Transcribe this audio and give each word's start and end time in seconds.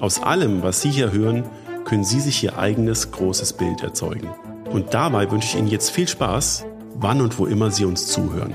Aus 0.00 0.22
allem, 0.22 0.62
was 0.62 0.80
Sie 0.80 0.90
hier 0.90 1.12
hören, 1.12 1.44
können 1.84 2.04
Sie 2.04 2.20
sich 2.20 2.42
Ihr 2.42 2.58
eigenes 2.58 3.10
großes 3.10 3.52
Bild 3.52 3.82
erzeugen. 3.82 4.28
Und 4.70 4.94
dabei 4.94 5.30
wünsche 5.30 5.48
ich 5.48 5.56
Ihnen 5.56 5.68
jetzt 5.68 5.90
viel 5.90 6.08
Spaß 6.08 6.64
wann 6.94 7.20
und 7.20 7.38
wo 7.38 7.46
immer 7.46 7.70
Sie 7.70 7.84
uns 7.84 8.06
zuhören. 8.06 8.54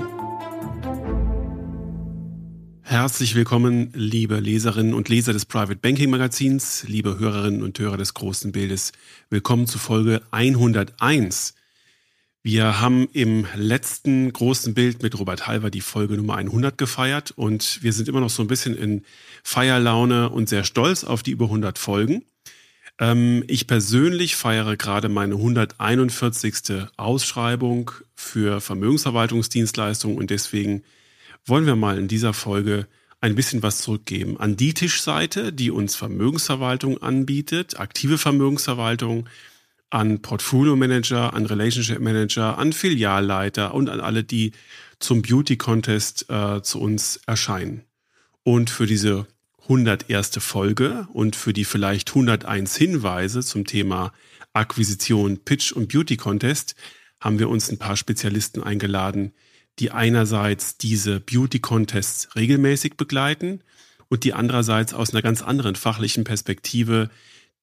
Herzlich 2.82 3.34
willkommen, 3.34 3.90
liebe 3.94 4.38
Leserinnen 4.38 4.94
und 4.94 5.08
Leser 5.08 5.32
des 5.32 5.44
Private 5.44 5.76
Banking 5.76 6.10
Magazins, 6.10 6.84
liebe 6.86 7.18
Hörerinnen 7.18 7.62
und 7.62 7.78
Hörer 7.78 7.96
des 7.96 8.14
großen 8.14 8.52
Bildes. 8.52 8.92
Willkommen 9.28 9.66
zu 9.66 9.78
Folge 9.78 10.22
101. 10.30 11.55
Wir 12.46 12.80
haben 12.80 13.08
im 13.12 13.44
letzten 13.56 14.32
großen 14.32 14.72
Bild 14.72 15.02
mit 15.02 15.18
Robert 15.18 15.48
Halver 15.48 15.68
die 15.68 15.80
Folge 15.80 16.14
Nummer 16.14 16.36
100 16.36 16.78
gefeiert 16.78 17.32
und 17.34 17.82
wir 17.82 17.92
sind 17.92 18.06
immer 18.08 18.20
noch 18.20 18.30
so 18.30 18.40
ein 18.40 18.46
bisschen 18.46 18.76
in 18.76 19.02
Feierlaune 19.42 20.30
und 20.30 20.48
sehr 20.48 20.62
stolz 20.62 21.02
auf 21.02 21.24
die 21.24 21.32
über 21.32 21.46
100 21.46 21.76
Folgen. 21.76 22.24
Ähm, 23.00 23.42
ich 23.48 23.66
persönlich 23.66 24.36
feiere 24.36 24.76
gerade 24.76 25.08
meine 25.08 25.34
141. 25.34 26.86
Ausschreibung 26.96 27.90
für 28.14 28.60
Vermögensverwaltungsdienstleistungen 28.60 30.16
und 30.16 30.30
deswegen 30.30 30.84
wollen 31.46 31.66
wir 31.66 31.74
mal 31.74 31.98
in 31.98 32.06
dieser 32.06 32.32
Folge 32.32 32.86
ein 33.20 33.34
bisschen 33.34 33.64
was 33.64 33.78
zurückgeben 33.78 34.38
an 34.38 34.56
die 34.56 34.72
Tischseite, 34.72 35.52
die 35.52 35.72
uns 35.72 35.96
Vermögensverwaltung 35.96 37.02
anbietet, 37.02 37.80
aktive 37.80 38.18
Vermögensverwaltung, 38.18 39.28
an 39.90 40.20
Portfolio 40.20 40.76
Manager, 40.76 41.32
an 41.34 41.46
Relationship 41.46 42.00
Manager, 42.00 42.58
an 42.58 42.72
Filialleiter 42.72 43.74
und 43.74 43.88
an 43.88 44.00
alle, 44.00 44.24
die 44.24 44.52
zum 44.98 45.22
Beauty 45.22 45.56
Contest 45.56 46.28
äh, 46.28 46.62
zu 46.62 46.80
uns 46.80 47.20
erscheinen. 47.26 47.84
Und 48.42 48.70
für 48.70 48.86
diese 48.86 49.26
101. 49.62 50.38
Folge 50.38 51.08
und 51.12 51.36
für 51.36 51.52
die 51.52 51.64
vielleicht 51.64 52.10
101 52.10 52.76
Hinweise 52.76 53.40
zum 53.40 53.64
Thema 53.64 54.12
Akquisition, 54.52 55.38
Pitch 55.38 55.72
und 55.72 55.88
Beauty 55.92 56.16
Contest 56.16 56.76
haben 57.20 57.38
wir 57.38 57.48
uns 57.48 57.70
ein 57.70 57.78
paar 57.78 57.96
Spezialisten 57.96 58.62
eingeladen, 58.62 59.32
die 59.78 59.90
einerseits 59.90 60.78
diese 60.78 61.20
Beauty 61.20 61.58
Contests 61.58 62.34
regelmäßig 62.36 62.96
begleiten 62.96 63.60
und 64.08 64.24
die 64.24 64.32
andererseits 64.32 64.94
aus 64.94 65.12
einer 65.12 65.22
ganz 65.22 65.42
anderen 65.42 65.74
fachlichen 65.74 66.24
Perspektive 66.24 67.10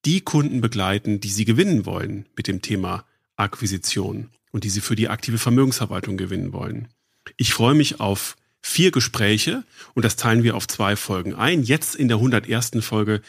die 0.04 0.20
Kunden 0.20 0.60
begleiten, 0.60 1.20
die 1.20 1.30
sie 1.30 1.44
gewinnen 1.44 1.86
wollen 1.86 2.26
mit 2.36 2.46
dem 2.46 2.62
Thema 2.62 3.04
Akquisition 3.36 4.30
und 4.52 4.64
die 4.64 4.70
sie 4.70 4.80
für 4.80 4.96
die 4.96 5.08
aktive 5.08 5.38
Vermögensverwaltung 5.38 6.16
gewinnen 6.16 6.52
wollen. 6.52 6.88
Ich 7.36 7.54
freue 7.54 7.74
mich 7.74 8.00
auf 8.00 8.36
vier 8.60 8.90
Gespräche 8.90 9.64
und 9.94 10.04
das 10.04 10.16
teilen 10.16 10.42
wir 10.42 10.56
auf 10.56 10.66
zwei 10.68 10.96
Folgen 10.96 11.34
ein. 11.34 11.62
Jetzt 11.62 11.94
in 11.94 12.08
der 12.08 12.18
101. 12.18 12.72
Folge 12.80 13.20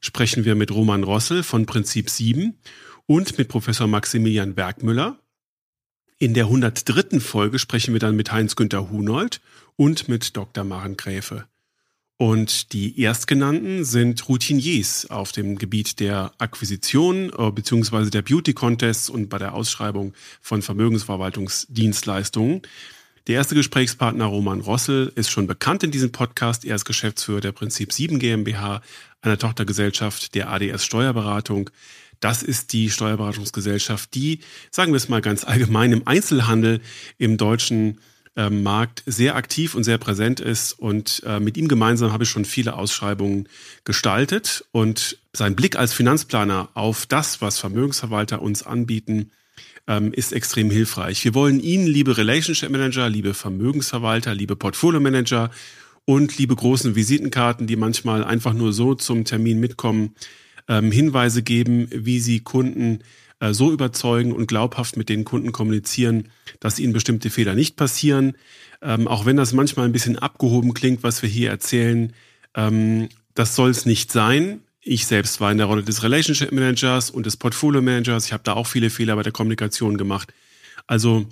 sprechen 0.00 0.44
wir 0.44 0.54
mit 0.54 0.70
Roman 0.70 1.02
Rossel 1.02 1.42
von 1.42 1.66
Prinzip 1.66 2.10
7 2.10 2.54
und 3.06 3.38
mit 3.38 3.48
Professor 3.48 3.86
Maximilian 3.86 4.54
Bergmüller. 4.54 5.18
In 6.18 6.34
der 6.34 6.44
103. 6.44 7.20
Folge 7.20 7.58
sprechen 7.58 7.92
wir 7.92 8.00
dann 8.00 8.16
mit 8.16 8.30
Heinz-Günther 8.30 8.90
Hunold 8.90 9.40
und 9.76 10.08
mit 10.08 10.36
Dr. 10.36 10.64
Maren 10.64 10.96
Gräfe. 10.96 11.46
Und 12.16 12.72
die 12.72 13.00
Erstgenannten 13.00 13.84
sind 13.84 14.28
Routiniers 14.28 15.10
auf 15.10 15.32
dem 15.32 15.58
Gebiet 15.58 15.98
der 15.98 16.32
Akquisition 16.38 17.32
äh, 17.36 17.50
bzw. 17.50 18.10
der 18.10 18.22
Beauty 18.22 18.52
Contests 18.52 19.10
und 19.10 19.28
bei 19.28 19.38
der 19.38 19.54
Ausschreibung 19.54 20.14
von 20.40 20.62
Vermögensverwaltungsdienstleistungen. 20.62 22.62
Der 23.26 23.36
erste 23.36 23.56
Gesprächspartner 23.56 24.26
Roman 24.26 24.60
Rossel 24.60 25.10
ist 25.16 25.30
schon 25.30 25.48
bekannt 25.48 25.82
in 25.82 25.90
diesem 25.90 26.12
Podcast. 26.12 26.64
Er 26.64 26.76
ist 26.76 26.84
Geschäftsführer 26.84 27.40
der 27.40 27.52
Prinzip 27.52 27.92
7 27.92 28.20
GmbH, 28.20 28.80
einer 29.22 29.38
Tochtergesellschaft 29.38 30.36
der 30.36 30.50
ADS 30.50 30.84
Steuerberatung. 30.84 31.70
Das 32.20 32.42
ist 32.42 32.72
die 32.72 32.90
Steuerberatungsgesellschaft, 32.90 34.14
die, 34.14 34.40
sagen 34.70 34.92
wir 34.92 34.98
es 34.98 35.08
mal 35.08 35.20
ganz 35.20 35.44
allgemein, 35.44 35.92
im 35.92 36.06
Einzelhandel 36.06 36.80
im 37.18 37.38
deutschen 37.38 37.98
äh, 38.36 38.50
Markt 38.50 39.02
sehr 39.06 39.36
aktiv 39.36 39.74
und 39.74 39.84
sehr 39.84 39.98
präsent 39.98 40.40
ist. 40.40 40.72
Und 40.72 41.22
äh, 41.24 41.40
mit 41.40 41.56
ihm 41.56 41.68
gemeinsam 41.68 42.12
habe 42.12 42.24
ich 42.24 42.30
schon 42.30 42.44
viele 42.44 42.74
Ausschreibungen 42.74 43.48
gestaltet. 43.84 44.64
Und 44.72 45.18
sein 45.32 45.54
Blick 45.54 45.76
als 45.76 45.92
Finanzplaner 45.92 46.68
auf 46.74 47.06
das, 47.06 47.40
was 47.40 47.58
Vermögensverwalter 47.58 48.42
uns 48.42 48.62
anbieten, 48.62 49.30
ähm, 49.86 50.12
ist 50.12 50.32
extrem 50.32 50.70
hilfreich. 50.70 51.24
Wir 51.24 51.34
wollen 51.34 51.60
Ihnen, 51.60 51.86
liebe 51.86 52.16
Relationship 52.16 52.70
Manager, 52.70 53.08
liebe 53.08 53.34
Vermögensverwalter, 53.34 54.34
liebe 54.34 54.56
Portfolio 54.56 55.00
Manager 55.00 55.50
und 56.04 56.36
liebe 56.38 56.56
großen 56.56 56.94
Visitenkarten, 56.94 57.66
die 57.66 57.76
manchmal 57.76 58.24
einfach 58.24 58.52
nur 58.52 58.72
so 58.72 58.94
zum 58.94 59.24
Termin 59.24 59.60
mitkommen, 59.60 60.14
ähm, 60.68 60.90
Hinweise 60.90 61.42
geben, 61.42 61.88
wie 61.90 62.20
Sie 62.20 62.40
Kunden 62.40 63.00
so 63.52 63.72
überzeugen 63.72 64.32
und 64.32 64.46
glaubhaft 64.46 64.96
mit 64.96 65.08
den 65.08 65.24
Kunden 65.24 65.52
kommunizieren, 65.52 66.28
dass 66.60 66.78
ihnen 66.78 66.92
bestimmte 66.92 67.30
Fehler 67.30 67.54
nicht 67.54 67.76
passieren. 67.76 68.36
Ähm, 68.80 69.08
auch 69.08 69.26
wenn 69.26 69.36
das 69.36 69.52
manchmal 69.52 69.86
ein 69.86 69.92
bisschen 69.92 70.18
abgehoben 70.18 70.72
klingt, 70.72 71.02
was 71.02 71.22
wir 71.22 71.28
hier 71.28 71.50
erzählen, 71.50 72.12
ähm, 72.54 73.08
das 73.34 73.56
soll 73.56 73.70
es 73.70 73.86
nicht 73.86 74.12
sein. 74.12 74.60
Ich 74.80 75.06
selbst 75.06 75.40
war 75.40 75.50
in 75.50 75.58
der 75.58 75.66
Rolle 75.66 75.82
des 75.82 76.02
Relationship 76.02 76.52
Managers 76.52 77.10
und 77.10 77.26
des 77.26 77.36
Portfolio 77.36 77.82
Managers. 77.82 78.26
Ich 78.26 78.32
habe 78.32 78.44
da 78.44 78.52
auch 78.52 78.66
viele 78.66 78.90
Fehler 78.90 79.16
bei 79.16 79.22
der 79.22 79.32
Kommunikation 79.32 79.96
gemacht. 79.96 80.32
Also 80.86 81.26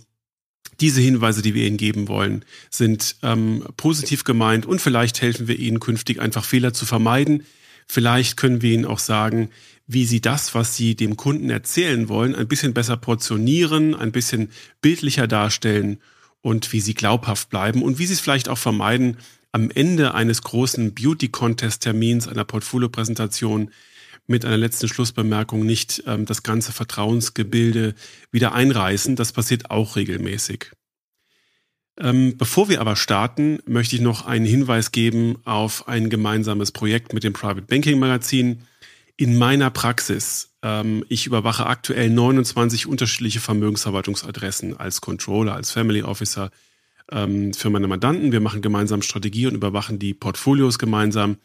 diese 0.80 1.00
Hinweise, 1.00 1.42
die 1.42 1.54
wir 1.54 1.66
Ihnen 1.66 1.76
geben 1.76 2.08
wollen, 2.08 2.44
sind 2.70 3.16
ähm, 3.22 3.64
positiv 3.76 4.24
gemeint 4.24 4.66
und 4.66 4.80
vielleicht 4.80 5.20
helfen 5.20 5.48
wir 5.48 5.58
Ihnen 5.58 5.80
künftig 5.80 6.20
einfach 6.20 6.44
Fehler 6.44 6.72
zu 6.72 6.86
vermeiden. 6.86 7.44
Vielleicht 7.86 8.36
können 8.36 8.62
wir 8.62 8.72
Ihnen 8.72 8.86
auch 8.86 8.98
sagen, 8.98 9.50
wie 9.86 10.04
Sie 10.04 10.20
das, 10.20 10.54
was 10.54 10.76
Sie 10.76 10.94
dem 10.94 11.16
Kunden 11.16 11.50
erzählen 11.50 12.08
wollen, 12.08 12.34
ein 12.34 12.48
bisschen 12.48 12.74
besser 12.74 12.96
portionieren, 12.96 13.94
ein 13.94 14.12
bisschen 14.12 14.50
bildlicher 14.80 15.26
darstellen 15.26 15.98
und 16.40 16.72
wie 16.72 16.80
Sie 16.80 16.94
glaubhaft 16.94 17.50
bleiben 17.50 17.82
und 17.82 17.98
wie 17.98 18.06
Sie 18.06 18.14
es 18.14 18.20
vielleicht 18.20 18.48
auch 18.48 18.58
vermeiden, 18.58 19.16
am 19.52 19.70
Ende 19.70 20.14
eines 20.14 20.42
großen 20.42 20.94
Beauty-Contest-Termins, 20.94 22.26
einer 22.26 22.44
Portfolio-Präsentation 22.44 23.70
mit 24.26 24.44
einer 24.44 24.56
letzten 24.56 24.88
Schlussbemerkung 24.88 25.66
nicht 25.66 26.04
ähm, 26.06 26.24
das 26.24 26.42
ganze 26.42 26.72
Vertrauensgebilde 26.72 27.94
wieder 28.30 28.52
einreißen. 28.54 29.16
Das 29.16 29.32
passiert 29.32 29.70
auch 29.70 29.96
regelmäßig. 29.96 30.72
Ähm, 31.98 32.36
bevor 32.38 32.68
wir 32.68 32.80
aber 32.80 32.96
starten, 32.96 33.58
möchte 33.66 33.96
ich 33.96 34.02
noch 34.02 34.24
einen 34.24 34.46
Hinweis 34.46 34.92
geben 34.92 35.36
auf 35.44 35.88
ein 35.88 36.08
gemeinsames 36.08 36.72
Projekt 36.72 37.12
mit 37.12 37.24
dem 37.24 37.34
Private 37.34 37.62
Banking 37.62 37.98
Magazin. 37.98 38.62
In 39.16 39.36
meiner 39.36 39.70
Praxis, 39.70 40.54
ähm, 40.62 41.04
ich 41.08 41.26
überwache 41.26 41.66
aktuell 41.66 42.10
29 42.10 42.86
unterschiedliche 42.86 43.40
Vermögensverwaltungsadressen 43.40 44.76
als 44.76 45.00
Controller, 45.00 45.54
als 45.54 45.70
Family 45.70 46.02
Officer, 46.02 46.50
ähm, 47.10 47.52
für 47.52 47.70
meine 47.70 47.88
Mandanten. 47.88 48.32
Wir 48.32 48.40
machen 48.40 48.62
gemeinsam 48.62 49.02
Strategie 49.02 49.46
und 49.46 49.54
überwachen 49.54 49.98
die 49.98 50.14
Portfolios 50.14 50.78
gemeinsam. 50.78 51.36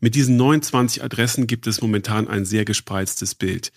Mit 0.00 0.14
diesen 0.14 0.36
29 0.36 1.02
Adressen 1.02 1.46
gibt 1.46 1.66
es 1.66 1.80
momentan 1.80 2.28
ein 2.28 2.44
sehr 2.44 2.64
gespreiztes 2.64 3.34
Bild. 3.34 3.72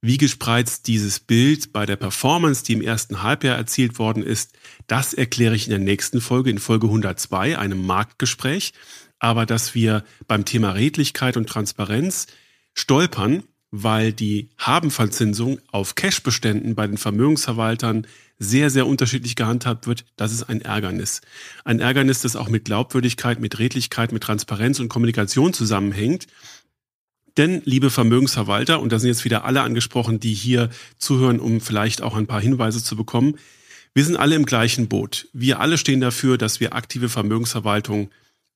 Wie 0.00 0.18
gespreizt 0.18 0.86
dieses 0.86 1.18
Bild 1.18 1.72
bei 1.72 1.86
der 1.86 1.96
Performance, 1.96 2.62
die 2.62 2.74
im 2.74 2.82
ersten 2.82 3.22
Halbjahr 3.22 3.56
erzielt 3.56 3.98
worden 3.98 4.22
ist, 4.22 4.52
das 4.86 5.14
erkläre 5.14 5.56
ich 5.56 5.64
in 5.64 5.70
der 5.70 5.78
nächsten 5.78 6.20
Folge, 6.20 6.50
in 6.50 6.58
Folge 6.58 6.86
102, 6.86 7.58
einem 7.58 7.84
Marktgespräch. 7.86 8.74
Aber 9.18 9.46
dass 9.46 9.74
wir 9.74 10.04
beim 10.26 10.44
Thema 10.44 10.72
Redlichkeit 10.72 11.38
und 11.38 11.48
Transparenz 11.48 12.26
stolpern, 12.74 13.44
weil 13.70 14.12
die 14.12 14.50
Habenverzinsung 14.58 15.58
auf 15.72 15.94
Cashbeständen 15.94 16.74
bei 16.74 16.86
den 16.86 16.98
Vermögensverwaltern 16.98 18.06
sehr, 18.38 18.70
sehr 18.70 18.86
unterschiedlich 18.86 19.36
gehandhabt 19.36 19.86
wird, 19.86 20.04
das 20.16 20.32
ist 20.32 20.44
ein 20.44 20.60
Ärgernis. 20.60 21.20
Ein 21.64 21.80
Ärgernis, 21.80 22.20
das 22.20 22.36
auch 22.36 22.48
mit 22.48 22.66
Glaubwürdigkeit, 22.66 23.40
mit 23.40 23.58
Redlichkeit, 23.58 24.12
mit 24.12 24.22
Transparenz 24.22 24.80
und 24.80 24.88
Kommunikation 24.88 25.52
zusammenhängt. 25.52 26.26
Denn, 27.36 27.62
liebe 27.64 27.90
Vermögensverwalter, 27.90 28.80
und 28.80 28.92
da 28.92 28.98
sind 28.98 29.08
jetzt 29.08 29.24
wieder 29.24 29.44
alle 29.44 29.62
angesprochen, 29.62 30.20
die 30.20 30.34
hier 30.34 30.70
zuhören, 30.98 31.40
um 31.40 31.60
vielleicht 31.60 32.02
auch 32.02 32.14
ein 32.14 32.26
paar 32.26 32.40
Hinweise 32.40 32.82
zu 32.82 32.96
bekommen, 32.96 33.38
wir 33.92 34.04
sind 34.04 34.16
alle 34.16 34.34
im 34.34 34.46
gleichen 34.46 34.88
Boot. 34.88 35.28
Wir 35.32 35.60
alle 35.60 35.78
stehen 35.78 36.00
dafür, 36.00 36.36
dass 36.38 36.58
wir 36.60 36.74
aktive 36.74 37.08
Vermögensverwaltung 37.08 38.10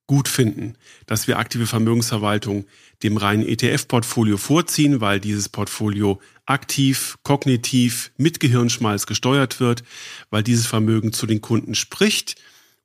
gut 0.09 0.27
finden, 0.27 0.73
dass 1.05 1.27
wir 1.27 1.37
aktive 1.37 1.67
Vermögensverwaltung 1.67 2.65
dem 3.03 3.15
reinen 3.15 3.47
ETF-Portfolio 3.47 4.37
vorziehen, 4.37 5.01
weil 5.01 5.19
dieses 5.19 5.49
Portfolio 5.49 6.19
aktiv, 6.47 7.19
kognitiv, 7.21 8.11
mit 8.17 8.39
Gehirnschmalz 8.39 9.05
gesteuert 9.05 9.59
wird, 9.59 9.83
weil 10.31 10.41
dieses 10.41 10.65
Vermögen 10.65 11.13
zu 11.13 11.27
den 11.27 11.41
Kunden 11.41 11.75
spricht, 11.75 12.37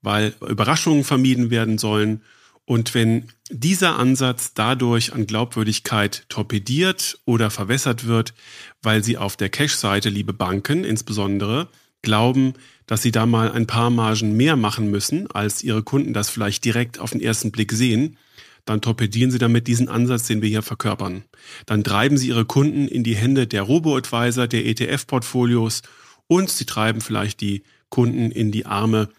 weil 0.02 0.34
Überraschungen 0.46 1.02
vermieden 1.02 1.48
werden 1.48 1.78
sollen. 1.78 2.20
Und 2.66 2.92
wenn 2.92 3.30
dieser 3.48 3.98
Ansatz 3.98 4.52
dadurch 4.52 5.14
an 5.14 5.26
Glaubwürdigkeit 5.26 6.26
torpediert 6.28 7.20
oder 7.24 7.48
verwässert 7.48 8.06
wird, 8.06 8.34
weil 8.82 9.02
sie 9.02 9.16
auf 9.16 9.38
der 9.38 9.48
Cash-Seite, 9.48 10.10
liebe 10.10 10.34
Banken 10.34 10.84
insbesondere, 10.84 11.68
glauben, 12.02 12.52
dass 12.86 13.02
sie 13.02 13.12
da 13.12 13.26
mal 13.26 13.50
ein 13.52 13.66
paar 13.66 13.90
Margen 13.90 14.36
mehr 14.36 14.56
machen 14.56 14.90
müssen, 14.90 15.30
als 15.30 15.62
ihre 15.62 15.82
Kunden 15.82 16.12
das 16.12 16.30
vielleicht 16.30 16.64
direkt 16.64 16.98
auf 16.98 17.12
den 17.12 17.20
ersten 17.20 17.50
Blick 17.50 17.72
sehen, 17.72 18.16
dann 18.64 18.80
torpedieren 18.80 19.30
sie 19.30 19.38
damit 19.38 19.66
diesen 19.66 19.88
Ansatz, 19.88 20.26
den 20.26 20.40
wir 20.40 20.48
hier 20.48 20.62
verkörpern. 20.62 21.24
Dann 21.66 21.84
treiben 21.84 22.16
sie 22.16 22.28
ihre 22.28 22.44
Kunden 22.44 22.88
in 22.88 23.04
die 23.04 23.16
Hände 23.16 23.46
der 23.46 23.62
Robo-Advisor, 23.62 24.46
der 24.46 24.64
ETF-Portfolios 24.66 25.82
und 26.26 26.48
sie 26.50 26.64
treiben 26.64 27.00
vielleicht 27.00 27.40
die 27.40 27.62
Kunden 27.90 28.30
in 28.30 28.52
die 28.52 28.66
Arme 28.66 29.10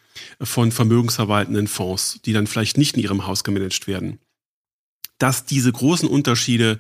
von 0.41 0.71
vermögensverwaltenden 0.71 1.67
Fonds, 1.67 2.19
die 2.25 2.33
dann 2.33 2.47
vielleicht 2.47 2.77
nicht 2.77 2.97
in 2.97 3.03
ihrem 3.03 3.27
Haus 3.27 3.43
gemanagt 3.43 3.87
werden. 3.87 4.19
Dass 5.19 5.45
diese 5.45 5.71
großen 5.71 6.09
Unterschiede 6.09 6.79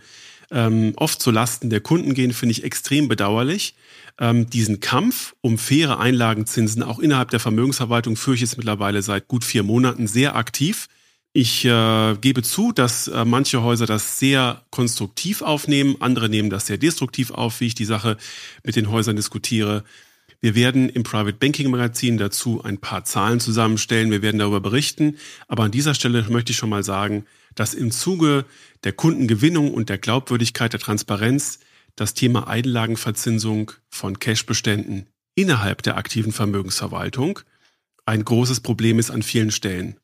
ähm, 0.51 0.93
oft 0.95 1.21
zu 1.21 1.31
Lasten 1.31 1.69
der 1.69 1.81
Kunden 1.81 2.13
gehen, 2.13 2.33
finde 2.33 2.51
ich 2.51 2.63
extrem 2.63 3.07
bedauerlich. 3.07 3.75
Ähm, 4.19 4.49
diesen 4.49 4.79
Kampf 4.79 5.35
um 5.41 5.57
faire 5.57 5.99
Einlagenzinsen 5.99 6.83
auch 6.83 6.99
innerhalb 6.99 7.31
der 7.31 7.39
Vermögensverwaltung 7.39 8.15
führe 8.15 8.35
ich 8.35 8.41
jetzt 8.41 8.57
mittlerweile 8.57 9.01
seit 9.01 9.27
gut 9.27 9.43
vier 9.43 9.63
Monaten 9.63 10.07
sehr 10.07 10.35
aktiv. 10.35 10.87
Ich 11.33 11.65
äh, 11.65 12.15
gebe 12.21 12.43
zu, 12.43 12.71
dass 12.71 13.09
äh, 13.09 13.25
manche 13.25 13.61
Häuser 13.61 13.85
das 13.85 14.19
sehr 14.19 14.63
konstruktiv 14.69 15.41
aufnehmen, 15.41 15.97
andere 15.99 16.29
nehmen 16.29 16.49
das 16.49 16.67
sehr 16.67 16.77
destruktiv 16.77 17.31
auf, 17.31 17.59
wie 17.59 17.67
ich 17.67 17.75
die 17.75 17.83
Sache 17.83 18.15
mit 18.63 18.77
den 18.77 18.89
Häusern 18.89 19.17
diskutiere. 19.17 19.83
Wir 20.39 20.55
werden 20.55 20.89
im 20.89 21.03
Private 21.03 21.37
Banking 21.37 21.71
Magazin 21.71 22.17
dazu 22.17 22.63
ein 22.63 22.77
paar 22.77 23.03
Zahlen 23.03 23.39
zusammenstellen. 23.39 24.11
Wir 24.11 24.21
werden 24.21 24.37
darüber 24.37 24.61
berichten. 24.61 25.17
Aber 25.47 25.63
an 25.63 25.71
dieser 25.71 25.93
Stelle 25.93 26.25
möchte 26.29 26.51
ich 26.51 26.57
schon 26.57 26.69
mal 26.69 26.83
sagen, 26.83 27.25
dass 27.55 27.73
im 27.73 27.91
Zuge 27.91 28.45
der 28.83 28.93
Kundengewinnung 28.93 29.73
und 29.73 29.89
der 29.89 29.97
Glaubwürdigkeit 29.97 30.73
der 30.73 30.79
Transparenz 30.79 31.59
das 31.95 32.13
Thema 32.13 32.47
Einlagenverzinsung 32.47 33.71
von 33.89 34.19
Cashbeständen 34.19 35.07
innerhalb 35.33 35.81
der 35.81 35.97
aktiven 35.97 36.31
Vermögensverwaltung 36.31 37.39
ein 38.05 38.23
großes 38.23 38.59
Problem 38.59 38.99
ist 38.99 39.09
an 39.09 39.23
vielen 39.23 39.51
Stellen. 39.51 39.99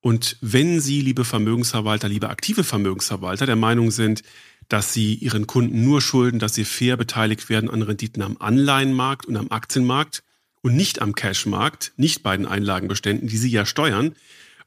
Und 0.00 0.36
wenn 0.40 0.80
Sie, 0.80 1.00
liebe 1.00 1.24
Vermögensverwalter, 1.24 2.08
liebe 2.08 2.28
aktive 2.28 2.64
Vermögensverwalter, 2.64 3.46
der 3.46 3.56
Meinung 3.56 3.90
sind, 3.90 4.22
dass 4.68 4.92
sie 4.92 5.14
ihren 5.14 5.46
Kunden 5.46 5.84
nur 5.84 6.00
schulden, 6.00 6.38
dass 6.38 6.54
sie 6.54 6.64
fair 6.64 6.96
beteiligt 6.96 7.48
werden 7.48 7.70
an 7.70 7.82
Renditen 7.82 8.22
am 8.22 8.36
Anleihenmarkt 8.38 9.26
und 9.26 9.36
am 9.36 9.50
Aktienmarkt 9.50 10.22
und 10.62 10.74
nicht 10.74 11.00
am 11.00 11.14
Cashmarkt, 11.14 11.92
nicht 11.96 12.22
bei 12.22 12.36
den 12.36 12.46
Einlagenbeständen, 12.46 13.28
die 13.28 13.36
sie 13.36 13.50
ja 13.50 13.64
steuern, 13.64 14.14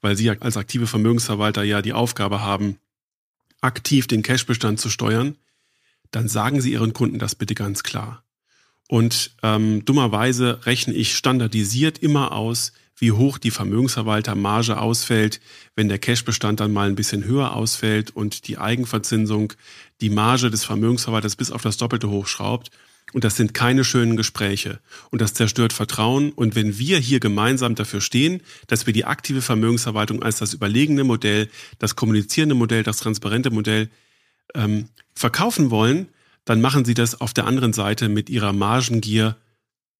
weil 0.02 0.16
sie 0.16 0.30
als 0.30 0.58
aktive 0.58 0.88
Vermögensverwalter 0.88 1.64
ja 1.64 1.82
die 1.82 1.94
Aufgabe 1.94 2.42
haben, 2.42 2.78
aktiv 3.62 4.08
den 4.08 4.24
Cashbestand 4.24 4.80
zu 4.80 4.90
steuern, 4.90 5.36
dann 6.12 6.28
sagen 6.28 6.62
Sie 6.62 6.72
Ihren 6.72 6.94
Kunden 6.94 7.20
das 7.20 7.36
bitte 7.36 7.56
ganz 7.56 7.84
klar. 7.84 8.24
Und 8.88 9.36
ähm, 9.44 9.86
dummerweise 9.86 10.66
rechne 10.66 10.96
ich 10.96 11.16
standardisiert 11.16 12.00
immer 12.00 12.32
aus, 12.32 12.74
wie 12.98 13.12
hoch 13.12 13.38
die 13.38 13.52
Vermögensverwaltermarge 13.52 14.80
ausfällt, 14.80 15.40
wenn 15.76 15.90
der 15.90 16.00
Cashbestand 16.00 16.60
dann 16.60 16.74
mal 16.74 16.90
ein 16.90 16.96
bisschen 16.96 17.24
höher 17.24 17.56
ausfällt 17.56 18.16
und 18.16 18.48
die 18.48 18.58
Eigenverzinsung 18.58 19.54
die 20.02 20.10
Marge 20.10 20.50
des 20.50 20.66
Vermögensverwalters 20.66 21.36
bis 21.36 21.52
auf 21.52 21.62
das 21.62 21.78
Doppelte 21.78 22.10
hochschraubt. 22.10 22.72
Und 23.14 23.24
das 23.24 23.36
sind 23.36 23.54
keine 23.54 23.84
schönen 23.84 24.18
Gespräche. 24.18 24.80
Und 25.10 25.22
das 25.22 25.34
zerstört 25.34 25.74
Vertrauen. 25.74 26.32
Und 26.32 26.56
wenn 26.56 26.78
wir 26.78 27.00
hier 27.00 27.20
gemeinsam 27.20 27.76
dafür 27.76 28.02
stehen, 28.02 28.42
dass 28.68 28.86
wir 28.86 28.94
die 28.94 29.06
aktive 29.06 29.42
Vermögensverwaltung 29.42 30.22
als 30.22 30.38
das 30.38 30.54
überlegene 30.54 31.04
Modell, 31.04 31.50
das 31.80 31.96
kommunizierende 31.96 32.56
Modell, 32.56 32.84
das 32.84 32.98
transparente 32.98 33.52
Modell 33.52 33.90
ähm, 34.56 34.90
verkaufen 35.14 35.72
wollen, 35.72 36.10
dann 36.46 36.62
machen 36.62 36.86
sie 36.86 36.94
das 36.94 37.20
auf 37.20 37.34
der 37.34 37.46
anderen 37.46 37.74
Seite 37.74 38.10
mit 38.10 38.30
ihrer 38.30 38.54
Margengier 38.54 39.38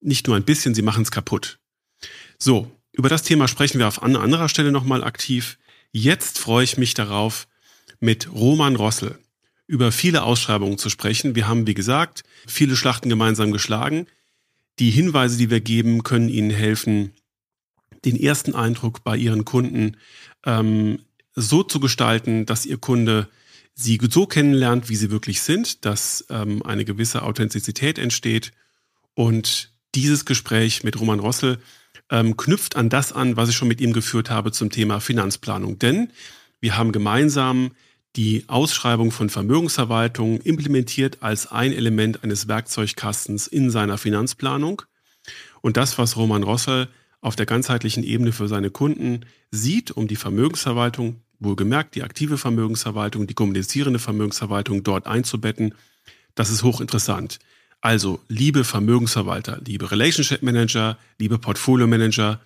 nicht 0.02 0.28
nur 0.28 0.36
ein 0.36 0.46
bisschen, 0.46 0.74
sie 0.74 0.82
machen 0.82 1.04
es 1.04 1.12
kaputt. 1.12 1.60
So, 2.38 2.72
über 2.92 3.10
das 3.10 3.24
Thema 3.24 3.48
sprechen 3.48 3.80
wir 3.80 3.88
auf 3.88 4.02
anderer 4.02 4.50
Stelle 4.50 4.72
nochmal 4.72 5.04
aktiv. 5.04 5.58
Jetzt 5.92 6.40
freue 6.40 6.64
ich 6.64 6.78
mich 6.78 6.94
darauf, 6.94 7.48
mit 8.00 8.32
Roman 8.32 8.76
Rossel 8.76 9.20
über 9.70 9.92
viele 9.92 10.24
Ausschreibungen 10.24 10.80
zu 10.80 10.90
sprechen. 10.90 11.36
Wir 11.36 11.48
haben, 11.48 11.68
wie 11.68 11.76
gesagt, 11.76 12.24
viele 12.48 12.76
Schlachten 12.76 13.08
gemeinsam 13.08 13.52
geschlagen. 13.52 14.08
Die 14.80 14.90
Hinweise, 14.90 15.38
die 15.38 15.52
wir 15.52 15.62
geben, 15.62 16.02
können 16.02 16.28
Ihnen 16.28 16.50
helfen, 16.50 17.12
den 18.04 18.20
ersten 18.20 18.56
Eindruck 18.56 19.04
bei 19.04 19.16
Ihren 19.16 19.46
Kunden 19.46 19.98
ähm, 20.44 21.04
so 21.36 21.62
zu 21.62 21.80
gestalten, 21.80 22.48
dass 22.48 22.66
Ihr 22.66 22.80
Kunde 22.80 23.30
Sie 23.76 24.00
so 24.10 24.26
kennenlernt, 24.26 24.90
wie 24.90 24.96
Sie 24.96 25.12
wirklich 25.12 25.42
sind, 25.42 25.86
dass 25.86 26.26
ähm, 26.32 26.66
eine 26.66 26.84
gewisse 26.84 27.22
Authentizität 27.22 28.00
entsteht. 28.00 28.54
Und 29.14 29.72
dieses 29.94 30.26
Gespräch 30.26 30.84
mit 30.84 31.00
Roman 31.00 31.20
Rossel 31.20 31.60
ähm, 32.10 32.38
knüpft 32.38 32.76
an 32.76 32.90
das 32.90 33.14
an, 33.14 33.38
was 33.38 33.50
ich 33.50 33.56
schon 33.56 33.68
mit 33.68 33.82
ihm 33.82 33.94
geführt 33.94 34.32
habe 34.32 34.52
zum 34.52 34.72
Thema 34.72 35.00
Finanzplanung. 35.00 35.78
Denn 35.78 36.12
wir 36.60 36.76
haben 36.76 36.92
gemeinsam 36.92 37.70
die 38.16 38.44
Ausschreibung 38.48 39.12
von 39.12 39.30
Vermögensverwaltung 39.30 40.42
implementiert 40.42 41.18
als 41.22 41.48
ein 41.52 41.74
Element 41.74 42.24
eines 42.24 42.48
Werkzeugkastens 42.48 43.48
in 43.48 43.70
seiner 43.70 43.98
Finanzplanung. 43.98 44.82
Und 45.62 45.78
das, 45.78 45.98
was 45.98 46.18
Roman 46.18 46.44
Rossel 46.44 46.88
auf 47.22 47.36
der 47.36 47.46
ganzheitlichen 47.46 48.04
Ebene 48.04 48.32
für 48.32 48.48
seine 48.48 48.72
Kunden 48.72 49.26
sieht, 49.52 49.92
um 49.92 50.08
die 50.08 50.16
Vermögensverwaltung, 50.16 51.22
wohlgemerkt 51.40 51.96
die 51.96 52.04
aktive 52.04 52.38
Vermögensverwaltung, 52.38 53.28
die 53.28 53.34
kommunizierende 53.34 54.00
Vermögensverwaltung 54.00 54.84
dort 54.84 55.06
einzubetten, 55.08 55.76
das 56.36 56.50
ist 56.50 56.64
hochinteressant. 56.64 57.40
Also, 57.82 58.20
liebe 58.28 58.64
Vermögensverwalter, 58.64 59.62
liebe 59.66 59.90
Relationship 59.92 60.42
Manager, 60.42 60.98
liebe 61.18 61.38
Portfolio 61.38 61.88
Manager, 61.88 62.42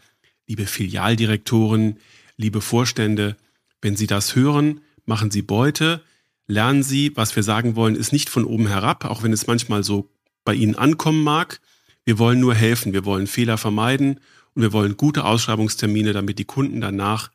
liebe 0.48 0.66
Filialdirektoren, 0.66 1.98
liebe 2.38 2.62
Vorstände, 2.62 3.36
wenn 3.82 3.96
Sie 3.96 4.08
das 4.08 4.36
hören, 4.36 4.82
machen 5.06 5.32
Sie 5.32 5.42
Beute, 5.42 6.02
lernen 6.48 6.84
Sie, 6.84 7.16
was 7.16 7.36
wir 7.36 7.44
sagen 7.44 7.76
wollen, 7.76 7.96
ist 7.96 8.14
nicht 8.14 8.30
von 8.30 8.46
oben 8.46 8.68
herab, 8.68 9.06
auch 9.06 9.24
wenn 9.24 9.34
es 9.34 9.48
manchmal 9.48 9.84
so 9.84 10.10
bei 10.44 10.54
Ihnen 10.54 10.76
ankommen 10.76 11.24
mag. 11.24 11.62
Wir 12.06 12.20
wollen 12.20 12.40
nur 12.40 12.54
helfen, 12.54 12.94
wir 12.94 13.06
wollen 13.06 13.28
Fehler 13.28 13.58
vermeiden 13.58 14.20
und 14.54 14.62
wir 14.62 14.74
wollen 14.74 14.98
gute 14.98 15.24
Ausschreibungstermine, 15.24 16.14
damit 16.14 16.40
die 16.40 16.46
Kunden 16.46 16.82
danach 16.82 17.32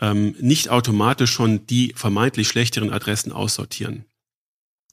ähm, 0.00 0.34
nicht 0.40 0.68
automatisch 0.68 1.30
schon 1.30 1.66
die 1.66 1.92
vermeintlich 1.96 2.48
schlechteren 2.48 2.90
Adressen 2.90 3.32
aussortieren. 3.32 4.04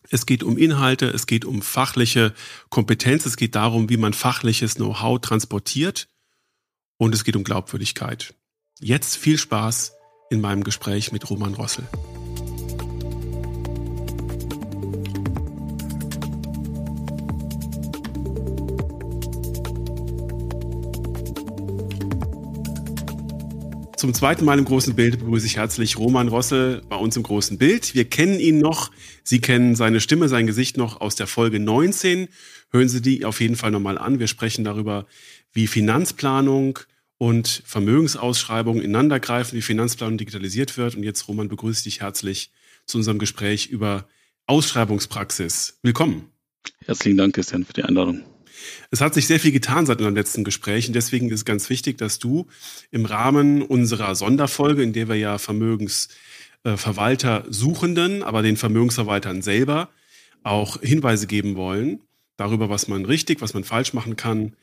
Es 0.10 0.26
geht 0.26 0.44
um 0.44 0.58
Inhalte, 0.58 1.08
es 1.08 1.28
geht 1.28 1.44
um 1.44 1.62
fachliche 1.62 2.34
Kompetenz, 2.70 3.26
es 3.26 3.36
geht 3.36 3.56
darum, 3.56 3.90
wie 3.90 3.98
man 3.98 4.14
fachliches 4.14 4.76
Know-how 4.76 5.20
transportiert 5.20 6.08
und 6.98 7.14
es 7.14 7.24
geht 7.24 7.36
um 7.36 7.44
Glaubwürdigkeit. 7.44 8.34
Jetzt 8.80 9.18
viel 9.18 9.38
Spaß 9.38 9.97
in 10.30 10.42
meinem 10.42 10.64
Gespräch 10.64 11.12
mit 11.12 11.30
Roman 11.30 11.54
Rossel. 11.54 11.86
Zum 23.98 24.14
zweiten 24.14 24.46
Mal 24.46 24.60
im 24.60 24.66
großen 24.66 24.96
Bild 24.96 25.18
begrüße 25.20 25.48
ich 25.48 25.58
herzlich 25.58 25.98
Roman 25.98 26.28
Rossel 26.28 26.84
bei 26.88 26.96
uns 26.96 27.18
im 27.18 27.24
großen 27.24 27.58
Bild. 27.58 27.96
Wir 27.96 28.06
kennen 28.06 28.40
ihn 28.40 28.60
noch. 28.60 28.92
Sie 29.24 29.42
kennen 29.42 29.76
seine 29.76 30.02
Stimme, 30.02 30.30
sein 30.30 30.46
Gesicht 30.46 30.78
noch 30.78 31.02
aus 31.02 31.16
der 31.16 31.26
Folge 31.26 31.60
19. 31.60 32.28
Hören 32.70 32.90
Sie 32.90 33.02
die 33.02 33.26
auf 33.26 33.42
jeden 33.42 33.56
Fall 33.56 33.72
nochmal 33.72 33.98
an. 33.98 34.20
Wir 34.20 34.28
sprechen 34.28 34.64
darüber, 34.64 35.08
wie 35.52 35.66
Finanzplanung 35.66 36.78
und 37.18 37.64
Vermögensausschreibung 37.66 38.82
ineinandergreifen, 38.82 39.58
wie 39.58 39.62
Finanzplanung 39.62 40.18
digitalisiert 40.18 40.78
wird. 40.78 40.96
Und 40.96 41.04
jetzt, 41.04 41.28
Roman, 41.28 41.48
begrüße 41.48 41.80
ich 41.80 41.96
dich 41.96 42.02
herzlich 42.02 42.52
zu 42.86 42.98
unserem 42.98 43.20
Gespräch 43.20 43.68
über 43.68 44.08
Ausschreibungspraxis. 44.46 45.80
Willkommen. 45.82 46.30
Herzlichen 46.86 47.18
Dank, 47.18 47.36
Christian, 47.36 47.66
für 47.66 47.74
die 47.74 47.84
Einladung. 47.84 48.24
Es 48.92 49.02
hat 49.02 49.14
sich 49.14 49.28
sehr 49.28 49.40
viel 49.40 49.52
getan 49.52 49.86
seit 49.86 49.98
unserem 49.98 50.16
letzten 50.16 50.44
Gespräch 50.44 50.88
und 50.88 50.94
deswegen 50.94 51.30
ist 51.30 51.36
es 51.36 51.46
ganz 51.46 51.70
wichtig, 51.70 51.98
dass 51.98 52.20
du 52.20 52.48
im 52.92 53.06
Rahmen 53.06 53.62
unserer 53.62 54.16
Sonderfolge, 54.16 54.84
in 54.84 54.94
der 54.94 55.10
wir 55.10 55.16
ja 55.16 55.38
Vermögensverwalter 55.38 57.46
Suchenden, 57.50 58.24
aber 58.24 58.42
den 58.42 58.58
Vermögensverwaltern 58.58 59.42
selber 59.42 59.90
auch 60.44 60.82
Hinweise 60.82 61.28
geben 61.28 61.56
wollen, 61.56 62.02
darüber, 62.38 62.70
was 62.70 62.88
man 62.88 63.06
richtig, 63.06 63.42
was 63.42 63.54
man 63.54 63.64
falsch 63.64 63.94
machen 63.94 64.16
kann, 64.16 64.56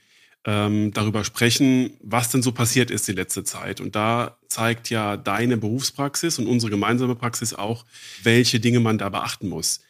ähm, 0.45 0.93
darüber 0.93 1.25
sprechen, 1.25 1.95
was 2.01 2.31
denn 2.31 2.43
so 2.43 2.53
passiert 2.53 2.91
ist 2.91 3.09
die 3.09 3.13
letzte 3.13 3.45
Zeit. 3.45 3.81
Und 3.81 3.97
da 3.97 4.39
zeigt 4.49 4.91
ja 4.91 5.17
deine 5.17 5.57
Berufspraxis 5.57 6.39
und 6.39 6.47
unsere 6.47 6.71
gemeinsame 6.71 7.15
Praxis 7.15 7.55
auch, 7.55 7.85
welche 8.23 8.61
Dinge 8.61 8.81
man 8.81 8.99
da 8.99 9.09
beachten 9.09 9.49
muss. 9.49 9.81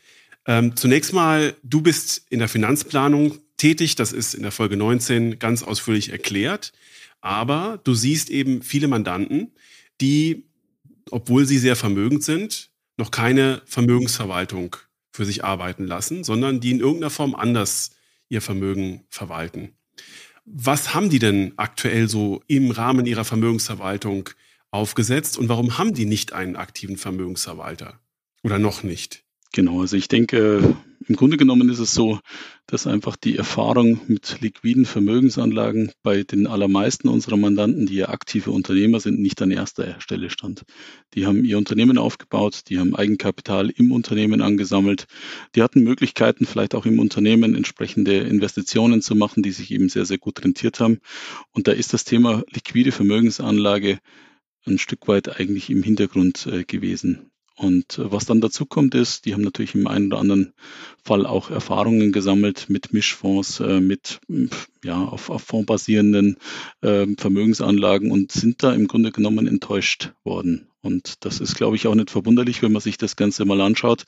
Ähm, 0.47 0.77
zunächst 0.77 1.13
mal, 1.13 1.55
du 1.63 1.81
bist 1.81 2.27
in 2.31 2.39
der 2.39 2.49
Finanzplanung 2.49 3.39
tätig. 3.57 3.97
Das 3.97 4.13
ist 4.13 4.35
in 4.35 4.43
der 4.43 4.53
Folge 4.53 4.77
19 4.77 5.39
ganz 5.39 5.63
ausführlich 5.63 6.11
erklärt. 6.11 6.73
Aber 7.21 7.81
du 7.85 7.95
siehst 7.95 8.31
eben 8.31 8.63
viele 8.63 8.87
Mandanten, 8.87 9.53
die, 10.01 10.45
obwohl 11.11 11.47
sie 11.47 11.59
sehr 11.59 11.77
vermögend 11.77 12.23
sind, 12.23 12.71
noch 12.97 13.11
keine 13.11 13.63
Vermögensverwaltung 13.65 14.77
für 15.11 15.25
sich 15.25 15.45
arbeiten 15.45 15.87
lassen, 15.87 16.23
sondern 16.23 16.61
die 16.61 16.71
in 16.71 16.81
irgendeiner 16.81 17.11
Form 17.11 17.35
anders 17.35 17.93
ihr 18.29 18.43
Vermögen 18.43 19.05
verwalten. 19.09 19.73
Was 20.45 20.95
haben 20.95 21.09
die 21.09 21.19
denn 21.19 21.55
aktuell 21.57 22.09
so 22.09 22.43
im 22.47 22.71
Rahmen 22.71 23.07
ihrer 23.07 23.25
Vermögensverwaltung 23.25 24.31
aufgesetzt 24.71 25.39
und 25.39 25.49
warum 25.49 25.79
haben 25.79 25.95
die 25.95 26.05
nicht 26.05 26.33
einen 26.33 26.57
aktiven 26.57 26.97
Vermögensverwalter? 26.97 28.01
Oder 28.43 28.59
noch 28.59 28.83
nicht? 28.83 29.25
Genau, 29.53 29.81
also 29.81 29.97
ich 29.97 30.09
denke, 30.09 30.77
im 31.07 31.17
Grunde 31.17 31.37
genommen 31.37 31.69
ist 31.69 31.79
es 31.79 31.95
so, 31.95 32.19
dass 32.67 32.87
einfach 32.87 33.17
die 33.17 33.37
Erfahrung 33.37 34.01
mit 34.09 34.41
liquiden 34.41 34.87
Vermögensanlagen 34.87 35.93
bei 36.03 36.23
den 36.23 36.47
allermeisten 36.47 37.09
unserer 37.09 37.37
Mandanten, 37.37 37.87
die 37.87 37.97
ja 37.97 38.09
aktive 38.09 38.51
Unternehmer 38.51 39.01
sind, 39.01 39.21
nicht 39.21 39.43
an 39.43 39.51
erster 39.51 40.01
Stelle 40.01 40.31
stand. 40.31 40.65
Die 41.15 41.27
haben 41.27 41.45
ihr 41.45 41.59
Unternehmen 41.59 41.99
aufgebaut, 41.99 42.63
die 42.69 42.79
haben 42.79 42.95
Eigenkapital 42.95 43.71
im 43.71 43.93
Unternehmen 43.93 44.41
angesammelt, 44.41 45.07
die 45.55 45.63
hatten 45.63 45.83
Möglichkeiten, 45.83 46.47
vielleicht 46.47 46.75
auch 46.75 46.87
im 46.87 46.99
Unternehmen 46.99 47.55
entsprechende 47.55 48.19
Investitionen 48.19 49.03
zu 49.03 49.15
machen, 49.15 49.43
die 49.43 49.53
sich 49.53 49.71
eben 49.71 49.89
sehr, 49.89 50.07
sehr 50.07 50.19
gut 50.19 50.43
rentiert 50.43 50.81
haben. 50.81 51.01
Und 51.53 51.69
da 51.69 51.73
ist 51.73 51.93
das 51.93 52.05
Thema 52.05 52.45
liquide 52.51 52.93
Vermögensanlage 52.93 53.99
ein 54.67 54.79
Stück 54.79 55.07
weit 55.09 55.39
eigentlich 55.39 55.69
im 55.69 55.83
Hintergrund 55.83 56.47
äh, 56.47 56.65
gewesen. 56.65 57.31
Und 57.57 57.99
äh, 57.99 58.11
was 58.11 58.27
dann 58.27 58.41
dazu 58.41 58.67
kommt, 58.67 58.95
ist, 58.95 59.25
die 59.25 59.35
haben 59.35 59.43
natürlich 59.43 59.75
im 59.75 59.87
einen 59.87 60.09
oder 60.09 60.19
anderen 60.19 60.55
Fall 61.03 61.27
auch 61.27 61.51
Erfahrungen 61.51 62.13
gesammelt 62.13 62.67
mit 62.69 62.93
Mischfonds, 62.93 63.61
äh, 63.61 63.81
mit 63.81 64.21
ja, 64.83 65.03
auf, 65.05 65.31
auf 65.31 65.43
fondsbasierenden 65.43 66.37
äh, 66.81 67.07
Vermögensanlagen 67.17 68.11
und 68.11 68.33
sind 68.33 68.63
da 68.63 68.73
im 68.73 68.89
Grunde 68.89 69.13
genommen 69.13 69.47
enttäuscht 69.47 70.13
worden. 70.25 70.69
Und 70.85 71.25
das 71.25 71.41
ist, 71.41 71.55
glaube 71.57 71.77
ich, 71.77 71.87
auch 71.87 71.95
nicht 71.95 72.11
verwunderlich, 72.11 72.61
wenn 72.61 72.73
man 72.73 72.83
sich 72.83 72.99
das 72.99 73.17
Ganze 73.17 73.47
mal 73.47 73.63
anschaut. 73.63 74.05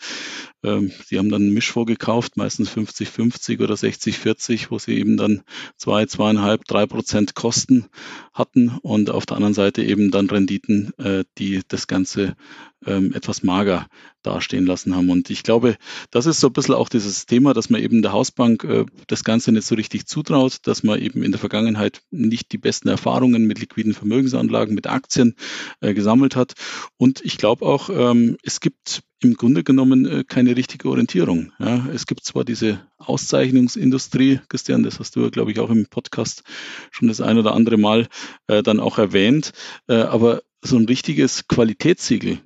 Ähm, 0.63 0.93
sie 1.07 1.19
haben 1.19 1.31
dann 1.31 1.41
einen 1.43 1.55
Mischfonds 1.55 1.89
gekauft, 1.89 2.37
meistens 2.37 2.69
50-50 2.71 3.63
oder 3.63 3.75
60-40, 3.75 4.67
wo 4.69 4.79
sie 4.79 4.99
eben 4.99 5.17
dann 5.17 5.43
zwei, 5.79 6.05
zweieinhalb, 6.05 6.65
drei 6.67 6.85
Prozent 6.85 7.35
Kosten 7.35 7.87
hatten 8.35 8.77
und 8.83 9.09
auf 9.09 9.25
der 9.25 9.39
anderen 9.39 9.55
Seite 9.55 9.83
eben 9.83 10.11
dann 10.11 10.29
Renditen, 10.29 10.93
äh, 10.99 11.25
die 11.39 11.63
das 11.67 11.87
Ganze 11.87 12.37
ähm, 12.85 13.13
etwas 13.15 13.43
mager 13.43 13.87
dastehen 14.23 14.67
lassen 14.67 14.95
haben. 14.95 15.11
Und 15.11 15.31
ich 15.31 15.43
glaube, 15.43 15.77
das 16.11 16.27
ist 16.27 16.41
so 16.41 16.49
ein 16.49 16.53
bisschen 16.53 16.75
auch 16.75 16.89
dieses 16.89 17.27
Thema, 17.27 17.55
dass 17.55 17.71
man 17.71 17.81
eben 17.81 18.03
der 18.03 18.13
Hausbank 18.13 18.65
äh, 18.65 18.85
das 19.07 19.25
Ganze 19.25 19.53
nicht 19.53 19.67
so 19.67 19.75
richtig 19.75 20.07
zutraut, 20.07 20.59
dass 20.65 20.83
man 20.83 21.01
eben 21.01 21.23
in 21.23 21.33
der 21.33 21.41
Vergangenheit 21.41 22.03
nicht 22.11 22.53
die 22.53 22.59
besten 22.59 22.89
Erfahrungen 22.89 23.47
mit 23.47 23.61
liquiden 23.61 23.95
Vermögensanlagen, 23.95 24.75
mit 24.75 24.87
Aktien 24.87 25.35
äh, 25.81 25.95
gesammelt 25.95 26.37
hat. 26.37 26.55
Und 26.97 27.25
ich 27.25 27.39
glaube 27.39 27.65
auch, 27.65 27.89
ähm, 27.91 28.37
es 28.43 28.61
gibt 28.61 29.03
im 29.23 29.35
Grunde 29.35 29.65
genommen 29.65 30.07
äh, 30.07 30.25
keine 30.25 30.57
richtige 30.57 30.89
Orientierung. 30.89 31.53
Ja, 31.59 31.87
es 31.95 32.07
gibt 32.07 32.25
zwar 32.25 32.45
diese 32.45 32.87
Auszeichnungsindustrie, 32.99 34.41
Christian, 34.49 34.83
das 34.83 34.99
hast 35.01 35.17
du, 35.17 35.31
glaube 35.31 35.53
ich, 35.53 35.61
auch 35.61 35.71
im 35.71 35.87
Podcast 35.87 36.43
schon 36.91 37.09
das 37.09 37.21
ein 37.21 37.39
oder 37.39 37.55
andere 37.55 37.79
Mal 37.79 38.09
äh, 38.49 38.63
dann 38.63 38.81
auch 38.81 38.99
erwähnt, 38.99 39.53
äh, 39.89 39.95
aber 39.95 40.43
so 40.63 40.77
ein 40.77 40.87
richtiges 40.87 41.49
Qualitätssiegel 41.49 42.41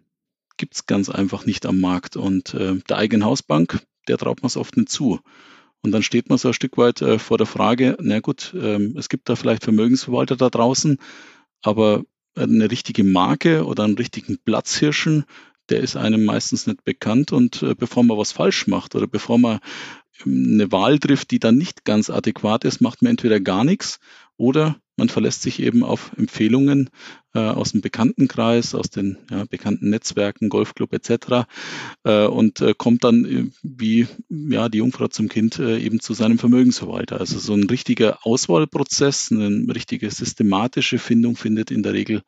gibt 0.61 0.75
es 0.75 0.87
ganz 0.87 1.09
einfach 1.09 1.47
nicht 1.47 1.67
am 1.67 1.81
Markt. 1.81 2.17
Und 2.17 2.55
äh, 2.55 2.77
der 2.89 2.99
eigenen 2.99 3.25
Hausbank, 3.25 3.81
der 4.07 4.19
traut 4.19 4.43
man 4.43 4.49
es 4.49 4.59
oft 4.59 4.77
nicht 4.77 4.91
zu. 4.91 5.19
Und 5.83 5.93
dann 5.93 6.03
steht 6.03 6.29
man 6.29 6.37
so 6.37 6.49
ein 6.49 6.55
Stück 6.55 6.77
weit 6.77 7.01
äh, 7.01 7.19
vor 7.19 7.39
der 7.39 7.47
Frage, 7.47 7.97
na 8.01 8.21
gut, 8.21 8.55
ähm, 8.55 8.95
es 8.99 9.09
gibt 9.09 9.29
da 9.29 9.37
vielleicht 9.37 9.65
Vermögensverwalter 9.65 10.37
da 10.37 10.51
draußen, 10.51 10.99
aber 11.63 12.05
eine 12.37 12.71
richtige 12.71 13.03
Marke 13.03 13.65
oder 13.65 13.85
einen 13.85 13.97
richtigen 13.97 14.39
Platzhirschen, 14.39 15.25
der 15.71 15.81
ist 15.81 15.97
einem 15.97 16.27
meistens 16.27 16.67
nicht 16.67 16.85
bekannt. 16.85 17.33
Und 17.33 17.63
äh, 17.63 17.75
bevor 17.75 18.05
man 18.05 18.19
was 18.19 18.33
falsch 18.33 18.67
macht 18.67 18.95
oder 18.95 19.07
bevor 19.07 19.39
man 19.39 19.61
ähm, 20.27 20.51
eine 20.55 20.71
Wahl 20.71 20.99
trifft, 20.99 21.31
die 21.31 21.39
dann 21.39 21.57
nicht 21.57 21.87
ganz 21.87 22.11
adäquat 22.11 22.65
ist, 22.67 22.83
macht 22.83 23.01
man 23.01 23.13
entweder 23.13 23.41
gar 23.41 23.65
nichts 23.65 23.99
oder 24.41 24.81
man 24.97 25.11
verlässt 25.11 25.43
sich 25.43 25.61
eben 25.61 25.85
auf 25.85 26.13
Empfehlungen 26.17 26.89
äh, 27.35 27.39
aus 27.39 27.73
dem 27.73 27.83
Bekanntenkreis, 27.83 28.75
aus 28.75 28.89
den 28.89 29.19
ja, 29.31 29.45
bekannten 29.45 29.91
Netzwerken, 29.91 30.49
Golfclub 30.49 30.93
etc. 30.95 31.47
Äh, 32.05 32.27
und 32.27 32.61
äh, 32.61 32.75
kommt 32.77 33.05
dann 33.05 33.25
äh, 33.25 33.51
wie 33.63 34.09
ja, 34.31 34.69
die 34.69 34.79
Jungfrau 34.79 35.09
zum 35.09 35.29
Kind 35.29 35.59
äh, 35.59 35.79
eben 35.79 36.01
zu 36.01 36.15
seinem 36.15 36.39
Vermögensverwalter. 36.39 37.21
Also 37.21 37.39
so 37.39 37.55
ein 37.55 37.65
richtiger 37.65 38.27
Auswahlprozess, 38.27 39.31
eine 39.31 39.75
richtige 39.75 40.11
systematische 40.11 40.99
Findung 40.99 41.37
findet 41.37 41.71
in 41.71 41.83
der 41.83 41.93
Regel 41.93 42.23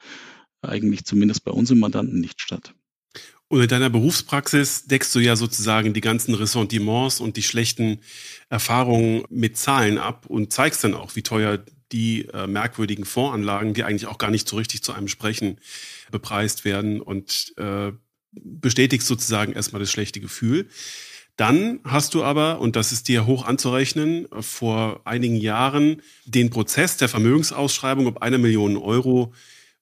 eigentlich 0.61 1.05
zumindest 1.05 1.45
bei 1.45 1.53
unseren 1.53 1.81
Mandanten 1.81 2.21
nicht 2.21 2.41
statt. 2.41 2.75
Und 3.53 3.61
in 3.61 3.69
deiner 3.69 3.91
Berufspraxis 3.91 4.87
deckst 4.87 5.15
du 5.15 5.19
ja 5.19 5.37
sozusagen 5.37 5.93
die 5.93 6.01
ganzen 6.01 6.35
Ressentiments 6.35 7.21
und 7.21 7.37
die 7.37 7.43
schlechten 7.43 7.99
Erfahrungen 8.49 9.25
mit 9.29 9.59
Zahlen 9.59 9.99
ab 9.99 10.25
und 10.27 10.55
zeigst 10.55 10.85
dann 10.85 10.95
auch, 10.95 11.17
wie 11.17 11.23
teuer 11.23 11.63
die 11.93 12.29
äh, 12.33 12.47
merkwürdigen 12.47 13.05
Fondsanlagen, 13.05 13.75
die 13.75 13.85
eigentlich 13.85 14.07
auch 14.07 14.19
gar 14.19 14.31
nicht 14.31 14.49
so 14.49 14.57
richtig 14.57 14.83
zu 14.83 14.93
einem 14.93 15.09
sprechen, 15.09 15.59
bepreist 16.11 16.65
werden 16.65 17.01
und 17.01 17.55
äh, 17.57 17.93
bestätigst 18.33 19.07
sozusagen 19.07 19.53
erstmal 19.53 19.81
das 19.81 19.91
schlechte 19.91 20.21
Gefühl. 20.21 20.69
Dann 21.37 21.81
hast 21.85 22.15
du 22.15 22.25
aber, 22.25 22.61
und 22.61 22.77
das 22.77 22.93
ist 22.93 23.09
dir 23.09 23.27
hoch 23.27 23.47
anzurechnen, 23.47 24.27
vor 24.41 25.01
einigen 25.05 25.37
Jahren 25.37 26.03
den 26.27 26.51
Prozess 26.51 26.99
der 26.99 27.09
Vermögensausschreibung 27.09 28.07
ob 28.07 28.23
eine 28.23 28.39
Million 28.39 28.77
Euro, 28.77 29.33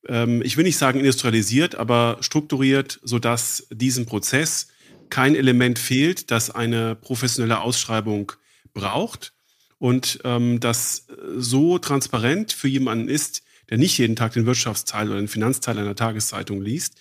ähm, 0.06 0.42
ich 0.42 0.56
will 0.56 0.64
nicht 0.64 0.78
sagen 0.78 1.00
industrialisiert, 1.00 1.74
aber 1.74 2.18
strukturiert, 2.20 3.00
sodass 3.02 3.66
diesem 3.70 4.06
Prozess 4.06 4.68
kein 5.08 5.34
Element 5.34 5.78
fehlt, 5.78 6.30
das 6.30 6.50
eine 6.50 6.94
professionelle 6.94 7.60
Ausschreibung 7.60 8.32
braucht 8.72 9.32
und 9.80 10.20
ähm, 10.24 10.60
das 10.60 11.06
so 11.36 11.78
transparent 11.78 12.52
für 12.52 12.68
jemanden 12.68 13.08
ist, 13.08 13.42
der 13.70 13.78
nicht 13.78 13.96
jeden 13.98 14.14
Tag 14.14 14.34
den 14.34 14.46
Wirtschaftsteil 14.46 15.08
oder 15.08 15.18
den 15.18 15.26
Finanzteil 15.26 15.78
einer 15.78 15.96
Tageszeitung 15.96 16.60
liest 16.60 17.00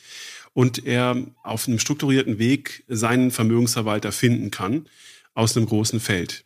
und 0.54 0.86
er 0.86 1.22
auf 1.44 1.68
einem 1.68 1.78
strukturierten 1.78 2.40
Weg 2.40 2.86
seinen 2.88 3.32
Vermögensverwalter 3.32 4.12
finden 4.14 4.50
kann 4.50 4.88
aus 5.34 5.58
einem 5.58 5.66
großen 5.66 6.00
Feld. 6.00 6.46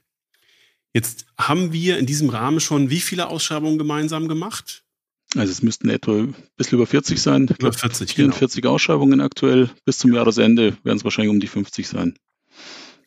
Jetzt 0.92 1.28
haben 1.38 1.72
wir 1.72 2.00
in 2.00 2.08
diesem 2.08 2.30
Rahmen 2.30 2.60
schon 2.60 2.90
wie 2.90 3.00
viele 3.00 3.28
Ausschreibungen 3.28 3.78
gemeinsam 3.78 4.28
gemacht? 4.28 4.84
Also 5.36 5.52
es 5.52 5.62
müssten 5.62 5.90
etwa 5.90 6.14
ein 6.14 6.36
bisschen 6.58 6.78
über 6.78 6.88
40 6.88 7.22
sein. 7.22 7.48
Über 7.48 7.74
40, 7.74 8.14
44 8.14 8.62
genau. 8.62 8.74
Ausschreibungen 8.76 9.22
aktuell. 9.22 9.70
Bis 9.86 10.00
zum 10.00 10.14
Jahresende 10.14 10.78
werden 10.84 10.98
es 10.98 11.04
wahrscheinlich 11.04 11.32
um 11.32 11.40
die 11.40 11.48
50 11.48 11.88
sein. 11.88 12.16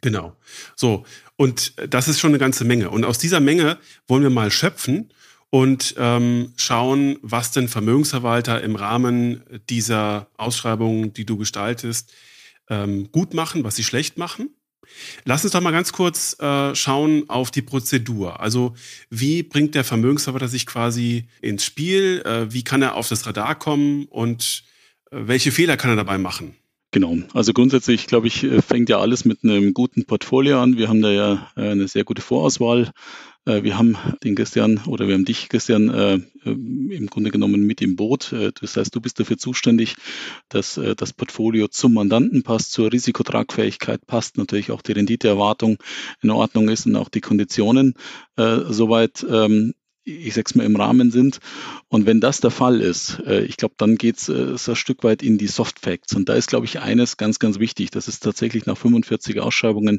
Genau. 0.06 0.36
So, 0.76 1.04
und 1.34 1.72
das 1.92 2.06
ist 2.06 2.20
schon 2.20 2.30
eine 2.30 2.38
ganze 2.38 2.64
Menge. 2.64 2.90
Und 2.90 3.04
aus 3.04 3.18
dieser 3.18 3.40
Menge 3.40 3.76
wollen 4.06 4.22
wir 4.22 4.30
mal 4.30 4.52
schöpfen 4.52 5.12
und 5.50 5.96
ähm, 5.98 6.52
schauen, 6.54 7.18
was 7.22 7.50
denn 7.50 7.66
Vermögensverwalter 7.66 8.62
im 8.62 8.76
Rahmen 8.76 9.42
dieser 9.68 10.28
Ausschreibungen, 10.36 11.12
die 11.12 11.26
du 11.26 11.36
gestaltest, 11.36 12.12
ähm, 12.70 13.10
gut 13.10 13.34
machen, 13.34 13.64
was 13.64 13.74
sie 13.74 13.82
schlecht 13.82 14.16
machen. 14.16 14.50
Lass 15.24 15.42
uns 15.42 15.54
doch 15.54 15.60
mal 15.60 15.72
ganz 15.72 15.90
kurz 15.90 16.38
äh, 16.38 16.72
schauen 16.76 17.28
auf 17.28 17.50
die 17.50 17.62
Prozedur. 17.62 18.38
Also 18.38 18.76
wie 19.10 19.42
bringt 19.42 19.74
der 19.74 19.82
Vermögensverwalter 19.82 20.46
sich 20.46 20.66
quasi 20.66 21.28
ins 21.40 21.64
Spiel? 21.64 22.22
Äh, 22.24 22.52
wie 22.52 22.62
kann 22.62 22.80
er 22.80 22.94
auf 22.94 23.08
das 23.08 23.26
Radar 23.26 23.58
kommen 23.58 24.04
und 24.04 24.62
äh, 25.10 25.16
welche 25.22 25.50
Fehler 25.50 25.76
kann 25.76 25.90
er 25.90 25.96
dabei 25.96 26.16
machen? 26.16 26.54
Genau. 26.96 27.18
Also 27.34 27.52
grundsätzlich, 27.52 28.06
glaube 28.06 28.26
ich, 28.26 28.42
äh, 28.42 28.62
fängt 28.62 28.88
ja 28.88 28.98
alles 28.98 29.26
mit 29.26 29.44
einem 29.44 29.74
guten 29.74 30.06
Portfolio 30.06 30.62
an. 30.62 30.78
Wir 30.78 30.88
haben 30.88 31.02
da 31.02 31.10
ja 31.10 31.46
äh, 31.54 31.68
eine 31.68 31.88
sehr 31.88 32.04
gute 32.04 32.22
Vorauswahl. 32.22 32.90
Äh, 33.44 33.64
wir 33.64 33.76
haben 33.76 33.98
den 34.24 34.34
Christian 34.34 34.80
oder 34.86 35.06
wir 35.06 35.12
haben 35.12 35.26
dich, 35.26 35.50
Christian, 35.50 35.90
im 36.42 37.06
Grunde 37.08 37.30
genommen 37.30 37.66
mit 37.66 37.82
im 37.82 37.96
Boot. 37.96 38.34
Das 38.62 38.78
heißt, 38.78 38.94
du 38.94 39.02
bist 39.02 39.20
dafür 39.20 39.36
zuständig, 39.36 39.96
dass 40.48 40.80
das 40.96 41.12
Portfolio 41.12 41.68
zum 41.68 41.92
Mandanten 41.92 42.42
passt, 42.42 42.72
zur 42.72 42.90
Risikotragfähigkeit 42.90 44.06
passt, 44.06 44.38
natürlich 44.38 44.70
auch 44.70 44.80
die 44.80 44.92
Renditeerwartung 44.92 45.76
in 46.22 46.30
Ordnung 46.30 46.70
ist 46.70 46.86
und 46.86 46.96
auch 46.96 47.10
die 47.10 47.20
Konditionen 47.20 47.92
soweit 48.36 49.26
ähm, 49.28 49.74
ich 50.06 50.34
sag's 50.34 50.54
mal, 50.54 50.64
im 50.64 50.76
Rahmen 50.76 51.10
sind. 51.10 51.40
Und 51.88 52.06
wenn 52.06 52.20
das 52.20 52.40
der 52.40 52.50
Fall 52.50 52.80
ist, 52.80 53.20
äh, 53.26 53.42
ich 53.42 53.56
glaube, 53.56 53.74
dann 53.76 53.96
geht's 53.96 54.28
äh, 54.28 54.56
so 54.56 54.72
ein 54.72 54.76
Stück 54.76 55.02
weit 55.02 55.22
in 55.22 55.36
die 55.36 55.48
Soft 55.48 55.80
Facts. 55.80 56.14
Und 56.14 56.28
da 56.28 56.34
ist, 56.34 56.48
glaube 56.48 56.64
ich, 56.64 56.80
eines 56.80 57.16
ganz, 57.16 57.38
ganz 57.38 57.58
wichtig. 57.58 57.90
Das 57.90 58.06
ist 58.06 58.22
tatsächlich 58.22 58.66
nach 58.66 58.78
45 58.78 59.40
Ausschreibungen 59.40 59.98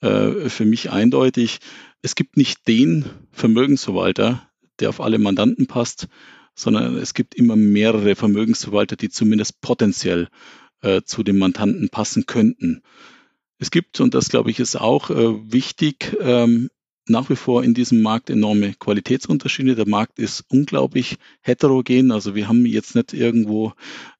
äh, 0.00 0.48
für 0.48 0.64
mich 0.64 0.90
eindeutig. 0.90 1.60
Es 2.02 2.16
gibt 2.16 2.36
nicht 2.36 2.66
den 2.66 3.04
Vermögensverwalter, 3.30 4.48
der 4.80 4.88
auf 4.88 5.00
alle 5.00 5.18
Mandanten 5.18 5.66
passt, 5.68 6.08
sondern 6.56 6.96
es 6.96 7.14
gibt 7.14 7.34
immer 7.34 7.56
mehrere 7.56 8.16
Vermögensverwalter, 8.16 8.96
die 8.96 9.08
zumindest 9.08 9.60
potenziell 9.60 10.28
äh, 10.82 11.02
zu 11.02 11.22
dem 11.22 11.38
Mandanten 11.38 11.88
passen 11.90 12.26
könnten. 12.26 12.82
Es 13.58 13.70
gibt, 13.70 14.00
und 14.00 14.14
das 14.14 14.28
glaube 14.28 14.50
ich 14.50 14.58
ist 14.58 14.76
auch 14.76 15.10
äh, 15.10 15.52
wichtig, 15.52 16.16
ähm, 16.20 16.70
nach 17.08 17.28
wie 17.30 17.36
vor 17.36 17.62
in 17.62 17.74
diesem 17.74 18.02
Markt 18.02 18.30
enorme 18.30 18.74
Qualitätsunterschiede. 18.74 19.74
Der 19.74 19.88
Markt 19.88 20.18
ist 20.18 20.44
unglaublich 20.48 21.16
heterogen. 21.42 22.10
Also 22.10 22.34
wir 22.34 22.48
haben 22.48 22.64
jetzt 22.66 22.94
nicht 22.94 23.12
irgendwo 23.12 23.72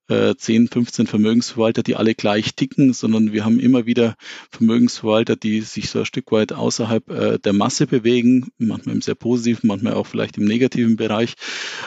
äh, 0.09 0.35
10, 0.37 0.69
15 0.69 1.07
Vermögensverwalter, 1.07 1.83
die 1.83 1.97
alle 1.97 2.15
gleich 2.15 2.55
ticken, 2.55 2.93
sondern 2.93 3.33
wir 3.33 3.45
haben 3.45 3.59
immer 3.59 3.87
wieder 3.87 4.17
Vermögensverwalter, 4.51 5.37
die 5.37 5.63
sich 5.63 5.89
so 5.89 6.01
ein 6.01 6.05
Stück 6.05 6.31
weit 6.33 6.53
außerhalb 6.53 7.11
äh, 7.11 7.39
der 7.39 7.53
Masse 7.53 7.87
bewegen, 7.87 8.49
manchmal 8.59 8.97
im 8.97 9.03
sehr 9.03 9.15
positiven, 9.15 9.69
manchmal 9.69 9.95
auch 9.95 10.07
vielleicht 10.07 10.37
im 10.37 10.45
negativen 10.45 10.97
Bereich. 10.97 11.35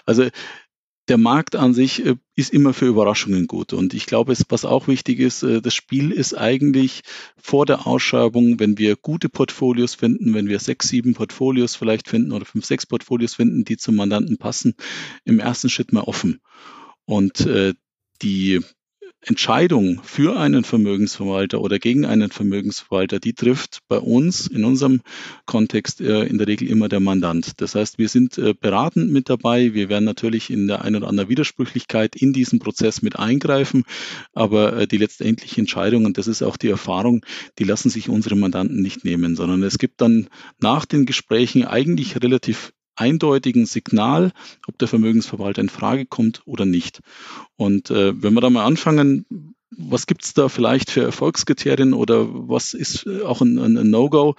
Also 0.06 0.28
der 1.08 1.18
Markt 1.18 1.56
an 1.56 1.74
sich 1.74 2.06
äh, 2.06 2.16
ist 2.36 2.54
immer 2.54 2.74
für 2.74 2.86
Überraschungen 2.86 3.48
gut. 3.48 3.74
Und 3.74 3.94
ich 3.94 4.06
glaube, 4.06 4.36
was 4.50 4.66
auch 4.66 4.88
wichtig 4.88 5.20
ist, 5.20 5.44
äh, 5.44 5.62
das 5.62 5.74
Spiel 5.74 6.12
ist 6.12 6.34
eigentlich 6.34 7.02
vor 7.38 7.66
der 7.66 7.88
Ausschreibung, 7.88 8.60
wenn 8.60 8.78
wir 8.78 8.96
gute 8.96 9.30
Portfolios 9.30 9.96
finden, 9.96 10.34
wenn 10.34 10.48
wir 10.48 10.60
sechs, 10.60 10.90
sieben 10.90 11.14
Portfolios 11.14 11.76
vielleicht 11.76 12.10
finden 12.10 12.32
oder 12.32 12.46
fünf, 12.46 12.66
sechs 12.66 12.86
Portfolios 12.86 13.36
finden, 13.36 13.64
die 13.64 13.78
zum 13.78 13.96
Mandanten 13.96 14.38
passen, 14.38 14.76
im 15.24 15.40
ersten 15.40 15.70
Schritt 15.70 15.94
mal 15.94 16.02
offen. 16.02 16.42
Und 17.06 17.46
äh, 17.46 17.74
die 18.22 18.62
Entscheidung 19.28 20.02
für 20.04 20.40
einen 20.40 20.64
Vermögensverwalter 20.64 21.60
oder 21.60 21.80
gegen 21.80 22.06
einen 22.06 22.32
Vermögensverwalter, 22.32 23.20
die 23.20 23.34
trifft 23.34 23.80
bei 23.90 23.98
uns 23.98 24.48
in 24.48 24.64
unserem 24.64 25.02
Kontext 25.46 26.00
äh, 26.00 26.24
in 26.24 26.38
der 26.38 26.48
Regel 26.48 26.70
immer 26.70 26.88
der 26.88 27.02
Mandant. 27.02 27.60
Das 27.60 27.76
heißt, 27.76 27.98
wir 27.98 28.08
sind 28.08 28.38
äh, 28.38 28.54
beratend 28.54 29.12
mit 29.12 29.30
dabei. 29.30 29.74
Wir 29.74 29.90
werden 29.90 30.06
natürlich 30.06 30.50
in 30.50 30.68
der 30.68 30.82
einen 30.82 30.96
oder 30.96 31.10
anderen 31.10 31.30
Widersprüchlichkeit 31.30 32.16
in 32.16 32.32
diesen 32.32 32.60
Prozess 32.60 33.02
mit 33.02 33.20
eingreifen. 33.20 33.84
Aber 34.34 34.78
äh, 34.78 34.88
die 34.88 34.98
letztendliche 34.98 35.60
Entscheidung, 35.60 36.06
und 36.06 36.18
das 36.18 36.28
ist 36.28 36.42
auch 36.42 36.56
die 36.56 36.70
Erfahrung, 36.70 37.26
die 37.60 37.66
lassen 37.66 37.90
sich 37.90 38.08
unsere 38.08 38.38
Mandanten 38.38 38.82
nicht 38.82 39.04
nehmen, 39.04 39.36
sondern 39.36 39.62
es 39.64 39.78
gibt 39.78 40.00
dann 40.00 40.30
nach 40.60 40.86
den 40.86 41.06
Gesprächen 41.06 41.66
eigentlich 41.66 42.22
relativ 42.22 42.72
eindeutigen 42.98 43.66
Signal, 43.66 44.34
ob 44.68 44.78
der 44.78 44.88
Vermögensverwalter 44.88 45.62
in 45.62 45.70
Frage 45.70 46.06
kommt 46.06 46.42
oder 46.46 46.66
nicht. 46.66 47.00
Und 47.56 47.90
äh, 47.92 48.22
wenn 48.22 48.34
wir 48.34 48.42
da 48.42 48.50
mal 48.50 48.66
anfangen, 48.66 49.26
was 49.70 50.08
gibt's 50.08 50.34
da 50.34 50.50
vielleicht 50.50 50.90
für 50.90 51.04
Erfolgskriterien 51.04 51.94
oder 51.94 52.28
was 52.30 52.74
ist 52.74 53.08
auch 53.08 53.42
ein, 53.42 53.58
ein, 53.60 53.78
ein 53.78 53.90
No-Go? 53.90 54.36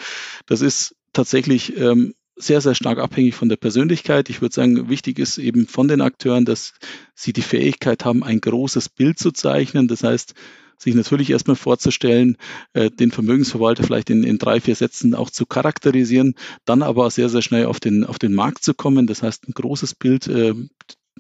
Das 0.47 0.61
ist 0.61 0.97
tatsächlich 1.13 1.77
ähm, 1.77 2.15
sehr, 2.37 2.61
sehr 2.61 2.75
stark 2.75 2.99
abhängig 2.99 3.35
von 3.35 3.49
der 3.49 3.57
Persönlichkeit. 3.57 4.31
Ich 4.31 4.41
würde 4.41 4.55
sagen, 4.55 4.89
wichtig 4.89 5.19
ist 5.19 5.39
eben 5.39 5.67
von 5.67 5.89
den 5.89 6.01
Akteuren, 6.01 6.45
dass 6.45 6.73
sie 7.15 7.33
die 7.33 7.43
Fähigkeit 7.43 8.05
haben, 8.05 8.23
ein 8.23 8.41
großes 8.41 8.89
Bild 8.89 9.19
zu 9.19 9.33
zeichnen. 9.33 9.89
Das 9.89 10.05
heißt, 10.05 10.35
sich 10.79 10.95
natürlich 10.95 11.31
erstmal 11.31 11.57
vorzustellen, 11.57 12.37
äh, 12.73 12.91
den 12.91 13.11
Vermögensverwalter 13.11 13.83
vielleicht 13.83 14.11
in, 14.11 14.25
in 14.25 14.39
drei, 14.39 14.61
vier 14.61 14.75
Sätzen 14.75 15.15
auch 15.15 15.31
zu 15.31 15.47
charakterisieren, 15.47 16.35
dann 16.65 16.83
aber 16.83 17.11
sehr, 17.11 17.29
sehr 17.29 17.43
schnell 17.43 17.67
auf 17.67 17.81
den, 17.81 18.05
auf 18.05 18.19
den 18.19 18.35
Markt 18.35 18.63
zu 18.63 18.75
kommen. 18.75 19.07
Das 19.07 19.23
heißt, 19.23 19.49
ein 19.49 19.53
großes 19.53 19.95
Bild 19.95 20.29
äh, 20.29 20.55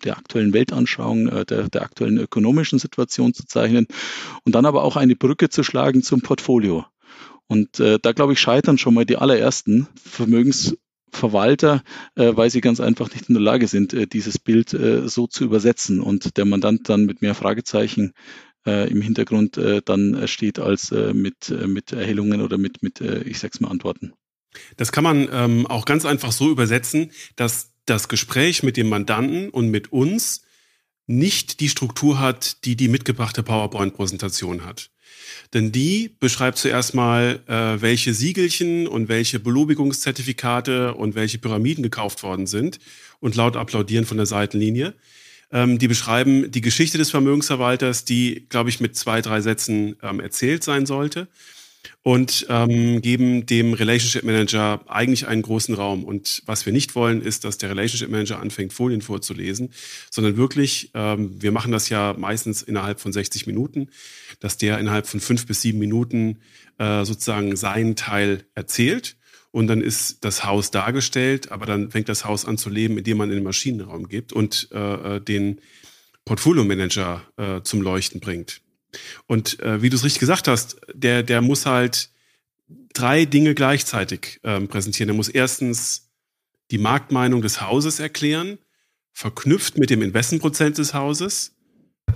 der 0.04 0.16
aktuellen 0.16 0.52
Weltanschauung, 0.52 1.28
äh, 1.28 1.44
der, 1.44 1.68
der 1.68 1.82
aktuellen 1.82 2.18
ökonomischen 2.18 2.78
Situation 2.78 3.34
zu 3.34 3.46
zeichnen 3.46 3.86
und 4.44 4.54
dann 4.54 4.66
aber 4.66 4.84
auch 4.84 4.96
eine 4.96 5.16
Brücke 5.16 5.48
zu 5.48 5.62
schlagen 5.62 6.02
zum 6.02 6.20
Portfolio. 6.20 6.84
Und 7.48 7.80
äh, 7.80 7.98
da, 8.00 8.12
glaube 8.12 8.34
ich, 8.34 8.40
scheitern 8.40 8.78
schon 8.78 8.94
mal 8.94 9.06
die 9.06 9.16
allerersten 9.16 9.88
Vermögensverwalter, 10.04 11.82
äh, 12.14 12.36
weil 12.36 12.50
sie 12.50 12.60
ganz 12.60 12.78
einfach 12.78 13.10
nicht 13.10 13.28
in 13.28 13.34
der 13.34 13.42
Lage 13.42 13.66
sind, 13.66 13.94
äh, 13.94 14.06
dieses 14.06 14.38
Bild 14.38 14.74
äh, 14.74 15.08
so 15.08 15.26
zu 15.26 15.44
übersetzen 15.44 16.00
und 16.00 16.36
der 16.36 16.44
Mandant 16.44 16.88
dann 16.88 17.06
mit 17.06 17.22
mehr 17.22 17.34
Fragezeichen 17.34 18.12
äh, 18.68 18.86
im 18.86 19.00
Hintergrund 19.02 19.56
äh, 19.56 19.80
dann 19.84 20.28
steht 20.28 20.58
als 20.58 20.92
äh, 20.92 21.14
mit, 21.14 21.50
äh, 21.50 21.66
mit 21.66 21.92
Erhellungen 21.92 22.40
oder 22.40 22.58
mit, 22.58 22.82
mit 22.82 23.00
äh, 23.00 23.22
ich 23.22 23.38
sag's 23.38 23.60
mal, 23.60 23.70
Antworten. 23.70 24.12
Das 24.76 24.92
kann 24.92 25.04
man 25.04 25.28
ähm, 25.32 25.66
auch 25.66 25.84
ganz 25.84 26.04
einfach 26.04 26.32
so 26.32 26.50
übersetzen, 26.50 27.12
dass 27.36 27.72
das 27.86 28.08
Gespräch 28.08 28.62
mit 28.62 28.76
dem 28.76 28.88
Mandanten 28.88 29.48
und 29.50 29.70
mit 29.70 29.92
uns 29.92 30.42
nicht 31.06 31.60
die 31.60 31.68
Struktur 31.70 32.20
hat, 32.20 32.64
die 32.64 32.76
die 32.76 32.88
mitgebrachte 32.88 33.42
PowerPoint-Präsentation 33.42 34.64
hat. 34.64 34.90
Denn 35.54 35.72
die 35.72 36.14
beschreibt 36.20 36.58
zuerst 36.58 36.94
mal, 36.94 37.40
äh, 37.46 37.80
welche 37.80 38.12
Siegelchen 38.12 38.86
und 38.86 39.08
welche 39.08 39.40
Belobigungszertifikate 39.40 40.94
und 40.94 41.14
welche 41.14 41.38
Pyramiden 41.38 41.82
gekauft 41.82 42.22
worden 42.22 42.46
sind 42.46 42.78
und 43.20 43.34
laut 43.34 43.56
applaudieren 43.56 44.04
von 44.04 44.18
der 44.18 44.26
Seitenlinie. 44.26 44.94
Ähm, 45.50 45.78
die 45.78 45.88
beschreiben 45.88 46.50
die 46.50 46.60
Geschichte 46.60 46.98
des 46.98 47.10
Vermögensverwalters, 47.10 48.04
die, 48.04 48.46
glaube 48.48 48.70
ich, 48.70 48.80
mit 48.80 48.96
zwei, 48.96 49.22
drei 49.22 49.40
Sätzen 49.40 49.96
ähm, 50.02 50.20
erzählt 50.20 50.62
sein 50.62 50.86
sollte 50.86 51.28
und 52.02 52.46
ähm, 52.48 53.00
geben 53.00 53.46
dem 53.46 53.72
Relationship 53.72 54.24
Manager 54.24 54.80
eigentlich 54.86 55.26
einen 55.26 55.42
großen 55.42 55.74
Raum. 55.74 56.04
Und 56.04 56.42
was 56.46 56.66
wir 56.66 56.72
nicht 56.72 56.94
wollen, 56.94 57.22
ist, 57.22 57.44
dass 57.44 57.58
der 57.58 57.70
Relationship 57.70 58.10
Manager 58.10 58.40
anfängt, 58.40 58.72
Folien 58.72 59.02
vorzulesen, 59.02 59.70
sondern 60.10 60.36
wirklich, 60.36 60.90
ähm, 60.94 61.40
wir 61.40 61.52
machen 61.52 61.72
das 61.72 61.88
ja 61.88 62.14
meistens 62.16 62.62
innerhalb 62.62 63.00
von 63.00 63.12
60 63.12 63.46
Minuten, 63.46 63.88
dass 64.40 64.58
der 64.58 64.78
innerhalb 64.78 65.06
von 65.06 65.20
fünf 65.20 65.46
bis 65.46 65.62
sieben 65.62 65.78
Minuten 65.78 66.38
äh, 66.78 67.04
sozusagen 67.04 67.56
seinen 67.56 67.96
Teil 67.96 68.44
erzählt 68.54 69.16
und 69.58 69.66
dann 69.66 69.80
ist 69.80 70.24
das 70.24 70.44
Haus 70.44 70.70
dargestellt, 70.70 71.50
aber 71.50 71.66
dann 71.66 71.90
fängt 71.90 72.08
das 72.08 72.24
Haus 72.24 72.44
an 72.44 72.58
zu 72.58 72.70
leben, 72.70 72.96
indem 72.96 73.16
man 73.16 73.28
in 73.28 73.34
den 73.34 73.42
Maschinenraum 73.44 74.08
gibt 74.08 74.32
und 74.32 74.68
äh, 74.70 75.16
äh, 75.16 75.20
den 75.20 75.60
Portfolio-Manager 76.24 77.24
äh, 77.36 77.62
zum 77.62 77.82
Leuchten 77.82 78.20
bringt. 78.20 78.60
Und 79.26 79.58
äh, 79.58 79.82
wie 79.82 79.90
du 79.90 79.96
es 79.96 80.04
richtig 80.04 80.20
gesagt 80.20 80.46
hast, 80.46 80.76
der, 80.94 81.24
der 81.24 81.42
muss 81.42 81.66
halt 81.66 82.10
drei 82.94 83.24
Dinge 83.24 83.56
gleichzeitig 83.56 84.38
ähm, 84.44 84.68
präsentieren. 84.68 85.08
Er 85.08 85.16
muss 85.16 85.28
erstens 85.28 86.08
die 86.70 86.78
Marktmeinung 86.78 87.42
des 87.42 87.60
Hauses 87.60 87.98
erklären, 87.98 88.58
verknüpft 89.12 89.76
mit 89.76 89.90
dem 89.90 90.02
Investmentprozent 90.02 90.78
des 90.78 90.94
Hauses, 90.94 91.56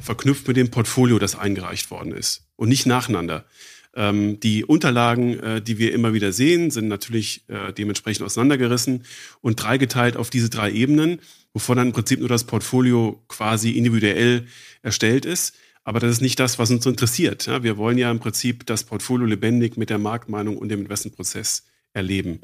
verknüpft 0.01 0.47
mit 0.47 0.57
dem 0.57 0.71
Portfolio, 0.71 1.19
das 1.19 1.35
eingereicht 1.37 1.91
worden 1.91 2.13
ist 2.13 2.47
und 2.55 2.69
nicht 2.69 2.87
nacheinander. 2.87 3.47
Ähm, 3.95 4.41
die 4.41 4.65
Unterlagen, 4.65 5.39
äh, 5.41 5.63
die 5.63 5.79
wir 5.79 5.93
immer 5.93 6.15
wieder 6.15 6.33
sehen, 6.33 6.71
sind 6.71 6.89
natürlich 6.89 7.45
äh, 7.49 7.73
dementsprechend 7.73 8.25
auseinandergerissen 8.25 9.05
und 9.41 9.63
dreigeteilt 9.63 10.17
auf 10.17 10.31
diese 10.31 10.49
drei 10.49 10.73
Ebenen, 10.73 11.21
wovon 11.53 11.77
dann 11.77 11.89
im 11.89 11.93
Prinzip 11.93 12.21
nur 12.21 12.29
das 12.29 12.45
Portfolio 12.45 13.23
quasi 13.29 13.73
individuell 13.73 14.47
erstellt 14.83 15.27
ist. 15.27 15.55
Aber 15.85 16.01
das 16.01 16.13
ist 16.13 16.21
nicht 16.23 16.41
das, 16.41 16.59
was 16.59 16.71
uns 16.71 16.87
interessiert. 16.87 17.47
Ja, 17.47 17.63
wir 17.63 17.77
wollen 17.77 17.99
ja 17.99 18.11
im 18.11 18.21
Prinzip 18.21 18.65
das 18.67 18.85
Portfolio 18.85 19.27
lebendig 19.27 19.77
mit 19.77 19.91
der 19.91 19.99
Marktmeinung 19.99 20.57
und 20.57 20.69
dem 20.69 20.83
Investmentprozess 20.83 21.65
erleben. 21.93 22.41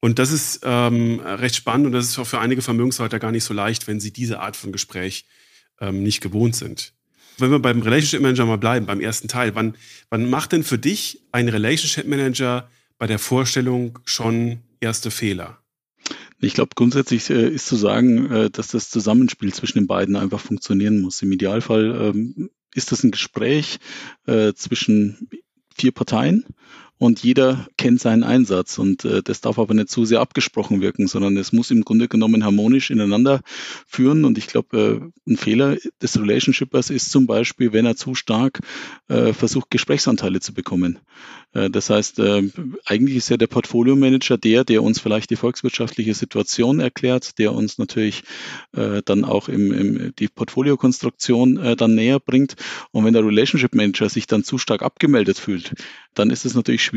Und 0.00 0.18
das 0.18 0.30
ist 0.30 0.60
ähm, 0.62 1.20
recht 1.20 1.56
spannend 1.56 1.86
und 1.86 1.92
das 1.92 2.06
ist 2.06 2.18
auch 2.18 2.26
für 2.26 2.40
einige 2.40 2.60
Vermögenshalter 2.60 3.18
gar 3.18 3.32
nicht 3.32 3.44
so 3.44 3.54
leicht, 3.54 3.86
wenn 3.88 4.00
sie 4.00 4.12
diese 4.12 4.40
Art 4.40 4.56
von 4.56 4.70
Gespräch 4.70 5.26
ähm, 5.80 6.02
nicht 6.02 6.20
gewohnt 6.20 6.54
sind 6.54 6.92
wenn 7.38 7.50
wir 7.50 7.58
beim 7.58 7.82
Relationship 7.82 8.20
Manager 8.20 8.46
mal 8.46 8.58
bleiben, 8.58 8.86
beim 8.86 9.00
ersten 9.00 9.28
Teil, 9.28 9.54
wann, 9.54 9.76
wann 10.10 10.28
macht 10.28 10.52
denn 10.52 10.64
für 10.64 10.78
dich 10.78 11.22
ein 11.32 11.48
Relationship 11.48 12.06
Manager 12.06 12.68
bei 12.98 13.06
der 13.06 13.18
Vorstellung 13.18 13.98
schon 14.04 14.58
erste 14.80 15.10
Fehler? 15.10 15.58
Ich 16.40 16.54
glaube, 16.54 16.70
grundsätzlich 16.74 17.30
äh, 17.30 17.48
ist 17.48 17.66
zu 17.66 17.76
sagen, 17.76 18.30
äh, 18.30 18.50
dass 18.50 18.68
das 18.68 18.90
Zusammenspiel 18.90 19.54
zwischen 19.54 19.78
den 19.78 19.86
beiden 19.86 20.16
einfach 20.16 20.40
funktionieren 20.40 21.00
muss. 21.00 21.22
Im 21.22 21.30
Idealfall 21.30 22.12
ähm, 22.14 22.50
ist 22.74 22.90
das 22.90 23.04
ein 23.04 23.12
Gespräch 23.12 23.78
äh, 24.26 24.52
zwischen 24.52 25.28
vier 25.76 25.92
Parteien 25.92 26.44
und 27.02 27.20
jeder 27.24 27.66
kennt 27.76 28.00
seinen 28.00 28.22
Einsatz 28.22 28.78
und 28.78 29.04
äh, 29.04 29.24
das 29.24 29.40
darf 29.40 29.58
aber 29.58 29.74
nicht 29.74 29.88
zu 29.88 30.04
sehr 30.04 30.20
abgesprochen 30.20 30.80
wirken, 30.80 31.08
sondern 31.08 31.36
es 31.36 31.52
muss 31.52 31.72
im 31.72 31.82
Grunde 31.82 32.06
genommen 32.06 32.44
harmonisch 32.44 32.90
ineinander 32.90 33.40
führen 33.88 34.24
und 34.24 34.38
ich 34.38 34.46
glaube, 34.46 35.10
äh, 35.26 35.30
ein 35.32 35.36
Fehler 35.36 35.78
des 36.00 36.20
Relationshippers 36.20 36.90
ist 36.90 37.10
zum 37.10 37.26
Beispiel, 37.26 37.72
wenn 37.72 37.86
er 37.86 37.96
zu 37.96 38.14
stark 38.14 38.60
äh, 39.08 39.32
versucht, 39.32 39.68
Gesprächsanteile 39.72 40.38
zu 40.38 40.54
bekommen. 40.54 41.00
Äh, 41.54 41.70
das 41.70 41.90
heißt, 41.90 42.20
äh, 42.20 42.48
eigentlich 42.84 43.16
ist 43.16 43.30
ja 43.30 43.36
der 43.36 43.48
Portfolio 43.48 43.96
Manager 43.96 44.38
der, 44.38 44.62
der 44.62 44.84
uns 44.84 45.00
vielleicht 45.00 45.30
die 45.30 45.36
volkswirtschaftliche 45.36 46.14
Situation 46.14 46.78
erklärt, 46.78 47.36
der 47.40 47.52
uns 47.52 47.78
natürlich 47.78 48.22
äh, 48.76 49.02
dann 49.04 49.24
auch 49.24 49.48
im, 49.48 49.72
im 49.72 50.12
die 50.20 50.28
Portfoliokonstruktion 50.28 51.76
dann 51.76 51.94
näher 51.94 52.20
bringt. 52.20 52.54
Und 52.90 53.04
wenn 53.04 53.12
der 53.12 53.24
Relationship 53.24 53.74
Manager 53.74 54.08
sich 54.08 54.26
dann 54.26 54.44
zu 54.44 54.58
stark 54.58 54.82
abgemeldet 54.82 55.38
fühlt, 55.38 55.74
dann 56.14 56.30
ist 56.30 56.44
es 56.44 56.54
natürlich 56.54 56.82
schwierig, 56.82 56.91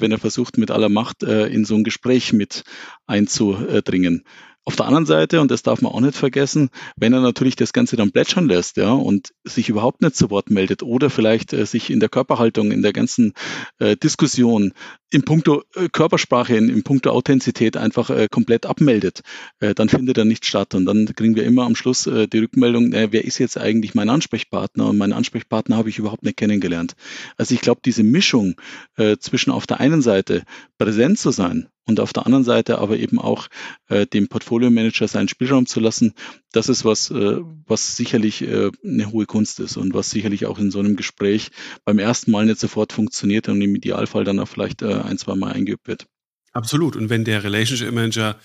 wenn 0.00 0.12
er 0.12 0.18
versucht, 0.18 0.58
mit 0.58 0.70
aller 0.70 0.88
Macht 0.88 1.22
in 1.22 1.64
so 1.64 1.74
ein 1.74 1.84
Gespräch 1.84 2.32
mit 2.32 2.64
einzudringen. 3.06 4.24
Auf 4.68 4.76
der 4.76 4.84
anderen 4.84 5.06
Seite, 5.06 5.40
und 5.40 5.50
das 5.50 5.62
darf 5.62 5.80
man 5.80 5.92
auch 5.92 6.00
nicht 6.02 6.14
vergessen, 6.14 6.68
wenn 6.94 7.14
er 7.14 7.22
natürlich 7.22 7.56
das 7.56 7.72
Ganze 7.72 7.96
dann 7.96 8.12
plätschern 8.12 8.46
lässt, 8.46 8.76
ja, 8.76 8.92
und 8.92 9.30
sich 9.42 9.70
überhaupt 9.70 10.02
nicht 10.02 10.14
zu 10.14 10.28
Wort 10.28 10.50
meldet 10.50 10.82
oder 10.82 11.08
vielleicht 11.08 11.54
äh, 11.54 11.64
sich 11.64 11.88
in 11.88 12.00
der 12.00 12.10
Körperhaltung, 12.10 12.70
in 12.70 12.82
der 12.82 12.92
ganzen 12.92 13.32
äh, 13.78 13.96
Diskussion 13.96 14.74
in 15.10 15.22
puncto 15.22 15.62
äh, 15.74 15.88
Körpersprache, 15.88 16.54
in, 16.54 16.68
in 16.68 16.82
puncto 16.82 17.08
Authentizität 17.08 17.78
einfach 17.78 18.10
äh, 18.10 18.28
komplett 18.30 18.66
abmeldet, 18.66 19.22
äh, 19.60 19.74
dann 19.74 19.88
findet 19.88 20.18
er 20.18 20.26
nicht 20.26 20.44
statt. 20.44 20.74
Und 20.74 20.84
dann 20.84 21.06
kriegen 21.14 21.34
wir 21.34 21.44
immer 21.44 21.64
am 21.64 21.74
Schluss 21.74 22.06
äh, 22.06 22.28
die 22.28 22.40
Rückmeldung, 22.40 22.92
wer 22.92 23.24
ist 23.24 23.38
jetzt 23.38 23.56
eigentlich 23.56 23.94
mein 23.94 24.10
Ansprechpartner? 24.10 24.90
Und 24.90 24.98
meinen 24.98 25.14
Ansprechpartner 25.14 25.78
habe 25.78 25.88
ich 25.88 25.98
überhaupt 25.98 26.24
nicht 26.24 26.36
kennengelernt. 26.36 26.94
Also 27.38 27.54
ich 27.54 27.62
glaube, 27.62 27.80
diese 27.82 28.02
Mischung 28.02 28.56
zwischen 29.20 29.50
auf 29.50 29.66
der 29.66 29.80
einen 29.80 30.02
Seite 30.02 30.42
präsent 30.76 31.18
zu 31.18 31.30
sein 31.30 31.68
und 31.88 32.00
auf 32.00 32.12
der 32.12 32.26
anderen 32.26 32.44
Seite 32.44 32.78
aber 32.78 32.98
eben 32.98 33.18
auch 33.18 33.48
äh, 33.88 34.06
dem 34.06 34.28
Portfolio 34.28 34.70
Manager 34.70 35.08
seinen 35.08 35.28
Spielraum 35.28 35.66
zu 35.66 35.80
lassen, 35.80 36.12
das 36.52 36.68
ist 36.68 36.84
was, 36.84 37.10
äh, 37.10 37.38
was 37.66 37.96
sicherlich 37.96 38.42
äh, 38.42 38.70
eine 38.84 39.10
hohe 39.10 39.26
Kunst 39.26 39.58
ist 39.58 39.76
und 39.76 39.94
was 39.94 40.10
sicherlich 40.10 40.46
auch 40.46 40.58
in 40.58 40.70
so 40.70 40.78
einem 40.78 40.96
Gespräch 40.96 41.50
beim 41.84 41.98
ersten 41.98 42.30
Mal 42.30 42.44
nicht 42.44 42.60
sofort 42.60 42.92
funktioniert 42.92 43.48
und 43.48 43.60
im 43.62 43.74
Idealfall 43.74 44.24
dann 44.24 44.38
auch 44.38 44.48
vielleicht 44.48 44.82
äh, 44.82 45.00
ein, 45.00 45.18
zwei 45.18 45.34
Mal 45.34 45.52
eingeübt 45.52 45.88
wird. 45.88 46.06
Absolut. 46.52 46.94
Und 46.94 47.08
wenn 47.08 47.24
der 47.24 47.42
Relationship 47.42 47.92
Manager 47.92 48.36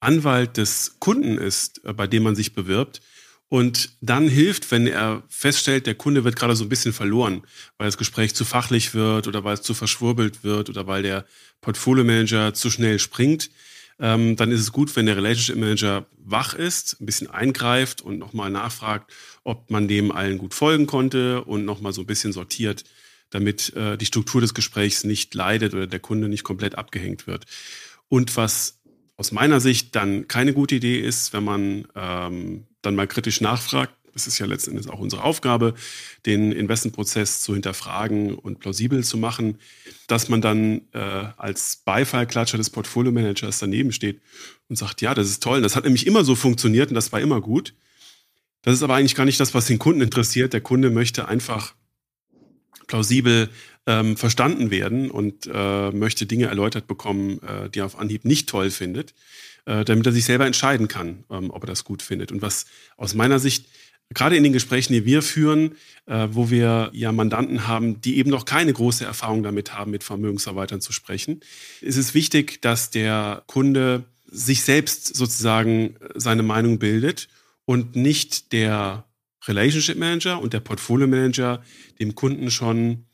Anwalt 0.00 0.58
des 0.58 0.96
Kunden 1.00 1.38
ist, 1.38 1.82
äh, 1.84 1.94
bei 1.94 2.06
dem 2.06 2.22
man 2.22 2.36
sich 2.36 2.54
bewirbt, 2.54 3.00
und 3.54 3.90
dann 4.00 4.26
hilft, 4.26 4.72
wenn 4.72 4.88
er 4.88 5.22
feststellt, 5.28 5.86
der 5.86 5.94
Kunde 5.94 6.24
wird 6.24 6.34
gerade 6.34 6.56
so 6.56 6.64
ein 6.64 6.68
bisschen 6.68 6.92
verloren, 6.92 7.42
weil 7.78 7.86
das 7.86 7.96
Gespräch 7.96 8.34
zu 8.34 8.44
fachlich 8.44 8.94
wird 8.94 9.28
oder 9.28 9.44
weil 9.44 9.54
es 9.54 9.62
zu 9.62 9.74
verschwurbelt 9.74 10.42
wird 10.42 10.70
oder 10.70 10.88
weil 10.88 11.04
der 11.04 11.24
Portfolio 11.60 12.02
Manager 12.02 12.52
zu 12.52 12.68
schnell 12.68 12.98
springt, 12.98 13.50
ähm, 14.00 14.34
dann 14.34 14.50
ist 14.50 14.58
es 14.58 14.72
gut, 14.72 14.96
wenn 14.96 15.06
der 15.06 15.16
Relationship 15.16 15.54
Manager 15.54 16.04
wach 16.18 16.54
ist, 16.54 17.00
ein 17.00 17.06
bisschen 17.06 17.30
eingreift 17.30 18.02
und 18.02 18.18
nochmal 18.18 18.50
nachfragt, 18.50 19.12
ob 19.44 19.70
man 19.70 19.86
dem 19.86 20.10
allen 20.10 20.38
gut 20.38 20.52
folgen 20.52 20.88
konnte 20.88 21.44
und 21.44 21.64
nochmal 21.64 21.92
so 21.92 22.00
ein 22.00 22.08
bisschen 22.08 22.32
sortiert, 22.32 22.82
damit 23.30 23.72
äh, 23.76 23.96
die 23.96 24.06
Struktur 24.06 24.40
des 24.40 24.54
Gesprächs 24.54 25.04
nicht 25.04 25.32
leidet 25.32 25.74
oder 25.74 25.86
der 25.86 26.00
Kunde 26.00 26.28
nicht 26.28 26.42
komplett 26.42 26.76
abgehängt 26.76 27.28
wird. 27.28 27.44
Und 28.08 28.36
was 28.36 28.80
aus 29.16 29.32
meiner 29.32 29.60
Sicht 29.60 29.94
dann 29.94 30.28
keine 30.28 30.52
gute 30.52 30.74
Idee 30.74 31.00
ist, 31.00 31.32
wenn 31.32 31.44
man 31.44 31.86
ähm, 31.94 32.66
dann 32.82 32.96
mal 32.96 33.06
kritisch 33.06 33.40
nachfragt, 33.40 33.94
das 34.14 34.28
ist 34.28 34.38
ja 34.38 34.46
letztendlich 34.46 34.88
auch 34.88 35.00
unsere 35.00 35.24
Aufgabe, 35.24 35.74
den 36.24 36.52
Investmentprozess 36.52 37.40
zu 37.40 37.52
hinterfragen 37.52 38.34
und 38.34 38.60
plausibel 38.60 39.02
zu 39.02 39.18
machen, 39.18 39.58
dass 40.06 40.28
man 40.28 40.40
dann 40.40 40.82
äh, 40.92 41.26
als 41.36 41.82
Beifallklatscher 41.84 42.56
des 42.56 42.70
Portfolio-Managers 42.70 43.58
daneben 43.58 43.92
steht 43.92 44.20
und 44.68 44.76
sagt, 44.76 45.00
ja, 45.00 45.14
das 45.14 45.28
ist 45.28 45.42
toll, 45.42 45.62
das 45.62 45.74
hat 45.74 45.84
nämlich 45.84 46.06
immer 46.06 46.24
so 46.24 46.36
funktioniert 46.36 46.90
und 46.90 46.94
das 46.94 47.12
war 47.12 47.20
immer 47.20 47.40
gut. 47.40 47.74
Das 48.62 48.74
ist 48.74 48.82
aber 48.82 48.94
eigentlich 48.94 49.16
gar 49.16 49.26
nicht 49.26 49.40
das, 49.40 49.52
was 49.52 49.66
den 49.66 49.78
Kunden 49.78 50.00
interessiert. 50.00 50.52
Der 50.52 50.60
Kunde 50.60 50.90
möchte 50.90 51.28
einfach 51.28 51.74
plausibel 52.86 53.50
ähm, 53.86 54.16
verstanden 54.16 54.70
werden 54.70 55.10
und 55.10 55.48
äh, 55.52 55.90
möchte 55.90 56.26
Dinge 56.26 56.46
erläutert 56.46 56.86
bekommen, 56.86 57.40
äh, 57.42 57.68
die 57.70 57.80
er 57.80 57.86
auf 57.86 57.98
Anhieb 57.98 58.24
nicht 58.24 58.48
toll 58.48 58.70
findet, 58.70 59.14
äh, 59.66 59.84
damit 59.84 60.06
er 60.06 60.12
sich 60.12 60.24
selber 60.24 60.46
entscheiden 60.46 60.88
kann, 60.88 61.24
ähm, 61.30 61.50
ob 61.50 61.64
er 61.64 61.66
das 61.66 61.84
gut 61.84 62.02
findet. 62.02 62.32
Und 62.32 62.42
was 62.42 62.66
aus 62.96 63.14
meiner 63.14 63.38
Sicht 63.38 63.66
gerade 64.10 64.36
in 64.36 64.42
den 64.42 64.52
Gesprächen, 64.52 64.92
die 64.92 65.04
wir 65.04 65.22
führen, 65.22 65.76
äh, 66.06 66.28
wo 66.30 66.50
wir 66.50 66.90
ja 66.92 67.12
Mandanten 67.12 67.66
haben, 67.66 68.00
die 68.00 68.18
eben 68.18 68.30
noch 68.30 68.44
keine 68.44 68.72
große 68.72 69.04
Erfahrung 69.04 69.42
damit 69.42 69.72
haben, 69.72 69.90
mit 69.90 70.04
Vermögensverwaltern 70.04 70.80
zu 70.80 70.92
sprechen, 70.92 71.40
ist 71.80 71.96
es 71.96 72.14
wichtig, 72.14 72.62
dass 72.62 72.90
der 72.90 73.42
Kunde 73.46 74.04
sich 74.26 74.62
selbst 74.62 75.14
sozusagen 75.14 75.96
seine 76.14 76.42
Meinung 76.42 76.78
bildet 76.78 77.28
und 77.64 77.96
nicht 77.96 78.52
der 78.52 79.04
Relationship 79.46 79.98
Manager 79.98 80.40
und 80.40 80.52
der 80.52 80.60
Portfolio 80.60 81.06
Manager 81.06 81.62
dem 82.00 82.14
Kunden 82.14 82.50
schon 82.50 83.04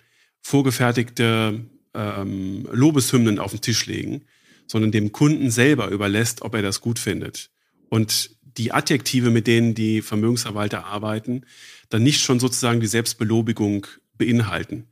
vorgefertigte 0.42 1.64
ähm, 1.94 2.68
Lobeshymnen 2.72 3.38
auf 3.38 3.53
den 3.53 3.61
Tisch 3.61 3.87
legen, 3.87 4.24
sondern 4.66 4.92
dem 4.92 5.12
Kunden 5.12 5.50
selber 5.50 5.88
überlässt, 5.88 6.42
ob 6.42 6.55
er 6.55 6.62
das 6.62 6.81
gut 6.81 6.98
findet. 6.98 7.50
Und 7.88 8.37
die 8.42 8.72
Adjektive, 8.72 9.31
mit 9.31 9.46
denen 9.46 9.74
die 9.74 10.03
Vermögensverwalter 10.03 10.87
arbeiten, 10.87 11.42
dann 11.88 12.03
nicht 12.03 12.20
schon 12.20 12.40
sozusagen 12.40 12.81
die 12.81 12.87
Selbstbelobigung 12.87 13.87
beinhalten. 14.16 14.88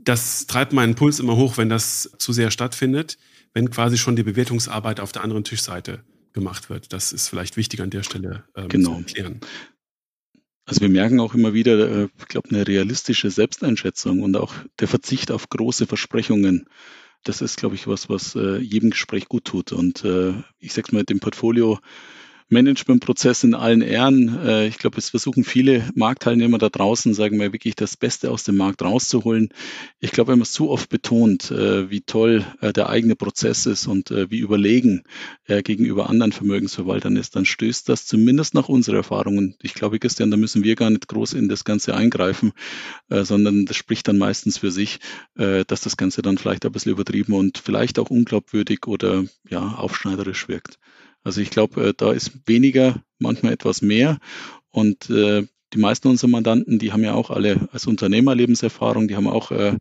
Das 0.00 0.46
treibt 0.46 0.72
meinen 0.72 0.94
Puls 0.94 1.20
immer 1.20 1.36
hoch, 1.36 1.58
wenn 1.58 1.68
das 1.68 2.10
zu 2.18 2.32
sehr 2.32 2.50
stattfindet, 2.50 3.18
wenn 3.52 3.70
quasi 3.70 3.98
schon 3.98 4.16
die 4.16 4.22
Bewertungsarbeit 4.22 5.00
auf 5.00 5.12
der 5.12 5.22
anderen 5.22 5.44
Tischseite 5.44 6.04
gemacht 6.32 6.70
wird. 6.70 6.92
Das 6.92 7.12
ist 7.12 7.28
vielleicht 7.28 7.56
wichtig 7.56 7.80
an 7.80 7.90
der 7.90 8.02
Stelle 8.02 8.44
ähm, 8.56 8.68
genau. 8.68 8.92
zu 8.92 8.98
erklären. 8.98 9.40
Also 10.68 10.82
wir 10.82 10.90
merken 10.90 11.18
auch 11.18 11.34
immer 11.34 11.54
wieder, 11.54 11.78
äh, 11.78 12.08
ich 12.18 12.28
glaube, 12.28 12.50
eine 12.50 12.68
realistische 12.68 13.30
Selbsteinschätzung 13.30 14.20
und 14.20 14.36
auch 14.36 14.52
der 14.78 14.86
Verzicht 14.86 15.30
auf 15.30 15.48
große 15.48 15.86
Versprechungen. 15.86 16.66
Das 17.24 17.40
ist, 17.40 17.56
glaube 17.56 17.74
ich, 17.74 17.86
was, 17.86 18.10
was 18.10 18.34
äh, 18.34 18.58
jedem 18.58 18.90
Gespräch 18.90 19.30
gut 19.30 19.46
tut. 19.46 19.72
Und 19.72 20.04
äh, 20.04 20.34
ich 20.60 20.74
sag's 20.74 20.92
mal, 20.92 21.04
dem 21.04 21.20
Portfolio 21.20 21.78
Managementprozess 22.50 23.44
in 23.44 23.54
allen 23.54 23.82
Ehren. 23.82 24.38
Äh, 24.44 24.68
ich 24.68 24.78
glaube, 24.78 24.98
es 24.98 25.10
versuchen 25.10 25.44
viele 25.44 25.88
Marktteilnehmer 25.94 26.58
da 26.58 26.68
draußen, 26.68 27.12
sagen 27.12 27.38
wir 27.38 27.52
wirklich, 27.52 27.74
das 27.74 27.96
Beste 27.96 28.30
aus 28.30 28.44
dem 28.44 28.56
Markt 28.56 28.82
rauszuholen. 28.82 29.50
Ich 30.00 30.12
glaube, 30.12 30.32
wenn 30.32 30.38
man 30.38 30.44
es 30.44 30.52
zu 30.52 30.70
oft 30.70 30.88
betont, 30.88 31.50
äh, 31.50 31.90
wie 31.90 32.00
toll 32.00 32.46
äh, 32.60 32.72
der 32.72 32.88
eigene 32.88 33.16
Prozess 33.16 33.66
ist 33.66 33.86
und 33.86 34.10
wie 34.10 34.38
überlegen 34.38 35.02
er 35.44 35.62
gegenüber 35.62 36.08
anderen 36.08 36.32
Vermögensverwaltern 36.32 37.16
ist, 37.16 37.36
dann 37.36 37.44
stößt 37.44 37.88
das 37.88 38.06
zumindest 38.06 38.54
nach 38.54 38.68
unserer 38.68 38.96
Erfahrung. 38.96 39.36
Und 39.38 39.56
ich 39.62 39.74
glaube, 39.74 39.98
Christian, 39.98 40.30
da 40.30 40.36
müssen 40.36 40.64
wir 40.64 40.76
gar 40.76 40.90
nicht 40.90 41.08
groß 41.08 41.34
in 41.34 41.48
das 41.48 41.64
Ganze 41.64 41.94
eingreifen, 41.94 42.52
sondern 43.08 43.66
das 43.66 43.76
spricht 43.76 44.08
dann 44.08 44.18
meistens 44.18 44.58
für 44.58 44.70
sich, 44.70 44.98
dass 45.34 45.80
das 45.80 45.96
Ganze 45.96 46.22
dann 46.22 46.38
vielleicht 46.38 46.64
ein 46.64 46.72
bisschen 46.72 46.92
übertrieben 46.92 47.34
und 47.34 47.58
vielleicht 47.58 47.98
auch 47.98 48.10
unglaubwürdig 48.10 48.86
oder 48.86 49.24
ja, 49.48 49.74
aufschneiderisch 49.74 50.48
wirkt. 50.48 50.78
Also 51.24 51.40
ich 51.40 51.50
glaube, 51.50 51.88
äh, 51.88 51.94
da 51.96 52.12
ist 52.12 52.32
weniger, 52.46 53.02
manchmal 53.18 53.52
etwas 53.52 53.82
mehr. 53.82 54.18
Und 54.70 55.10
äh, 55.10 55.46
die 55.74 55.78
meisten 55.78 56.08
unserer 56.08 56.30
Mandanten, 56.30 56.78
die 56.78 56.92
haben 56.92 57.04
ja 57.04 57.12
auch 57.12 57.30
alle 57.30 57.68
als 57.72 57.86
Unternehmer 57.86 58.34
Lebenserfahrung, 58.34 59.06
die 59.06 59.16
haben 59.16 59.28
auch 59.28 59.50
äh, 59.50 59.76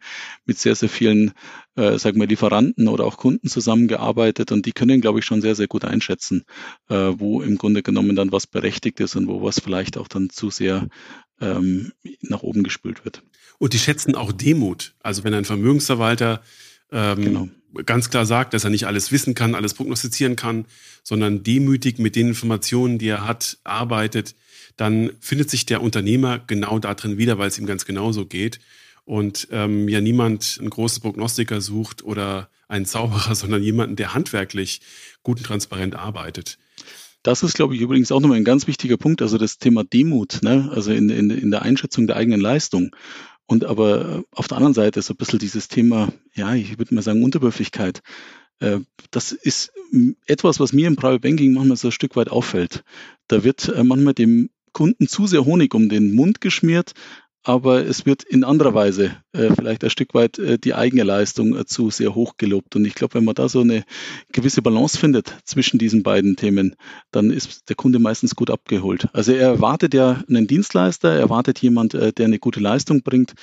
mit 0.45 0.57
sehr, 0.57 0.75
sehr 0.75 0.89
vielen, 0.89 1.31
äh, 1.75 1.97
sagen 1.97 2.19
wir, 2.19 2.27
Lieferanten 2.27 2.87
oder 2.89 3.05
auch 3.05 3.17
Kunden 3.17 3.47
zusammengearbeitet 3.47 4.51
und 4.51 4.65
die 4.65 4.73
können, 4.73 4.99
glaube 4.99 5.19
ich, 5.19 5.25
schon 5.25 5.41
sehr, 5.41 5.55
sehr 5.55 5.67
gut 5.67 5.85
einschätzen, 5.85 6.43
äh, 6.89 6.95
wo 6.95 7.41
im 7.41 7.57
Grunde 7.57 7.83
genommen 7.83 8.15
dann 8.15 8.31
was 8.31 8.47
berechtigt 8.47 8.99
ist 8.99 9.15
und 9.15 9.27
wo 9.27 9.41
was 9.41 9.59
vielleicht 9.59 9.97
auch 9.97 10.09
dann 10.09 10.29
zu 10.29 10.49
sehr 10.49 10.87
ähm, 11.39 11.93
nach 12.21 12.43
oben 12.43 12.63
gespült 12.63 13.05
wird. 13.05 13.23
Und 13.57 13.73
die 13.73 13.79
schätzen 13.79 14.15
auch 14.15 14.31
Demut. 14.33 14.95
Also 15.01 15.23
wenn 15.23 15.33
ein 15.33 15.45
Vermögensverwalter 15.45 16.41
ähm, 16.91 17.21
genau. 17.21 17.47
Ganz 17.85 18.09
klar 18.09 18.25
sagt, 18.25 18.53
dass 18.53 18.63
er 18.63 18.69
nicht 18.69 18.87
alles 18.87 19.11
wissen 19.11 19.33
kann, 19.33 19.55
alles 19.55 19.73
prognostizieren 19.73 20.35
kann, 20.35 20.65
sondern 21.03 21.43
demütig 21.43 21.99
mit 21.99 22.15
den 22.15 22.29
Informationen, 22.29 22.97
die 22.97 23.07
er 23.07 23.25
hat, 23.25 23.57
arbeitet, 23.63 24.35
dann 24.75 25.11
findet 25.19 25.49
sich 25.49 25.65
der 25.65 25.81
Unternehmer 25.81 26.39
genau 26.39 26.79
da 26.79 26.93
drin 26.93 27.17
wieder, 27.17 27.37
weil 27.37 27.47
es 27.47 27.57
ihm 27.57 27.65
ganz 27.65 27.85
genauso 27.85 28.25
geht. 28.25 28.59
Und 29.05 29.47
ähm, 29.51 29.87
ja 29.87 30.01
niemand 30.01 30.57
einen 30.59 30.69
großen 30.69 31.01
Prognostiker 31.01 31.61
sucht 31.61 32.03
oder 32.03 32.49
einen 32.67 32.85
Zauberer, 32.85 33.35
sondern 33.35 33.63
jemanden, 33.63 33.95
der 33.95 34.13
handwerklich 34.13 34.81
gut 35.23 35.39
und 35.39 35.45
transparent 35.45 35.95
arbeitet. 35.95 36.57
Das 37.23 37.43
ist, 37.43 37.55
glaube 37.55 37.75
ich, 37.75 37.81
übrigens 37.81 38.11
auch 38.11 38.21
nochmal 38.21 38.37
ein 38.37 38.45
ganz 38.45 38.67
wichtiger 38.67 38.97
Punkt, 38.97 39.21
also 39.21 39.37
das 39.37 39.57
Thema 39.57 39.83
Demut, 39.83 40.39
ne? 40.43 40.69
also 40.73 40.91
in, 40.91 41.09
in, 41.09 41.29
in 41.29 41.51
der 41.51 41.63
Einschätzung 41.63 42.07
der 42.07 42.15
eigenen 42.15 42.39
Leistung. 42.39 42.91
Und 43.47 43.65
aber 43.65 44.23
auf 44.31 44.47
der 44.47 44.57
anderen 44.57 44.73
Seite 44.73 44.99
ist 44.99 45.07
so 45.07 45.13
ein 45.13 45.17
bisschen 45.17 45.39
dieses 45.39 45.69
Thema, 45.69 46.09
ja, 46.33 46.53
ich 46.53 46.77
würde 46.77 46.93
mal 46.93 47.01
sagen, 47.01 47.23
Unterwürfigkeit. 47.23 48.01
Äh, 48.59 48.79
das 49.09 49.31
ist 49.31 49.71
etwas, 50.25 50.59
was 50.59 50.73
mir 50.73 50.87
im 50.87 50.97
Private 50.97 51.21
Banking 51.21 51.53
manchmal 51.53 51.77
so 51.77 51.87
ein 51.87 51.93
Stück 51.93 52.15
weit 52.15 52.29
auffällt. 52.29 52.83
Da 53.27 53.43
wird 53.43 53.69
äh, 53.69 53.83
manchmal 53.83 54.13
dem 54.13 54.49
Kunden 54.73 55.07
zu 55.07 55.27
sehr 55.27 55.45
Honig 55.45 55.73
um 55.73 55.89
den 55.89 56.13
Mund 56.13 56.41
geschmiert, 56.41 56.93
aber 57.47 57.85
es 57.85 58.05
wird 58.05 58.23
in 58.23 58.43
anderer 58.43 58.73
Weise 58.73 59.15
äh, 59.31 59.49
vielleicht 59.55 59.81
ein 59.85 59.89
Stück 59.89 60.13
weit 60.13 60.37
äh, 60.37 60.59
die 60.59 60.73
eigene 60.73 61.03
Leistung 61.03 61.55
äh, 61.55 61.65
zu 61.65 61.89
sehr 61.89 62.13
hoch 62.13 62.35
gelobt. 62.35 62.75
Und 62.75 62.83
ich 62.83 62.93
glaube, 62.93 63.13
wenn 63.13 63.23
man 63.23 63.35
da 63.35 63.47
so 63.47 63.61
eine 63.61 63.85
gewisse 64.33 64.61
Balance 64.61 64.97
findet 64.97 65.33
zwischen 65.45 65.79
diesen 65.79 66.03
beiden 66.03 66.35
Themen, 66.35 66.75
dann 67.11 67.31
ist 67.31 67.69
der 67.69 67.77
Kunde 67.77 67.99
meistens 67.99 68.35
gut 68.35 68.49
abgeholt. 68.49 69.07
Also 69.13 69.31
er 69.31 69.47
erwartet 69.47 69.93
ja 69.93 70.21
einen 70.27 70.47
Dienstleister, 70.47 71.13
er 71.13 71.21
erwartet 71.21 71.59
jemand, 71.59 71.93
äh, 71.93 72.11
der 72.11 72.25
eine 72.25 72.37
gute 72.37 72.59
Leistung 72.59 73.01
bringt, 73.01 73.33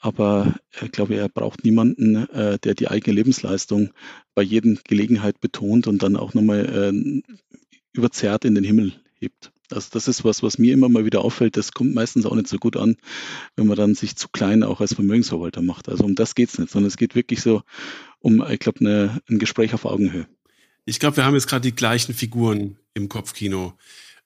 aber 0.00 0.56
ich 0.82 0.90
glaube, 0.90 1.14
er 1.14 1.28
braucht 1.28 1.62
niemanden, 1.62 2.28
äh, 2.30 2.58
der 2.58 2.74
die 2.74 2.88
eigene 2.88 3.14
Lebensleistung 3.14 3.90
bei 4.34 4.42
jeder 4.42 4.74
Gelegenheit 4.82 5.40
betont 5.40 5.86
und 5.86 6.02
dann 6.02 6.16
auch 6.16 6.34
nochmal 6.34 6.92
äh, 6.92 7.22
überzerrt 7.92 8.44
in 8.44 8.56
den 8.56 8.64
Himmel 8.64 8.94
hebt. 9.14 9.53
Also 9.70 9.88
das 9.92 10.08
ist 10.08 10.24
was, 10.24 10.42
was 10.42 10.58
mir 10.58 10.72
immer 10.72 10.88
mal 10.88 11.04
wieder 11.04 11.22
auffällt. 11.22 11.56
Das 11.56 11.72
kommt 11.72 11.94
meistens 11.94 12.26
auch 12.26 12.34
nicht 12.34 12.48
so 12.48 12.58
gut 12.58 12.76
an, 12.76 12.96
wenn 13.56 13.66
man 13.66 13.76
dann 13.76 13.94
sich 13.94 14.16
zu 14.16 14.28
klein 14.28 14.62
auch 14.62 14.80
als 14.80 14.94
Vermögensverwalter 14.94 15.62
macht. 15.62 15.88
Also 15.88 16.04
um 16.04 16.14
das 16.14 16.34
geht's 16.34 16.58
nicht, 16.58 16.70
sondern 16.70 16.88
es 16.88 16.96
geht 16.96 17.14
wirklich 17.14 17.40
so 17.40 17.62
um, 18.20 18.44
ich 18.50 18.58
glaube, 18.58 18.80
eine, 18.80 19.20
ein 19.28 19.38
Gespräch 19.38 19.74
auf 19.74 19.84
Augenhöhe. 19.84 20.26
Ich 20.84 20.98
glaube, 20.98 21.16
wir 21.16 21.24
haben 21.24 21.34
jetzt 21.34 21.48
gerade 21.48 21.62
die 21.62 21.74
gleichen 21.74 22.14
Figuren 22.14 22.76
im 22.92 23.08
Kopfkino, 23.08 23.74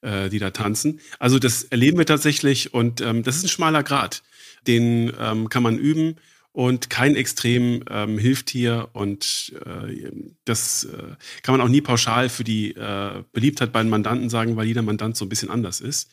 äh, 0.01 0.29
die 0.29 0.39
da 0.39 0.51
tanzen. 0.51 0.99
Also 1.19 1.39
das 1.39 1.63
erleben 1.63 1.97
wir 1.97 2.05
tatsächlich 2.05 2.73
und 2.73 3.01
ähm, 3.01 3.23
das 3.23 3.37
ist 3.37 3.43
ein 3.43 3.49
schmaler 3.49 3.83
Grad. 3.83 4.23
Den 4.67 5.13
ähm, 5.19 5.49
kann 5.49 5.63
man 5.63 5.77
üben 5.77 6.15
und 6.59 6.89
kein 6.89 7.15
Extrem 7.15 7.85
ähm, 7.89 8.17
hilft 8.17 8.49
hier 8.49 8.89
und 8.91 9.53
äh, 9.65 10.11
das 10.43 10.83
äh, 10.83 11.15
kann 11.41 11.53
man 11.53 11.61
auch 11.61 11.69
nie 11.69 11.79
pauschal 11.79 12.27
für 12.27 12.43
die 12.43 12.71
äh, 12.75 13.23
Beliebtheit 13.31 13.71
bei 13.71 13.81
den 13.81 13.89
Mandanten 13.89 14.29
sagen, 14.29 14.57
weil 14.57 14.67
jeder 14.67 14.81
Mandant 14.81 15.15
so 15.15 15.23
ein 15.23 15.29
bisschen 15.29 15.49
anders 15.49 15.79
ist. 15.79 16.11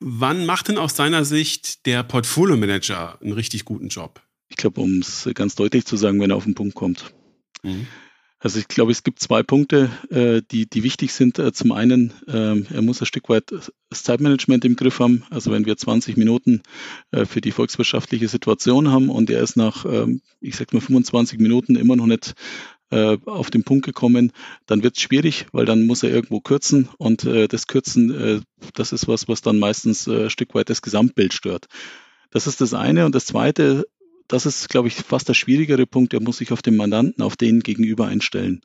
Wann 0.00 0.46
macht 0.46 0.68
denn 0.68 0.78
aus 0.78 0.94
deiner 0.94 1.26
Sicht 1.26 1.84
der 1.84 2.04
Portfolio 2.04 2.56
Manager 2.56 3.20
einen 3.20 3.34
richtig 3.34 3.66
guten 3.66 3.88
Job? 3.88 4.22
Ich 4.48 4.56
glaube, 4.56 4.80
um 4.80 5.00
es 5.00 5.28
ganz 5.34 5.54
deutlich 5.54 5.84
zu 5.84 5.98
sagen, 5.98 6.18
wenn 6.22 6.30
er 6.30 6.36
auf 6.36 6.44
den 6.44 6.54
Punkt 6.54 6.74
kommt. 6.74 7.12
Mhm. 7.62 7.86
Also 8.40 8.60
ich 8.60 8.68
glaube, 8.68 8.92
es 8.92 9.02
gibt 9.02 9.18
zwei 9.18 9.42
Punkte, 9.42 9.90
äh, 10.10 10.42
die, 10.48 10.66
die 10.66 10.84
wichtig 10.84 11.12
sind. 11.12 11.38
Äh, 11.40 11.52
zum 11.52 11.72
einen, 11.72 12.12
äh, 12.28 12.62
er 12.72 12.82
muss 12.82 13.00
ein 13.00 13.06
Stück 13.06 13.28
weit 13.28 13.50
das 13.50 14.02
Zeitmanagement 14.04 14.64
im 14.64 14.76
Griff 14.76 15.00
haben. 15.00 15.24
Also 15.30 15.50
wenn 15.50 15.66
wir 15.66 15.76
20 15.76 16.16
Minuten 16.16 16.62
äh, 17.10 17.24
für 17.24 17.40
die 17.40 17.50
volkswirtschaftliche 17.50 18.28
Situation 18.28 18.92
haben 18.92 19.08
und 19.10 19.28
er 19.28 19.42
ist 19.42 19.56
nach, 19.56 19.84
ähm, 19.84 20.22
ich 20.40 20.54
sag 20.54 20.72
mal, 20.72 20.80
25 20.80 21.40
Minuten 21.40 21.74
immer 21.74 21.96
noch 21.96 22.06
nicht 22.06 22.34
äh, 22.90 23.18
auf 23.26 23.50
den 23.50 23.64
Punkt 23.64 23.84
gekommen, 23.84 24.32
dann 24.66 24.84
wird 24.84 24.96
es 24.96 25.02
schwierig, 25.02 25.46
weil 25.50 25.64
dann 25.64 25.86
muss 25.86 26.04
er 26.04 26.10
irgendwo 26.10 26.40
kürzen 26.40 26.88
und 26.96 27.24
äh, 27.24 27.48
das 27.48 27.66
Kürzen, 27.66 28.44
das 28.74 28.92
ist 28.92 29.08
was, 29.08 29.26
was 29.28 29.42
dann 29.42 29.58
meistens 29.58 30.08
ein 30.08 30.30
Stück 30.30 30.54
weit 30.54 30.70
das 30.70 30.80
Gesamtbild 30.80 31.34
stört. 31.34 31.66
Das 32.30 32.46
ist 32.46 32.60
das 32.60 32.74
eine. 32.74 33.04
Und 33.04 33.14
das 33.14 33.26
zweite, 33.26 33.86
das 34.28 34.46
ist, 34.46 34.68
glaube 34.68 34.88
ich, 34.88 34.94
fast 34.94 35.28
der 35.28 35.34
schwierigere 35.34 35.86
Punkt. 35.86 36.14
Er 36.14 36.22
muss 36.22 36.38
sich 36.38 36.52
auf 36.52 36.62
den 36.62 36.76
Mandanten, 36.76 37.22
auf 37.22 37.36
den 37.36 37.60
gegenüber 37.60 38.06
einstellen. 38.06 38.60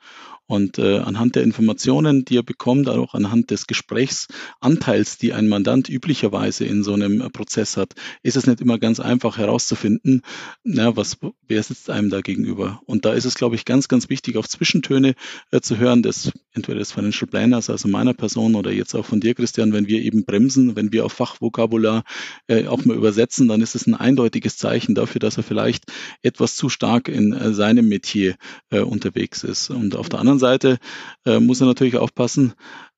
Und 0.45 0.77
äh, 0.77 0.97
anhand 0.97 1.35
der 1.35 1.43
Informationen, 1.43 2.25
die 2.25 2.37
er 2.37 2.43
bekommt, 2.43 2.89
auch 2.89 3.13
anhand 3.13 3.49
des 3.49 3.65
Gesprächsanteils, 3.65 5.17
die 5.17 5.31
ein 5.31 5.47
Mandant 5.47 5.87
üblicherweise 5.87 6.65
in 6.65 6.83
so 6.83 6.93
einem 6.93 7.31
Prozess 7.31 7.77
hat, 7.77 7.93
ist 8.23 8.35
es 8.35 8.45
nicht 8.45 8.59
immer 8.59 8.77
ganz 8.77 8.99
einfach 8.99 9.37
herauszufinden, 9.37 10.21
na, 10.63 10.97
was, 10.97 11.17
wer 11.47 11.63
sitzt 11.63 11.89
einem 11.89 12.09
da 12.09 12.19
gegenüber. 12.19 12.81
Und 12.85 13.05
da 13.05 13.13
ist 13.13 13.23
es, 13.23 13.35
glaube 13.35 13.55
ich, 13.55 13.63
ganz, 13.63 13.87
ganz 13.87 14.09
wichtig, 14.09 14.35
auf 14.35 14.49
Zwischentöne 14.49 15.15
äh, 15.51 15.61
zu 15.61 15.77
hören, 15.77 16.03
des, 16.03 16.33
entweder 16.51 16.79
des 16.79 16.91
Financial 16.91 17.27
Planners, 17.27 17.69
also 17.69 17.87
meiner 17.87 18.13
Person 18.13 18.55
oder 18.55 18.71
jetzt 18.71 18.95
auch 18.95 19.05
von 19.05 19.21
dir, 19.21 19.35
Christian, 19.35 19.71
wenn 19.71 19.87
wir 19.87 20.01
eben 20.01 20.25
bremsen, 20.25 20.75
wenn 20.75 20.91
wir 20.91 21.05
auf 21.05 21.13
Fachvokabular 21.13 22.03
äh, 22.47 22.67
auch 22.67 22.83
mal 22.83 22.97
übersetzen, 22.97 23.47
dann 23.47 23.61
ist 23.61 23.75
es 23.75 23.87
ein 23.87 23.95
eindeutiges 23.95 24.57
Zeichen 24.57 24.93
dafür, 24.93 25.19
dass 25.19 25.37
er 25.37 25.43
vielleicht 25.53 25.85
etwas 26.23 26.55
zu 26.55 26.67
stark 26.67 27.07
in 27.09 27.31
äh, 27.31 27.53
seinem 27.53 27.87
Metier 27.87 28.35
äh, 28.71 28.79
unterwegs 28.79 29.43
ist. 29.43 29.69
Und 29.69 29.95
auf 29.95 30.09
der 30.09 30.19
anderen 30.19 30.39
Seite 30.39 30.79
äh, 31.27 31.39
muss 31.39 31.61
er 31.61 31.67
natürlich 31.67 31.97
aufpassen, 31.97 32.53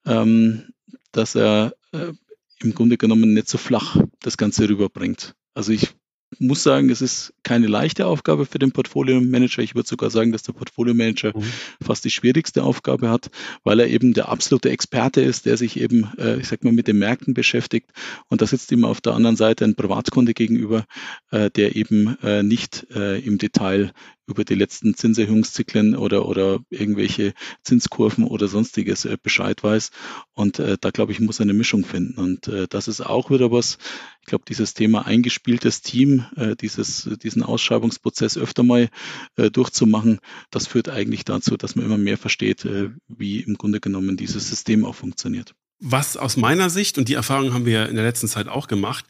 ähm, 0.05 0.69
dass 1.11 1.35
er 1.35 1.73
äh, 1.91 2.13
im 2.61 2.73
Grunde 2.73 2.97
genommen 2.97 3.33
nicht 3.33 3.49
so 3.49 3.57
flach 3.57 3.97
das 4.21 4.37
Ganze 4.37 4.69
rüberbringt. 4.69 5.35
Also 5.53 5.73
ich 5.73 5.95
muss 6.39 6.63
sagen, 6.63 6.89
es 6.89 7.01
ist 7.01 7.33
keine 7.43 7.67
leichte 7.67 8.07
Aufgabe 8.07 8.45
für 8.45 8.59
den 8.59 8.71
Portfolio 8.71 9.19
Manager. 9.21 9.61
Ich 9.61 9.75
würde 9.75 9.87
sogar 9.87 10.09
sagen, 10.09 10.31
dass 10.31 10.43
der 10.43 10.53
Portfolio 10.53 10.93
Manager 10.93 11.31
mhm. 11.35 11.43
fast 11.81 12.05
die 12.05 12.09
schwierigste 12.09 12.63
Aufgabe 12.63 13.09
hat, 13.09 13.29
weil 13.63 13.79
er 13.79 13.87
eben 13.87 14.13
der 14.13 14.29
absolute 14.29 14.69
Experte 14.69 15.21
ist, 15.21 15.45
der 15.45 15.57
sich 15.57 15.79
eben, 15.79 16.11
äh, 16.17 16.37
ich 16.37 16.47
sag 16.47 16.63
mal, 16.63 16.73
mit 16.73 16.87
den 16.87 16.99
Märkten 16.99 17.33
beschäftigt. 17.33 17.91
Und 18.29 18.41
da 18.41 18.47
sitzt 18.47 18.71
ihm 18.71 18.85
auf 18.85 19.01
der 19.01 19.13
anderen 19.13 19.35
Seite 19.35 19.65
ein 19.65 19.75
Privatkunde 19.75 20.33
gegenüber, 20.33 20.85
äh, 21.31 21.49
der 21.51 21.75
eben 21.75 22.17
äh, 22.23 22.43
nicht 22.43 22.87
äh, 22.95 23.19
im 23.19 23.37
Detail 23.37 23.91
über 24.27 24.43
die 24.43 24.55
letzten 24.55 24.95
Zinserhöhungszyklen 24.95 25.95
oder, 25.95 26.27
oder 26.27 26.59
irgendwelche 26.69 27.33
Zinskurven 27.63 28.23
oder 28.23 28.47
sonstiges 28.47 29.05
äh, 29.05 29.17
Bescheid 29.21 29.63
weiß. 29.63 29.91
Und 30.33 30.59
äh, 30.59 30.77
da, 30.79 30.91
glaube 30.91 31.11
ich, 31.11 31.19
muss 31.19 31.41
eine 31.41 31.53
Mischung 31.53 31.85
finden. 31.85 32.19
Und 32.19 32.47
äh, 32.47 32.67
das 32.67 32.87
ist 32.87 33.01
auch 33.01 33.29
wieder 33.29 33.51
was, 33.51 33.77
ich 34.21 34.27
glaube, 34.27 34.45
dieses 34.47 34.73
Thema 34.73 35.05
eingespieltes 35.05 35.81
Team, 35.81 36.25
äh, 36.35 36.55
dieses, 36.55 37.09
diesen 37.21 37.43
Ausschreibungsprozess 37.43 38.37
öfter 38.37 38.63
mal 38.63 38.89
äh, 39.35 39.51
durchzumachen, 39.51 40.19
das 40.49 40.67
führt 40.67 40.89
eigentlich 40.89 41.25
dazu, 41.25 41.57
dass 41.57 41.75
man 41.75 41.85
immer 41.85 41.97
mehr 41.97 42.17
versteht, 42.17 42.65
äh, 42.65 42.89
wie 43.07 43.41
im 43.41 43.55
Grunde 43.55 43.79
genommen 43.79 44.17
dieses 44.17 44.49
System 44.49 44.85
auch 44.85 44.95
funktioniert. 44.95 45.53
Was 45.79 46.15
aus 46.15 46.37
meiner 46.37 46.69
Sicht, 46.69 46.97
und 46.97 47.09
die 47.09 47.15
Erfahrung 47.15 47.53
haben 47.53 47.65
wir 47.65 47.89
in 47.89 47.95
der 47.95 48.05
letzten 48.05 48.27
Zeit 48.27 48.47
auch 48.47 48.67
gemacht, 48.67 49.05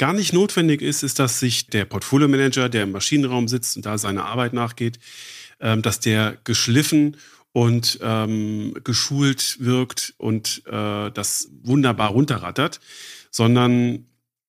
gar 0.00 0.14
nicht 0.14 0.32
notwendig 0.32 0.80
ist, 0.80 1.02
ist, 1.02 1.18
dass 1.18 1.40
sich 1.40 1.66
der 1.66 1.84
Portfolio-Manager, 1.84 2.70
der 2.70 2.84
im 2.84 2.92
Maschinenraum 2.92 3.48
sitzt 3.48 3.76
und 3.76 3.84
da 3.84 3.98
seiner 3.98 4.24
Arbeit 4.24 4.54
nachgeht, 4.54 4.98
ähm, 5.60 5.82
dass 5.82 6.00
der 6.00 6.38
geschliffen 6.44 7.18
und 7.52 7.98
ähm, 8.00 8.74
geschult 8.82 9.58
wirkt 9.60 10.14
und 10.16 10.62
äh, 10.64 11.10
das 11.10 11.50
wunderbar 11.62 12.12
runterrattert, 12.12 12.80
sondern 13.30 14.06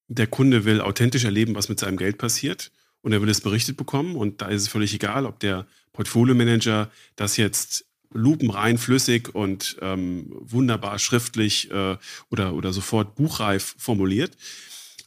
der 0.08 0.28
Kunde 0.28 0.64
will 0.64 0.80
authentisch 0.80 1.26
erleben, 1.26 1.54
was 1.54 1.68
mit 1.68 1.82
seinem 1.82 1.98
Geld 1.98 2.18
passiert 2.18 2.72
und 3.02 3.12
er 3.12 3.22
will 3.22 3.30
es 3.30 3.42
berichtet 3.42 3.76
bekommen 3.76 4.16
und 4.16 4.42
da 4.42 4.48
ist 4.48 4.62
es 4.62 4.68
völlig 4.70 4.94
egal, 4.94 5.26
ob 5.26 5.42
der 5.42 5.68
Portfolio-Manager 5.92 6.90
das 7.18 7.36
jetzt 7.36 7.84
lupenrein 8.14 8.78
flüssig 8.78 9.36
und 9.36 9.76
ähm, 9.82 10.32
wunderbar 10.32 10.98
schriftlich 10.98 11.70
äh, 11.72 11.98
oder, 12.30 12.54
oder 12.54 12.72
sofort 12.72 13.16
buchreif 13.16 13.76
formuliert 13.78 14.38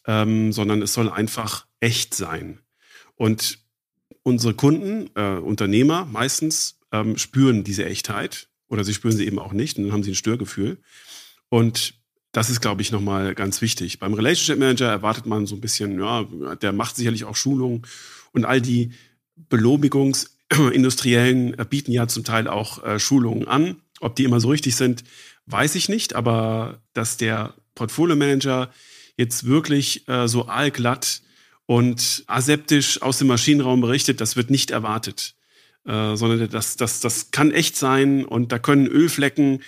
ähm, 0.06 0.52
sondern 0.52 0.82
es 0.82 0.92
soll 0.92 1.10
einfach 1.10 1.66
echt 1.80 2.14
sein. 2.14 2.60
Und 3.16 3.58
unsere 4.22 4.54
Kunden, 4.54 5.10
äh, 5.14 5.38
Unternehmer 5.38 6.06
meistens, 6.06 6.78
ähm, 6.92 7.18
spüren 7.18 7.64
diese 7.64 7.84
Echtheit 7.84 8.48
oder 8.68 8.84
sie 8.84 8.94
spüren 8.94 9.16
sie 9.16 9.26
eben 9.26 9.38
auch 9.38 9.52
nicht 9.52 9.76
und 9.76 9.84
dann 9.84 9.92
haben 9.92 10.02
sie 10.02 10.12
ein 10.12 10.16
Störgefühl. 10.16 10.78
Und 11.48 11.94
das 12.32 12.50
ist, 12.50 12.60
glaube 12.60 12.82
ich, 12.82 12.90
nochmal 12.90 13.34
ganz 13.34 13.62
wichtig. 13.62 14.00
Beim 14.00 14.14
Relationship 14.14 14.58
Manager 14.58 14.90
erwartet 14.90 15.26
man 15.26 15.46
so 15.46 15.54
ein 15.54 15.60
bisschen, 15.60 16.00
ja, 16.00 16.26
der 16.60 16.72
macht 16.72 16.96
sicherlich 16.96 17.24
auch 17.24 17.36
Schulungen 17.36 17.82
und 18.32 18.44
all 18.44 18.60
die 18.60 18.90
Belobigungsindustriellen 19.36 21.56
bieten 21.68 21.92
ja 21.92 22.08
zum 22.08 22.24
Teil 22.24 22.48
auch 22.48 22.82
äh, 22.84 22.98
Schulungen 22.98 23.46
an. 23.46 23.76
Ob 24.00 24.16
die 24.16 24.24
immer 24.24 24.40
so 24.40 24.48
richtig 24.48 24.74
sind, 24.74 25.04
weiß 25.46 25.76
ich 25.76 25.88
nicht, 25.88 26.16
aber 26.16 26.82
dass 26.92 27.16
der 27.16 27.54
Portfolio 27.74 28.16
Manager 28.16 28.70
jetzt 29.16 29.46
wirklich 29.46 30.08
äh, 30.08 30.28
so 30.28 30.48
aalglatt 30.48 31.22
und 31.66 32.24
aseptisch 32.26 33.00
aus 33.02 33.18
dem 33.18 33.28
Maschinenraum 33.28 33.80
berichtet, 33.80 34.20
das 34.20 34.36
wird 34.36 34.50
nicht 34.50 34.70
erwartet. 34.70 35.34
Äh, 35.86 36.16
sondern 36.16 36.48
das, 36.48 36.76
das, 36.76 37.00
das 37.00 37.30
kann 37.30 37.50
echt 37.50 37.76
sein 37.76 38.24
und 38.24 38.52
da 38.52 38.58
können 38.58 38.86
Ölflecken 38.86 39.62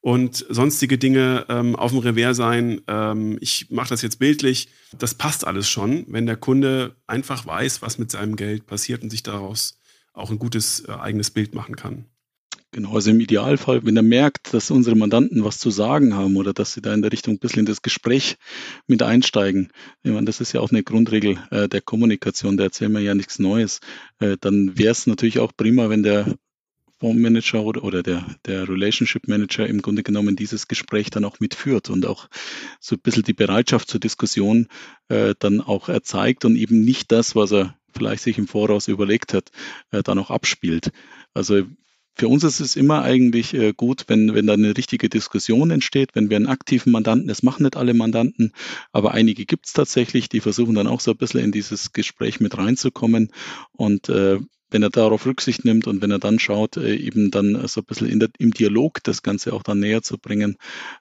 und 0.00 0.46
sonstige 0.48 0.96
Dinge 0.96 1.44
ähm, 1.50 1.76
auf 1.76 1.90
dem 1.90 2.00
Revers 2.00 2.38
sein. 2.38 2.80
Ähm, 2.86 3.36
ich 3.42 3.70
mache 3.70 3.90
das 3.90 4.00
jetzt 4.00 4.18
bildlich. 4.18 4.68
Das 4.96 5.14
passt 5.14 5.46
alles 5.46 5.68
schon, 5.68 6.06
wenn 6.08 6.24
der 6.24 6.36
Kunde 6.36 6.96
einfach 7.06 7.44
weiß, 7.44 7.82
was 7.82 7.98
mit 7.98 8.10
seinem 8.10 8.36
Geld 8.36 8.66
passiert 8.66 9.02
und 9.02 9.10
sich 9.10 9.22
daraus 9.22 9.78
auch 10.14 10.30
ein 10.30 10.38
gutes 10.38 10.80
äh, 10.88 10.92
eigenes 10.92 11.30
Bild 11.30 11.54
machen 11.54 11.76
kann. 11.76 12.06
Genau, 12.70 12.94
also 12.94 13.10
im 13.10 13.20
Idealfall, 13.20 13.86
wenn 13.86 13.96
er 13.96 14.02
merkt, 14.02 14.52
dass 14.52 14.70
unsere 14.70 14.94
Mandanten 14.94 15.42
was 15.42 15.58
zu 15.58 15.70
sagen 15.70 16.14
haben 16.14 16.36
oder 16.36 16.52
dass 16.52 16.74
sie 16.74 16.82
da 16.82 16.92
in 16.92 17.00
der 17.00 17.12
Richtung 17.12 17.34
ein 17.34 17.38
bisschen 17.38 17.60
in 17.60 17.66
das 17.66 17.80
Gespräch 17.80 18.36
mit 18.86 19.02
einsteigen, 19.02 19.72
ich 20.02 20.12
meine, 20.12 20.26
das 20.26 20.42
ist 20.42 20.52
ja 20.52 20.60
auch 20.60 20.70
eine 20.70 20.82
Grundregel 20.82 21.38
äh, 21.50 21.66
der 21.66 21.80
Kommunikation, 21.80 22.58
da 22.58 22.64
erzählen 22.64 22.92
wir 22.92 23.00
ja 23.00 23.14
nichts 23.14 23.38
Neues, 23.38 23.80
äh, 24.18 24.36
dann 24.38 24.76
wäre 24.76 24.90
es 24.90 25.06
natürlich 25.06 25.38
auch 25.38 25.52
prima, 25.56 25.88
wenn 25.88 26.02
der 26.02 26.36
Fondsmanager 27.00 27.62
oder, 27.62 27.84
oder 27.84 28.02
der, 28.02 28.26
der 28.44 28.68
Relationship 28.68 29.28
Manager 29.28 29.66
im 29.66 29.80
Grunde 29.80 30.02
genommen 30.02 30.36
dieses 30.36 30.68
Gespräch 30.68 31.08
dann 31.08 31.24
auch 31.24 31.40
mitführt 31.40 31.88
und 31.88 32.04
auch 32.04 32.28
so 32.80 32.96
ein 32.96 33.00
bisschen 33.00 33.22
die 33.22 33.32
Bereitschaft 33.34 33.88
zur 33.88 34.00
Diskussion 34.00 34.68
äh, 35.08 35.34
dann 35.38 35.62
auch 35.62 35.88
erzeigt 35.88 36.44
und 36.44 36.56
eben 36.56 36.84
nicht 36.84 37.12
das, 37.12 37.34
was 37.34 37.52
er 37.52 37.78
vielleicht 37.94 38.22
sich 38.24 38.36
im 38.36 38.46
Voraus 38.46 38.88
überlegt 38.88 39.32
hat, 39.32 39.50
äh, 39.90 40.02
dann 40.02 40.18
auch 40.18 40.30
abspielt. 40.30 40.90
Also 41.32 41.64
für 42.18 42.28
uns 42.28 42.42
ist 42.44 42.60
es 42.60 42.76
immer 42.76 43.02
eigentlich 43.02 43.54
äh, 43.54 43.72
gut, 43.72 44.04
wenn, 44.08 44.34
wenn 44.34 44.46
da 44.46 44.54
eine 44.54 44.76
richtige 44.76 45.08
Diskussion 45.08 45.70
entsteht, 45.70 46.10
wenn 46.14 46.30
wir 46.30 46.36
einen 46.36 46.48
aktiven 46.48 46.90
Mandanten, 46.90 47.28
das 47.28 47.44
machen 47.44 47.62
nicht 47.62 47.76
alle 47.76 47.94
Mandanten, 47.94 48.52
aber 48.92 49.12
einige 49.12 49.46
gibt 49.46 49.66
es 49.66 49.72
tatsächlich, 49.72 50.28
die 50.28 50.40
versuchen 50.40 50.74
dann 50.74 50.88
auch 50.88 51.00
so 51.00 51.12
ein 51.12 51.16
bisschen 51.16 51.40
in 51.40 51.52
dieses 51.52 51.92
Gespräch 51.92 52.40
mit 52.40 52.58
reinzukommen 52.58 53.30
und 53.72 54.08
äh, 54.08 54.38
wenn 54.70 54.82
er 54.82 54.90
darauf 54.90 55.24
Rücksicht 55.24 55.64
nimmt 55.64 55.86
und 55.86 56.02
wenn 56.02 56.10
er 56.10 56.18
dann 56.18 56.38
schaut, 56.38 56.76
äh, 56.76 56.96
eben 56.96 57.30
dann 57.30 57.66
so 57.68 57.80
ein 57.80 57.84
bisschen 57.84 58.18
der, 58.18 58.28
im 58.38 58.52
Dialog 58.52 59.02
das 59.02 59.22
Ganze 59.22 59.52
auch 59.52 59.62
dann 59.62 59.80
näher 59.80 60.02
zu 60.02 60.18
bringen, 60.18 60.56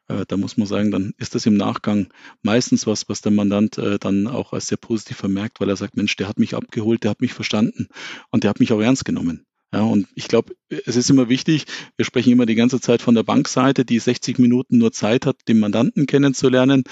äh, 0.07 0.25
da 0.27 0.37
muss 0.37 0.57
man 0.57 0.67
sagen, 0.67 0.91
dann 0.91 1.13
ist 1.17 1.35
das 1.35 1.45
im 1.45 1.57
Nachgang 1.57 2.07
meistens 2.43 2.87
was, 2.87 3.09
was 3.09 3.21
der 3.21 3.31
Mandant 3.31 3.77
äh, 3.77 3.99
dann 3.99 4.27
auch 4.27 4.53
als 4.53 4.67
sehr 4.67 4.77
positiv 4.77 5.17
vermerkt, 5.17 5.59
weil 5.59 5.69
er 5.69 5.75
sagt, 5.75 5.97
Mensch, 5.97 6.15
der 6.15 6.27
hat 6.27 6.39
mich 6.39 6.55
abgeholt, 6.55 7.03
der 7.03 7.11
hat 7.11 7.21
mich 7.21 7.33
verstanden 7.33 7.87
und 8.31 8.43
der 8.43 8.49
hat 8.49 8.59
mich 8.59 8.71
auch 8.71 8.81
ernst 8.81 9.03
genommen. 9.03 9.46
Ja, 9.73 9.81
und 9.81 10.07
ich 10.15 10.29
glaube, 10.29 10.55
es 10.69 10.95
ist 10.95 11.09
immer 11.09 11.27
wichtig, 11.27 11.65
wir 11.97 12.05
sprechen 12.05 12.31
immer 12.31 12.45
die 12.45 12.55
ganze 12.55 12.79
Zeit 12.79 13.01
von 13.01 13.15
der 13.15 13.23
Bankseite, 13.23 13.83
die 13.83 13.99
60 13.99 14.39
Minuten 14.39 14.77
nur 14.77 14.93
Zeit 14.93 15.25
hat, 15.25 15.47
den 15.49 15.59
Mandanten 15.59 16.05
kennenzulernen. 16.05 16.83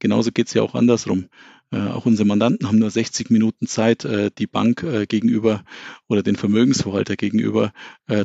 Genauso 0.00 0.32
geht 0.32 0.48
es 0.48 0.54
ja 0.54 0.62
auch 0.62 0.74
andersrum. 0.74 1.28
Äh, 1.74 1.88
auch 1.88 2.06
unsere 2.06 2.26
Mandanten 2.26 2.68
haben 2.68 2.78
nur 2.78 2.90
60 2.90 3.30
Minuten 3.30 3.66
Zeit, 3.66 4.04
äh, 4.04 4.30
die 4.36 4.46
Bank 4.46 4.82
äh, 4.82 5.06
gegenüber 5.06 5.64
oder 6.08 6.22
den 6.22 6.36
Vermögensverwalter 6.36 7.16
gegenüber 7.16 7.72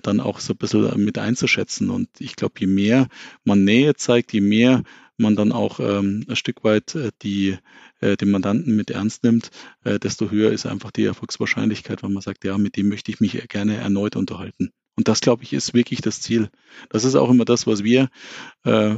dann 0.04 0.20
auch 0.20 0.40
so 0.40 0.54
ein 0.54 0.58
bisschen 0.58 1.04
mit 1.04 1.18
einzuschätzen. 1.18 1.90
Und 1.90 2.10
ich 2.20 2.36
glaube, 2.36 2.56
je 2.60 2.68
mehr 2.68 3.08
man 3.46 3.64
Nähe 3.64 3.96
zeigt, 3.96 4.34
je 4.34 4.42
mehr 4.42 4.84
man 5.18 5.36
dann 5.38 5.54
auch 5.54 5.80
ähm, 5.80 6.26
ein 6.28 6.36
Stück 6.36 6.64
weit 6.66 6.98
die, 7.22 7.58
den 8.02 8.32
Mandanten 8.32 8.76
mit 8.76 8.92
ernst 8.92 9.24
nimmt, 9.24 9.52
desto 9.84 10.32
höher 10.32 10.52
ist 10.52 10.66
einfach 10.66 10.92
die 10.92 11.06
Erfolgswahrscheinlichkeit, 11.06 12.04
wenn 12.04 12.14
man 12.14 12.22
sagt, 12.22 12.46
ja, 12.46 12.58
mit 12.58 12.78
dem 12.78 12.90
möchte 12.90 13.12
ich 13.12 13.20
mich 13.20 13.48
gerne 13.50 13.76
erneut 13.78 14.16
unterhalten. 14.16 14.72
Und 14.96 15.08
das, 15.08 15.22
glaube 15.22 15.44
ich, 15.44 15.54
ist 15.54 15.74
wirklich 15.74 16.02
das 16.02 16.22
Ziel. 16.22 16.50
Das 16.90 17.06
ist 17.06 17.16
auch 17.16 17.30
immer 17.30 17.46
das, 17.46 17.68
was 17.68 17.84
wir 17.84 18.10
äh, 18.66 18.96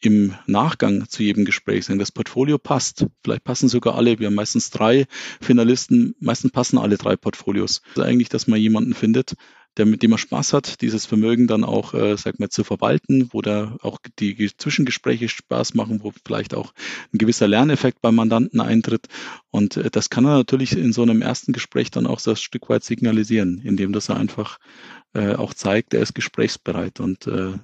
im 0.00 0.34
Nachgang 0.46 1.08
zu 1.08 1.22
jedem 1.22 1.44
Gespräch 1.44 1.84
sagen, 1.84 1.98
das 1.98 2.12
Portfolio 2.12 2.56
passt. 2.56 3.06
Vielleicht 3.22 3.44
passen 3.44 3.68
sogar 3.68 3.96
alle. 3.96 4.18
Wir 4.18 4.28
haben 4.28 4.34
meistens 4.34 4.70
drei 4.70 5.06
Finalisten. 5.40 6.14
Meistens 6.20 6.52
passen 6.52 6.78
alle 6.78 6.96
drei 6.96 7.16
Portfolios. 7.16 7.82
Also 7.90 8.02
eigentlich, 8.02 8.28
dass 8.28 8.46
man 8.46 8.60
jemanden 8.60 8.94
findet, 8.94 9.34
der 9.76 9.86
mit 9.86 10.02
dem 10.02 10.12
er 10.12 10.18
Spaß 10.18 10.52
hat, 10.52 10.80
dieses 10.80 11.06
Vermögen 11.06 11.46
dann 11.46 11.64
auch, 11.64 11.94
äh, 11.94 12.16
sag 12.16 12.38
mal, 12.38 12.48
zu 12.48 12.64
verwalten, 12.64 13.28
wo 13.32 13.40
da 13.40 13.76
auch 13.82 13.98
die 14.18 14.50
Zwischengespräche 14.56 15.28
Spaß 15.28 15.74
machen, 15.74 16.00
wo 16.02 16.12
vielleicht 16.24 16.54
auch 16.54 16.74
ein 17.12 17.18
gewisser 17.18 17.48
Lerneffekt 17.48 18.00
beim 18.00 18.16
Mandanten 18.16 18.60
eintritt. 18.60 19.06
Und 19.50 19.76
äh, 19.76 19.90
das 19.90 20.10
kann 20.10 20.24
er 20.24 20.36
natürlich 20.36 20.76
in 20.76 20.92
so 20.92 21.02
einem 21.02 21.22
ersten 21.22 21.52
Gespräch 21.52 21.90
dann 21.90 22.06
auch 22.06 22.18
so 22.18 22.30
ein 22.30 22.36
Stück 22.36 22.68
weit 22.68 22.84
signalisieren, 22.84 23.60
indem 23.64 23.92
dass 23.92 24.08
er 24.08 24.16
einfach 24.16 24.58
äh, 25.14 25.34
auch 25.34 25.54
zeigt, 25.54 25.94
er 25.94 26.02
ist 26.02 26.14
gesprächsbereit 26.14 27.00
und 27.00 27.26
äh, 27.26 27.54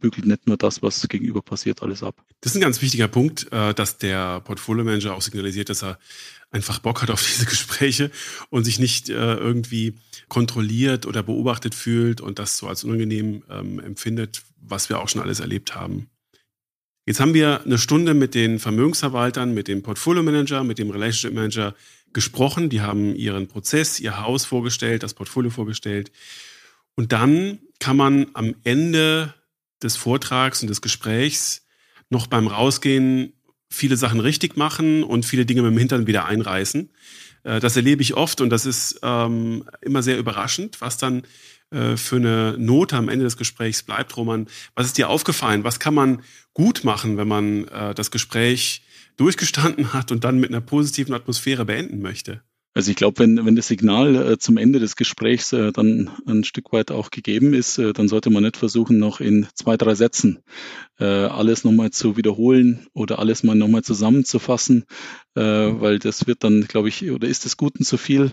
bügelt 0.00 0.26
nicht 0.26 0.46
nur 0.46 0.56
das, 0.56 0.82
was 0.82 1.06
gegenüber 1.08 1.42
passiert, 1.42 1.82
alles 1.82 2.02
ab. 2.02 2.24
Das 2.40 2.52
ist 2.52 2.56
ein 2.56 2.62
ganz 2.62 2.82
wichtiger 2.82 3.08
Punkt, 3.08 3.52
äh, 3.52 3.74
dass 3.74 3.98
der 3.98 4.40
Portfolio 4.40 4.84
Manager 4.84 5.14
auch 5.14 5.22
signalisiert, 5.22 5.68
dass 5.68 5.82
er 5.82 5.98
einfach 6.50 6.78
Bock 6.80 7.02
hat 7.02 7.10
auf 7.10 7.22
diese 7.26 7.46
Gespräche 7.46 8.10
und 8.50 8.64
sich 8.64 8.78
nicht 8.78 9.08
äh, 9.08 9.34
irgendwie 9.34 9.94
kontrolliert 10.28 11.06
oder 11.06 11.22
beobachtet 11.22 11.74
fühlt 11.74 12.20
und 12.20 12.38
das 12.38 12.56
so 12.58 12.68
als 12.68 12.84
unangenehm 12.84 13.42
ähm, 13.50 13.78
empfindet, 13.80 14.42
was 14.60 14.88
wir 14.88 15.00
auch 15.00 15.08
schon 15.08 15.22
alles 15.22 15.40
erlebt 15.40 15.74
haben. 15.74 16.08
Jetzt 17.06 17.18
haben 17.18 17.34
wir 17.34 17.62
eine 17.64 17.78
Stunde 17.78 18.14
mit 18.14 18.34
den 18.34 18.58
Vermögensverwaltern, 18.58 19.52
mit 19.52 19.68
dem 19.68 19.82
Portfolio 19.82 20.22
Manager, 20.22 20.62
mit 20.62 20.78
dem 20.78 20.90
Relationship 20.90 21.34
Manager 21.34 21.74
gesprochen. 22.12 22.68
Die 22.68 22.82
haben 22.82 23.16
ihren 23.16 23.48
Prozess, 23.48 23.98
ihr 24.00 24.20
Haus 24.20 24.44
vorgestellt, 24.44 25.02
das 25.02 25.14
Portfolio 25.14 25.50
vorgestellt. 25.50 26.12
Und 26.94 27.12
dann 27.12 27.58
kann 27.78 27.96
man 27.96 28.26
am 28.34 28.54
Ende 28.62 29.34
des 29.82 29.96
Vortrags 29.96 30.62
und 30.62 30.68
des 30.68 30.80
Gesprächs 30.80 31.66
noch 32.08 32.26
beim 32.26 32.46
Rausgehen 32.46 33.32
viele 33.70 33.96
Sachen 33.96 34.20
richtig 34.20 34.56
machen 34.56 35.04
und 35.04 35.24
viele 35.24 35.46
Dinge 35.46 35.62
mit 35.62 35.72
dem 35.72 35.78
Hintern 35.78 36.06
wieder 36.06 36.26
einreißen. 36.26 36.90
Äh, 37.44 37.60
das 37.60 37.76
erlebe 37.76 38.02
ich 38.02 38.14
oft 38.14 38.40
und 38.40 38.50
das 38.50 38.66
ist 38.66 39.00
ähm, 39.02 39.64
immer 39.80 40.02
sehr 40.02 40.18
überraschend, 40.18 40.80
was 40.80 40.98
dann 40.98 41.22
äh, 41.70 41.96
für 41.96 42.16
eine 42.16 42.56
Note 42.58 42.96
am 42.96 43.08
Ende 43.08 43.24
des 43.24 43.36
Gesprächs 43.36 43.82
bleibt. 43.82 44.16
Roman, 44.16 44.48
was 44.74 44.86
ist 44.86 44.98
dir 44.98 45.08
aufgefallen? 45.08 45.64
Was 45.64 45.78
kann 45.78 45.94
man 45.94 46.22
gut 46.52 46.84
machen, 46.84 47.16
wenn 47.16 47.28
man 47.28 47.68
äh, 47.68 47.94
das 47.94 48.10
Gespräch 48.10 48.82
durchgestanden 49.16 49.92
hat 49.92 50.10
und 50.10 50.24
dann 50.24 50.40
mit 50.40 50.50
einer 50.50 50.60
positiven 50.60 51.14
Atmosphäre 51.14 51.64
beenden 51.64 52.00
möchte? 52.00 52.42
Also 52.72 52.90
ich 52.92 52.96
glaube, 52.96 53.18
wenn, 53.18 53.44
wenn 53.44 53.56
das 53.56 53.66
Signal 53.66 54.14
äh, 54.14 54.38
zum 54.38 54.56
Ende 54.56 54.78
des 54.78 54.94
Gesprächs 54.94 55.52
äh, 55.52 55.72
dann 55.72 56.10
ein 56.26 56.44
Stück 56.44 56.72
weit 56.72 56.92
auch 56.92 57.10
gegeben 57.10 57.52
ist, 57.52 57.78
äh, 57.78 57.92
dann 57.92 58.06
sollte 58.06 58.30
man 58.30 58.44
nicht 58.44 58.56
versuchen, 58.56 58.98
noch 58.98 59.20
in 59.20 59.48
zwei, 59.54 59.76
drei 59.76 59.96
Sätzen 59.96 60.38
äh, 61.00 61.04
alles 61.04 61.64
nochmal 61.64 61.90
zu 61.90 62.16
wiederholen 62.16 62.86
oder 62.92 63.18
alles 63.18 63.42
mal 63.42 63.56
nochmal 63.56 63.82
zusammenzufassen, 63.82 64.84
äh, 65.34 65.42
weil 65.42 65.98
das 65.98 66.28
wird 66.28 66.44
dann, 66.44 66.66
glaube 66.68 66.88
ich, 66.88 67.10
oder 67.10 67.26
ist 67.26 67.44
des 67.44 67.56
Guten 67.56 67.82
zu 67.82 67.96
viel. 67.96 68.32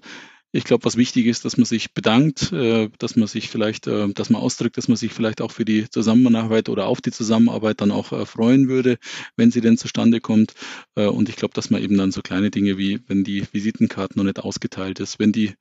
Ich 0.54 0.64
glaube, 0.64 0.86
was 0.86 0.96
wichtig 0.96 1.26
ist, 1.26 1.44
dass 1.44 1.58
man 1.58 1.66
sich 1.66 1.94
bedankt, 1.94 2.54
äh, 2.54 2.90
dass 3.00 3.18
man 3.18 3.28
sich 3.28 3.50
vielleicht, 3.50 3.86
äh, 3.88 4.08
dass 4.14 4.30
man 4.30 4.42
ausdrückt, 4.42 4.78
dass 4.78 4.88
man 4.88 4.96
sich 4.96 5.12
vielleicht 5.12 5.42
auch 5.42 5.52
für 5.52 5.66
die 5.66 5.90
Zusammenarbeit 5.90 6.70
oder 6.70 6.88
auf 6.88 7.02
die 7.02 7.12
Zusammenarbeit 7.12 7.82
dann 7.82 7.92
auch 7.92 8.14
äh, 8.14 8.26
freuen 8.26 8.70
würde, 8.70 8.98
wenn 9.36 9.52
sie 9.52 9.60
denn 9.60 9.78
zustande 9.78 10.22
kommt. 10.22 10.54
Und 10.96 11.30
ich 11.30 11.36
glaube, 11.36 11.54
dass 11.54 11.70
man 11.70 11.84
eben 11.84 11.96
dann 11.98 12.12
so 12.12 12.22
kleine 12.22 12.50
Dinge 12.50 12.78
wie, 12.78 13.00
wenn 13.08 13.24
die 13.24 13.44
Visitenkarte 13.52 14.18
noch 14.18 14.24
nicht 14.24 14.40
ausgeteilt 14.40 15.00
ist, 15.00 15.20
wenn 15.20 15.32
die 15.32 15.54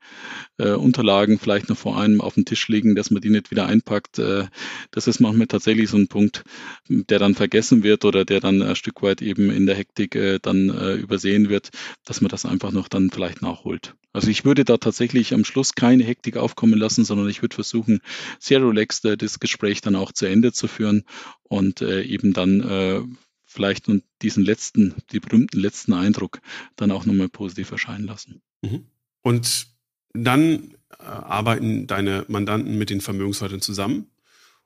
Unterlagen 0.57 1.38
vielleicht 1.38 1.68
noch 1.68 1.77
vor 1.77 2.01
einem 2.01 2.22
auf 2.22 2.35
dem 2.35 2.46
Tisch 2.46 2.68
liegen, 2.68 2.94
dass 2.94 3.11
man 3.11 3.20
die 3.20 3.29
nicht 3.29 3.51
wieder 3.51 3.66
einpackt. 3.66 4.18
Das 4.18 5.07
ist 5.07 5.20
manchmal 5.20 5.46
tatsächlich 5.46 5.90
so 5.90 5.99
ein 5.99 6.09
Punkt, 6.09 6.44
der 6.88 7.18
dann 7.18 7.35
vergessen 7.35 7.83
wird 7.83 8.07
oder 8.07 8.25
der 8.25 8.40
dann 8.40 8.62
ein 8.62 8.77
Stück 8.77 9.03
weit 9.03 9.20
eben 9.20 9.51
in 9.51 9.66
der 9.66 9.77
Hektik 9.77 10.18
dann 10.40 10.70
übersehen 10.99 11.51
wird, 11.51 11.68
dass 12.07 12.22
man 12.22 12.31
das 12.31 12.46
einfach 12.46 12.72
noch 12.72 12.88
dann 12.88 13.11
vielleicht 13.11 13.42
nachholt. 13.42 13.94
Also 14.14 14.31
ich 14.31 14.46
würde 14.46 14.64
da 14.64 14.75
tatsächlich 14.80 15.34
am 15.34 15.44
Schluss 15.44 15.74
keine 15.74 16.04
Hektik 16.04 16.36
aufkommen 16.36 16.78
lassen, 16.78 17.04
sondern 17.04 17.28
ich 17.28 17.42
würde 17.42 17.54
versuchen, 17.54 18.00
sehr 18.38 18.60
relaxed 18.60 19.04
äh, 19.04 19.16
das 19.16 19.40
Gespräch 19.40 19.80
dann 19.80 19.96
auch 19.96 20.12
zu 20.12 20.26
Ende 20.26 20.52
zu 20.52 20.68
führen 20.68 21.04
und 21.44 21.80
äh, 21.80 22.02
eben 22.02 22.32
dann 22.32 22.60
äh, 22.60 23.02
vielleicht 23.44 23.88
und 23.88 24.04
diesen 24.22 24.44
letzten, 24.44 24.94
die 25.12 25.20
berühmten 25.20 25.58
letzten 25.58 25.92
Eindruck 25.92 26.40
dann 26.76 26.90
auch 26.90 27.06
nochmal 27.06 27.28
positiv 27.28 27.70
erscheinen 27.70 28.06
lassen. 28.06 28.42
Mhm. 28.62 28.86
Und 29.22 29.68
dann 30.12 30.74
äh, 30.98 31.04
arbeiten 31.04 31.86
deine 31.86 32.24
Mandanten 32.28 32.78
mit 32.78 32.90
den 32.90 33.00
Vermögensverwaltern 33.00 33.60
zusammen 33.60 34.10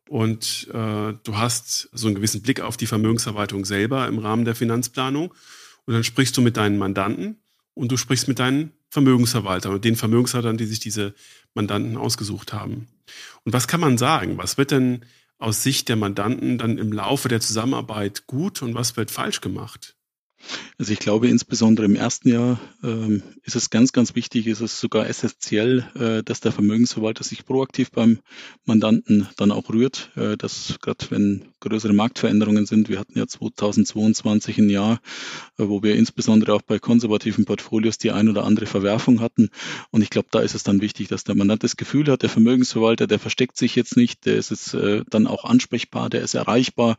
und 0.09 0.69
äh, 0.73 1.15
du 1.23 1.37
hast 1.37 1.89
so 1.93 2.09
einen 2.09 2.17
gewissen 2.17 2.43
Blick 2.43 2.61
auf 2.61 2.77
die 2.77 2.87
Vermögensverwaltung 2.87 3.65
selber 3.65 4.09
im 4.09 4.19
Rahmen 4.19 4.45
der 4.45 4.55
Finanzplanung 4.57 5.33
und 5.87 5.95
dann 5.95 6.05
sprichst 6.05 6.37
du 6.37 6.43
mit 6.43 6.57
deinen 6.57 6.79
Mandanten 6.79 7.39
und 7.75 7.93
du 7.93 7.97
sprichst 7.97 8.27
mit 8.27 8.39
deinen 8.39 8.73
Vermögensverwaltern 8.91 9.73
und 9.73 9.85
den 9.85 9.97
Vermögensverwaltern, 9.97 10.59
die 10.59 10.67
sich 10.67 10.81
diese 10.81 11.15
Mandanten 11.55 11.97
ausgesucht 11.97 12.53
haben. 12.53 12.89
Und 13.45 13.53
was 13.53 13.69
kann 13.69 13.81
man 13.81 13.99
sagen? 13.99 14.37
Was 14.37 14.59
wird 14.59 14.73
denn 14.73 15.05
aus 15.39 15.63
Sicht 15.63 15.89
der 15.89 15.97
Mandanten 15.97 16.59
dann 16.59 16.77
im 16.77 16.93
Laufe 16.93 17.29
der 17.29 17.41
Zusammenarbeit 17.41 18.27
gut 18.27 18.63
und 18.63 18.75
was 18.75 18.97
wird 18.97 19.11
falsch 19.11 19.41
gemacht? 19.41 19.97
Also 20.79 20.93
ich 20.93 20.99
glaube, 20.99 21.29
insbesondere 21.29 21.87
im 21.87 21.95
ersten 21.95 22.31
Jahr 22.31 22.59
ähm, 22.83 23.23
ist 23.43 23.57
es 23.57 23.71
ganz, 23.71 23.93
ganz 23.93 24.15
wichtig, 24.15 24.47
ist 24.47 24.61
es 24.61 24.81
sogar 24.81 25.07
essentiell, 25.07 25.87
äh, 25.95 26.23
dass 26.23 26.41
der 26.41 26.53
Vermögensverwalter 26.53 27.23
sich 27.23 27.45
proaktiv 27.45 27.91
beim 27.91 28.21
Mandanten 28.65 29.29
dann 29.37 29.53
auch 29.53 29.69
rührt, 29.69 30.11
äh, 30.17 30.37
dass 30.37 30.79
gerade 30.81 31.11
wenn 31.11 31.45
größere 31.61 31.93
Marktveränderungen 31.93 32.67
sind, 32.67 32.89
wir 32.89 32.99
hatten 32.99 33.19
ja 33.19 33.27
2022 33.27 34.59
ein 34.59 34.71
Jahr, 34.71 35.01
äh, 35.59 35.69
wo 35.69 35.83
wir 35.83 35.97
insbesondere 35.97 36.55
auch 36.55 36.63
bei 36.63 36.79
konservativen 36.79 37.45
Portfolios 37.45 37.99
die 37.99 38.11
ein 38.11 38.29
oder 38.29 38.45
andere 38.45 38.67
Verwerfung 38.67 39.21
hatten. 39.21 39.51
Und 39.91 40.03
ich 40.03 40.11
glaube, 40.11 40.29
da 40.31 40.41
ist 40.41 40.55
es 40.55 40.63
dann 40.63 40.81
wichtig, 40.81 41.09
dass 41.09 41.25
der 41.25 41.35
Mandant 41.35 41.63
das 41.63 41.77
Gefühl 41.77 42.07
hat, 42.11 42.23
der 42.23 42.31
Vermögensverwalter, 42.31 43.07
der 43.07 43.19
versteckt 43.19 43.57
sich 43.59 43.77
jetzt 43.77 43.97
nicht, 43.97 44.25
der 44.25 44.37
ist 44.37 44.51
jetzt 44.51 44.75
äh, 44.75 45.05
dann 45.11 45.27
auch 45.27 45.45
ansprechbar, 45.45 46.09
der 46.09 46.23
ist 46.23 46.35
erreichbar 46.35 46.97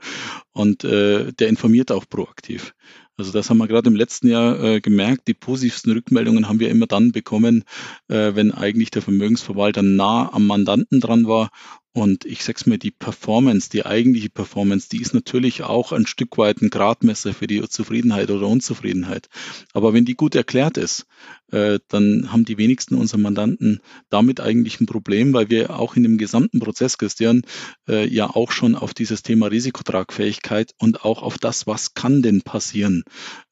und 0.51 0.83
äh, 0.83 1.33
der 1.33 1.49
informiert 1.49 1.91
auch 1.91 2.07
proaktiv. 2.07 2.73
Also 3.21 3.33
das 3.33 3.51
haben 3.51 3.59
wir 3.59 3.67
gerade 3.67 3.87
im 3.87 3.95
letzten 3.95 4.29
Jahr 4.29 4.59
äh, 4.63 4.81
gemerkt. 4.81 5.27
Die 5.27 5.35
positivsten 5.35 5.93
Rückmeldungen 5.93 6.49
haben 6.49 6.59
wir 6.59 6.71
immer 6.71 6.87
dann 6.87 7.11
bekommen, 7.11 7.65
äh, 8.07 8.33
wenn 8.33 8.51
eigentlich 8.51 8.89
der 8.89 9.03
Vermögensverwalter 9.03 9.83
nah 9.83 10.33
am 10.33 10.47
Mandanten 10.47 10.99
dran 10.99 11.27
war 11.27 11.51
und 11.93 12.25
ich 12.25 12.43
sag's 12.43 12.65
mir, 12.65 12.79
die 12.79 12.89
Performance, 12.89 13.69
die 13.69 13.85
eigentliche 13.85 14.29
Performance, 14.29 14.87
die 14.89 15.01
ist 15.01 15.13
natürlich 15.13 15.61
auch 15.63 15.91
ein 15.91 16.07
Stück 16.07 16.37
weit 16.37 16.61
ein 16.61 16.69
Gradmesser 16.69 17.33
für 17.33 17.47
die 17.47 17.61
Zufriedenheit 17.67 18.31
oder 18.31 18.47
Unzufriedenheit. 18.47 19.27
Aber 19.73 19.93
wenn 19.93 20.05
die 20.05 20.15
gut 20.15 20.33
erklärt 20.33 20.77
ist, 20.77 21.05
äh, 21.51 21.79
dann 21.87 22.31
haben 22.31 22.45
die 22.45 22.57
wenigsten 22.57 22.95
unserer 22.95 23.19
Mandanten 23.19 23.81
damit 24.09 24.39
eigentlich 24.39 24.79
ein 24.79 24.85
Problem, 24.85 25.33
weil 25.33 25.49
wir 25.49 25.77
auch 25.77 25.95
in 25.95 26.03
dem 26.03 26.17
gesamten 26.17 26.59
Prozess, 26.59 26.97
Christian, 26.97 27.43
äh, 27.87 28.07
ja 28.07 28.27
auch 28.29 28.51
schon 28.51 28.75
auf 28.75 28.93
dieses 28.93 29.21
Thema 29.21 29.47
Risikotragfähigkeit 29.47 30.71
und 30.77 31.03
auch 31.03 31.21
auf 31.21 31.37
das, 31.37 31.67
was 31.67 31.93
kann 31.93 32.21
denn 32.21 32.41
passieren, 32.41 33.03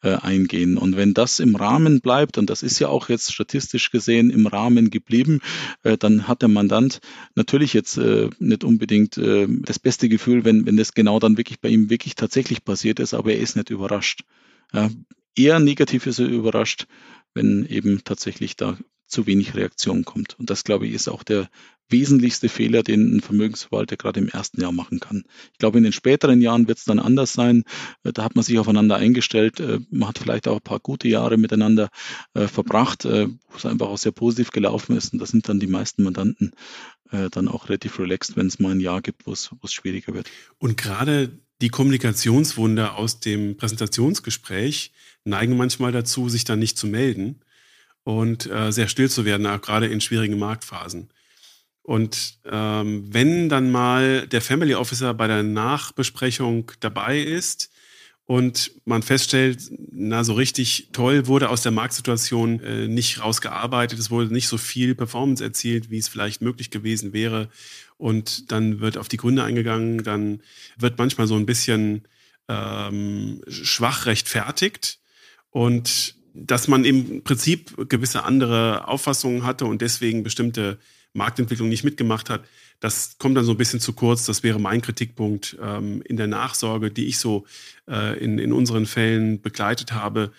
äh, 0.01 0.15
eingehen. 0.15 0.77
Und 0.77 0.95
wenn 0.95 1.13
das 1.13 1.39
im 1.39 1.55
Rahmen 1.55 2.01
bleibt, 2.01 2.37
und 2.37 2.49
das 2.49 2.63
ist 2.63 2.79
ja 2.79 2.87
auch 2.87 3.09
jetzt 3.09 3.33
statistisch 3.33 3.91
gesehen 3.91 4.29
im 4.29 4.47
Rahmen 4.47 4.89
geblieben, 4.89 5.41
dann 5.83 6.27
hat 6.27 6.41
der 6.41 6.49
Mandant 6.49 6.99
natürlich 7.35 7.73
jetzt 7.73 7.97
nicht 7.97 8.63
unbedingt 8.63 9.17
das 9.17 9.79
beste 9.79 10.09
Gefühl, 10.09 10.45
wenn, 10.45 10.65
wenn 10.65 10.77
das 10.77 10.93
genau 10.93 11.19
dann 11.19 11.37
wirklich 11.37 11.59
bei 11.59 11.69
ihm 11.69 11.89
wirklich 11.89 12.15
tatsächlich 12.15 12.63
passiert 12.63 12.99
ist, 12.99 13.13
aber 13.13 13.33
er 13.33 13.39
ist 13.39 13.55
nicht 13.55 13.69
überrascht. 13.69 14.23
Eher 15.35 15.59
negativ 15.59 16.05
ist 16.05 16.19
er 16.19 16.27
überrascht, 16.27 16.87
wenn 17.33 17.65
eben 17.65 18.03
tatsächlich 18.03 18.55
da 18.55 18.77
zu 19.09 19.25
wenig 19.25 19.55
Reaktion 19.55 20.05
kommt. 20.05 20.39
Und 20.39 20.49
das, 20.49 20.63
glaube 20.63 20.87
ich, 20.87 20.93
ist 20.93 21.07
auch 21.07 21.23
der 21.23 21.49
wesentlichste 21.89 22.49
Fehler, 22.49 22.83
den 22.83 23.15
ein 23.15 23.21
Vermögensverwalter 23.21 23.97
gerade 23.97 24.19
im 24.19 24.29
ersten 24.29 24.61
Jahr 24.61 24.71
machen 24.71 24.99
kann. 24.99 25.23
Ich 25.51 25.57
glaube, 25.57 25.79
in 25.79 25.83
den 25.83 25.93
späteren 25.93 26.39
Jahren 26.39 26.67
wird 26.67 26.77
es 26.77 26.85
dann 26.85 26.99
anders 26.99 27.33
sein. 27.33 27.63
Äh, 28.03 28.13
da 28.13 28.23
hat 28.23 28.35
man 28.35 28.43
sich 28.43 28.59
aufeinander 28.59 28.97
eingestellt. 28.97 29.59
Äh, 29.59 29.79
man 29.89 30.09
hat 30.09 30.19
vielleicht 30.19 30.47
auch 30.47 30.57
ein 30.57 30.63
paar 30.63 30.79
gute 30.79 31.07
Jahre 31.07 31.37
miteinander 31.37 31.89
äh, 32.35 32.47
verbracht, 32.47 33.05
wo 33.05 33.57
es 33.57 33.65
einfach 33.65 33.87
auch 33.87 33.97
sehr 33.97 34.11
positiv 34.11 34.51
gelaufen 34.51 34.95
ist. 34.95 35.13
Und 35.13 35.19
da 35.19 35.25
sind 35.25 35.49
dann 35.49 35.59
die 35.59 35.67
meisten 35.67 36.03
Mandanten 36.03 36.51
dann 37.31 37.47
auch 37.47 37.69
relativ 37.69 37.97
relaxed, 37.97 38.37
wenn 38.37 38.45
es 38.45 38.59
mal 38.59 38.71
ein 38.71 38.79
Jahr 38.79 39.01
gibt, 39.01 39.25
wo 39.25 39.31
es 39.31 39.49
schwieriger 39.65 40.13
wird. 40.13 40.29
Und 40.59 40.77
gerade 40.77 41.31
die 41.59 41.69
Kommunikationswunder 41.69 42.97
aus 42.97 43.19
dem 43.19 43.57
Präsentationsgespräch 43.57 44.91
neigen 45.23 45.57
manchmal 45.57 45.91
dazu, 45.91 46.29
sich 46.29 46.43
dann 46.43 46.59
nicht 46.59 46.77
zu 46.77 46.87
melden 46.87 47.41
und 48.03 48.49
äh, 48.49 48.71
sehr 48.71 48.87
still 48.87 49.09
zu 49.09 49.25
werden, 49.25 49.45
auch 49.45 49.61
gerade 49.61 49.87
in 49.87 50.01
schwierigen 50.01 50.39
Marktphasen. 50.39 51.09
Und 51.89 52.37
ähm, 52.45 53.07
wenn 53.11 53.49
dann 53.49 53.71
mal 53.71 54.27
der 54.27 54.41
Family 54.41 54.75
Officer 54.75 55.13
bei 55.13 55.27
der 55.27 55.41
Nachbesprechung 55.41 56.71
dabei 56.81 57.19
ist 57.19 57.71
und 58.25 58.71
man 58.85 59.01
feststellt, 59.01 59.71
na 59.91 60.23
so 60.23 60.33
richtig 60.33 60.89
toll 60.91 61.25
wurde 61.25 61.49
aus 61.49 61.63
der 61.63 61.71
Marktsituation 61.71 62.59
äh, 62.59 62.87
nicht 62.87 63.23
rausgearbeitet, 63.23 63.97
es 63.97 64.11
wurde 64.11 64.31
nicht 64.31 64.47
so 64.47 64.59
viel 64.59 64.93
Performance 64.93 65.43
erzielt, 65.43 65.89
wie 65.89 65.97
es 65.97 66.07
vielleicht 66.07 66.41
möglich 66.41 66.69
gewesen 66.69 67.11
wäre. 67.11 67.49
Und 67.97 68.51
dann 68.51 68.81
wird 68.81 68.97
auf 68.97 69.07
die 69.07 69.17
Gründe 69.17 69.43
eingegangen, 69.43 70.03
dann 70.03 70.41
wird 70.77 70.99
manchmal 70.99 71.25
so 71.25 71.37
ein 71.37 71.47
bisschen 71.47 72.03
ähm, 72.47 73.41
schwach 73.47 74.05
rechtfertigt. 74.05 74.99
Und 75.51 76.15
dass 76.33 76.67
man 76.67 76.85
im 76.85 77.23
Prinzip 77.23 77.89
gewisse 77.89 78.23
andere 78.23 78.87
Auffassungen 78.87 79.43
hatte 79.43 79.65
und 79.65 79.81
deswegen 79.81 80.23
bestimmte 80.23 80.77
Marktentwicklung 81.13 81.69
nicht 81.69 81.83
mitgemacht 81.83 82.29
hat, 82.29 82.43
das 82.79 83.17
kommt 83.17 83.35
dann 83.35 83.45
so 83.45 83.51
ein 83.51 83.57
bisschen 83.57 83.79
zu 83.79 83.93
kurz. 83.93 84.25
Das 84.25 84.43
wäre 84.43 84.59
mein 84.59 84.81
Kritikpunkt 84.81 85.57
ähm, 85.61 86.01
in 86.03 86.17
der 86.17 86.27
Nachsorge, 86.27 86.91
die 86.91 87.07
ich 87.07 87.17
so 87.17 87.45
äh, 87.89 88.17
in, 88.19 88.39
in 88.39 88.53
unseren 88.53 88.85
Fällen 88.85 89.41
begleitet 89.41 89.91
habe, 89.91 90.31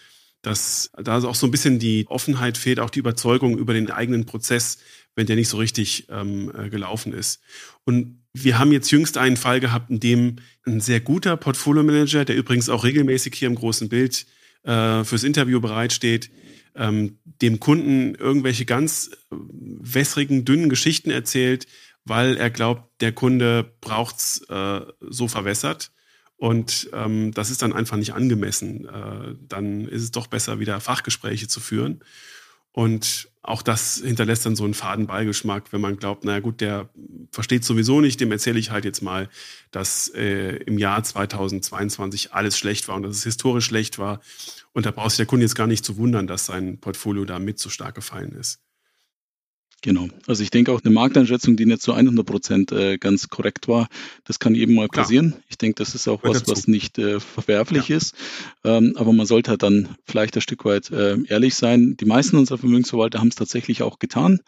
dass 0.42 0.90
da 0.96 1.22
auch 1.22 1.34
so 1.34 1.46
ein 1.46 1.50
bisschen 1.50 1.78
die 1.78 2.06
Offenheit 2.08 2.56
fehlt, 2.56 2.80
auch 2.80 2.88
die 2.88 2.98
Überzeugung 2.98 3.58
über 3.58 3.74
den 3.74 3.90
eigenen 3.90 4.24
Prozess, 4.24 4.78
wenn 5.14 5.26
der 5.26 5.36
nicht 5.36 5.48
so 5.48 5.58
richtig 5.58 6.06
ähm, 6.08 6.50
äh, 6.56 6.70
gelaufen 6.70 7.12
ist. 7.12 7.42
Und 7.84 8.22
wir 8.32 8.58
haben 8.58 8.72
jetzt 8.72 8.90
jüngst 8.90 9.18
einen 9.18 9.36
Fall 9.36 9.60
gehabt, 9.60 9.90
in 9.90 10.00
dem 10.00 10.36
ein 10.64 10.80
sehr 10.80 11.00
guter 11.00 11.36
Portfolio-Manager, 11.36 12.24
der 12.24 12.36
übrigens 12.36 12.68
auch 12.68 12.84
regelmäßig 12.84 13.34
hier 13.34 13.48
im 13.48 13.56
großen 13.56 13.88
Bild 13.88 14.24
äh, 14.62 15.04
fürs 15.04 15.24
Interview 15.24 15.60
bereitsteht, 15.60 16.30
ähm, 16.74 17.18
dem 17.24 17.60
Kunden 17.60 18.14
irgendwelche 18.14 18.64
ganz 18.64 19.10
wässrigen, 19.30 20.44
dünnen 20.44 20.68
Geschichten 20.68 21.10
erzählt, 21.10 21.66
weil 22.04 22.36
er 22.36 22.50
glaubt, 22.50 23.00
der 23.00 23.12
Kunde 23.12 23.72
braucht's 23.80 24.42
äh, 24.48 24.80
so 25.00 25.28
verwässert. 25.28 25.92
Und 26.36 26.88
ähm, 26.94 27.32
das 27.32 27.50
ist 27.50 27.60
dann 27.60 27.74
einfach 27.74 27.98
nicht 27.98 28.14
angemessen. 28.14 28.88
Äh, 28.88 29.34
dann 29.46 29.86
ist 29.86 30.02
es 30.02 30.10
doch 30.10 30.26
besser, 30.26 30.58
wieder 30.58 30.80
Fachgespräche 30.80 31.48
zu 31.48 31.60
führen. 31.60 32.02
Und 32.72 33.29
auch 33.42 33.62
das 33.62 34.02
hinterlässt 34.04 34.44
dann 34.44 34.54
so 34.54 34.64
einen 34.64 34.74
faden 34.74 35.06
Beigeschmack, 35.06 35.72
wenn 35.72 35.80
man 35.80 35.96
glaubt, 35.96 36.24
naja 36.24 36.40
gut, 36.40 36.60
der 36.60 36.90
versteht 37.32 37.64
sowieso 37.64 38.00
nicht, 38.00 38.20
dem 38.20 38.30
erzähle 38.32 38.58
ich 38.58 38.70
halt 38.70 38.84
jetzt 38.84 39.00
mal, 39.00 39.28
dass 39.70 40.08
äh, 40.08 40.56
im 40.64 40.78
Jahr 40.78 41.02
2022 41.02 42.34
alles 42.34 42.58
schlecht 42.58 42.88
war 42.88 42.96
und 42.96 43.02
dass 43.02 43.16
es 43.16 43.24
historisch 43.24 43.64
schlecht 43.64 43.98
war. 43.98 44.20
Und 44.72 44.84
da 44.84 44.90
braucht 44.90 45.10
sich 45.10 45.18
der 45.18 45.26
Kunde 45.26 45.44
jetzt 45.44 45.54
gar 45.54 45.66
nicht 45.66 45.84
zu 45.84 45.96
wundern, 45.96 46.26
dass 46.26 46.46
sein 46.46 46.78
Portfolio 46.78 47.24
da 47.24 47.38
mit 47.38 47.58
so 47.58 47.70
stark 47.70 47.94
gefallen 47.94 48.32
ist. 48.32 48.60
Genau. 49.82 50.08
Also 50.26 50.42
ich 50.42 50.50
denke 50.50 50.72
auch 50.72 50.82
eine 50.84 50.92
Markteinschätzung, 50.92 51.56
die 51.56 51.64
nicht 51.64 51.80
zu 51.80 51.94
100 51.94 52.26
Prozent 52.26 52.72
äh, 52.72 52.98
ganz 52.98 53.28
korrekt 53.28 53.66
war, 53.66 53.88
das 54.24 54.38
kann 54.38 54.54
jedem 54.54 54.74
mal 54.74 54.88
passieren. 54.88 55.30
Klar. 55.30 55.42
Ich 55.48 55.56
denke, 55.58 55.76
das 55.76 55.94
ist 55.94 56.06
auch 56.06 56.22
was, 56.22 56.46
was 56.48 56.66
nicht 56.66 56.98
äh, 56.98 57.18
verwerflich 57.18 57.88
ja. 57.88 57.96
ist. 57.96 58.14
Ähm, 58.62 58.92
aber 58.96 59.14
man 59.14 59.24
sollte 59.24 59.50
halt 59.50 59.62
dann 59.62 59.88
vielleicht 60.04 60.36
ein 60.36 60.42
Stück 60.42 60.66
weit 60.66 60.90
äh, 60.90 61.16
ehrlich 61.28 61.54
sein. 61.54 61.96
Die 61.98 62.04
meisten 62.04 62.36
unserer 62.36 62.58
Vermögensverwalter 62.58 63.20
haben 63.20 63.28
es 63.28 63.36
tatsächlich 63.36 63.82
auch 63.82 63.98
getan. 63.98 64.40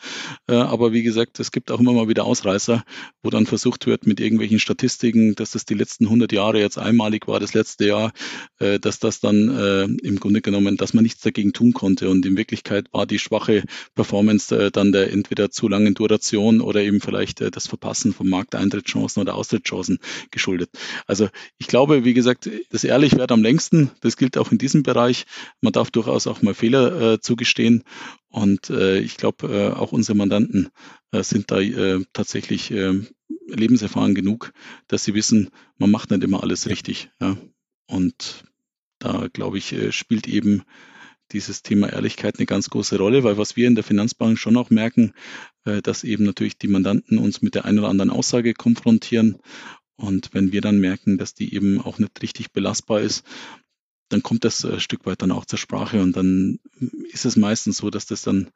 Äh, 0.48 0.54
aber 0.54 0.92
wie 0.92 1.02
gesagt, 1.02 1.40
es 1.40 1.50
gibt 1.50 1.70
auch 1.70 1.80
immer 1.80 1.94
mal 1.94 2.08
wieder 2.08 2.24
Ausreißer, 2.24 2.84
wo 3.22 3.30
dann 3.30 3.46
versucht 3.46 3.86
wird 3.86 4.06
mit 4.06 4.20
irgendwelchen 4.20 4.58
Statistiken, 4.58 5.34
dass 5.34 5.52
das 5.52 5.64
die 5.64 5.74
letzten 5.74 6.04
100 6.04 6.30
Jahre 6.32 6.60
jetzt 6.60 6.76
einmalig 6.76 7.26
war, 7.26 7.40
das 7.40 7.54
letzte 7.54 7.86
Jahr, 7.86 8.12
äh, 8.58 8.78
dass 8.78 8.98
das 8.98 9.20
dann 9.20 9.48
äh, 9.48 9.84
im 10.06 10.20
Grunde 10.20 10.42
genommen, 10.42 10.76
dass 10.76 10.92
man 10.92 11.04
nichts 11.04 11.22
dagegen 11.22 11.54
tun 11.54 11.72
konnte. 11.72 12.10
Und 12.10 12.26
in 12.26 12.36
Wirklichkeit 12.36 12.92
war 12.92 13.06
die 13.06 13.18
schwache 13.18 13.64
Performance 13.94 14.70
dann 14.72 14.92
der 14.92 15.10
entweder 15.22 15.52
zu 15.52 15.68
langen 15.68 15.94
Duration 15.94 16.60
oder 16.60 16.82
eben 16.82 17.00
vielleicht 17.00 17.40
äh, 17.40 17.52
das 17.52 17.68
Verpassen 17.68 18.12
von 18.12 18.28
Markteintrittschancen 18.28 19.20
oder 19.20 19.36
Austrittschancen 19.36 19.98
geschuldet. 20.32 20.70
Also 21.06 21.28
ich 21.58 21.68
glaube, 21.68 22.04
wie 22.04 22.12
gesagt, 22.12 22.50
das 22.70 22.82
ehrlich 22.82 23.16
wird 23.16 23.30
am 23.30 23.42
längsten. 23.42 23.92
Das 24.00 24.16
gilt 24.16 24.36
auch 24.36 24.50
in 24.50 24.58
diesem 24.58 24.82
Bereich. 24.82 25.26
Man 25.60 25.72
darf 25.72 25.92
durchaus 25.92 26.26
auch 26.26 26.42
mal 26.42 26.54
Fehler 26.54 27.12
äh, 27.12 27.20
zugestehen. 27.20 27.84
Und 28.30 28.68
äh, 28.70 28.98
ich 28.98 29.16
glaube, 29.16 29.46
äh, 29.46 29.78
auch 29.78 29.92
unsere 29.92 30.16
Mandanten 30.16 30.70
äh, 31.12 31.22
sind 31.22 31.52
da 31.52 31.60
äh, 31.60 32.04
tatsächlich 32.12 32.72
äh, 32.72 33.00
lebenserfahren 33.46 34.14
genug, 34.16 34.52
dass 34.88 35.04
sie 35.04 35.14
wissen, 35.14 35.50
man 35.78 35.90
macht 35.90 36.10
nicht 36.10 36.24
immer 36.24 36.42
alles 36.42 36.66
richtig. 36.66 37.10
Ja. 37.20 37.36
Und 37.86 38.44
da, 38.98 39.28
glaube 39.32 39.58
ich, 39.58 39.72
äh, 39.72 39.92
spielt 39.92 40.26
eben 40.26 40.64
dieses 41.32 41.62
Thema 41.62 41.92
Ehrlichkeit 41.92 42.38
eine 42.38 42.46
ganz 42.46 42.70
große 42.70 42.98
Rolle, 42.98 43.24
weil 43.24 43.38
was 43.38 43.56
wir 43.56 43.66
in 43.66 43.74
der 43.74 43.84
Finanzbank 43.84 44.38
schon 44.38 44.56
auch 44.56 44.70
merken, 44.70 45.14
äh, 45.64 45.82
dass 45.82 46.04
eben 46.04 46.24
natürlich 46.24 46.58
die 46.58 46.68
Mandanten 46.68 47.18
uns 47.18 47.42
mit 47.42 47.54
der 47.54 47.64
einen 47.64 47.78
oder 47.78 47.88
anderen 47.88 48.10
Aussage 48.10 48.54
konfrontieren. 48.54 49.38
Und 49.96 50.30
wenn 50.32 50.52
wir 50.52 50.60
dann 50.60 50.78
merken, 50.78 51.18
dass 51.18 51.34
die 51.34 51.54
eben 51.54 51.80
auch 51.80 51.98
nicht 51.98 52.22
richtig 52.22 52.52
belastbar 52.52 53.00
ist, 53.00 53.24
dann 54.08 54.22
kommt 54.22 54.44
das 54.44 54.64
ein 54.64 54.80
Stück 54.80 55.06
weit 55.06 55.22
dann 55.22 55.32
auch 55.32 55.46
zur 55.46 55.58
Sprache 55.58 56.02
und 56.02 56.16
dann 56.16 56.58
ist 57.10 57.24
es 57.24 57.36
meistens 57.36 57.78
so, 57.78 57.88
dass 57.88 58.06
das 58.06 58.22
dann 58.22 58.50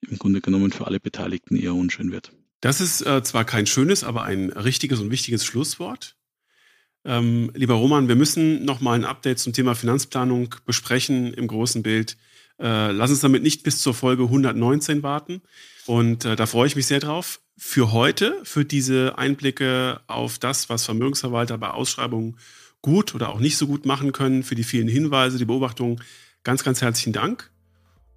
im 0.00 0.18
Grunde 0.18 0.40
genommen 0.40 0.72
für 0.72 0.86
alle 0.86 1.00
Beteiligten 1.00 1.56
eher 1.56 1.74
unschön 1.74 2.10
wird. 2.10 2.32
Das 2.60 2.80
ist 2.80 3.06
äh, 3.06 3.22
zwar 3.22 3.44
kein 3.44 3.66
schönes, 3.66 4.02
aber 4.02 4.24
ein 4.24 4.50
richtiges 4.50 4.98
und 5.00 5.10
wichtiges 5.10 5.44
Schlusswort. 5.44 6.16
Ähm, 7.08 7.50
lieber 7.54 7.72
Roman, 7.74 8.06
wir 8.06 8.16
müssen 8.16 8.66
nochmal 8.66 8.96
ein 8.96 9.06
Update 9.06 9.38
zum 9.38 9.54
Thema 9.54 9.74
Finanzplanung 9.74 10.54
besprechen 10.66 11.32
im 11.32 11.46
großen 11.46 11.82
Bild. 11.82 12.18
Äh, 12.60 12.92
lass 12.92 13.08
uns 13.08 13.20
damit 13.20 13.42
nicht 13.42 13.62
bis 13.62 13.80
zur 13.80 13.94
Folge 13.94 14.24
119 14.24 15.02
warten. 15.02 15.40
Und 15.86 16.26
äh, 16.26 16.36
da 16.36 16.44
freue 16.44 16.66
ich 16.66 16.76
mich 16.76 16.86
sehr 16.86 17.00
drauf. 17.00 17.40
Für 17.56 17.92
heute, 17.92 18.38
für 18.44 18.66
diese 18.66 19.16
Einblicke 19.16 20.02
auf 20.06 20.38
das, 20.38 20.68
was 20.68 20.84
Vermögensverwalter 20.84 21.56
bei 21.56 21.70
Ausschreibungen 21.70 22.36
gut 22.82 23.14
oder 23.14 23.30
auch 23.30 23.40
nicht 23.40 23.56
so 23.56 23.66
gut 23.66 23.86
machen 23.86 24.12
können, 24.12 24.42
für 24.42 24.54
die 24.54 24.62
vielen 24.62 24.86
Hinweise, 24.86 25.38
die 25.38 25.46
Beobachtungen, 25.46 26.02
ganz, 26.44 26.62
ganz 26.62 26.82
herzlichen 26.82 27.14
Dank. 27.14 27.50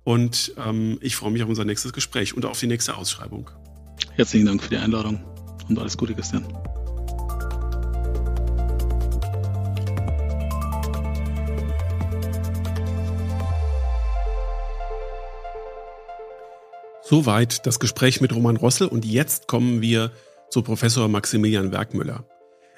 Und 0.03 0.53
ähm, 0.57 0.97
ich 0.99 1.15
freue 1.15 1.31
mich 1.31 1.43
auf 1.43 1.49
unser 1.49 1.63
nächstes 1.63 1.93
Gespräch 1.93 2.35
und 2.35 2.43
auf 2.45 2.59
die 2.59 2.67
nächste 2.67 2.97
Ausschreibung. 2.97 3.49
Herzlichen 4.15 4.47
Dank 4.47 4.61
für 4.61 4.69
die 4.69 4.77
Einladung 4.77 5.23
und 5.69 5.79
alles 5.79 5.95
Gute, 5.97 6.13
Christian. 6.13 6.45
Soweit 17.12 17.68
das 17.68 17.82
Gespräch 17.82 18.22
mit 18.22 18.34
Roman 18.34 18.55
Rossel 18.55 18.88
und 18.88 19.03
jetzt 19.03 19.49
kommen 19.49 19.82
wir 19.82 20.14
zu 20.49 20.62
Professor 20.62 21.09
Maximilian 21.09 21.74
Werkmüller. 21.74 22.26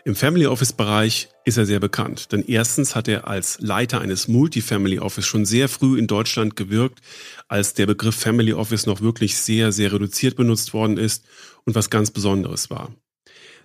Im 0.06 0.16
Family 0.16 0.48
Office 0.48 0.74
Bereich 0.74 1.30
ist 1.46 1.58
er 1.58 1.68
sehr 1.68 1.80
bekannt, 1.80 2.32
denn 2.32 2.44
erstens 2.48 2.96
hat 2.96 3.08
er 3.08 3.28
als 3.28 3.60
Leiter 3.62 4.02
eines 4.02 4.28
Multifamily 4.28 4.98
Office 4.98 5.28
schon 5.28 5.46
sehr 5.46 5.70
früh 5.70 6.00
in 6.00 6.08
Deutschland 6.08 6.56
gewirkt, 6.56 7.02
als 7.48 7.76
der 7.76 7.86
Begriff 7.86 8.16
Family 8.16 8.54
Office 8.54 8.88
noch 8.88 9.02
wirklich 9.02 9.38
sehr, 9.38 9.72
sehr 9.72 9.94
reduziert 9.94 10.36
benutzt 10.36 10.74
worden 10.74 10.98
ist 10.98 11.26
und 11.66 11.76
was 11.76 11.92
ganz 11.92 12.10
Besonderes 12.10 12.72
war. 12.72 12.92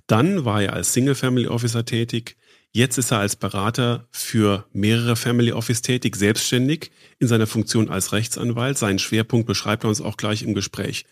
Dann 0.07 0.45
war 0.45 0.62
er 0.62 0.75
als 0.75 0.93
Single 0.93 1.14
Family 1.14 1.47
Officer 1.47 1.87
tätig, 1.87 2.37
Jetzt 2.73 2.99
ist 2.99 3.11
er 3.11 3.19
als 3.19 3.37
Berater 3.37 4.07
für 4.11 4.66
mehrere 4.73 5.16
Family 5.16 5.53
Office 5.53 5.83
tätig, 5.83 6.16
selbstständig 6.16 6.91
in 7.19 7.27
seiner 7.27 7.47
Funktion 7.47 7.89
als 7.89 8.12
Rechtsanwalt. 8.12 8.77
Seinen 8.77 8.99
Schwerpunkt 8.99 9.47
beschreibt 9.47 9.85
er 9.85 9.89
uns 9.89 10.01
auch 10.01 10.16
gleich 10.16 10.43
im 10.43 10.55
Gespräch. 10.55 11.07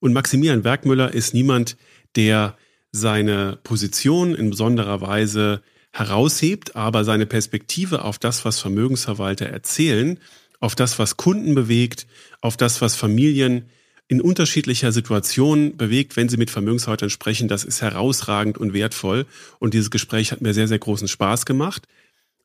Und 0.00 0.12
Maximilian 0.12 0.64
Werkmüller 0.64 1.12
ist 1.12 1.34
niemand, 1.34 1.76
der 2.16 2.56
seine 2.90 3.58
Position 3.62 4.34
in 4.34 4.50
besonderer 4.50 5.00
Weise 5.00 5.62
heraushebt, 5.92 6.74
aber 6.74 7.04
seine 7.04 7.26
Perspektive 7.26 8.02
auf 8.02 8.18
das, 8.18 8.44
was 8.44 8.60
Vermögensverwalter 8.60 9.46
erzählen, 9.46 10.18
auf 10.60 10.74
das, 10.74 10.98
was 10.98 11.16
Kunden 11.16 11.54
bewegt, 11.54 12.06
auf 12.40 12.56
das, 12.56 12.80
was 12.80 12.96
Familien 12.96 13.66
in 14.08 14.20
unterschiedlicher 14.20 14.92
Situation 14.92 15.76
bewegt, 15.76 16.16
wenn 16.16 16.28
sie 16.28 16.36
mit 16.36 16.50
Vermögensverwaltern 16.50 17.10
sprechen, 17.10 17.48
das 17.48 17.64
ist 17.64 17.80
herausragend 17.80 18.58
und 18.58 18.74
wertvoll. 18.74 19.26
Und 19.58 19.74
dieses 19.74 19.90
Gespräch 19.90 20.30
hat 20.30 20.42
mir 20.42 20.52
sehr, 20.52 20.68
sehr 20.68 20.78
großen 20.78 21.08
Spaß 21.08 21.46
gemacht. 21.46 21.86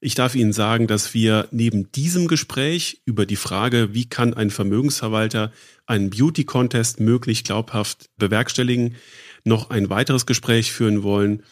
Ich 0.01 0.15
darf 0.15 0.33
Ihnen 0.33 0.53
sagen, 0.53 0.87
dass 0.87 1.13
wir 1.13 1.49
neben 1.51 1.91
diesem 1.91 2.29
Gespräch 2.29 3.01
über 3.03 3.25
die 3.25 3.35
Frage, 3.35 3.93
wie 3.93 4.07
kann 4.07 4.33
ein 4.33 4.49
Vermögensverwalter 4.49 5.51
einen 5.85 6.09
Beauty 6.09 6.45
Contest 6.45 7.01
möglich 7.01 7.43
glaubhaft 7.43 8.09
bewerkstelligen, 8.15 8.95
noch 9.43 9.69
ein 9.69 9.89
weiteres 9.89 10.25
Gespräch 10.25 10.71
führen 10.71 11.03
wollen 11.03 11.43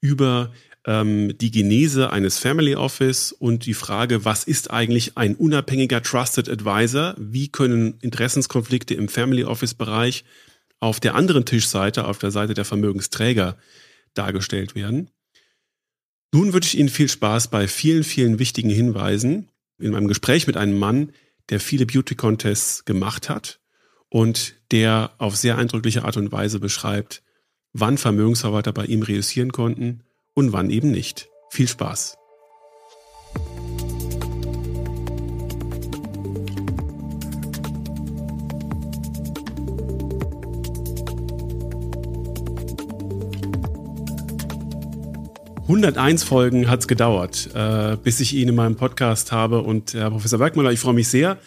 über 0.00 0.52
ähm, 0.86 1.36
die 1.38 1.50
Genese 1.50 2.12
eines 2.12 2.38
Family 2.38 2.76
Office 2.76 3.32
und 3.32 3.66
die 3.66 3.74
Frage, 3.74 4.24
was 4.24 4.44
ist 4.44 4.70
eigentlich 4.70 5.18
ein 5.18 5.34
unabhängiger 5.34 6.02
Trusted 6.02 6.48
Advisor? 6.48 7.14
Wie 7.18 7.48
können 7.48 7.98
Interessenskonflikte 8.00 8.94
im 8.94 9.08
Family 9.08 9.44
Office 9.44 9.74
Bereich 9.74 10.24
auf 10.78 11.00
der 11.00 11.14
anderen 11.16 11.44
Tischseite, 11.44 12.06
auf 12.06 12.18
der 12.18 12.30
Seite 12.30 12.54
der 12.54 12.64
Vermögensträger 12.64 13.56
dargestellt 14.14 14.74
werden? 14.74 15.10
Nun 16.32 16.52
wünsche 16.52 16.68
ich 16.68 16.78
Ihnen 16.78 16.88
viel 16.88 17.08
Spaß 17.08 17.48
bei 17.48 17.66
vielen, 17.66 18.04
vielen 18.04 18.38
wichtigen 18.38 18.70
Hinweisen 18.70 19.48
in 19.78 19.92
meinem 19.92 20.08
Gespräch 20.08 20.46
mit 20.46 20.56
einem 20.56 20.78
Mann, 20.78 21.12
der 21.50 21.60
viele 21.60 21.86
Beauty 21.86 22.14
Contests 22.14 22.84
gemacht 22.84 23.28
hat 23.28 23.60
und 24.08 24.54
der 24.70 25.12
auf 25.18 25.36
sehr 25.36 25.58
eindrückliche 25.58 26.04
Art 26.04 26.16
und 26.16 26.32
Weise 26.32 26.60
beschreibt, 26.60 27.22
wann 27.72 27.98
Vermögensverwalter 27.98 28.72
bei 28.72 28.84
ihm 28.84 29.02
reüssieren 29.02 29.52
konnten 29.52 30.02
und 30.36 30.52
wann 30.52 30.70
eben 30.70 30.92
nicht. 30.92 31.28
Viel 31.50 31.66
Spaß! 31.66 32.16
101 45.68 46.22
Folgen 46.22 46.70
hat's 46.70 46.86
gedauert, 46.86 47.50
äh, 47.52 47.96
bis 47.96 48.20
ich 48.20 48.34
ihn 48.34 48.48
in 48.48 48.54
meinem 48.54 48.76
Podcast 48.76 49.32
habe. 49.32 49.62
Und 49.62 49.94
Herr 49.94 50.10
Professor 50.10 50.38
Werkmüller, 50.38 50.70
ich 50.70 50.78
freue 50.78 50.94
mich 50.94 51.08
sehr, 51.08 51.38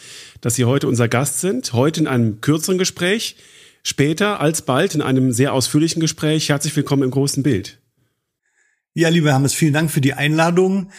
dass 0.41 0.55
Sie 0.55 0.65
heute 0.65 0.89
unser 0.89 1.07
Gast 1.07 1.39
sind. 1.39 1.71
Heute 1.71 2.01
in 2.01 2.07
einem 2.07 2.41
kürzeren 2.41 2.77
Gespräch, 2.77 3.37
später 3.81 4.41
alsbald 4.41 4.93
in 4.93 5.01
einem 5.01 5.31
sehr 5.31 5.53
ausführlichen 5.53 6.01
Gespräch. 6.01 6.49
Herzlich 6.49 6.75
willkommen 6.75 7.03
im 7.03 7.11
großen 7.11 7.43
Bild. 7.43 7.79
Ja, 8.99 9.07
lieber 9.07 9.31
Hermes, 9.31 9.53
vielen 9.53 9.71
Dank 9.71 9.91
für 9.91 10.01
die 10.01 10.13
Einladung. 10.13 10.91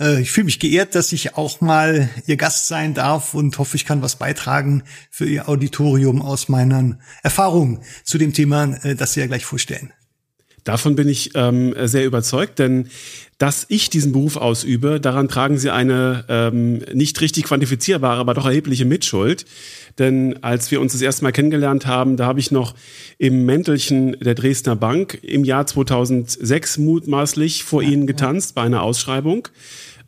Äh, 0.00 0.20
ich 0.20 0.32
fühle 0.32 0.46
mich 0.46 0.58
geehrt, 0.58 0.96
dass 0.96 1.12
ich 1.12 1.36
auch 1.36 1.60
mal 1.60 2.08
Ihr 2.26 2.36
Gast 2.36 2.66
sein 2.66 2.94
darf 2.94 3.32
und 3.32 3.56
hoffe, 3.58 3.76
ich 3.76 3.84
kann 3.84 4.02
was 4.02 4.16
beitragen 4.16 4.82
für 5.08 5.24
Ihr 5.24 5.48
Auditorium 5.48 6.20
aus 6.20 6.48
meinen 6.48 7.00
Erfahrungen 7.22 7.78
zu 8.02 8.18
dem 8.18 8.32
Thema, 8.32 8.74
äh, 8.82 8.96
das 8.96 9.12
Sie 9.12 9.20
ja 9.20 9.28
gleich 9.28 9.44
vorstellen. 9.44 9.92
Davon 10.64 10.96
bin 10.96 11.08
ich 11.08 11.30
ähm, 11.34 11.74
sehr 11.84 12.06
überzeugt, 12.06 12.58
denn 12.58 12.88
dass 13.38 13.66
ich 13.68 13.90
diesen 13.90 14.12
Beruf 14.12 14.36
ausübe, 14.36 15.00
daran 15.00 15.28
tragen 15.28 15.58
Sie 15.58 15.70
eine 15.70 16.24
ähm, 16.28 16.78
nicht 16.92 17.20
richtig 17.20 17.44
quantifizierbare, 17.44 18.20
aber 18.20 18.32
doch 18.32 18.46
erhebliche 18.46 18.84
Mitschuld. 18.84 19.44
Denn 19.98 20.42
als 20.42 20.70
wir 20.70 20.80
uns 20.80 20.92
das 20.92 21.02
erste 21.02 21.24
Mal 21.24 21.32
kennengelernt 21.32 21.86
haben, 21.86 22.16
da 22.16 22.26
habe 22.26 22.40
ich 22.40 22.50
noch 22.50 22.74
im 23.18 23.44
Mäntelchen 23.44 24.16
der 24.20 24.34
Dresdner 24.34 24.76
Bank 24.76 25.18
im 25.22 25.44
Jahr 25.44 25.66
2006 25.66 26.78
mutmaßlich 26.78 27.64
vor 27.64 27.82
ja, 27.82 27.90
Ihnen 27.90 28.06
getanzt 28.06 28.54
bei 28.54 28.62
einer 28.62 28.82
Ausschreibung. 28.82 29.48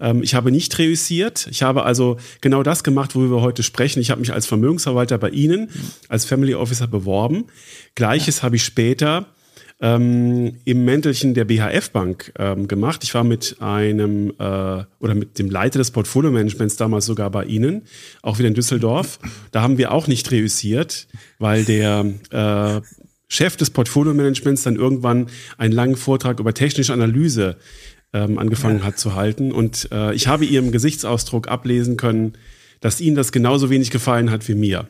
Ähm, 0.01 0.23
ich 0.23 0.35
habe 0.35 0.51
nicht 0.51 0.79
reüssiert. 0.79 1.49
Ich 1.51 1.63
habe 1.63 1.85
also 1.85 2.17
genau 2.41 2.63
das 2.63 2.85
gemacht, 2.85 3.15
worüber 3.15 3.37
wir 3.37 3.43
heute 3.43 3.63
sprechen. 3.63 4.01
Ich 4.01 4.11
habe 4.11 4.21
mich 4.21 4.33
als 4.33 4.47
Vermögensverwalter 4.47 5.19
bei 5.19 5.31
Ihnen, 5.31 5.69
als 6.09 6.25
Family 6.25 6.55
Officer 6.55 6.87
beworben. 6.87 7.45
Gleiches 7.95 8.39
ja. 8.39 8.43
habe 8.45 8.57
ich 8.57 8.65
später 8.65 9.27
ähm, 9.81 10.57
im 10.65 10.85
Mäntelchen 10.85 11.35
der 11.35 11.45
BHF 11.45 11.91
Bank 11.91 12.33
ähm, 12.39 12.67
gemacht. 12.67 13.05
Ich 13.05 13.13
war 13.15 13.25
mit 13.25 13.57
einem 13.61 14.31
äh, 14.39 14.85
oder 14.99 15.15
mit 15.15 15.39
dem 15.39 15.51
Leiter 15.51 15.79
des 15.79 15.91
Portfolio-Managements 15.91 16.77
damals 16.77 17.07
sogar 17.07 17.31
bei 17.31 17.45
Ihnen, 17.45 17.83
auch 18.23 18.39
wieder 18.39 18.49
in 18.49 18.55
Düsseldorf. 18.55 19.19
Da 19.53 19.63
haben 19.63 19.77
wir 19.79 19.93
auch 19.93 20.07
nicht 20.07 20.31
reüssiert, 20.31 21.07
weil 21.39 21.65
der 21.65 22.07
äh, 22.31 22.81
Chef 23.29 23.57
des 23.57 23.71
Portfolio-Managements 23.71 24.63
dann 24.63 24.77
irgendwann 24.77 25.29
einen 25.59 25.73
langen 25.73 25.97
Vortrag 25.97 26.41
über 26.41 26.55
technische 26.55 26.93
Analyse 26.93 27.57
ähm, 28.13 28.39
angefangen 28.39 28.83
hat 28.83 28.99
zu 28.99 29.15
halten. 29.15 29.53
Und 29.53 29.89
äh, 29.93 30.15
ich 30.15 30.27
habe 30.27 30.47
Ihrem 30.47 30.73
Gesichtsausdruck 30.73 31.49
ablesen 31.49 31.97
können, 31.97 32.35
dass 32.81 33.01
Ihnen 33.01 33.17
das 33.17 33.33
genauso 33.33 33.69
wenig 33.69 33.91
gefallen 33.91 34.31
hat 34.31 34.49
wie 34.49 34.55
mir. 34.55 34.87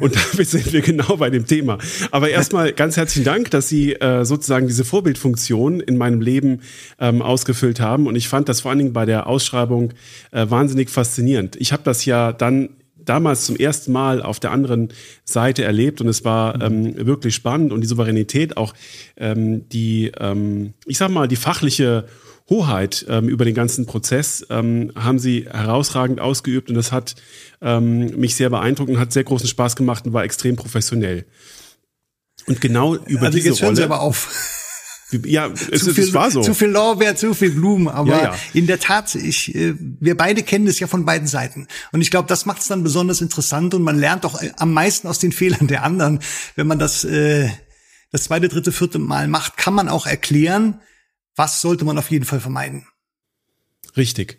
Und 0.00 0.16
damit 0.32 0.48
sind 0.48 0.72
wir 0.72 0.80
genau 0.80 1.16
bei 1.16 1.30
dem 1.30 1.46
Thema. 1.46 1.78
Aber 2.10 2.28
erstmal 2.28 2.72
ganz 2.72 2.96
herzlichen 2.96 3.24
Dank, 3.24 3.50
dass 3.50 3.68
Sie 3.68 3.92
äh, 3.94 4.24
sozusagen 4.24 4.66
diese 4.66 4.84
Vorbildfunktion 4.84 5.80
in 5.80 5.96
meinem 5.96 6.20
Leben 6.20 6.62
ähm, 6.98 7.22
ausgefüllt 7.22 7.80
haben. 7.80 8.06
Und 8.06 8.16
ich 8.16 8.28
fand 8.28 8.48
das 8.48 8.62
vor 8.62 8.70
allen 8.70 8.78
Dingen 8.78 8.92
bei 8.92 9.06
der 9.06 9.26
Ausschreibung 9.26 9.92
äh, 10.32 10.46
wahnsinnig 10.48 10.90
faszinierend. 10.90 11.56
Ich 11.56 11.72
habe 11.72 11.82
das 11.84 12.04
ja 12.04 12.32
dann 12.32 12.70
damals 13.04 13.44
zum 13.44 13.56
ersten 13.56 13.92
Mal 13.92 14.22
auf 14.22 14.40
der 14.40 14.50
anderen 14.50 14.88
Seite 15.24 15.62
erlebt 15.62 16.00
und 16.00 16.08
es 16.08 16.24
war 16.24 16.60
ähm, 16.62 16.94
wirklich 17.06 17.34
spannend 17.34 17.72
und 17.72 17.82
die 17.82 17.86
Souveränität, 17.86 18.56
auch 18.56 18.72
ähm, 19.16 19.68
die, 19.68 20.10
ähm, 20.18 20.72
ich 20.86 20.98
sag 20.98 21.10
mal, 21.10 21.28
die 21.28 21.36
fachliche 21.36 22.06
Hoheit 22.50 23.06
ähm, 23.08 23.28
über 23.28 23.44
den 23.44 23.54
ganzen 23.54 23.86
Prozess 23.86 24.46
ähm, 24.50 24.92
haben 24.94 25.18
sie 25.18 25.46
herausragend 25.50 26.20
ausgeübt 26.20 26.68
und 26.68 26.74
das 26.74 26.92
hat 26.92 27.14
ähm, 27.62 28.18
mich 28.18 28.34
sehr 28.34 28.50
beeindruckt 28.50 28.90
und 28.90 28.98
hat 28.98 29.12
sehr 29.12 29.24
großen 29.24 29.48
Spaß 29.48 29.76
gemacht 29.76 30.04
und 30.06 30.12
war 30.12 30.24
extrem 30.24 30.56
professionell. 30.56 31.24
Und 32.46 32.60
genau 32.60 32.96
über 32.96 33.26
also 33.26 33.36
diese 33.36 33.48
jetzt 33.48 33.62
hören 33.62 33.68
Rolle. 33.68 33.76
Sie 33.76 33.84
aber 33.84 34.00
auf. 34.00 34.28
Ja, 35.24 35.48
es, 35.70 35.84
zu 35.84 35.94
viel, 35.94 36.04
es 36.04 36.14
war 36.14 36.30
so. 36.30 36.42
Zu 36.42 36.54
viel 36.54 36.68
Lorbeer, 36.68 37.14
zu 37.14 37.34
viel 37.34 37.50
Blumen. 37.50 37.88
Aber 37.88 38.10
ja, 38.10 38.22
ja. 38.24 38.34
in 38.52 38.66
der 38.66 38.80
Tat, 38.80 39.14
ich, 39.14 39.54
äh, 39.54 39.74
wir 39.78 40.16
beide 40.16 40.42
kennen 40.42 40.66
das 40.66 40.80
ja 40.80 40.86
von 40.86 41.04
beiden 41.04 41.28
Seiten. 41.28 41.68
Und 41.92 42.00
ich 42.00 42.10
glaube, 42.10 42.28
das 42.28 42.46
macht 42.46 42.62
es 42.62 42.68
dann 42.68 42.82
besonders 42.82 43.20
interessant 43.20 43.74
und 43.74 43.82
man 43.82 43.98
lernt 43.98 44.24
doch 44.24 44.42
äh, 44.42 44.52
am 44.56 44.72
meisten 44.72 45.06
aus 45.06 45.18
den 45.18 45.32
Fehlern 45.32 45.68
der 45.68 45.84
anderen. 45.84 46.20
Wenn 46.56 46.66
man 46.66 46.78
das 46.78 47.04
äh, 47.04 47.48
das 48.10 48.24
zweite, 48.24 48.48
dritte, 48.48 48.72
vierte 48.72 48.98
Mal 48.98 49.28
macht, 49.28 49.56
kann 49.56 49.74
man 49.74 49.88
auch 49.88 50.06
erklären, 50.06 50.80
was 51.36 51.60
sollte 51.60 51.84
man 51.84 51.98
auf 51.98 52.10
jeden 52.10 52.24
Fall 52.24 52.40
vermeiden. 52.40 52.86
Richtig. 53.96 54.38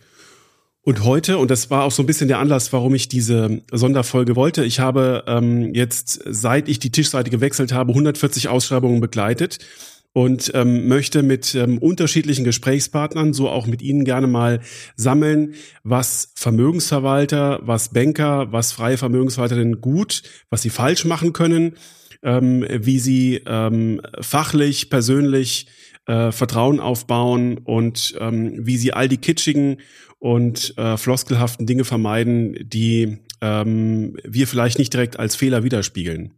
Und 0.81 1.03
heute, 1.03 1.39
und 1.39 1.49
das 1.49 1.71
war 1.71 1.83
auch 1.83 1.91
so 1.91 2.03
ein 2.03 2.05
bisschen 2.05 2.27
der 2.27 2.37
Anlass, 2.37 2.71
warum 2.71 2.93
ich 2.93 3.07
diese 3.07 3.63
Sonderfolge 3.71 4.35
wollte, 4.35 4.63
ich 4.63 4.79
habe 4.79 5.23
ähm, 5.25 5.73
jetzt, 5.73 6.21
seit 6.27 6.69
ich 6.69 6.77
die 6.77 6.91
Tischseite 6.91 7.31
gewechselt 7.31 7.73
habe, 7.73 7.91
140 7.91 8.49
Ausschreibungen 8.49 9.01
begleitet 9.01 9.65
und 10.13 10.51
ähm, 10.53 10.87
möchte 10.87 11.23
mit 11.23 11.55
ähm, 11.55 11.79
unterschiedlichen 11.79 12.45
Gesprächspartnern, 12.45 13.33
so 13.33 13.49
auch 13.49 13.65
mit 13.65 13.81
Ihnen 13.81 14.05
gerne 14.05 14.27
mal 14.27 14.61
sammeln, 14.95 15.55
was 15.83 16.31
Vermögensverwalter, 16.35 17.61
was 17.63 17.89
Banker, 17.89 18.51
was 18.51 18.71
freie 18.71 18.97
Vermögensverwalter 18.97 19.55
denn 19.55 19.81
gut, 19.81 20.21
was 20.51 20.61
sie 20.61 20.69
falsch 20.69 21.03
machen 21.03 21.33
können, 21.33 21.73
ähm, 22.21 22.63
wie 22.69 22.99
sie 22.99 23.41
ähm, 23.47 24.01
fachlich, 24.21 24.89
persönlich 24.89 25.67
äh, 26.05 26.31
Vertrauen 26.31 26.79
aufbauen 26.79 27.57
und 27.57 28.15
ähm, 28.19 28.65
wie 28.65 28.77
sie 28.77 28.93
all 28.93 29.07
die 29.07 29.17
kitschigen 29.17 29.77
und 30.19 30.77
äh, 30.77 30.97
floskelhaften 30.97 31.65
Dinge 31.65 31.83
vermeiden, 31.83 32.57
die 32.61 33.17
ähm, 33.41 34.15
wir 34.23 34.47
vielleicht 34.47 34.79
nicht 34.79 34.93
direkt 34.93 35.19
als 35.19 35.35
Fehler 35.35 35.63
widerspiegeln. 35.63 36.33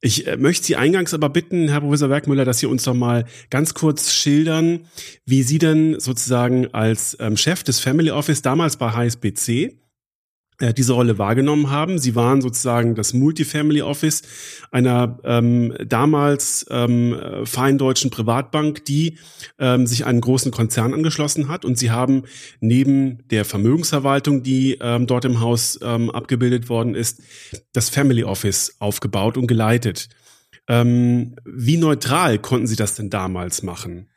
Ich 0.00 0.26
äh, 0.26 0.36
möchte 0.36 0.66
Sie 0.66 0.76
eingangs 0.76 1.14
aber 1.14 1.30
bitten, 1.30 1.68
Herr 1.68 1.80
Professor 1.80 2.10
Werkmüller, 2.10 2.44
dass 2.44 2.58
Sie 2.58 2.66
uns 2.66 2.84
doch 2.84 2.94
mal 2.94 3.24
ganz 3.48 3.72
kurz 3.72 4.12
schildern, 4.12 4.86
wie 5.24 5.42
Sie 5.42 5.58
denn 5.58 5.98
sozusagen 5.98 6.72
als 6.74 7.16
ähm, 7.20 7.38
Chef 7.38 7.62
des 7.62 7.80
Family 7.80 8.10
Office 8.10 8.42
damals 8.42 8.76
bei 8.76 8.90
HSBC 8.90 9.78
diese 10.72 10.92
Rolle 10.94 11.18
wahrgenommen 11.18 11.70
haben. 11.70 11.98
Sie 11.98 12.14
waren 12.14 12.40
sozusagen 12.40 12.94
das 12.94 13.12
Multifamily 13.12 13.82
Office 13.82 14.22
einer 14.70 15.18
ähm, 15.24 15.74
damals 15.86 16.66
ähm, 16.70 17.16
fein 17.44 17.78
Privatbank, 17.78 18.84
die 18.84 19.18
ähm, 19.58 19.86
sich 19.86 20.06
einen 20.06 20.20
großen 20.20 20.50
Konzern 20.52 20.94
angeschlossen 20.94 21.48
hat. 21.48 21.64
Und 21.64 21.78
sie 21.78 21.90
haben 21.90 22.24
neben 22.60 23.26
der 23.28 23.44
Vermögensverwaltung, 23.44 24.42
die 24.42 24.78
ähm, 24.80 25.06
dort 25.06 25.24
im 25.24 25.40
Haus 25.40 25.78
ähm, 25.82 26.10
abgebildet 26.10 26.68
worden 26.68 26.94
ist, 26.94 27.22
das 27.72 27.90
Family 27.90 28.24
Office 28.24 28.76
aufgebaut 28.78 29.36
und 29.36 29.46
geleitet. 29.46 30.08
Ähm, 30.68 31.36
wie 31.44 31.76
neutral 31.76 32.38
konnten 32.38 32.66
Sie 32.66 32.76
das 32.76 32.94
denn 32.94 33.10
damals 33.10 33.62
machen? 33.62 34.08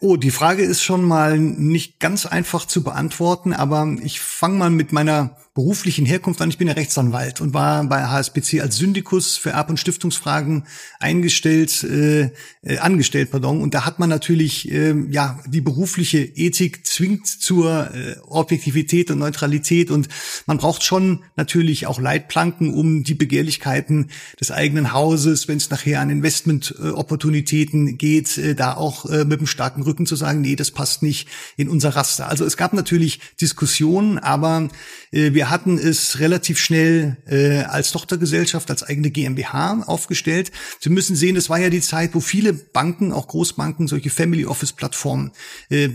Oh, 0.00 0.16
die 0.16 0.30
Frage 0.30 0.62
ist 0.62 0.82
schon 0.82 1.04
mal 1.04 1.38
nicht 1.38 1.98
ganz 1.98 2.26
einfach 2.26 2.66
zu 2.66 2.84
beantworten, 2.84 3.54
aber 3.54 3.96
ich 4.02 4.20
fange 4.20 4.58
mal 4.58 4.70
mit 4.70 4.92
meiner 4.92 5.36
beruflichen 5.54 6.04
Herkunft 6.04 6.42
an. 6.42 6.50
Ich 6.50 6.58
bin 6.58 6.66
ja 6.66 6.74
Rechtsanwalt 6.74 7.40
und 7.40 7.54
war 7.54 7.84
bei 7.84 8.04
HSBC 8.04 8.60
als 8.60 8.76
Syndikus 8.76 9.36
für 9.36 9.50
Erb- 9.50 9.70
und 9.70 9.78
Stiftungsfragen 9.78 10.64
eingestellt, 10.98 11.84
äh, 11.84 12.30
äh, 12.62 12.78
angestellt, 12.78 13.30
pardon. 13.30 13.60
Und 13.60 13.72
da 13.72 13.86
hat 13.86 14.00
man 14.00 14.08
natürlich, 14.08 14.68
äh, 14.72 14.96
ja, 15.10 15.38
die 15.46 15.60
berufliche 15.60 16.18
Ethik 16.18 16.84
zwingt 16.84 17.28
zur 17.28 17.94
äh, 17.94 18.16
Objektivität 18.26 19.12
und 19.12 19.20
Neutralität 19.20 19.92
und 19.92 20.08
man 20.46 20.58
braucht 20.58 20.82
schon 20.82 21.22
natürlich 21.36 21.86
auch 21.86 22.00
Leitplanken, 22.00 22.74
um 22.74 23.04
die 23.04 23.14
Begehrlichkeiten 23.14 24.10
des 24.40 24.50
eigenen 24.50 24.92
Hauses, 24.92 25.46
wenn 25.46 25.58
es 25.58 25.70
nachher 25.70 26.00
an 26.00 26.10
Investment-Opportunitäten 26.10 27.96
geht, 27.96 28.38
äh, 28.38 28.56
da 28.56 28.74
auch 28.74 29.06
äh, 29.06 29.24
mit 29.24 29.38
einem 29.38 29.46
starken 29.46 29.82
Rücken 29.82 30.06
zu 30.06 30.16
sagen, 30.16 30.40
nee, 30.40 30.56
das 30.56 30.72
passt 30.72 31.04
nicht 31.04 31.28
in 31.56 31.68
unser 31.68 31.90
Raster. 31.90 32.28
Also 32.28 32.44
es 32.44 32.56
gab 32.56 32.72
natürlich 32.72 33.20
Diskussionen, 33.40 34.18
aber 34.18 34.68
äh, 35.12 35.32
wir 35.32 35.43
hatten 35.50 35.78
es 35.78 36.20
relativ 36.20 36.58
schnell 36.58 37.16
äh, 37.26 37.62
als 37.62 37.92
Tochtergesellschaft, 37.92 38.70
als 38.70 38.82
eigene 38.82 39.10
GmbH 39.10 39.82
aufgestellt. 39.86 40.52
Sie 40.80 40.90
müssen 40.90 41.16
sehen, 41.16 41.36
es 41.36 41.50
war 41.50 41.58
ja 41.58 41.70
die 41.70 41.80
Zeit, 41.80 42.14
wo 42.14 42.20
viele 42.20 42.52
Banken, 42.52 43.12
auch 43.12 43.28
Großbanken, 43.28 43.86
solche 43.86 44.10
Family 44.10 44.46
Office 44.46 44.72
Plattformen, 44.72 45.32
äh, 45.70 45.90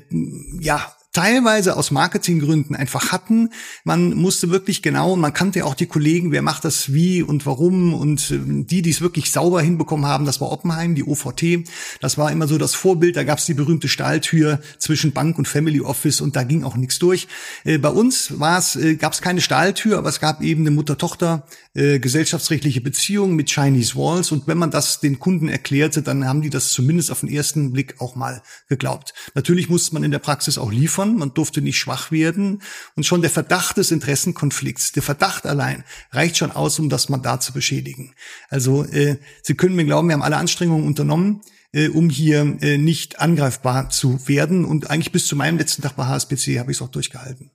ja, 0.59 0.93
teilweise 1.11 1.75
aus 1.75 1.89
Marketinggründen 1.89 2.75
einfach 2.75 3.11
hatten. 3.11 3.49
Man 3.83 4.13
musste 4.13 4.51
wirklich 4.51 4.83
genau, 4.83 5.15
man 5.15 5.33
kannte 5.33 5.59
ja 5.59 5.65
auch 5.65 5.73
die 5.73 5.87
Kollegen, 5.87 6.31
wer 6.31 6.43
macht 6.43 6.65
das 6.65 6.93
wie 6.93 7.23
und 7.23 7.45
warum 7.45 7.95
und 7.95 8.29
äh, 8.29 8.39
die, 8.39 8.81
die 8.83 8.89
es 8.91 9.01
wirklich 9.01 9.31
sauber 9.31 9.61
hinbekommen 9.61 10.05
haben, 10.05 10.25
das 10.25 10.39
war 10.39 10.51
Oppenheim, 10.51 10.93
die 10.93 11.03
OVT. 11.03 11.67
Das 11.99 12.17
war 12.17 12.31
immer 12.31 12.47
so 12.47 12.57
das 12.57 12.75
Vorbild, 12.75 13.15
da 13.15 13.23
gab 13.23 13.39
es 13.39 13.47
die 13.47 13.55
berühmte 13.55 13.87
Stahltür 13.87 14.59
zwischen 14.77 15.11
Bank 15.11 15.37
und 15.39 15.47
Family 15.47 15.81
Office 15.81 16.21
und 16.21 16.35
da 16.35 16.43
ging 16.43 16.63
auch 16.63 16.75
nichts 16.75 16.99
durch. 16.99 17.27
Äh, 17.63 17.79
bei 17.79 17.89
uns 17.89 18.39
war 18.39 18.59
es, 18.59 18.75
äh, 18.75 18.95
gab 18.95 19.13
es 19.13 19.21
keine 19.21 19.41
Stahltür, 19.41 19.97
aber 19.97 20.09
es 20.09 20.19
gab 20.19 20.41
eben 20.41 20.61
eine 20.61 20.71
Mutter-Tochter 20.71 21.45
gesellschaftsrechtliche 21.73 22.81
Beziehung 22.81 23.35
mit 23.35 23.49
Chinese 23.49 23.95
Walls 23.95 24.31
und 24.31 24.47
wenn 24.47 24.57
man 24.57 24.71
das 24.71 24.99
den 24.99 25.19
Kunden 25.19 25.47
erklärte, 25.47 26.01
dann 26.01 26.27
haben 26.27 26.41
die 26.41 26.49
das 26.49 26.71
zumindest 26.71 27.11
auf 27.11 27.21
den 27.21 27.29
ersten 27.29 27.71
Blick 27.71 28.01
auch 28.01 28.15
mal 28.15 28.41
geglaubt. 28.67 29.13
Natürlich 29.33 29.69
musste 29.69 29.93
man 29.93 30.03
in 30.03 30.11
der 30.11 30.19
Praxis 30.19 30.57
auch 30.57 30.71
liefern 30.71 30.98
liefern, 30.99 31.17
man 31.17 31.33
durfte 31.33 31.61
nicht 31.61 31.77
schwach 31.77 32.11
werden 32.11 32.61
und 32.95 33.05
schon 33.05 33.21
der 33.21 33.29
Verdacht 33.29 33.77
des 33.77 33.91
Interessenkonflikts, 33.91 34.91
der 34.91 35.03
Verdacht 35.03 35.45
allein 35.45 35.83
reicht 36.11 36.37
schon 36.37 36.51
aus, 36.51 36.79
um 36.79 36.89
das 36.89 37.09
Mandat 37.09 37.43
zu 37.43 37.53
beschädigen. 37.53 38.13
Also 38.49 38.83
äh, 38.85 39.17
Sie 39.43 39.55
können 39.55 39.75
mir 39.75 39.85
glauben, 39.85 40.07
wir 40.07 40.13
haben 40.13 40.23
alle 40.23 40.37
Anstrengungen 40.37 40.85
unternommen, 40.85 41.41
äh, 41.71 41.89
um 41.89 42.09
hier 42.09 42.57
äh, 42.61 42.77
nicht 42.77 43.19
angreifbar 43.19 43.89
zu 43.89 44.27
werden 44.27 44.65
und 44.65 44.89
eigentlich 44.89 45.11
bis 45.11 45.27
zu 45.27 45.35
meinem 45.35 45.57
letzten 45.57 45.81
Tag 45.81 45.95
bei 45.95 46.05
HSBC 46.05 46.59
habe 46.59 46.71
ich 46.71 46.77
es 46.77 46.81
auch 46.81 46.89
durchgehalten. 46.89 47.51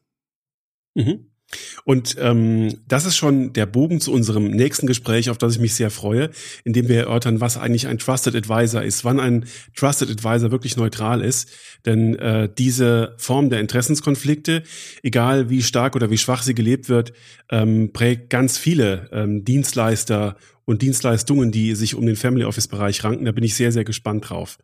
Mhm. 0.95 1.27
Und 1.85 2.17
ähm, 2.19 2.75
das 2.89 3.07
ist 3.07 3.17
schon 3.17 3.53
der 3.53 3.67
Bogen 3.67 4.01
zu 4.01 4.13
unserem 4.13 4.51
nächsten 4.51 4.87
Gespräch, 4.87 5.31
auf 5.31 5.39
das 5.39 5.55
ich 5.55 5.61
mich 5.61 5.75
sehr 5.75 5.91
freue, 5.91 6.31
in 6.65 6.73
dem 6.73 6.89
wir 6.89 6.99
erörtern, 6.99 7.41
was 7.41 7.57
eigentlich 7.57 7.87
ein 7.87 7.99
Trusted 7.99 8.35
Advisor 8.35 8.83
ist, 8.83 9.05
wann 9.05 9.21
ein 9.21 9.47
Trusted 9.77 10.11
Advisor 10.11 10.51
wirklich 10.51 10.77
neutral 10.77 11.21
ist. 11.21 11.51
Denn 11.85 12.15
äh, 12.17 12.49
diese 12.57 13.15
Form 13.19 13.51
der 13.51 13.61
Interessenskonflikte, 13.61 14.63
egal 15.03 15.51
wie 15.51 15.63
stark 15.63 15.97
oder 15.97 16.11
wie 16.11 16.19
schwach 16.19 16.43
sie 16.43 16.55
gelebt 16.55 16.89
wird, 16.89 17.13
ähm, 17.51 17.93
prägt 17.93 18.31
ganz 18.31 18.59
viele 18.59 19.09
ähm, 19.13 19.45
Dienstleister 19.45 20.37
und 20.65 20.83
Dienstleistungen, 20.83 21.53
die 21.53 21.75
sich 21.75 21.95
um 21.95 22.07
den 22.07 22.17
Family 22.17 22.45
Office 22.45 22.69
Bereich 22.69 23.05
ranken. 23.05 23.27
Da 23.27 23.33
bin 23.33 23.45
ich 23.45 23.55
sehr, 23.55 23.73
sehr 23.73 23.85
gespannt 23.85 24.31
drauf. 24.31 24.59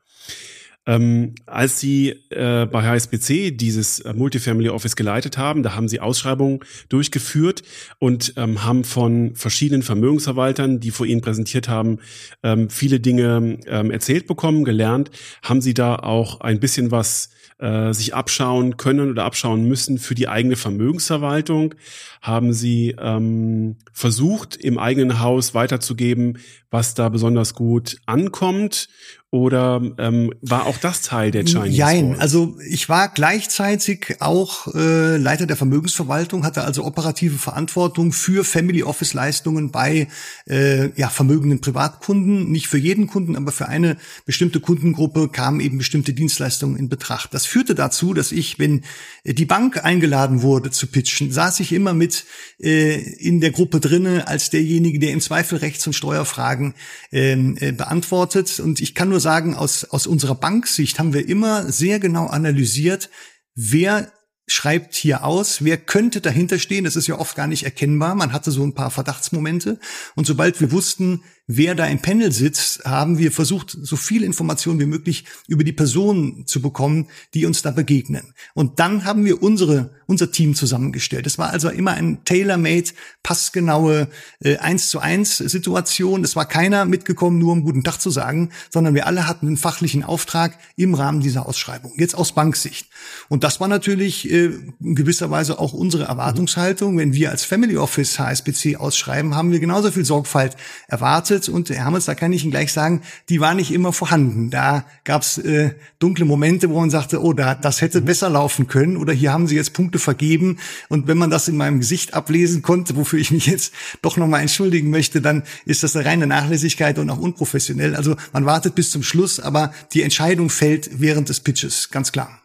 Ähm, 0.91 1.37
als 1.47 1.79
Sie 1.79 2.09
äh, 2.31 2.67
bei 2.67 2.83
HSBC 2.83 3.53
dieses 3.53 4.01
äh, 4.01 4.13
Multifamily 4.13 4.71
Office 4.71 4.97
geleitet 4.97 5.39
haben, 5.39 5.63
da 5.63 5.77
haben 5.77 5.87
Sie 5.87 6.01
Ausschreibungen 6.01 6.61
durchgeführt 6.89 7.63
und 8.01 8.35
ähm, 8.37 8.65
haben 8.65 8.83
von 8.83 9.37
verschiedenen 9.37 9.85
Vermögensverwaltern, 9.85 10.81
die 10.81 10.91
vor 10.91 11.07
Ihnen 11.07 11.21
präsentiert 11.21 11.69
haben, 11.69 12.01
ähm, 12.43 12.71
viele 12.71 12.99
Dinge 12.99 13.59
ähm, 13.69 13.93
erzählt 13.93 14.27
bekommen, 14.27 14.65
gelernt. 14.65 15.13
Haben 15.45 15.61
Sie 15.61 15.75
da 15.75 15.95
auch 15.95 16.41
ein 16.41 16.59
bisschen 16.59 16.91
was 16.91 17.31
äh, 17.61 17.93
sich 17.93 18.13
abschauen 18.13 18.77
können 18.77 19.11
oder 19.11 19.25
abschauen 19.25 19.69
müssen 19.69 19.99
für 19.99 20.17
die 20.17 20.27
eigene 20.27 20.57
Vermögensverwaltung? 20.57 21.77
Haben 22.21 22.53
Sie 22.53 22.95
ähm, 22.99 23.77
versucht, 23.93 24.57
im 24.57 24.79
eigenen 24.79 25.21
Haus 25.21 25.55
weiterzugeben, 25.55 26.39
was 26.71 26.95
da 26.95 27.09
besonders 27.09 27.55
gut 27.55 27.97
ankommt? 28.07 28.89
Oder 29.33 29.81
ähm, 29.99 30.33
war 30.43 30.67
auch 30.67 30.77
das 30.79 31.03
Teil 31.03 31.31
der 31.31 31.45
Chinese 31.45 31.79
Nein, 31.79 32.17
also 32.19 32.59
ich 32.69 32.89
war 32.89 33.09
gleichzeitig 33.11 34.17
auch 34.19 34.75
äh, 34.75 35.19
Leiter 35.19 35.47
der 35.47 35.55
Vermögensverwaltung, 35.55 36.45
hatte 36.45 36.65
also 36.65 36.85
operative 36.85 37.39
Verantwortung 37.39 38.11
für 38.11 38.43
Family 38.43 38.83
Office 38.83 39.15
Leistungen 39.15 39.71
bei 39.71 40.09
äh, 40.49 40.91
ja, 40.99 41.09
vermögenden 41.09 41.61
Privatkunden. 41.61 42.51
Nicht 42.51 42.67
für 42.67 42.79
jeden 42.79 43.07
Kunden, 43.07 43.37
aber 43.37 43.53
für 43.53 43.69
eine 43.69 43.99
bestimmte 44.27 44.59
Kundengruppe 44.59 45.29
kamen 45.29 45.61
eben 45.61 45.79
bestimmte 45.79 46.13
Dienstleistungen 46.13 46.77
in 46.77 46.89
Betracht. 46.89 47.33
Das 47.33 47.47
führte 47.47 47.77
dazu, 47.77 48.15
dass 48.15 48.33
ich, 48.33 48.59
wenn 48.59 48.83
die 49.25 49.47
Bank 49.47 49.85
eingeladen 49.85 50.43
wurde 50.43 50.73
zu 50.73 50.89
pitchen, 50.89 51.31
saß 51.31 51.61
ich 51.61 51.73
immer 51.73 51.95
mit 51.95 52.10
äh, 52.59 53.01
in 53.01 53.41
der 53.41 53.51
Gruppe 53.51 53.81
drinne 53.81 54.29
als 54.29 54.51
derjenige, 54.51 54.99
der 54.99 55.13
im 55.13 55.21
Zweifel 55.21 55.59
Rechts- 55.59 55.87
und 55.87 55.93
Steuerfragen 55.93 56.75
ähm, 57.13 57.57
äh, 57.61 57.73
beantwortet. 57.73 58.61
Und 58.61 58.81
ich 58.81 58.95
kann 58.95 59.09
nur 59.09 59.21
sagen, 59.21 59.55
aus, 59.55 59.85
aus 59.85 60.07
unserer 60.07 60.35
Banksicht 60.35 60.99
haben 60.99 61.13
wir 61.15 61.29
immer 61.29 61.71
sehr 61.71 61.99
genau 62.01 62.27
analysiert, 62.27 63.11
wer 63.55 64.13
schreibt 64.51 64.97
hier 64.97 65.25
aus, 65.25 65.63
wer 65.63 65.77
könnte 65.77 66.21
dahinter 66.21 66.59
stehen. 66.59 66.85
Das 66.85 66.97
ist 66.97 67.07
ja 67.07 67.19
oft 67.19 67.37
gar 67.37 67.47
nicht 67.47 67.63
erkennbar. 67.63 68.17
Man 68.17 68.33
hatte 68.33 68.51
so 68.51 68.65
ein 68.65 68.75
paar 68.75 68.91
Verdachtsmomente. 68.91 69.79
Und 70.17 70.27
sobald 70.27 70.61
wir 70.61 70.73
wussten, 70.73 71.23
wer 71.57 71.75
da 71.75 71.87
im 71.87 72.01
Panel 72.01 72.31
sitzt, 72.31 72.85
haben 72.85 73.19
wir 73.19 73.33
versucht, 73.33 73.77
so 73.81 73.97
viel 73.97 74.23
Informationen 74.23 74.79
wie 74.79 74.87
möglich 74.87 75.25
über 75.49 75.65
die 75.65 75.73
Personen 75.73 76.47
zu 76.47 76.63
bekommen, 76.63 77.09
die 77.35 77.45
uns 77.45 77.63
da 77.63 77.73
begegnen. 77.73 78.35
Und 78.55 78.79
dann 78.79 79.05
haben 79.05 79.25
wir 79.25 79.43
unsere, 79.43 79.91
unser 80.07 80.31
Team 80.31 80.55
zusammengestellt. 80.55 81.27
Es 81.27 81.39
war 81.39 81.51
also 81.51 81.69
immer 81.69 81.93
ein 81.93 82.25
tailor-made, 82.25 82.91
passgenaue 83.25 84.09
äh, 84.39 84.59
eins 84.59 84.91
zu 84.91 85.01
eins 85.01 85.39
Situation. 85.39 86.23
Es 86.23 86.37
war 86.37 86.47
keiner 86.47 86.85
mitgekommen, 86.85 87.39
nur 87.39 87.53
um 87.53 87.65
guten 87.65 87.83
Tag 87.83 87.99
zu 87.99 88.11
sagen, 88.11 88.51
sondern 88.71 88.95
wir 88.95 89.09
alle 89.09 89.27
hatten 89.27 89.49
einen 89.49 89.57
fachlichen 89.57 90.05
Auftrag 90.05 90.57
im 90.77 90.95
Rahmen 90.95 91.21
dieser 91.21 91.49
Ausschreibung. 91.49 91.95
Jetzt 91.97 92.15
aus 92.15 92.33
Banksicht. 92.33 92.89
Und 93.29 93.43
das 93.43 93.59
war 93.59 93.67
natürlich 93.67 94.31
äh, 94.31 94.53
in 94.81 94.95
gewisser 94.95 95.31
Weise 95.33 95.59
auch 95.59 95.73
unsere 95.73 96.05
Erwartungshaltung. 96.05 96.97
Wenn 96.97 97.13
wir 97.13 97.31
als 97.31 97.45
Family 97.45 97.77
Office 97.77 98.21
HSBC 98.21 98.77
ausschreiben, 98.77 99.35
haben 99.35 99.51
wir 99.51 99.59
genauso 99.59 99.91
viel 99.91 100.05
Sorgfalt 100.05 100.57
erwartet 100.87 101.40
Hermels 101.41 101.49
und 101.49 101.71
Hermels, 101.71 102.05
da 102.05 102.15
kann 102.15 102.33
ich 102.33 102.43
Ihnen 102.43 102.51
gleich 102.51 102.73
sagen, 102.73 103.03
die 103.29 103.41
war 103.41 103.55
nicht 103.55 103.73
immer 103.73 103.93
vorhanden. 103.93 104.51
Da 104.51 104.85
gab 105.05 105.23
es 105.23 105.39
äh, 105.39 105.75
dunkle 105.99 106.25
Momente, 106.25 106.69
wo 106.71 106.79
man 106.81 106.91
sagte, 106.91 107.23
oh, 107.23 107.33
da, 107.33 107.55
das 107.55 107.81
hätte 107.81 108.01
mhm. 108.01 108.05
besser 108.05 108.29
laufen 108.29 108.67
können 108.67 108.97
oder 108.97 109.13
hier 109.13 109.33
haben 109.33 109.47
Sie 109.47 109.57
jetzt 109.57 109.73
Punkte 109.73 109.99
vergeben. 109.99 110.59
Und 110.89 111.07
wenn 111.07 111.19
man 111.19 111.31
das 111.31 111.49
in 111.49 111.57
meinem 111.57 111.81
Gesicht 111.81 112.15
ablesen 112.15 112.63
konnte, 112.63 112.97
wofür 112.97 113.19
ich 113.19 113.31
mich 113.31 113.47
jetzt 113.47 113.73
doch 114.03 114.17
nochmal 114.17 114.43
entschuldigen 114.43 114.91
möchte, 114.91 115.21
dann 115.21 115.45
ist 115.65 115.83
das 115.83 115.97
eine 115.97 116.05
reine 116.05 116.27
Nachlässigkeit 116.27 116.99
und 116.99 117.09
auch 117.11 117.19
unprofessionell. 117.19 117.97
Also 117.97 118.17
man 118.33 118.45
wartet 118.45 118.75
bis 118.75 118.91
zum 118.91 119.03
Schluss, 119.03 119.41
aber 119.41 119.73
die 119.93 120.03
Entscheidung 120.03 120.51
fällt 120.51 121.01
während 121.01 121.29
des 121.29 121.41
Pitches, 121.41 121.91
ganz 121.91 122.13
klar. 122.13 122.43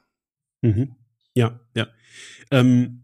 Mhm. 0.62 0.96
Ja, 1.34 1.60
ja. 1.76 1.88
Ähm 2.52 3.02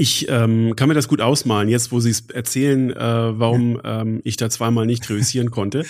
ich 0.00 0.28
ähm, 0.30 0.74
kann 0.76 0.88
mir 0.88 0.94
das 0.94 1.08
gut 1.08 1.20
ausmalen, 1.20 1.68
jetzt 1.68 1.92
wo 1.92 2.00
Sie 2.00 2.08
es 2.08 2.30
erzählen, 2.30 2.90
äh, 2.90 2.96
warum 2.96 3.78
ähm, 3.84 4.22
ich 4.24 4.38
da 4.38 4.48
zweimal 4.48 4.86
nicht 4.86 5.08
reüssieren 5.10 5.50
konnte. 5.50 5.84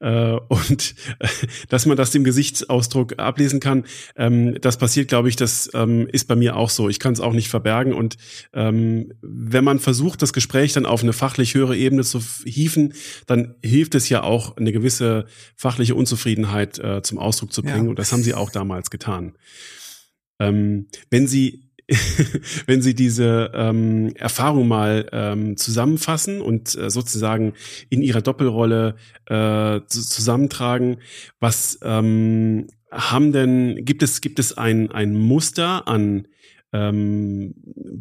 Äh, 0.00 0.32
und 0.48 0.96
äh, 1.20 1.28
dass 1.68 1.86
man 1.86 1.96
das 1.96 2.10
dem 2.10 2.24
Gesichtsausdruck 2.24 3.20
ablesen 3.20 3.60
kann, 3.60 3.84
ähm, 4.16 4.60
das 4.60 4.78
passiert, 4.78 5.06
glaube 5.06 5.28
ich, 5.28 5.36
das 5.36 5.70
ähm, 5.74 6.08
ist 6.10 6.26
bei 6.26 6.34
mir 6.34 6.56
auch 6.56 6.70
so. 6.70 6.88
Ich 6.88 6.98
kann 6.98 7.12
es 7.12 7.20
auch 7.20 7.32
nicht 7.32 7.48
verbergen. 7.48 7.94
Und 7.94 8.16
ähm, 8.52 9.12
wenn 9.22 9.62
man 9.62 9.78
versucht, 9.78 10.22
das 10.22 10.32
Gespräch 10.32 10.72
dann 10.72 10.84
auf 10.84 11.04
eine 11.04 11.12
fachlich 11.12 11.54
höhere 11.54 11.76
Ebene 11.76 12.02
zu 12.02 12.20
hieven, 12.44 12.94
dann 13.26 13.54
hilft 13.62 13.94
es 13.94 14.08
ja 14.08 14.24
auch, 14.24 14.56
eine 14.56 14.72
gewisse 14.72 15.26
fachliche 15.54 15.94
Unzufriedenheit 15.94 16.80
äh, 16.80 17.00
zum 17.02 17.18
Ausdruck 17.18 17.52
zu 17.52 17.62
bringen. 17.62 17.84
Ja. 17.84 17.90
Und 17.90 17.98
das 18.00 18.10
haben 18.10 18.24
Sie 18.24 18.34
auch 18.34 18.50
damals 18.50 18.90
getan. 18.90 19.36
Ähm, 20.40 20.88
wenn 21.10 21.28
Sie 21.28 21.65
wenn 22.66 22.82
Sie 22.82 22.94
diese 22.94 23.52
ähm, 23.54 24.12
Erfahrung 24.16 24.66
mal 24.66 25.08
ähm, 25.12 25.56
zusammenfassen 25.56 26.40
und 26.40 26.76
äh, 26.76 26.90
sozusagen 26.90 27.52
in 27.90 28.02
Ihrer 28.02 28.22
Doppelrolle 28.22 28.96
äh, 29.26 29.80
zusammentragen, 29.86 30.98
was 31.38 31.78
ähm, 31.82 32.66
haben 32.90 33.32
denn, 33.32 33.84
gibt 33.84 34.02
es, 34.02 34.20
gibt 34.20 34.38
es 34.38 34.56
ein, 34.56 34.90
ein 34.90 35.14
Muster 35.14 35.86
an 35.86 36.26
ähm, 36.72 37.54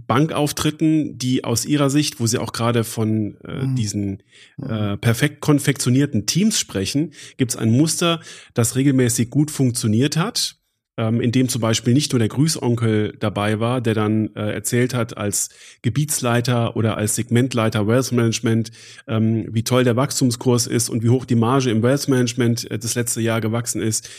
Bankauftritten, 0.07 1.17
die 1.17 1.43
aus 1.43 1.65
Ihrer 1.65 1.89
Sicht, 1.89 2.19
wo 2.19 2.27
Sie 2.27 2.39
auch 2.39 2.53
gerade 2.53 2.83
von 2.83 3.38
äh, 3.43 3.65
mhm. 3.65 3.75
diesen 3.75 4.23
äh, 4.61 4.97
perfekt 4.97 5.41
konfektionierten 5.41 6.25
Teams 6.25 6.59
sprechen, 6.59 7.13
gibt 7.38 7.51
es 7.51 7.57
ein 7.57 7.71
Muster, 7.71 8.19
das 8.53 8.75
regelmäßig 8.75 9.29
gut 9.29 9.51
funktioniert 9.51 10.17
hat? 10.17 10.57
Ähm, 10.98 11.22
in 11.22 11.32
dem 11.32 11.50
zum 11.50 11.62
Beispiel 11.62 11.93
nicht 11.93 12.12
nur 12.12 12.20
der 12.20 12.28
Grüßonkel 12.28 13.18
dabei 13.20 13.60
war, 13.60 13.82
der 13.82 13.93
dann 13.93 14.34
äh, 14.36 14.52
erzählt 14.52 14.93
hat 14.93 15.18
als 15.18 15.50
Gebietsleiter 15.82 16.76
oder 16.76 16.98
als 16.98 17.16
Segmentleiter 17.16 17.88
Wealth 17.88 18.12
Management, 18.12 18.72
ähm, 19.08 19.48
wie 19.50 19.64
toll 19.64 19.84
der 19.84 19.96
Wachstumskurs 19.96 20.68
ist 20.68 20.89
und 20.89 21.04
wie 21.04 21.10
hoch 21.10 21.26
die 21.26 21.36
Marge 21.36 21.70
im 21.70 21.84
Wealth 21.84 22.08
Management 22.08 22.70
äh, 22.72 22.80
das 22.80 22.96
letzte 22.96 23.22
Jahr 23.22 23.41
gewachsen 23.41 23.82
ist 23.82 24.10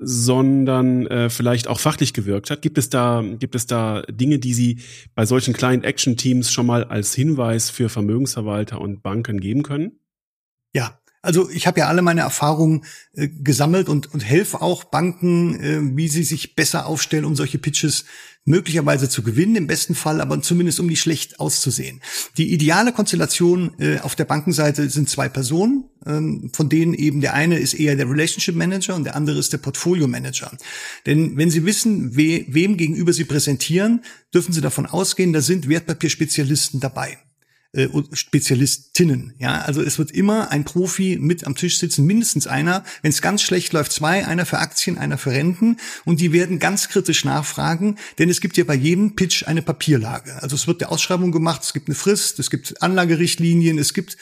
sondern 0.00 1.06
äh, 1.06 1.30
vielleicht 1.30 1.68
auch 1.68 1.78
fachlich 1.78 2.12
gewirkt 2.12 2.50
hat. 2.50 2.62
Gibt 2.62 2.78
es 2.78 2.90
da 2.90 3.22
gibt 3.38 3.54
es 3.54 3.66
da 3.66 4.02
Dinge, 4.02 4.38
die 4.38 4.54
Sie 4.54 4.80
bei 5.14 5.26
solchen 5.26 5.54
Client 5.54 5.84
Action 5.84 6.16
Teams 6.16 6.52
schon 6.52 6.66
mal 6.66 6.84
als 6.84 7.14
Hinweis 7.14 7.70
für 7.70 7.88
Vermögensverwalter 7.88 8.80
und 8.80 9.02
Banken 9.02 9.40
geben 9.40 9.62
können? 9.62 10.00
Ja, 10.74 10.98
also 11.26 11.50
ich 11.50 11.66
habe 11.66 11.80
ja 11.80 11.88
alle 11.88 12.02
meine 12.02 12.20
Erfahrungen 12.22 12.84
äh, 13.12 13.28
gesammelt 13.28 13.88
und, 13.88 14.12
und 14.14 14.24
helfe 14.24 14.62
auch 14.62 14.84
Banken, 14.84 15.60
äh, 15.60 15.96
wie 15.96 16.08
sie 16.08 16.22
sich 16.22 16.54
besser 16.54 16.86
aufstellen, 16.86 17.24
um 17.24 17.34
solche 17.34 17.58
Pitches 17.58 18.04
möglicherweise 18.46 19.08
zu 19.08 19.22
gewinnen, 19.22 19.56
im 19.56 19.66
besten 19.66 19.96
Fall, 19.96 20.20
aber 20.20 20.40
zumindest 20.40 20.78
um 20.78 20.88
die 20.88 20.96
schlecht 20.96 21.40
auszusehen. 21.40 22.00
Die 22.38 22.52
ideale 22.52 22.92
Konstellation 22.92 23.72
äh, 23.80 23.98
auf 23.98 24.14
der 24.14 24.24
Bankenseite 24.24 24.88
sind 24.88 25.10
zwei 25.10 25.28
Personen, 25.28 25.84
ähm, 26.06 26.50
von 26.54 26.68
denen 26.68 26.94
eben 26.94 27.20
der 27.20 27.34
eine 27.34 27.58
ist 27.58 27.74
eher 27.74 27.96
der 27.96 28.08
Relationship 28.08 28.54
Manager 28.54 28.94
und 28.94 29.04
der 29.04 29.16
andere 29.16 29.38
ist 29.38 29.52
der 29.52 29.58
Portfolio 29.58 30.06
Manager. 30.06 30.56
Denn 31.06 31.36
wenn 31.36 31.50
Sie 31.50 31.66
wissen, 31.66 32.16
we 32.16 32.46
wem 32.48 32.76
gegenüber 32.76 33.12
Sie 33.12 33.24
präsentieren, 33.24 34.02
dürfen 34.32 34.52
Sie 34.52 34.60
davon 34.60 34.86
ausgehen, 34.86 35.32
da 35.32 35.40
sind 35.40 35.68
Wertpapierspezialisten 35.68 36.78
dabei 36.78 37.18
äh, 37.76 37.88
Spezialistinnen. 38.12 39.34
Ja, 39.38 39.60
also 39.60 39.82
es 39.82 39.98
wird 39.98 40.10
immer 40.10 40.50
ein 40.50 40.64
Profi 40.64 41.18
mit 41.20 41.46
am 41.46 41.54
Tisch 41.54 41.78
sitzen, 41.78 42.06
mindestens 42.06 42.46
einer. 42.46 42.84
Wenn 43.02 43.10
es 43.10 43.22
ganz 43.22 43.42
schlecht 43.42 43.72
läuft, 43.72 43.92
zwei, 43.92 44.26
einer 44.26 44.46
für 44.46 44.58
Aktien, 44.58 44.98
einer 44.98 45.18
für 45.18 45.30
Renten. 45.30 45.76
Und 46.04 46.20
die 46.20 46.32
werden 46.32 46.58
ganz 46.58 46.88
kritisch 46.88 47.24
nachfragen, 47.24 47.96
denn 48.18 48.30
es 48.30 48.40
gibt 48.40 48.56
ja 48.56 48.64
bei 48.64 48.74
jedem 48.74 49.14
Pitch 49.14 49.46
eine 49.46 49.62
Papierlage. 49.62 50.42
Also 50.42 50.56
es 50.56 50.66
wird 50.66 50.80
der 50.80 50.90
Ausschreibung 50.90 51.32
gemacht, 51.32 51.62
es 51.62 51.72
gibt 51.72 51.88
eine 51.88 51.94
Frist, 51.94 52.38
es 52.38 52.50
gibt 52.50 52.82
Anlagerichtlinien, 52.82 53.78
es 53.78 53.94
gibt 53.94 54.16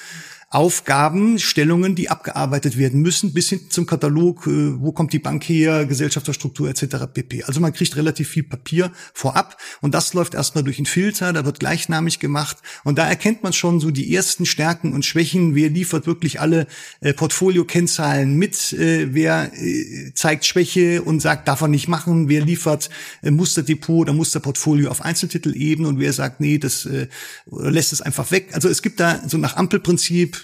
Aufgaben, 0.55 1.41
Stellungen, 1.41 1.97
die 1.97 2.09
abgearbeitet 2.11 2.79
werden 2.79 3.03
müssen, 3.03 3.35
bis 3.35 3.49
hin 3.49 3.63
zum 3.71 3.87
Katalog, 3.87 4.47
äh, 4.47 4.81
wo 4.81 4.93
kommt 4.93 5.13
die 5.13 5.19
Bank 5.19 5.43
her, 5.43 5.85
Gesellschafterstruktur 5.85 6.69
etc. 6.69 7.09
pp. 7.13 7.43
Also 7.43 7.61
man 7.61 7.73
kriegt 7.73 7.97
relativ 7.97 8.29
viel 8.29 8.45
Papier 8.45 8.93
vorab 9.15 9.59
und 9.81 9.95
das 9.95 10.15
läuft 10.15 10.35
erstmal 10.35 10.63
durch 10.63 10.79
einen 10.79 10.87
Filter, 10.87 11.33
da 11.33 11.45
wird 11.45 11.59
gleichnamig 11.59 12.21
gemacht 12.21 12.59
und 12.85 12.99
da 12.99 13.09
erkennt 13.09 13.43
man 13.43 13.53
schon 13.53 13.81
so 13.81 13.91
die 13.91 14.15
ersten 14.15 14.47
Stärken 14.47 14.93
und 14.93 15.05
Schwächen, 15.05 15.57
wer 15.57 15.71
liefert 15.71 16.07
wirklich 16.07 16.41
alle 16.41 16.69
äh, 17.01 17.13
Portfolio-Kennzahlen 17.13 18.37
mit, 18.37 18.73
äh, 18.75 19.13
wer 19.13 19.51
zeigt 20.15 20.45
Schwäche 20.45 21.03
und 21.03 21.19
sagt, 21.19 21.49
darf 21.49 21.63
er 21.63 21.69
nicht 21.69 21.89
machen, 21.89 22.29
wer 22.29 22.45
liefert 22.45 22.91
Musterdepot 23.23 24.03
oder 24.03 24.13
Musterportfolio 24.13 24.89
auf 24.89 25.03
Einzeltitel 25.03 25.57
eben 25.57 25.85
und 25.85 25.99
wer 25.99 26.13
sagt, 26.13 26.41
nee, 26.41 26.59
das 26.59 26.89
lässt 27.51 27.93
es 27.93 28.01
einfach 28.01 28.31
weg. 28.31 28.51
Also 28.53 28.69
es 28.69 28.83
gibt 28.83 29.01
da 29.01 29.21
so 29.27 29.37
nach 29.37 29.57
Ampelprinzip 29.57 30.44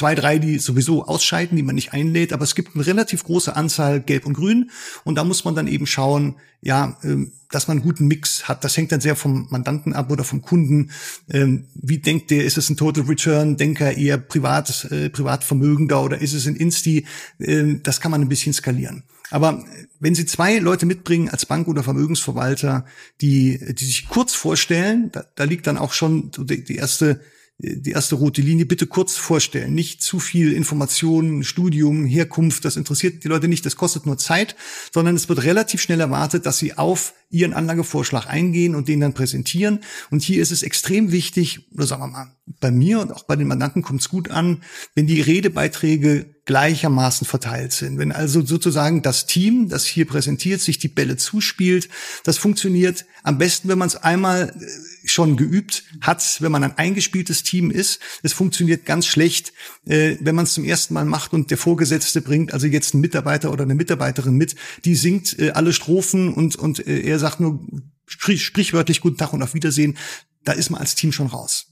zwei, 0.00 0.14
drei, 0.14 0.38
die 0.38 0.58
sowieso 0.58 1.04
ausscheiden, 1.04 1.56
die 1.56 1.62
man 1.62 1.74
nicht 1.74 1.92
einlädt, 1.92 2.32
aber 2.32 2.44
es 2.44 2.54
gibt 2.54 2.74
eine 2.74 2.86
relativ 2.86 3.22
große 3.22 3.54
Anzahl 3.54 4.00
Gelb 4.00 4.24
und 4.24 4.32
Grün 4.32 4.70
und 5.04 5.16
da 5.16 5.24
muss 5.24 5.44
man 5.44 5.54
dann 5.54 5.66
eben 5.66 5.86
schauen, 5.86 6.36
ja, 6.62 6.96
ähm, 7.04 7.32
dass 7.50 7.68
man 7.68 7.76
einen 7.76 7.84
guten 7.84 8.06
Mix 8.06 8.48
hat. 8.48 8.64
Das 8.64 8.78
hängt 8.78 8.92
dann 8.92 9.02
sehr 9.02 9.14
vom 9.14 9.46
Mandanten 9.50 9.92
ab 9.92 10.10
oder 10.10 10.24
vom 10.24 10.40
Kunden. 10.40 10.90
Ähm, 11.30 11.66
wie 11.74 11.98
denkt 11.98 12.30
der? 12.30 12.44
Ist 12.44 12.56
es 12.56 12.70
ein 12.70 12.78
Total 12.78 13.04
Return? 13.04 13.58
Denker 13.58 13.94
eher 13.94 14.16
privat, 14.16 14.86
äh, 14.90 15.10
Privatvermögender 15.10 16.02
oder 16.02 16.18
ist 16.18 16.32
es 16.32 16.46
ein 16.46 16.56
Insti? 16.56 17.06
Ähm, 17.38 17.82
das 17.82 18.00
kann 18.00 18.10
man 18.10 18.22
ein 18.22 18.28
bisschen 18.28 18.54
skalieren. 18.54 19.02
Aber 19.30 19.62
wenn 19.98 20.14
Sie 20.14 20.24
zwei 20.24 20.58
Leute 20.58 20.86
mitbringen 20.86 21.28
als 21.28 21.44
Bank 21.44 21.68
oder 21.68 21.82
Vermögensverwalter, 21.82 22.86
die, 23.20 23.74
die 23.74 23.84
sich 23.84 24.08
kurz 24.08 24.32
vorstellen, 24.32 25.10
da, 25.12 25.26
da 25.34 25.44
liegt 25.44 25.66
dann 25.66 25.76
auch 25.76 25.92
schon 25.92 26.30
die, 26.38 26.64
die 26.64 26.76
erste 26.76 27.20
die 27.62 27.90
erste 27.90 28.14
rote 28.14 28.40
Linie 28.40 28.66
bitte 28.66 28.86
kurz 28.86 29.16
vorstellen. 29.16 29.74
Nicht 29.74 30.02
zu 30.02 30.18
viel 30.18 30.52
Informationen, 30.52 31.44
Studium, 31.44 32.04
Herkunft, 32.06 32.64
das 32.64 32.76
interessiert 32.76 33.24
die 33.24 33.28
Leute 33.28 33.48
nicht, 33.48 33.66
das 33.66 33.76
kostet 33.76 34.06
nur 34.06 34.18
Zeit, 34.18 34.56
sondern 34.92 35.14
es 35.16 35.28
wird 35.28 35.42
relativ 35.44 35.80
schnell 35.80 36.00
erwartet, 36.00 36.46
dass 36.46 36.58
sie 36.58 36.76
auf 36.78 37.14
ihren 37.30 37.54
Anlagevorschlag 37.54 38.26
eingehen 38.26 38.74
und 38.74 38.88
den 38.88 39.00
dann 39.00 39.14
präsentieren. 39.14 39.80
Und 40.10 40.22
hier 40.22 40.42
ist 40.42 40.50
es 40.50 40.62
extrem 40.62 41.12
wichtig, 41.12 41.70
oder 41.72 41.86
sagen 41.86 42.02
wir 42.02 42.08
mal, 42.08 42.32
bei 42.58 42.70
mir 42.70 43.00
und 43.00 43.12
auch 43.12 43.22
bei 43.22 43.36
den 43.36 43.46
Mandanten 43.46 43.82
kommt 43.82 44.00
es 44.00 44.08
gut 44.08 44.30
an, 44.30 44.62
wenn 44.94 45.06
die 45.06 45.20
Redebeiträge 45.20 46.34
gleichermaßen 46.50 47.28
verteilt 47.28 47.70
sind. 47.70 47.98
Wenn 47.98 48.10
also 48.10 48.44
sozusagen 48.44 49.02
das 49.02 49.26
Team, 49.26 49.68
das 49.68 49.86
hier 49.86 50.04
präsentiert, 50.04 50.60
sich 50.60 50.78
die 50.78 50.88
Bälle 50.88 51.16
zuspielt, 51.16 51.88
das 52.24 52.38
funktioniert 52.38 53.04
am 53.22 53.38
besten, 53.38 53.68
wenn 53.68 53.78
man 53.78 53.86
es 53.86 53.94
einmal 53.94 54.48
äh, 54.48 55.06
schon 55.06 55.36
geübt 55.36 55.84
hat, 56.00 56.38
wenn 56.40 56.50
man 56.50 56.64
ein 56.64 56.76
eingespieltes 56.76 57.44
Team 57.44 57.70
ist. 57.70 58.00
Es 58.24 58.32
funktioniert 58.32 58.84
ganz 58.84 59.06
schlecht, 59.06 59.52
äh, 59.86 60.16
wenn 60.20 60.34
man 60.34 60.44
es 60.44 60.54
zum 60.54 60.64
ersten 60.64 60.94
Mal 60.94 61.04
macht 61.04 61.34
und 61.34 61.52
der 61.52 61.58
Vorgesetzte 61.58 62.20
bringt 62.20 62.52
also 62.52 62.66
jetzt 62.66 62.94
einen 62.94 63.00
Mitarbeiter 63.00 63.52
oder 63.52 63.62
eine 63.62 63.76
Mitarbeiterin 63.76 64.34
mit, 64.34 64.56
die 64.84 64.96
singt 64.96 65.38
äh, 65.38 65.50
alle 65.50 65.72
Strophen 65.72 66.34
und, 66.34 66.56
und 66.56 66.80
er 66.84 67.19
sagt 67.20 67.40
nur 67.40 67.64
sprich, 68.06 68.44
sprichwörtlich 68.44 69.00
Guten 69.00 69.16
Tag 69.16 69.32
und 69.32 69.42
auf 69.42 69.54
Wiedersehen. 69.54 69.96
Da 70.42 70.52
ist 70.52 70.70
man 70.70 70.80
als 70.80 70.94
Team 70.94 71.12
schon 71.12 71.28
raus. 71.28 71.66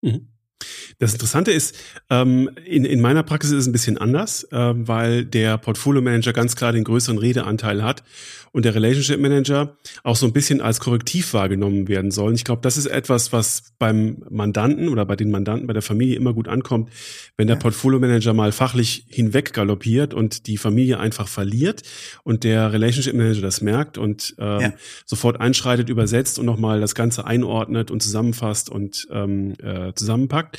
Mhm. 0.00 0.31
Das 0.98 1.12
Interessante 1.12 1.52
ist, 1.52 1.76
ähm, 2.10 2.50
in, 2.64 2.84
in 2.84 3.00
meiner 3.00 3.22
Praxis 3.22 3.52
ist 3.52 3.58
es 3.58 3.66
ein 3.66 3.72
bisschen 3.72 3.98
anders, 3.98 4.46
ähm, 4.52 4.86
weil 4.86 5.24
der 5.24 5.58
Portfolio 5.58 6.02
Manager 6.02 6.32
ganz 6.32 6.56
klar 6.56 6.72
den 6.72 6.84
größeren 6.84 7.18
Redeanteil 7.18 7.82
hat 7.82 8.02
und 8.52 8.66
der 8.66 8.74
Relationship 8.74 9.18
Manager 9.18 9.76
auch 10.04 10.16
so 10.16 10.26
ein 10.26 10.32
bisschen 10.32 10.60
als 10.60 10.78
Korrektiv 10.78 11.32
wahrgenommen 11.32 11.88
werden 11.88 12.10
soll. 12.10 12.34
ich 12.34 12.44
glaube, 12.44 12.60
das 12.62 12.76
ist 12.76 12.86
etwas, 12.86 13.32
was 13.32 13.72
beim 13.78 14.22
Mandanten 14.30 14.88
oder 14.88 15.04
bei 15.06 15.16
den 15.16 15.30
Mandanten, 15.30 15.66
bei 15.66 15.72
der 15.72 15.82
Familie 15.82 16.16
immer 16.16 16.34
gut 16.34 16.48
ankommt, 16.48 16.90
wenn 17.36 17.48
der 17.48 17.56
Portfolio 17.56 17.98
Manager 17.98 18.34
mal 18.34 18.52
fachlich 18.52 19.06
hinweg 19.08 19.54
galoppiert 19.54 20.12
und 20.14 20.46
die 20.46 20.58
Familie 20.58 21.00
einfach 21.00 21.28
verliert 21.28 21.82
und 22.24 22.44
der 22.44 22.72
Relationship 22.72 23.14
Manager 23.14 23.40
das 23.40 23.62
merkt 23.62 23.96
und 23.96 24.34
ähm, 24.38 24.60
ja. 24.60 24.72
sofort 25.06 25.40
einschreitet, 25.40 25.88
übersetzt 25.88 26.38
und 26.38 26.44
nochmal 26.44 26.80
das 26.80 26.94
Ganze 26.94 27.26
einordnet 27.26 27.90
und 27.90 28.02
zusammenfasst 28.02 28.68
und 28.68 29.08
ähm, 29.10 29.54
äh, 29.62 29.94
zusammenpackt. 29.94 30.51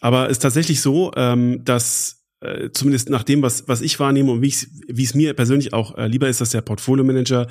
Aber 0.00 0.26
es 0.26 0.32
ist 0.32 0.40
tatsächlich 0.40 0.80
so, 0.80 1.12
ähm, 1.16 1.64
dass 1.64 2.22
äh, 2.40 2.70
zumindest 2.72 3.08
nach 3.08 3.22
dem, 3.22 3.42
was, 3.42 3.68
was 3.68 3.80
ich 3.80 4.00
wahrnehme 4.00 4.32
und 4.32 4.42
wie 4.42 4.48
es 5.02 5.14
mir 5.14 5.34
persönlich 5.34 5.72
auch 5.72 5.96
äh, 5.96 6.08
lieber 6.08 6.28
ist, 6.28 6.40
dass 6.40 6.50
der 6.50 6.60
Portfolio 6.60 7.04
Manager 7.04 7.46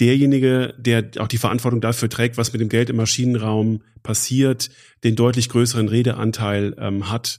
derjenige, 0.00 0.74
der 0.78 1.10
auch 1.18 1.28
die 1.28 1.38
Verantwortung 1.38 1.80
dafür 1.80 2.08
trägt, 2.08 2.36
was 2.36 2.52
mit 2.52 2.60
dem 2.60 2.68
Geld 2.68 2.88
im 2.90 2.96
Maschinenraum 2.96 3.82
passiert, 4.02 4.70
den 5.04 5.16
deutlich 5.16 5.48
größeren 5.48 5.88
Redeanteil 5.88 6.74
ähm, 6.78 7.10
hat. 7.10 7.38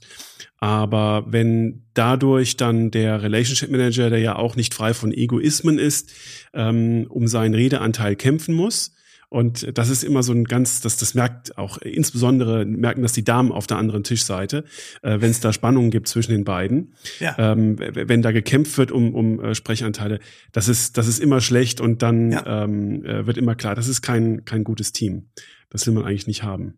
Aber 0.58 1.24
wenn 1.26 1.84
dadurch 1.94 2.56
dann 2.56 2.90
der 2.90 3.22
Relationship 3.22 3.70
Manager, 3.70 4.08
der 4.08 4.20
ja 4.20 4.36
auch 4.36 4.56
nicht 4.56 4.72
frei 4.72 4.94
von 4.94 5.12
Egoismen 5.12 5.78
ist, 5.78 6.12
ähm, 6.54 7.06
um 7.08 7.26
seinen 7.26 7.54
Redeanteil 7.54 8.16
kämpfen 8.16 8.54
muss, 8.54 8.94
und 9.28 9.76
das 9.76 9.90
ist 9.90 10.04
immer 10.04 10.22
so 10.22 10.32
ein 10.32 10.44
ganz, 10.44 10.80
das, 10.80 10.96
das 10.96 11.14
merkt 11.14 11.58
auch 11.58 11.78
insbesondere, 11.78 12.64
merken 12.64 13.02
das 13.02 13.12
die 13.12 13.24
Damen 13.24 13.52
auf 13.52 13.66
der 13.66 13.78
anderen 13.78 14.04
Tischseite, 14.04 14.64
äh, 15.02 15.20
wenn 15.20 15.30
es 15.30 15.40
da 15.40 15.52
Spannungen 15.52 15.90
gibt 15.90 16.08
zwischen 16.08 16.32
den 16.32 16.44
beiden. 16.44 16.94
Ja. 17.20 17.36
Ähm, 17.38 17.78
wenn 17.78 18.22
da 18.22 18.32
gekämpft 18.32 18.78
wird 18.78 18.92
um, 18.92 19.14
um 19.14 19.42
äh, 19.42 19.54
Sprechanteile, 19.54 20.20
das 20.52 20.68
ist, 20.68 20.98
das 20.98 21.08
ist 21.08 21.18
immer 21.18 21.40
schlecht 21.40 21.80
und 21.80 22.02
dann 22.02 22.32
ja. 22.32 22.64
ähm, 22.64 23.04
äh, 23.04 23.26
wird 23.26 23.36
immer 23.36 23.54
klar, 23.54 23.74
das 23.74 23.88
ist 23.88 24.02
kein, 24.02 24.44
kein 24.44 24.64
gutes 24.64 24.92
Team. 24.92 25.30
Das 25.70 25.86
will 25.86 25.94
man 25.94 26.04
eigentlich 26.04 26.26
nicht 26.26 26.44
haben. 26.44 26.74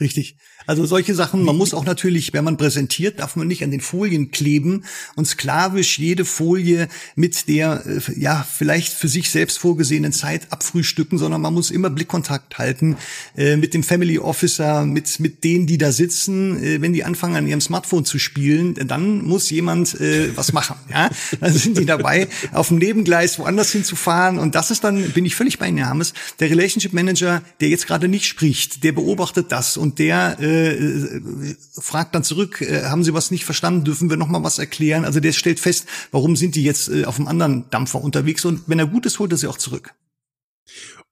Richtig. 0.00 0.36
Also 0.66 0.86
solche 0.86 1.14
Sachen, 1.14 1.42
man 1.44 1.56
muss 1.56 1.74
auch 1.74 1.84
natürlich, 1.84 2.32
wenn 2.32 2.44
man 2.44 2.56
präsentiert, 2.56 3.20
darf 3.20 3.36
man 3.36 3.46
nicht 3.46 3.62
an 3.62 3.70
den 3.70 3.80
Folien 3.80 4.30
kleben 4.30 4.84
und 5.14 5.26
sklavisch 5.26 5.98
jede 5.98 6.24
Folie 6.24 6.88
mit 7.16 7.48
der, 7.48 7.84
äh, 7.86 8.18
ja, 8.18 8.46
vielleicht 8.50 8.94
für 8.94 9.08
sich 9.08 9.30
selbst 9.30 9.58
vorgesehenen 9.58 10.12
Zeit 10.12 10.50
abfrühstücken, 10.50 11.18
sondern 11.18 11.42
man 11.42 11.52
muss 11.52 11.70
immer 11.70 11.90
Blickkontakt 11.90 12.56
halten 12.56 12.96
äh, 13.36 13.56
mit 13.56 13.74
dem 13.74 13.82
Family 13.82 14.18
Officer, 14.18 14.86
mit, 14.86 15.20
mit 15.20 15.44
denen, 15.44 15.66
die 15.66 15.76
da 15.76 15.92
sitzen. 15.92 16.62
Äh, 16.62 16.80
wenn 16.80 16.94
die 16.94 17.04
anfangen, 17.04 17.36
an 17.36 17.46
ihrem 17.46 17.60
Smartphone 17.60 18.06
zu 18.06 18.18
spielen, 18.18 18.74
dann 18.74 19.22
muss 19.22 19.50
jemand 19.50 20.00
äh, 20.00 20.34
was 20.36 20.52
machen. 20.52 20.76
Ja? 20.90 21.08
Dann 21.40 21.52
sind 21.52 21.78
die 21.78 21.86
dabei, 21.86 22.26
auf 22.52 22.68
dem 22.68 22.78
Nebengleis 22.78 23.38
woanders 23.38 23.70
hinzufahren 23.70 24.38
und 24.38 24.56
das 24.56 24.72
ist 24.72 24.82
dann, 24.82 25.10
bin 25.12 25.24
ich 25.24 25.36
völlig 25.36 25.58
bei 25.58 25.68
Ihnen, 25.68 25.78
Hermes, 25.78 26.14
der 26.40 26.50
Relationship 26.50 26.92
Manager, 26.92 27.42
der 27.60 27.68
jetzt 27.68 27.86
gerade 27.86 28.08
nicht 28.08 28.26
spricht, 28.26 28.82
der 28.82 28.92
beobachtet 28.92 29.52
das 29.52 29.76
und 29.76 29.89
und 29.90 29.98
der 29.98 30.38
äh, 30.38 31.52
fragt 31.72 32.14
dann 32.14 32.22
zurück, 32.22 32.60
äh, 32.60 32.84
haben 32.84 33.02
Sie 33.02 33.12
was 33.12 33.32
nicht 33.32 33.44
verstanden, 33.44 33.82
dürfen 33.82 34.08
wir 34.08 34.16
noch 34.16 34.28
mal 34.28 34.44
was 34.44 34.60
erklären? 34.60 35.04
Also 35.04 35.18
der 35.18 35.32
stellt 35.32 35.58
fest, 35.58 35.86
warum 36.12 36.36
sind 36.36 36.54
die 36.54 36.62
jetzt 36.62 36.88
äh, 36.88 37.06
auf 37.06 37.18
einem 37.18 37.26
anderen 37.26 37.64
Dampfer 37.70 38.00
unterwegs 38.00 38.44
und 38.44 38.68
wenn 38.68 38.78
er 38.78 38.86
gut 38.86 39.04
ist, 39.04 39.18
holt 39.18 39.32
er 39.32 39.38
sie 39.38 39.48
auch 39.48 39.58
zurück. 39.58 39.92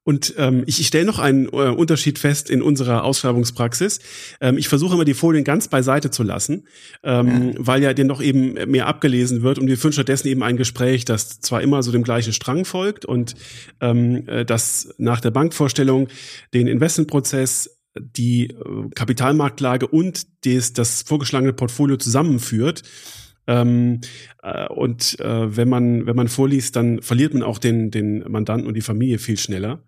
Und 0.05 0.35
ähm, 0.39 0.63
ich, 0.67 0.81
ich 0.81 0.87
stelle 0.87 1.07
noch 1.07 1.19
einen 1.19 1.47
äh, 1.47 1.71
Unterschied 1.71 2.21
fest 2.21 2.51
in 2.51 2.63
unserer 2.63 3.03
Ausschreibungspraxis. 3.03 3.99
Ähm, 4.41 4.57
ich 4.57 4.69
versuche 4.69 4.95
immer 4.95 5.05
die 5.05 5.13
Folien 5.13 5.43
ganz 5.43 5.67
beiseite 5.67 6.13
zu 6.13 6.23
lassen, 6.23 6.69
ähm, 7.03 7.49
ja. 7.49 7.55
weil 7.59 7.83
ja 7.83 7.93
den 7.95 8.07
doch 8.07 8.23
eben 8.23 8.55
mehr 8.71 8.87
abgelesen 8.87 9.43
wird 9.43 9.59
und 9.59 9.67
wir 9.67 9.77
führen 9.77 9.93
stattdessen 9.93 10.29
eben 10.29 10.45
ein 10.45 10.57
Gespräch, 10.57 11.05
das 11.05 11.41
zwar 11.41 11.63
immer 11.63 11.83
so 11.83 11.91
dem 11.91 12.05
gleichen 12.05 12.33
Strang 12.33 12.65
folgt 12.65 13.07
und 13.07 13.35
ähm, 13.81 14.27
äh, 14.29 14.45
das 14.45 14.95
nach 14.99 15.21
der 15.21 15.33
Bankvorstellung 15.33 16.09
den 16.55 16.69
Investmentprozess 16.69 17.78
die 18.01 18.51
äh, 18.51 18.89
Kapitalmarktlage 18.95 19.87
und 19.87 20.45
des, 20.45 20.73
das 20.73 21.03
vorgeschlagene 21.03 21.53
Portfolio 21.53 21.97
zusammenführt. 21.97 22.83
Ähm, 23.47 24.01
äh, 24.43 24.69
und 24.69 25.19
äh, 25.21 25.57
wenn 25.57 25.69
man 25.69 26.07
wenn 26.07 26.17
man 26.17 26.29
vorliest, 26.29 26.77
dann 26.77 27.03
verliert 27.03 27.35
man 27.35 27.43
auch 27.43 27.59
den 27.59 27.91
den 27.91 28.31
Mandanten 28.31 28.67
und 28.67 28.75
die 28.75 28.83
Familie 28.83 29.19
viel 29.19 29.39
schneller. 29.39 29.83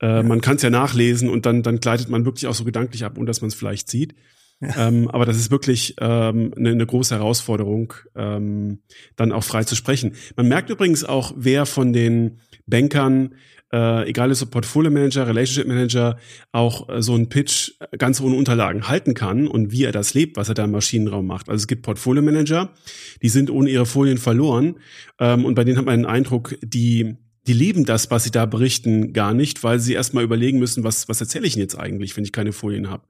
Äh, 0.00 0.22
man 0.22 0.40
kann 0.40 0.56
es 0.56 0.62
ja 0.62 0.70
nachlesen 0.70 1.28
und 1.28 1.46
dann, 1.46 1.62
dann 1.62 1.80
gleitet 1.80 2.08
man 2.08 2.24
wirklich 2.24 2.46
auch 2.46 2.54
so 2.54 2.64
gedanklich 2.64 3.04
ab, 3.04 3.18
ohne 3.18 3.26
dass 3.26 3.42
man 3.42 3.48
es 3.48 3.54
vielleicht 3.54 3.90
sieht. 3.90 4.14
Ja. 4.60 4.88
Ähm, 4.88 5.08
aber 5.08 5.24
das 5.24 5.36
ist 5.36 5.50
wirklich 5.50 5.94
ähm, 6.00 6.52
eine, 6.56 6.70
eine 6.70 6.86
große 6.86 7.14
Herausforderung, 7.14 7.94
ähm, 8.14 8.80
dann 9.16 9.32
auch 9.32 9.44
frei 9.44 9.64
zu 9.64 9.74
sprechen. 9.74 10.14
Man 10.36 10.48
merkt 10.48 10.68
übrigens 10.68 11.02
auch, 11.02 11.32
wer 11.36 11.64
von 11.64 11.92
den 11.92 12.40
Bankern, 12.66 13.34
äh, 13.72 14.08
egal 14.08 14.30
ist 14.30 14.42
ob 14.42 14.50
Portfolio 14.50 14.90
Manager, 14.90 15.26
Relationship 15.26 15.66
Manager, 15.66 16.18
auch 16.52 16.88
äh, 16.88 17.02
so 17.02 17.14
einen 17.14 17.28
Pitch 17.28 17.72
ganz 17.98 18.20
ohne 18.20 18.36
Unterlagen 18.36 18.88
halten 18.88 19.14
kann 19.14 19.46
und 19.46 19.72
wie 19.72 19.84
er 19.84 19.92
das 19.92 20.14
lebt, 20.14 20.36
was 20.36 20.48
er 20.48 20.54
da 20.54 20.64
im 20.64 20.72
Maschinenraum 20.72 21.26
macht. 21.26 21.48
Also 21.48 21.62
es 21.62 21.66
gibt 21.66 21.82
Portfolio 21.82 22.22
Manager, 22.22 22.70
die 23.22 23.28
sind 23.28 23.50
ohne 23.50 23.70
ihre 23.70 23.86
Folien 23.86 24.18
verloren 24.18 24.76
ähm, 25.18 25.44
und 25.44 25.54
bei 25.54 25.64
denen 25.64 25.78
hat 25.78 25.86
man 25.86 26.00
den 26.00 26.06
Eindruck, 26.06 26.56
die 26.62 27.16
die 27.46 27.54
lieben 27.54 27.86
das, 27.86 28.10
was 28.10 28.24
sie 28.24 28.30
da 28.30 28.44
berichten, 28.44 29.14
gar 29.14 29.32
nicht, 29.32 29.64
weil 29.64 29.80
sie 29.80 29.94
erstmal 29.94 30.22
überlegen 30.22 30.58
müssen, 30.58 30.84
was, 30.84 31.08
was 31.08 31.20
erzähle 31.22 31.46
ich 31.46 31.54
denn 31.54 31.62
jetzt 31.62 31.74
eigentlich, 31.74 32.14
wenn 32.16 32.22
ich 32.22 32.32
keine 32.32 32.52
Folien 32.52 32.90
habe. 32.90 33.04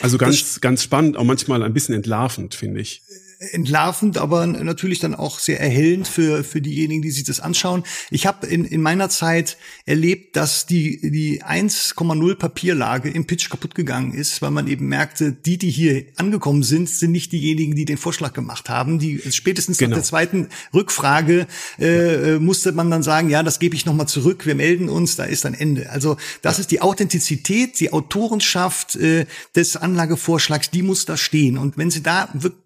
Also 0.00 0.18
ganz, 0.18 0.40
das, 0.40 0.60
ganz 0.60 0.82
spannend, 0.82 1.16
auch 1.16 1.24
manchmal 1.24 1.62
ein 1.62 1.72
bisschen 1.72 1.94
entlarvend, 1.94 2.54
finde 2.54 2.80
ich 2.80 3.02
entlarvend, 3.40 4.18
aber 4.18 4.46
natürlich 4.46 4.98
dann 4.98 5.14
auch 5.14 5.38
sehr 5.38 5.60
erhellend 5.60 6.06
für, 6.06 6.44
für 6.44 6.60
diejenigen, 6.60 7.00
die 7.00 7.10
sich 7.10 7.24
das 7.24 7.40
anschauen. 7.40 7.84
Ich 8.10 8.26
habe 8.26 8.46
in, 8.46 8.66
in 8.66 8.82
meiner 8.82 9.08
Zeit 9.08 9.56
erlebt, 9.86 10.36
dass 10.36 10.66
die, 10.66 11.10
die 11.10 11.42
1,0 11.42 12.34
Papierlage 12.34 13.08
im 13.08 13.26
Pitch 13.26 13.48
kaputt 13.48 13.74
gegangen 13.74 14.12
ist, 14.12 14.42
weil 14.42 14.50
man 14.50 14.68
eben 14.68 14.88
merkte, 14.88 15.32
die, 15.32 15.56
die 15.56 15.70
hier 15.70 16.04
angekommen 16.16 16.62
sind, 16.62 16.90
sind 16.90 17.12
nicht 17.12 17.32
diejenigen, 17.32 17.74
die 17.74 17.86
den 17.86 17.96
Vorschlag 17.96 18.34
gemacht 18.34 18.68
haben. 18.68 18.98
Die 18.98 19.22
spätestens 19.30 19.78
genau. 19.78 19.90
nach 19.90 19.96
der 19.96 20.04
zweiten 20.04 20.48
Rückfrage 20.74 21.46
äh, 21.78 22.38
musste 22.38 22.72
man 22.72 22.90
dann 22.90 23.02
sagen, 23.02 23.30
ja, 23.30 23.42
das 23.42 23.58
gebe 23.58 23.74
ich 23.74 23.86
nochmal 23.86 24.06
zurück, 24.06 24.44
wir 24.44 24.54
melden 24.54 24.90
uns, 24.90 25.16
da 25.16 25.24
ist 25.24 25.46
ein 25.46 25.54
Ende. 25.54 25.88
Also 25.88 26.18
das 26.42 26.58
ja. 26.58 26.60
ist 26.60 26.70
die 26.72 26.82
Authentizität, 26.82 27.80
die 27.80 27.90
Autorenschaft 27.90 28.96
äh, 28.96 29.24
des 29.56 29.78
Anlagevorschlags, 29.78 30.70
die 30.70 30.82
muss 30.82 31.06
da 31.06 31.16
stehen. 31.16 31.56
Und 31.56 31.78
wenn 31.78 31.90
Sie 31.90 32.02
da 32.02 32.28
wirklich 32.34 32.59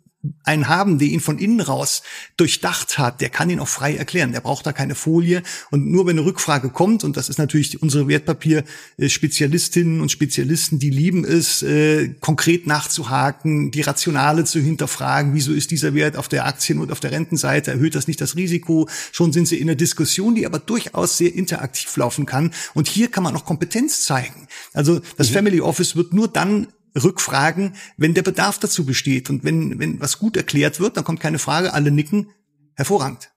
einen 0.45 0.69
haben, 0.69 0.99
der 0.99 1.09
ihn 1.09 1.21
von 1.21 1.39
innen 1.39 1.61
raus 1.61 2.03
durchdacht 2.37 2.99
hat, 2.99 3.21
der 3.21 3.29
kann 3.29 3.51
ihn 3.51 3.61
auch 3.61 3.69
frei 3.69 3.97
erklären. 3.97 4.33
Der 4.33 4.41
braucht 4.41 4.67
da 4.67 4.73
keine 4.73 4.95
Folie. 4.95 5.43
Und 5.71 5.87
nur 5.87 6.07
wenn 6.07 6.19
eine 6.19 6.27
Rückfrage 6.27 6.71
kommt, 6.71 7.05
und 7.05 7.17
das 7.17 7.29
ist 7.29 7.39
natürlich 7.39 7.83
unsere 7.83 8.09
Wertpapier-Spezialistinnen 8.09 10.01
und 10.01 10.11
Spezialisten, 10.11 10.79
die 10.79 10.91
lieben 10.91 11.25
es, 11.25 11.63
äh, 11.63 12.15
konkret 12.21 12.67
nachzuhaken, 12.67 13.71
die 13.71 13.83
Rationale 13.83 14.45
zu 14.45 14.61
hinterfragen, 14.61 15.35
wieso 15.35 15.53
ist 15.53 15.71
dieser 15.71 15.95
Wert 15.95 16.17
auf 16.17 16.29
der 16.29 16.47
Aktien- 16.47 16.79
und 16.79 16.91
auf 16.91 17.01
der 17.01 17.11
Rentenseite, 17.11 17.71
erhöht 17.71 17.95
das 17.95 18.09
nicht 18.09 18.21
das 18.21 18.37
Risiko? 18.37 18.89
Schon 19.13 19.33
sind 19.33 19.47
sie 19.47 19.57
in 19.57 19.69
einer 19.69 19.77
Diskussion, 19.77 20.35
die 20.35 20.47
aber 20.47 20.59
durchaus 20.59 21.19
sehr 21.19 21.35
interaktiv 21.35 21.97
laufen 21.97 22.27
kann. 22.27 22.53
Und 22.75 22.89
hier 22.89 23.11
kann 23.11 23.23
man 23.23 23.37
auch 23.37 23.45
Kompetenz 23.45 24.05
zeigen. 24.05 24.49
Also 24.73 25.01
das 25.17 25.31
mhm. 25.31 25.35
Family 25.35 25.61
Office 25.61 25.97
wird 25.97 26.13
nur 26.13 26.29
dann 26.29 26.69
rückfragen, 26.95 27.75
wenn 27.97 28.15
der 28.15 28.23
Bedarf 28.23 28.59
dazu 28.59 28.87
besteht. 28.87 29.31
Und 29.31 29.45
wenn, 29.45 29.79
wenn 29.79 30.01
was 30.01 30.19
gut 30.19 30.37
erklärt 30.37 30.81
wird, 30.81 30.97
dann 30.97 31.05
kommt 31.05 31.21
keine 31.21 31.39
Frage, 31.39 31.73
alle 31.73 31.91
nicken, 31.91 32.29
hervorragend. 32.75 33.34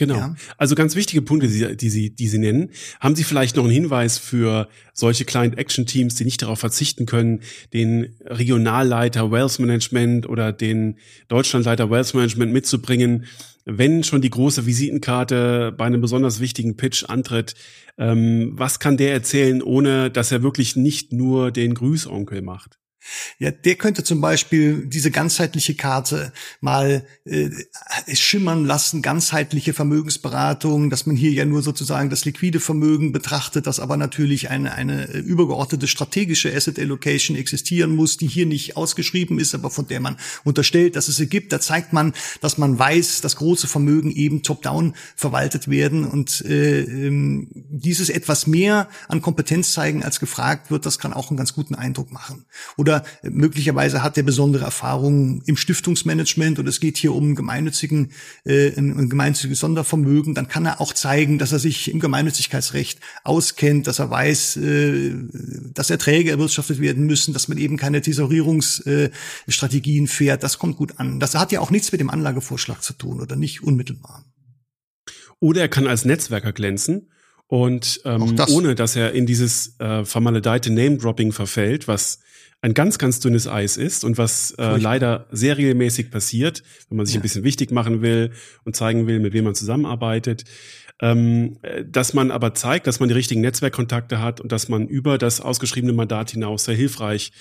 Genau. 0.00 0.16
Ja. 0.16 0.34
Also 0.56 0.74
ganz 0.74 0.96
wichtige 0.96 1.20
Punkte, 1.20 1.46
die 1.46 1.52
Sie, 1.52 1.76
die 1.76 1.90
Sie, 1.90 2.08
die 2.08 2.26
Sie 2.26 2.38
nennen. 2.38 2.70
Haben 3.00 3.14
Sie 3.14 3.22
vielleicht 3.22 3.56
noch 3.56 3.64
einen 3.64 3.72
Hinweis 3.74 4.16
für 4.16 4.66
solche 4.94 5.26
Client 5.26 5.58
Action 5.58 5.84
Teams, 5.84 6.14
die 6.14 6.24
nicht 6.24 6.40
darauf 6.40 6.58
verzichten 6.58 7.04
können, 7.04 7.40
den 7.74 8.16
Regionalleiter 8.24 9.30
Wealth 9.30 9.58
Management 9.58 10.26
oder 10.26 10.54
den 10.54 10.96
Deutschlandleiter 11.28 11.90
Wealth 11.90 12.14
Management 12.14 12.50
mitzubringen, 12.50 13.26
wenn 13.66 14.02
schon 14.02 14.22
die 14.22 14.30
große 14.30 14.64
Visitenkarte 14.64 15.74
bei 15.76 15.84
einem 15.84 16.00
besonders 16.00 16.40
wichtigen 16.40 16.78
Pitch 16.78 17.04
antritt, 17.04 17.54
ähm, 17.98 18.52
was 18.54 18.80
kann 18.80 18.96
der 18.96 19.12
erzählen, 19.12 19.62
ohne 19.62 20.10
dass 20.10 20.32
er 20.32 20.42
wirklich 20.42 20.76
nicht 20.76 21.12
nur 21.12 21.50
den 21.50 21.74
Grüßonkel 21.74 22.40
macht? 22.40 22.79
Ja, 23.38 23.50
der 23.50 23.76
könnte 23.76 24.04
zum 24.04 24.20
Beispiel 24.20 24.86
diese 24.86 25.10
ganzheitliche 25.10 25.74
Karte 25.74 26.32
mal 26.60 27.06
äh, 27.24 27.50
schimmern 28.12 28.64
lassen, 28.66 29.02
ganzheitliche 29.02 29.72
Vermögensberatung, 29.72 30.90
dass 30.90 31.06
man 31.06 31.16
hier 31.16 31.32
ja 31.32 31.44
nur 31.44 31.62
sozusagen 31.62 32.10
das 32.10 32.24
liquide 32.24 32.60
Vermögen 32.60 33.12
betrachtet, 33.12 33.66
dass 33.66 33.80
aber 33.80 33.96
natürlich 33.96 34.50
eine, 34.50 34.74
eine 34.74 35.12
übergeordnete 35.12 35.86
strategische 35.86 36.54
Asset 36.54 36.78
Allocation 36.78 37.36
existieren 37.36 37.94
muss, 37.96 38.16
die 38.16 38.26
hier 38.26 38.46
nicht 38.46 38.76
ausgeschrieben 38.76 39.38
ist, 39.38 39.54
aber 39.54 39.70
von 39.70 39.86
der 39.86 40.00
man 40.00 40.16
unterstellt, 40.44 40.96
dass 40.96 41.08
es 41.08 41.16
sie 41.16 41.28
gibt. 41.28 41.52
Da 41.52 41.60
zeigt 41.60 41.92
man, 41.92 42.12
dass 42.40 42.58
man 42.58 42.78
weiß, 42.78 43.22
dass 43.22 43.36
große 43.36 43.68
Vermögen 43.68 44.10
eben 44.10 44.42
top-down 44.42 44.94
verwaltet 45.16 45.68
werden 45.68 46.04
und 46.04 46.44
äh, 46.44 46.80
ähm, 46.80 47.48
dieses 47.52 48.10
etwas 48.10 48.46
mehr 48.46 48.88
an 49.08 49.22
Kompetenz 49.22 49.72
zeigen, 49.72 50.04
als 50.04 50.20
gefragt 50.20 50.70
wird, 50.70 50.84
das 50.84 50.98
kann 50.98 51.12
auch 51.12 51.30
einen 51.30 51.36
ganz 51.36 51.54
guten 51.54 51.74
Eindruck 51.74 52.12
machen. 52.12 52.44
Oder 52.76 52.89
oder 52.90 53.04
möglicherweise 53.22 54.02
hat 54.02 54.16
er 54.16 54.24
besondere 54.24 54.64
Erfahrungen 54.64 55.42
im 55.46 55.56
Stiftungsmanagement 55.56 56.58
und 56.58 56.66
es 56.66 56.80
geht 56.80 56.96
hier 56.96 57.14
um 57.14 57.36
gemeinnützigen, 57.36 58.10
äh, 58.44 58.76
ein, 58.76 58.98
ein 58.98 59.08
gemeinnütziges 59.08 59.60
Sondervermögen, 59.60 60.34
dann 60.34 60.48
kann 60.48 60.66
er 60.66 60.80
auch 60.80 60.92
zeigen, 60.92 61.38
dass 61.38 61.52
er 61.52 61.60
sich 61.60 61.88
im 61.90 62.00
Gemeinnützigkeitsrecht 62.00 62.98
auskennt, 63.22 63.86
dass 63.86 64.00
er 64.00 64.10
weiß, 64.10 64.56
äh, 64.56 65.14
dass 65.72 65.90
Erträge 65.90 66.32
erwirtschaftet 66.32 66.80
werden 66.80 67.06
müssen, 67.06 67.32
dass 67.32 67.46
man 67.48 67.58
eben 67.58 67.76
keine 67.76 68.00
Tesorierungsstrategien 68.00 70.04
äh, 70.04 70.08
fährt. 70.08 70.42
Das 70.42 70.58
kommt 70.58 70.76
gut 70.76 70.98
an. 70.98 71.20
Das 71.20 71.36
hat 71.36 71.52
ja 71.52 71.60
auch 71.60 71.70
nichts 71.70 71.92
mit 71.92 72.00
dem 72.00 72.10
Anlagevorschlag 72.10 72.82
zu 72.82 72.94
tun 72.94 73.20
oder 73.20 73.36
nicht 73.36 73.62
unmittelbar. 73.62 74.24
Oder 75.38 75.60
er 75.62 75.68
kann 75.68 75.86
als 75.86 76.04
Netzwerker 76.04 76.52
glänzen 76.52 77.08
und 77.46 78.00
ähm, 78.04 78.34
das. 78.36 78.50
ohne 78.50 78.74
dass 78.74 78.96
er 78.96 79.12
in 79.12 79.26
dieses 79.26 79.78
äh, 79.78 80.04
vermaledeite 80.04 80.72
Name-Dropping 80.72 81.30
verfällt, 81.32 81.86
was 81.88 82.20
ein 82.62 82.74
ganz, 82.74 82.98
ganz 82.98 83.20
dünnes 83.20 83.48
Eis 83.48 83.76
ist 83.76 84.04
und 84.04 84.18
was 84.18 84.52
äh, 84.52 84.76
leider 84.76 85.26
sehr 85.30 85.56
regelmäßig 85.56 86.10
passiert, 86.10 86.62
wenn 86.88 86.96
man 86.98 87.06
sich 87.06 87.14
ja. 87.14 87.20
ein 87.20 87.22
bisschen 87.22 87.44
wichtig 87.44 87.70
machen 87.70 88.02
will 88.02 88.32
und 88.64 88.76
zeigen 88.76 89.06
will, 89.06 89.18
mit 89.20 89.32
wem 89.32 89.44
man 89.44 89.54
zusammenarbeitet. 89.54 90.44
Ähm, 91.02 91.56
dass 91.86 92.12
man 92.12 92.30
aber 92.30 92.52
zeigt, 92.52 92.86
dass 92.86 93.00
man 93.00 93.08
die 93.08 93.14
richtigen 93.14 93.40
Netzwerkkontakte 93.40 94.20
hat 94.20 94.40
und 94.40 94.52
dass 94.52 94.68
man 94.68 94.86
über 94.86 95.16
das 95.16 95.40
ausgeschriebene 95.40 95.94
Mandat 95.94 96.32
hinaus 96.32 96.64
sehr 96.64 96.74
hilfreich 96.74 97.32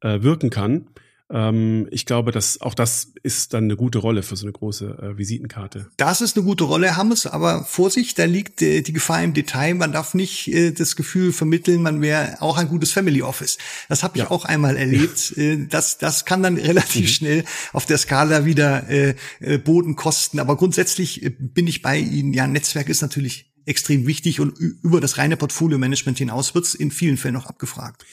äh, 0.00 0.22
wirken 0.22 0.50
kann. 0.50 0.86
Ähm, 1.30 1.88
ich 1.90 2.06
glaube, 2.06 2.32
dass 2.32 2.60
auch 2.60 2.74
das 2.74 3.12
ist 3.22 3.52
dann 3.52 3.64
eine 3.64 3.76
gute 3.76 3.98
Rolle 3.98 4.22
für 4.22 4.36
so 4.36 4.46
eine 4.46 4.52
große 4.52 4.86
äh, 4.86 5.18
Visitenkarte. 5.18 5.90
Das 5.98 6.20
ist 6.20 6.36
eine 6.36 6.44
gute 6.44 6.64
Rolle, 6.64 6.96
Hammes, 6.96 7.26
aber 7.26 7.64
Vorsicht, 7.64 8.18
da 8.18 8.24
liegt 8.24 8.62
äh, 8.62 8.80
die 8.80 8.94
Gefahr 8.94 9.22
im 9.22 9.34
Detail. 9.34 9.74
Man 9.74 9.92
darf 9.92 10.14
nicht 10.14 10.48
äh, 10.48 10.72
das 10.72 10.96
Gefühl 10.96 11.32
vermitteln, 11.32 11.82
man 11.82 12.00
wäre 12.00 12.40
auch 12.40 12.56
ein 12.56 12.68
gutes 12.68 12.92
Family 12.92 13.22
Office. 13.22 13.58
Das 13.88 14.02
habe 14.02 14.16
ich 14.16 14.24
ja. 14.24 14.30
auch 14.30 14.44
einmal 14.44 14.76
erlebt. 14.76 15.08
Äh, 15.38 15.66
das, 15.68 15.98
das 15.98 16.24
kann 16.24 16.42
dann 16.42 16.56
relativ 16.56 17.02
mhm. 17.02 17.08
schnell 17.08 17.44
auf 17.72 17.86
der 17.86 17.98
Skala 17.98 18.44
wieder 18.44 18.88
äh, 18.88 19.14
äh, 19.40 19.58
Boden 19.58 19.94
kosten. 19.94 20.40
Aber 20.40 20.56
grundsätzlich 20.56 21.22
äh, 21.22 21.30
bin 21.30 21.66
ich 21.66 21.82
bei 21.82 21.98
Ihnen. 21.98 22.32
Ja, 22.32 22.46
Netzwerk 22.46 22.88
ist 22.88 23.02
natürlich 23.02 23.52
extrem 23.66 24.06
wichtig 24.06 24.40
und 24.40 24.58
über 24.58 25.00
das 25.00 25.18
reine 25.18 25.36
Portfolio-Management 25.36 26.18
hinaus 26.18 26.54
wird 26.54 26.64
es 26.64 26.74
in 26.74 26.90
vielen 26.90 27.18
Fällen 27.18 27.34
noch 27.34 27.46
abgefragt. 27.46 28.04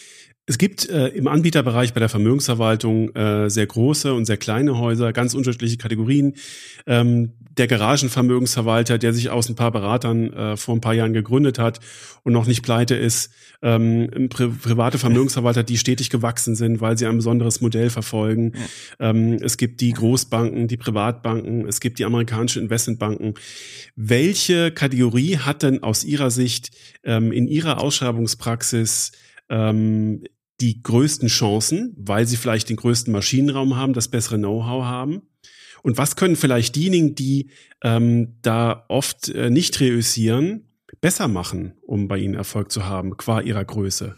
Es 0.48 0.60
gibt 0.60 0.88
äh, 0.90 1.08
im 1.08 1.28
Anbieterbereich 1.28 1.94
bei 1.94 2.00
der 2.00 2.10
Vermögensverwaltung 2.10 3.10
äh, 3.16 3.50
sehr 3.50 3.66
große 3.66 4.14
und 4.14 4.26
sehr 4.26 4.38
kleine 4.38 4.78
Häuser, 4.78 5.12
ganz 5.12 5.34
unterschiedliche 5.34 5.78
Kategorien. 5.78 6.36
Ähm, 6.86 7.32
der 7.58 7.66
Garagenvermögensverwalter, 7.66 9.00
der 9.00 9.14
sich 9.14 9.32
aus 9.32 9.50
ein 9.50 9.56
paar 9.56 9.72
Beratern 9.72 10.32
äh, 10.34 10.58
vor 10.58 10.76
ein 10.76 10.82
paar 10.82 10.94
Jahren 10.94 11.14
gegründet 11.14 11.58
hat 11.58 11.80
und 12.24 12.34
noch 12.34 12.46
nicht 12.46 12.62
pleite 12.62 12.96
ist, 12.96 13.32
ähm, 13.64 14.28
pri 14.30 14.50
private 14.50 15.00
Vermögensverwalter, 15.00 15.64
die 15.64 15.80
stetig 15.80 16.12
gewachsen 16.12 16.56
sind, 16.56 16.80
weil 16.80 16.96
sie 16.96 17.08
ein 17.08 17.16
besonderes 17.16 17.62
Modell 17.62 17.90
verfolgen. 17.90 18.54
Ähm, 19.00 19.40
es 19.42 19.58
gibt 19.58 19.82
die 19.82 19.94
Großbanken, 19.94 20.68
die 20.68 20.78
Privatbanken, 20.78 21.68
es 21.68 21.80
gibt 21.80 21.98
die 21.98 22.06
amerikanischen 22.06 22.62
Investmentbanken. 22.62 23.34
Welche 23.96 24.70
Kategorie 24.72 25.38
hat 25.38 25.64
denn 25.64 25.82
aus 25.82 26.04
Ihrer 26.04 26.30
Sicht 26.30 26.70
ähm, 27.04 27.32
in 27.32 27.48
Ihrer 27.48 27.82
Ausschreibungspraxis 27.82 29.12
ähm, 29.50 30.24
die 30.62 30.82
größten 30.82 31.28
Chancen, 31.28 31.94
weil 31.98 32.28
sie 32.28 32.38
vielleicht 32.38 32.70
den 32.70 32.78
größten 32.78 33.12
Maschinenraum 33.12 33.76
haben, 33.76 33.94
das 33.94 34.08
bessere 34.08 34.38
Know-how 34.38 34.84
haben? 34.84 35.22
Und 35.84 35.98
was 35.98 36.16
können 36.16 36.36
vielleicht 36.36 36.76
diejenigen, 36.76 37.16
die 37.16 37.52
ähm, 37.84 38.38
da 38.42 38.86
oft 38.88 39.30
äh, 39.30 39.50
nicht 39.50 39.80
reüssieren, 39.80 40.68
besser 41.02 41.28
machen, 41.28 41.76
um 41.84 42.08
bei 42.08 42.18
Ihnen 42.18 42.34
Erfolg 42.34 42.72
zu 42.72 42.86
haben, 42.86 43.18
qua 43.18 43.42
Ihrer 43.42 43.64
Größe? 43.64 44.16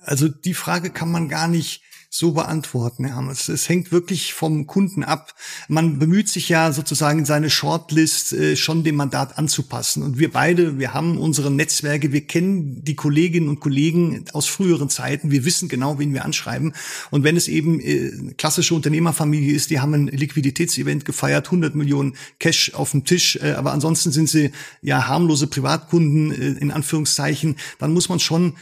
Also 0.00 0.28
die 0.28 0.54
Frage 0.54 0.90
kann 0.90 1.10
man 1.10 1.28
gar 1.28 1.48
nicht 1.48 1.82
so 2.14 2.32
beantworten, 2.32 3.06
Herr 3.06 3.16
Hammes. 3.16 3.48
Es 3.48 3.70
hängt 3.70 3.90
wirklich 3.90 4.34
vom 4.34 4.66
Kunden 4.66 5.02
ab. 5.02 5.34
Man 5.66 5.98
bemüht 5.98 6.28
sich 6.28 6.50
ja 6.50 6.70
sozusagen 6.70 7.24
seine 7.24 7.48
Shortlist 7.48 8.34
äh, 8.34 8.54
schon 8.54 8.84
dem 8.84 8.96
Mandat 8.96 9.38
anzupassen. 9.38 10.02
Und 10.02 10.18
wir 10.18 10.30
beide, 10.30 10.78
wir 10.78 10.92
haben 10.92 11.16
unsere 11.16 11.50
Netzwerke, 11.50 12.12
wir 12.12 12.26
kennen 12.26 12.84
die 12.84 12.96
Kolleginnen 12.96 13.48
und 13.48 13.60
Kollegen 13.60 14.26
aus 14.34 14.46
früheren 14.46 14.90
Zeiten. 14.90 15.30
Wir 15.30 15.46
wissen 15.46 15.70
genau, 15.70 15.98
wen 15.98 16.12
wir 16.12 16.26
anschreiben. 16.26 16.74
Und 17.10 17.24
wenn 17.24 17.34
es 17.34 17.48
eben 17.48 17.80
äh, 17.80 18.34
klassische 18.36 18.74
Unternehmerfamilie 18.74 19.54
ist, 19.54 19.70
die 19.70 19.80
haben 19.80 19.94
ein 19.94 20.08
Liquiditätsevent 20.08 21.06
gefeiert, 21.06 21.46
100 21.46 21.74
Millionen 21.74 22.16
Cash 22.38 22.74
auf 22.74 22.90
dem 22.90 23.06
Tisch, 23.06 23.36
äh, 23.36 23.52
aber 23.52 23.72
ansonsten 23.72 24.12
sind 24.12 24.28
sie 24.28 24.50
ja 24.82 25.08
harmlose 25.08 25.46
Privatkunden 25.46 26.30
äh, 26.30 26.60
in 26.60 26.72
Anführungszeichen, 26.72 27.56
dann 27.78 27.94
muss 27.94 28.10
man 28.10 28.20
schon, 28.20 28.52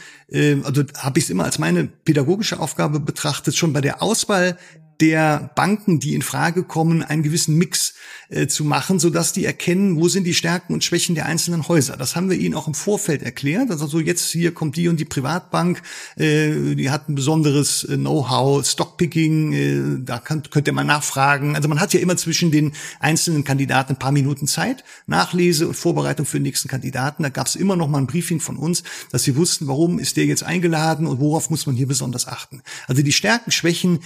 also 0.63 0.83
habe 0.97 1.19
ich 1.19 1.25
es 1.25 1.29
immer 1.29 1.43
als 1.43 1.59
meine 1.59 1.85
pädagogische 1.85 2.59
Aufgabe 2.59 2.99
betrachtet, 2.99 3.31
betrachtet, 3.31 3.55
schon 3.55 3.73
bei 3.73 3.81
der 3.81 4.01
Auswahl 4.01 4.57
der 5.01 5.51
Banken, 5.55 5.99
die 5.99 6.13
in 6.13 6.21
Frage 6.21 6.63
kommen, 6.63 7.03
einen 7.03 7.23
gewissen 7.23 7.57
Mix 7.57 7.95
äh, 8.29 8.47
zu 8.47 8.63
machen, 8.63 8.99
so 8.99 9.09
dass 9.09 9.33
die 9.33 9.45
erkennen, 9.45 9.97
wo 9.97 10.07
sind 10.07 10.25
die 10.25 10.33
Stärken 10.33 10.73
und 10.73 10.83
Schwächen 10.83 11.15
der 11.15 11.25
einzelnen 11.25 11.67
Häuser. 11.67 11.97
Das 11.97 12.15
haben 12.15 12.29
wir 12.29 12.37
ihnen 12.37 12.55
auch 12.55 12.67
im 12.67 12.75
Vorfeld 12.75 13.23
erklärt. 13.23 13.71
Also 13.71 13.87
so 13.87 13.99
jetzt 13.99 14.29
hier 14.29 14.53
kommt 14.53 14.77
die 14.77 14.87
und 14.87 14.99
die 14.99 15.05
Privatbank, 15.05 15.81
äh, 16.17 16.75
die 16.75 16.91
hat 16.91 17.09
ein 17.09 17.15
besonderes 17.15 17.83
äh, 17.83 17.97
Know-how, 17.97 18.65
Stockpicking, 18.65 19.53
äh, 19.53 20.05
da 20.05 20.19
kann, 20.19 20.43
könnt 20.49 20.67
ihr 20.67 20.73
mal 20.73 20.83
nachfragen. 20.83 21.55
Also 21.55 21.67
man 21.67 21.79
hat 21.79 21.93
ja 21.93 21.99
immer 21.99 22.15
zwischen 22.15 22.51
den 22.51 22.73
einzelnen 22.99 23.43
Kandidaten 23.43 23.93
ein 23.93 23.99
paar 23.99 24.11
Minuten 24.11 24.47
Zeit, 24.47 24.83
Nachlese 25.07 25.67
und 25.67 25.73
Vorbereitung 25.73 26.25
für 26.27 26.37
den 26.37 26.43
nächsten 26.43 26.69
Kandidaten. 26.69 27.23
Da 27.23 27.29
gab 27.29 27.47
es 27.47 27.55
immer 27.55 27.75
noch 27.75 27.87
mal 27.87 27.97
ein 27.97 28.07
Briefing 28.07 28.39
von 28.39 28.55
uns, 28.55 28.83
dass 29.11 29.23
sie 29.23 29.35
wussten, 29.35 29.67
warum 29.67 29.97
ist 29.97 30.15
der 30.15 30.25
jetzt 30.25 30.43
eingeladen 30.43 31.07
und 31.07 31.19
worauf 31.19 31.49
muss 31.49 31.65
man 31.65 31.75
hier 31.75 31.87
besonders 31.87 32.27
achten. 32.27 32.61
Also 32.87 33.01
die 33.01 33.11
Stärken, 33.11 33.51
Schwächen, 33.51 33.99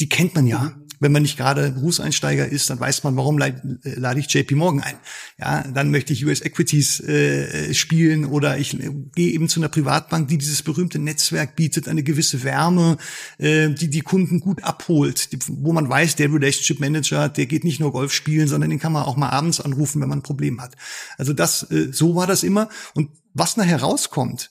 die 0.00 0.08
kennt 0.08 0.34
man 0.34 0.46
ja. 0.46 0.74
Wenn 1.00 1.12
man 1.12 1.22
nicht 1.22 1.36
gerade 1.36 1.72
Berufseinsteiger 1.72 2.48
ist, 2.48 2.70
dann 2.70 2.80
weiß 2.80 3.04
man, 3.04 3.16
warum 3.16 3.36
lade, 3.36 3.78
lade 3.82 4.20
ich 4.20 4.32
JP 4.32 4.54
Morgan 4.54 4.80
ein. 4.80 4.94
Ja, 5.38 5.62
dann 5.62 5.90
möchte 5.90 6.12
ich 6.12 6.24
US 6.24 6.40
Equities 6.40 7.00
äh, 7.00 7.74
spielen 7.74 8.24
oder 8.24 8.56
ich 8.56 8.80
äh, 8.80 8.90
gehe 9.14 9.32
eben 9.32 9.48
zu 9.48 9.60
einer 9.60 9.68
Privatbank, 9.68 10.28
die 10.28 10.38
dieses 10.38 10.62
berühmte 10.62 10.98
Netzwerk 10.98 11.56
bietet, 11.56 11.88
eine 11.88 12.04
gewisse 12.04 12.42
Wärme, 12.42 12.96
äh, 13.38 13.68
die 13.70 13.90
die 13.90 14.00
Kunden 14.00 14.40
gut 14.40 14.62
abholt, 14.62 15.32
die, 15.32 15.38
wo 15.48 15.72
man 15.72 15.88
weiß, 15.88 16.16
der 16.16 16.32
Relationship 16.32 16.80
Manager, 16.80 17.28
der 17.28 17.46
geht 17.46 17.64
nicht 17.64 17.80
nur 17.80 17.92
Golf 17.92 18.12
spielen, 18.12 18.48
sondern 18.48 18.70
den 18.70 18.78
kann 18.78 18.92
man 18.92 19.02
auch 19.02 19.16
mal 19.16 19.30
abends 19.30 19.60
anrufen, 19.60 20.00
wenn 20.00 20.08
man 20.08 20.20
ein 20.20 20.22
Problem 20.22 20.62
hat. 20.62 20.74
Also 21.18 21.32
das, 21.32 21.70
äh, 21.70 21.92
so 21.92 22.14
war 22.14 22.26
das 22.26 22.44
immer. 22.44 22.68
Und 22.94 23.10
was 23.34 23.56
nachher 23.56 23.80
rauskommt, 23.80 24.50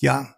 ja, 0.00 0.34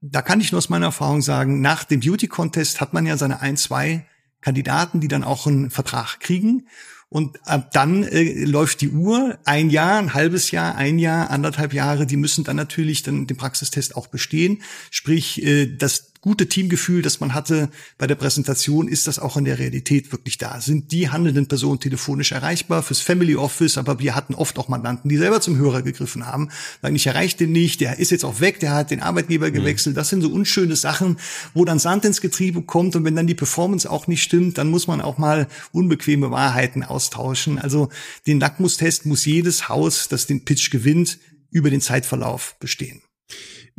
da 0.00 0.22
kann 0.22 0.40
ich 0.40 0.52
nur 0.52 0.58
aus 0.58 0.68
meiner 0.68 0.86
Erfahrung 0.86 1.22
sagen, 1.22 1.60
nach 1.60 1.84
dem 1.84 2.00
Beauty 2.00 2.26
Contest 2.26 2.80
hat 2.80 2.92
man 2.92 3.06
ja 3.06 3.16
seine 3.16 3.40
ein, 3.40 3.56
zwei 3.56 4.06
Kandidaten, 4.40 5.00
die 5.00 5.08
dann 5.08 5.24
auch 5.24 5.46
einen 5.46 5.70
Vertrag 5.70 6.20
kriegen. 6.20 6.66
Und 7.10 7.44
ab 7.46 7.72
dann 7.72 8.04
äh, 8.04 8.44
läuft 8.44 8.80
die 8.80 8.90
Uhr. 8.90 9.38
Ein 9.44 9.68
Jahr, 9.68 9.98
ein 9.98 10.14
halbes 10.14 10.52
Jahr, 10.52 10.76
ein 10.76 10.98
Jahr, 10.98 11.30
anderthalb 11.30 11.74
Jahre, 11.74 12.06
die 12.06 12.16
müssen 12.16 12.44
dann 12.44 12.56
natürlich 12.56 13.02
dann 13.02 13.26
den 13.26 13.36
Praxistest 13.36 13.96
auch 13.96 14.06
bestehen. 14.06 14.62
Sprich, 14.90 15.42
äh, 15.42 15.66
das 15.66 16.09
gute 16.20 16.48
Teamgefühl, 16.48 17.00
das 17.00 17.20
man 17.20 17.34
hatte 17.34 17.70
bei 17.96 18.06
der 18.06 18.14
Präsentation, 18.14 18.88
ist 18.88 19.06
das 19.06 19.18
auch 19.18 19.36
in 19.36 19.46
der 19.46 19.58
Realität 19.58 20.12
wirklich 20.12 20.36
da? 20.36 20.60
Sind 20.60 20.92
die 20.92 21.08
handelnden 21.08 21.48
Personen 21.48 21.80
telefonisch 21.80 22.32
erreichbar 22.32 22.82
fürs 22.82 23.00
Family 23.00 23.36
Office? 23.36 23.78
Aber 23.78 23.98
wir 24.00 24.14
hatten 24.14 24.34
oft 24.34 24.58
auch 24.58 24.68
Mandanten, 24.68 25.08
die 25.08 25.16
selber 25.16 25.40
zum 25.40 25.56
Hörer 25.56 25.80
gegriffen 25.82 26.26
haben, 26.26 26.50
sagen, 26.82 26.94
ich 26.94 27.06
erreiche 27.06 27.38
den 27.38 27.52
nicht, 27.52 27.80
der 27.80 27.98
ist 27.98 28.10
jetzt 28.10 28.24
auch 28.24 28.40
weg, 28.40 28.60
der 28.60 28.74
hat 28.74 28.90
den 28.90 29.00
Arbeitgeber 29.00 29.48
mhm. 29.48 29.54
gewechselt. 29.54 29.96
Das 29.96 30.10
sind 30.10 30.20
so 30.20 30.28
unschöne 30.28 30.76
Sachen, 30.76 31.16
wo 31.54 31.64
dann 31.64 31.78
Sand 31.78 32.04
ins 32.04 32.20
Getriebe 32.20 32.62
kommt 32.62 32.96
und 32.96 33.04
wenn 33.04 33.16
dann 33.16 33.26
die 33.26 33.34
Performance 33.34 33.90
auch 33.90 34.06
nicht 34.06 34.22
stimmt, 34.22 34.58
dann 34.58 34.68
muss 34.68 34.86
man 34.86 35.00
auch 35.00 35.16
mal 35.16 35.48
unbequeme 35.72 36.30
Wahrheiten 36.30 36.82
austauschen. 36.82 37.58
Also 37.58 37.88
den 38.26 38.40
Lackmustest 38.40 39.06
muss 39.06 39.24
jedes 39.24 39.70
Haus, 39.70 40.08
das 40.08 40.26
den 40.26 40.44
Pitch 40.44 40.70
gewinnt, 40.70 41.18
über 41.50 41.70
den 41.70 41.80
Zeitverlauf 41.80 42.56
bestehen. 42.60 43.00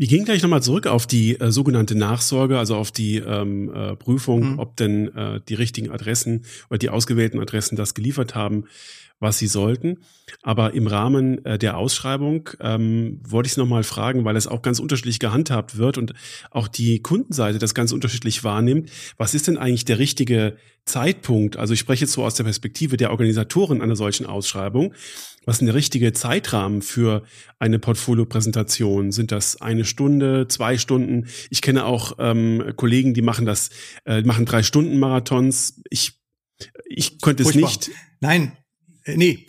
Wir 0.02 0.08
gehen 0.08 0.26
gleich 0.26 0.42
nochmal 0.42 0.64
zurück 0.64 0.88
auf 0.88 1.06
die 1.06 1.40
äh, 1.40 1.52
sogenannte 1.52 1.94
Nachsorge, 1.94 2.58
also 2.58 2.76
auf 2.76 2.90
die 2.90 3.18
ähm, 3.18 3.72
äh, 3.72 3.96
Prüfung, 3.96 4.54
mhm. 4.54 4.60
ob 4.60 4.76
denn 4.76 5.16
äh, 5.16 5.42
die 5.48 5.54
richtigen 5.54 5.92
Adressen 5.92 6.44
oder 6.72 6.80
die 6.80 6.90
ausgewählten 6.90 7.40
Adressen 7.40 7.76
das 7.76 7.94
geliefert 7.94 8.34
haben, 8.34 8.66
was 9.20 9.38
sie 9.38 9.46
sollten. 9.46 10.00
Aber 10.44 10.74
im 10.74 10.88
Rahmen 10.88 11.46
äh, 11.46 11.58
der 11.60 11.78
Ausschreibung 11.78 12.50
ähm, 12.60 13.20
wollte 13.24 13.48
ich 13.48 13.54
es 13.54 13.58
nochmal 13.58 13.84
fragen, 13.84 14.26
weil 14.26 14.36
es 14.36 14.48
auch 14.48 14.62
ganz 14.62 14.80
unterschiedlich 14.80 15.20
gehandhabt 15.20 15.78
wird 15.78 15.98
und 15.98 16.14
auch 16.50 16.68
die 16.68 17.02
Kundenseite 17.02 17.60
das 17.60 17.76
ganz 17.76 17.92
unterschiedlich 17.92 18.44
wahrnimmt. 18.44 18.90
Was 19.18 19.34
ist 19.34 19.48
denn 19.48 19.58
eigentlich 19.58 19.86
der 19.86 20.00
richtige 20.00 20.58
Zeitpunkt? 20.86 21.58
Also 21.58 21.74
ich 21.74 21.80
spreche 21.80 22.06
jetzt 22.06 22.14
so 22.14 22.24
aus 22.24 22.34
der 22.36 22.44
Perspektive 22.44 22.98
der 22.98 23.12
Organisatoren 23.12 23.82
einer 23.82 23.96
solchen 23.96 24.26
Ausschreibung. 24.26 24.94
Was 25.46 25.56
ist 25.56 25.60
denn 25.60 25.68
der 25.68 25.76
richtige 25.76 26.14
Zeitrahmen 26.14 26.82
für 26.82 27.24
eine 27.60 27.80
Portfolio-Präsentation? 27.80 29.12
Sind 29.12 29.32
das 29.32 29.62
eine 29.62 29.86
Stunde, 29.86 30.48
zwei 30.48 30.78
Stunden? 30.78 31.28
Ich 31.50 31.62
kenne 31.62 31.86
auch 31.86 32.14
ähm, 32.20 32.74
Kollegen, 32.76 33.14
die 33.14 33.24
machen 33.24 33.46
das, 33.46 33.70
äh, 34.06 34.22
machen 34.22 34.46
drei 34.46 34.64
Stunden 34.64 35.00
Marathons. 35.00 35.82
Ich 35.90 36.20
ich 36.86 37.20
könnte 37.22 37.44
es 37.44 37.56
nicht. 37.56 37.90
Nein, 38.20 38.56
äh, 39.04 39.18
nee, 39.18 39.46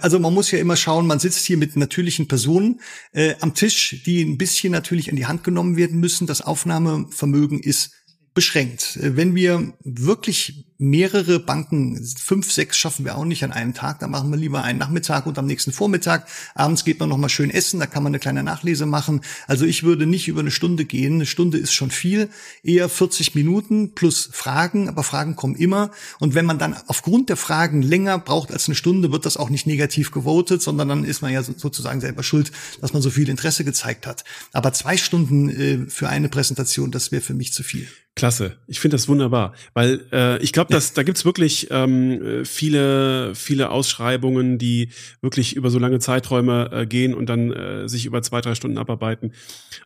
also 0.00 0.18
man 0.18 0.34
muss 0.34 0.50
ja 0.50 0.58
immer 0.58 0.76
schauen, 0.76 1.06
man 1.06 1.18
sitzt 1.18 1.46
hier 1.46 1.56
mit 1.56 1.76
natürlichen 1.76 2.28
Personen 2.28 2.80
äh, 3.12 3.34
am 3.40 3.54
Tisch, 3.54 4.02
die 4.04 4.22
ein 4.22 4.38
bisschen 4.38 4.72
natürlich 4.72 5.10
an 5.10 5.16
die 5.16 5.26
Hand 5.26 5.44
genommen 5.44 5.76
werden 5.76 6.00
müssen. 6.00 6.26
Das 6.26 6.42
Aufnahmevermögen 6.42 7.60
ist 7.60 7.92
beschränkt. 8.34 8.96
Äh, 8.96 9.16
wenn 9.16 9.34
wir 9.34 9.72
wirklich 9.82 10.66
mehrere 10.78 11.38
Banken, 11.38 12.04
fünf, 12.04 12.50
sechs 12.50 12.76
schaffen 12.76 13.04
wir 13.04 13.16
auch 13.16 13.24
nicht 13.24 13.44
an 13.44 13.52
einem 13.52 13.74
Tag, 13.74 14.00
da 14.00 14.08
machen 14.08 14.30
wir 14.30 14.36
lieber 14.36 14.64
einen 14.64 14.78
Nachmittag 14.78 15.26
und 15.26 15.38
am 15.38 15.46
nächsten 15.46 15.72
Vormittag. 15.72 16.26
Abends 16.54 16.84
geht 16.84 16.98
man 17.00 17.08
noch 17.08 17.16
mal 17.16 17.28
schön 17.28 17.50
essen, 17.50 17.80
da 17.80 17.86
kann 17.86 18.02
man 18.02 18.10
eine 18.10 18.18
kleine 18.18 18.42
Nachlese 18.42 18.86
machen. 18.86 19.20
Also 19.46 19.64
ich 19.64 19.84
würde 19.84 20.06
nicht 20.06 20.26
über 20.28 20.40
eine 20.40 20.50
Stunde 20.50 20.84
gehen. 20.84 21.14
Eine 21.14 21.26
Stunde 21.26 21.58
ist 21.58 21.72
schon 21.72 21.90
viel, 21.90 22.28
eher 22.62 22.88
40 22.88 23.34
Minuten 23.34 23.94
plus 23.94 24.28
Fragen, 24.32 24.88
aber 24.88 25.04
Fragen 25.04 25.36
kommen 25.36 25.54
immer. 25.54 25.90
Und 26.18 26.34
wenn 26.34 26.46
man 26.46 26.58
dann 26.58 26.76
aufgrund 26.88 27.28
der 27.28 27.36
Fragen 27.36 27.82
länger 27.82 28.18
braucht 28.18 28.50
als 28.50 28.68
eine 28.68 28.74
Stunde, 28.74 29.12
wird 29.12 29.26
das 29.26 29.36
auch 29.36 29.50
nicht 29.50 29.66
negativ 29.66 30.10
gewotet, 30.10 30.62
sondern 30.62 30.88
dann 30.88 31.04
ist 31.04 31.22
man 31.22 31.32
ja 31.32 31.42
sozusagen 31.42 32.00
selber 32.00 32.22
schuld, 32.22 32.50
dass 32.80 32.92
man 32.92 33.02
so 33.02 33.10
viel 33.10 33.28
Interesse 33.28 33.64
gezeigt 33.64 34.06
hat. 34.06 34.24
Aber 34.52 34.72
zwei 34.72 34.96
Stunden 34.96 35.48
äh, 35.48 35.86
für 35.88 36.08
eine 36.08 36.28
Präsentation, 36.28 36.90
das 36.90 37.12
wäre 37.12 37.22
für 37.22 37.34
mich 37.34 37.52
zu 37.52 37.62
viel. 37.62 37.88
Klasse, 38.16 38.58
ich 38.68 38.78
finde 38.78 38.94
das 38.94 39.08
wunderbar, 39.08 39.54
weil 39.72 40.06
äh, 40.12 40.40
ich 40.40 40.52
glaube, 40.52 40.63
dass 40.70 40.92
da 40.92 41.02
gibt's 41.02 41.24
wirklich 41.24 41.68
ähm, 41.70 42.44
viele, 42.44 43.34
viele 43.34 43.70
Ausschreibungen, 43.70 44.58
die 44.58 44.88
wirklich 45.20 45.56
über 45.56 45.70
so 45.70 45.78
lange 45.78 45.98
Zeiträume 45.98 46.70
äh, 46.72 46.86
gehen 46.86 47.14
und 47.14 47.26
dann 47.26 47.52
äh, 47.52 47.88
sich 47.88 48.06
über 48.06 48.22
zwei, 48.22 48.40
drei 48.40 48.54
Stunden 48.54 48.78
abarbeiten. 48.78 49.32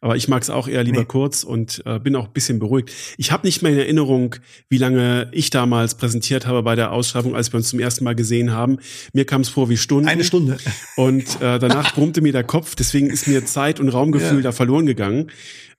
Aber 0.01 0.16
ich 0.16 0.29
mag 0.29 0.43
es 0.43 0.51
auch 0.51 0.68
eher 0.68 0.85
lieber 0.85 1.01
nee. 1.01 1.07
kurz 1.07 1.45
und 1.45 1.83
äh, 1.87 1.99
bin 1.99 2.16
auch 2.16 2.26
ein 2.26 2.33
bisschen 2.33 2.59
beruhigt. 2.59 2.91
Ich 3.16 3.33
habe 3.33 3.47
nicht 3.47 3.62
mehr 3.62 3.72
in 3.72 3.79
Erinnerung, 3.79 4.37
wie 4.68 4.79
lange 4.79 5.29
ich 5.33 5.51
damals 5.51 5.97
präsentiert 5.97 6.47
habe 6.47 6.62
bei 6.62 6.74
der 6.74 6.93
Ausschreibung, 6.93 7.35
als 7.35 7.53
wir 7.53 7.59
uns 7.59 7.68
zum 7.68 7.81
ersten 7.81 8.05
Mal 8.05 8.14
gesehen 8.14 8.53
haben. 8.53 8.79
Mir 9.12 9.24
kam 9.24 9.41
es 9.41 9.49
vor 9.49 9.68
wie 9.68 9.76
Stunden. 9.76 10.09
Eine 10.09 10.24
Stunde. 10.24 10.59
Und 10.97 11.41
äh, 11.41 11.59
danach 11.59 11.95
brummte 11.95 12.20
mir 12.20 12.33
der 12.33 12.45
Kopf, 12.45 12.74
deswegen 12.74 13.11
ist 13.11 13.26
mir 13.26 13.45
Zeit 13.45 13.81
und 13.81 13.89
Raumgefühl 13.89 14.39
ja. 14.39 14.43
da 14.43 14.53
verloren 14.53 14.87
gegangen. 14.87 15.31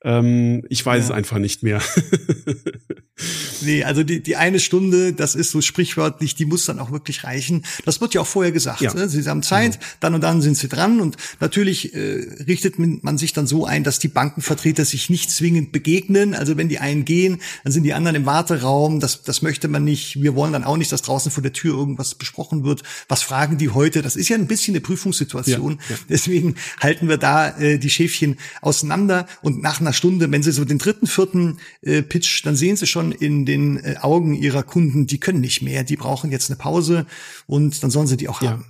Ähm, 0.04 0.64
ich 0.70 0.86
weiß 0.86 1.00
ja. 1.00 1.06
es 1.06 1.12
einfach 1.12 1.39
nicht 1.39 1.62
mehr. 1.62 1.82
nee, 3.62 3.84
also 3.84 4.04
die, 4.04 4.24
die 4.24 4.38
eine 4.38 4.60
Stunde, 4.60 5.12
das 5.12 5.36
ist 5.36 5.52
so 5.52 5.60
sprichwörtlich, 5.60 6.36
die 6.36 6.45
muss 6.45 6.66
dann 6.66 6.80
auch 6.80 6.91
wirklich 6.91 7.26
reichen. 7.26 7.66
Das 7.86 8.00
wird 8.00 8.14
ja 8.14 8.22
auch 8.22 8.28
vorher 8.28 8.54
gesagt. 8.54 8.80
Ja. 8.80 8.93
Ne? 8.93 9.10
Sie 9.10 9.28
haben 9.28 9.43
Zeit, 9.43 9.74
mhm. 9.74 9.84
dann 10.00 10.14
und 10.16 10.22
dann 10.22 10.41
sind 10.41 10.56
sie 10.56 10.70
dran. 10.70 11.02
Und 11.02 11.18
natürlich 11.41 11.93
äh, 11.93 12.28
richtet 12.47 12.80
man 12.80 13.18
sich 13.18 13.34
dann 13.34 13.45
so 13.45 13.66
ein, 13.66 13.84
dass 13.84 14.00
die 14.00 14.08
Bankenvertreter 14.08 14.86
sich 14.86 15.10
nicht 15.10 15.32
zwingend 15.32 15.74
begegnen. 15.74 16.34
Also 16.34 16.56
wenn 16.56 16.70
die 16.70 16.80
einen 16.80 17.04
gehen, 17.04 17.41
dann 17.64 17.74
sind 17.74 17.84
die 17.84 17.93
anderen 17.93 18.16
im 18.16 18.26
Warteraum. 18.26 19.02
Das, 19.02 19.24
das 19.24 19.41
möchte 19.41 19.68
man 19.68 19.84
nicht. 19.84 20.22
Wir 20.22 20.34
wollen 20.36 20.54
dann 20.54 20.64
auch 20.64 20.78
nicht, 20.78 20.91
dass 20.93 21.02
draußen 21.02 21.32
vor 21.32 21.43
der 21.43 21.54
Tür 21.54 21.76
irgendwas 21.76 22.16
besprochen 22.16 22.64
wird. 22.64 22.84
Was 23.10 23.22
fragen 23.22 23.58
die 23.58 23.70
heute? 23.70 24.02
Das 24.02 24.16
ist 24.16 24.30
ja 24.30 24.38
ein 24.38 24.47
bisschen 24.47 24.76
eine 24.76 24.82
Prüfungssituation. 24.82 25.74
Ja, 25.74 25.95
ja. 25.95 26.02
Deswegen 26.08 26.56
halten 26.80 27.10
wir 27.10 27.18
da 27.18 27.58
äh, 27.58 27.78
die 27.78 27.89
Schäfchen 27.89 28.38
auseinander 28.62 29.28
und 29.41 29.62
nach 29.62 29.82
einer 29.82 29.89
einer 29.90 29.94
Stunde, 29.94 30.32
wenn 30.32 30.44
Sie 30.44 30.52
so 30.52 30.66
den 30.66 30.78
dritten, 30.78 31.08
vierten 31.08 31.58
äh, 31.82 32.04
Pitch, 32.04 32.46
dann 32.46 32.56
sehen 32.56 32.76
Sie 32.76 32.86
schon 32.86 33.12
in 33.12 33.46
den 33.46 33.78
äh, 33.78 33.96
Augen 34.02 34.36
Ihrer 34.36 34.64
Kunden, 34.64 35.08
die 35.08 35.20
können 35.20 35.42
nicht 35.42 35.62
mehr, 35.64 35.84
die 35.84 35.96
brauchen 35.96 36.32
jetzt 36.32 36.50
eine 36.50 36.58
Pause 36.58 37.08
und 37.48 37.82
dann 37.82 37.90
sollen 37.90 38.08
Sie 38.08 38.18
die 38.18 38.30
auch 38.30 38.42
ja. 38.42 38.52
haben. 38.52 38.66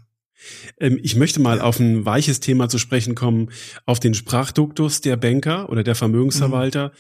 Ähm, 0.80 0.98
ich 1.04 1.18
möchte 1.18 1.42
mal 1.42 1.60
auf 1.60 1.80
ein 1.80 2.06
weiches 2.06 2.40
Thema 2.40 2.70
zu 2.70 2.78
sprechen 2.78 3.16
kommen, 3.16 3.50
auf 3.86 4.00
den 4.00 4.14
Sprachduktus 4.14 5.02
der 5.02 5.18
Banker 5.18 5.70
oder 5.70 5.84
der 5.84 5.96
Vermögensverwalter 5.96 6.94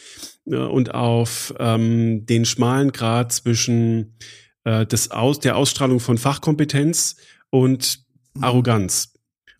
mhm. 0.45 0.53
äh, 0.53 0.57
und 0.57 0.93
auf 0.93 1.53
ähm, 1.57 2.25
den 2.25 2.43
schmalen 2.43 2.91
Grad 2.91 3.31
zwischen 3.31 4.17
äh, 4.65 4.85
des 4.85 5.11
Aus, 5.11 5.39
der 5.39 5.55
Ausstrahlung 5.55 6.01
von 6.01 6.17
Fachkompetenz 6.17 7.15
und 7.49 8.01
mhm. 8.33 8.43
Arroganz. 8.43 9.13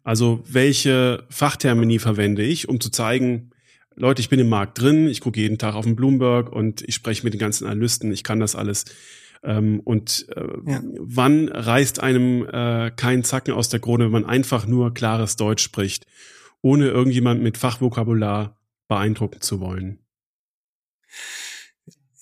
Also 0.04 0.44
welche 0.46 1.26
Fachtermini 1.30 2.00
verwende 2.00 2.44
ich, 2.44 2.68
um 2.68 2.82
zu 2.82 2.90
zeigen, 2.90 3.52
Leute, 4.00 4.22
ich 4.22 4.30
bin 4.30 4.40
im 4.40 4.48
Markt 4.48 4.80
drin, 4.80 5.08
ich 5.08 5.20
gucke 5.20 5.42
jeden 5.42 5.58
Tag 5.58 5.76
auf 5.76 5.84
den 5.84 5.98
Bloomberg 5.98 6.54
und 6.54 6.82
ich 6.88 6.96
spreche 6.96 7.26
mit 7.26 7.34
den 7.34 7.40
ganzen 7.40 7.68
Analysten, 7.68 8.14
ich 8.14 8.24
kann 8.24 8.40
das 8.40 8.56
alles. 8.56 8.86
Ähm, 9.44 9.82
und 9.82 10.26
äh, 10.36 10.72
ja. 10.72 10.82
wann 11.00 11.50
reißt 11.50 12.02
einem 12.02 12.48
äh, 12.48 12.92
kein 12.92 13.26
Zacken 13.26 13.54
aus 13.54 13.68
der 13.68 13.82
Krone, 13.82 14.06
wenn 14.06 14.12
man 14.12 14.26
einfach 14.26 14.66
nur 14.66 14.94
klares 14.94 15.36
Deutsch 15.36 15.64
spricht, 15.64 16.08
ohne 16.62 16.88
irgendjemand 16.88 17.44
mit 17.44 17.58
Fachvokabular 17.58 18.58
beeindrucken 18.88 19.42
zu 19.42 19.60
wollen? 19.60 20.00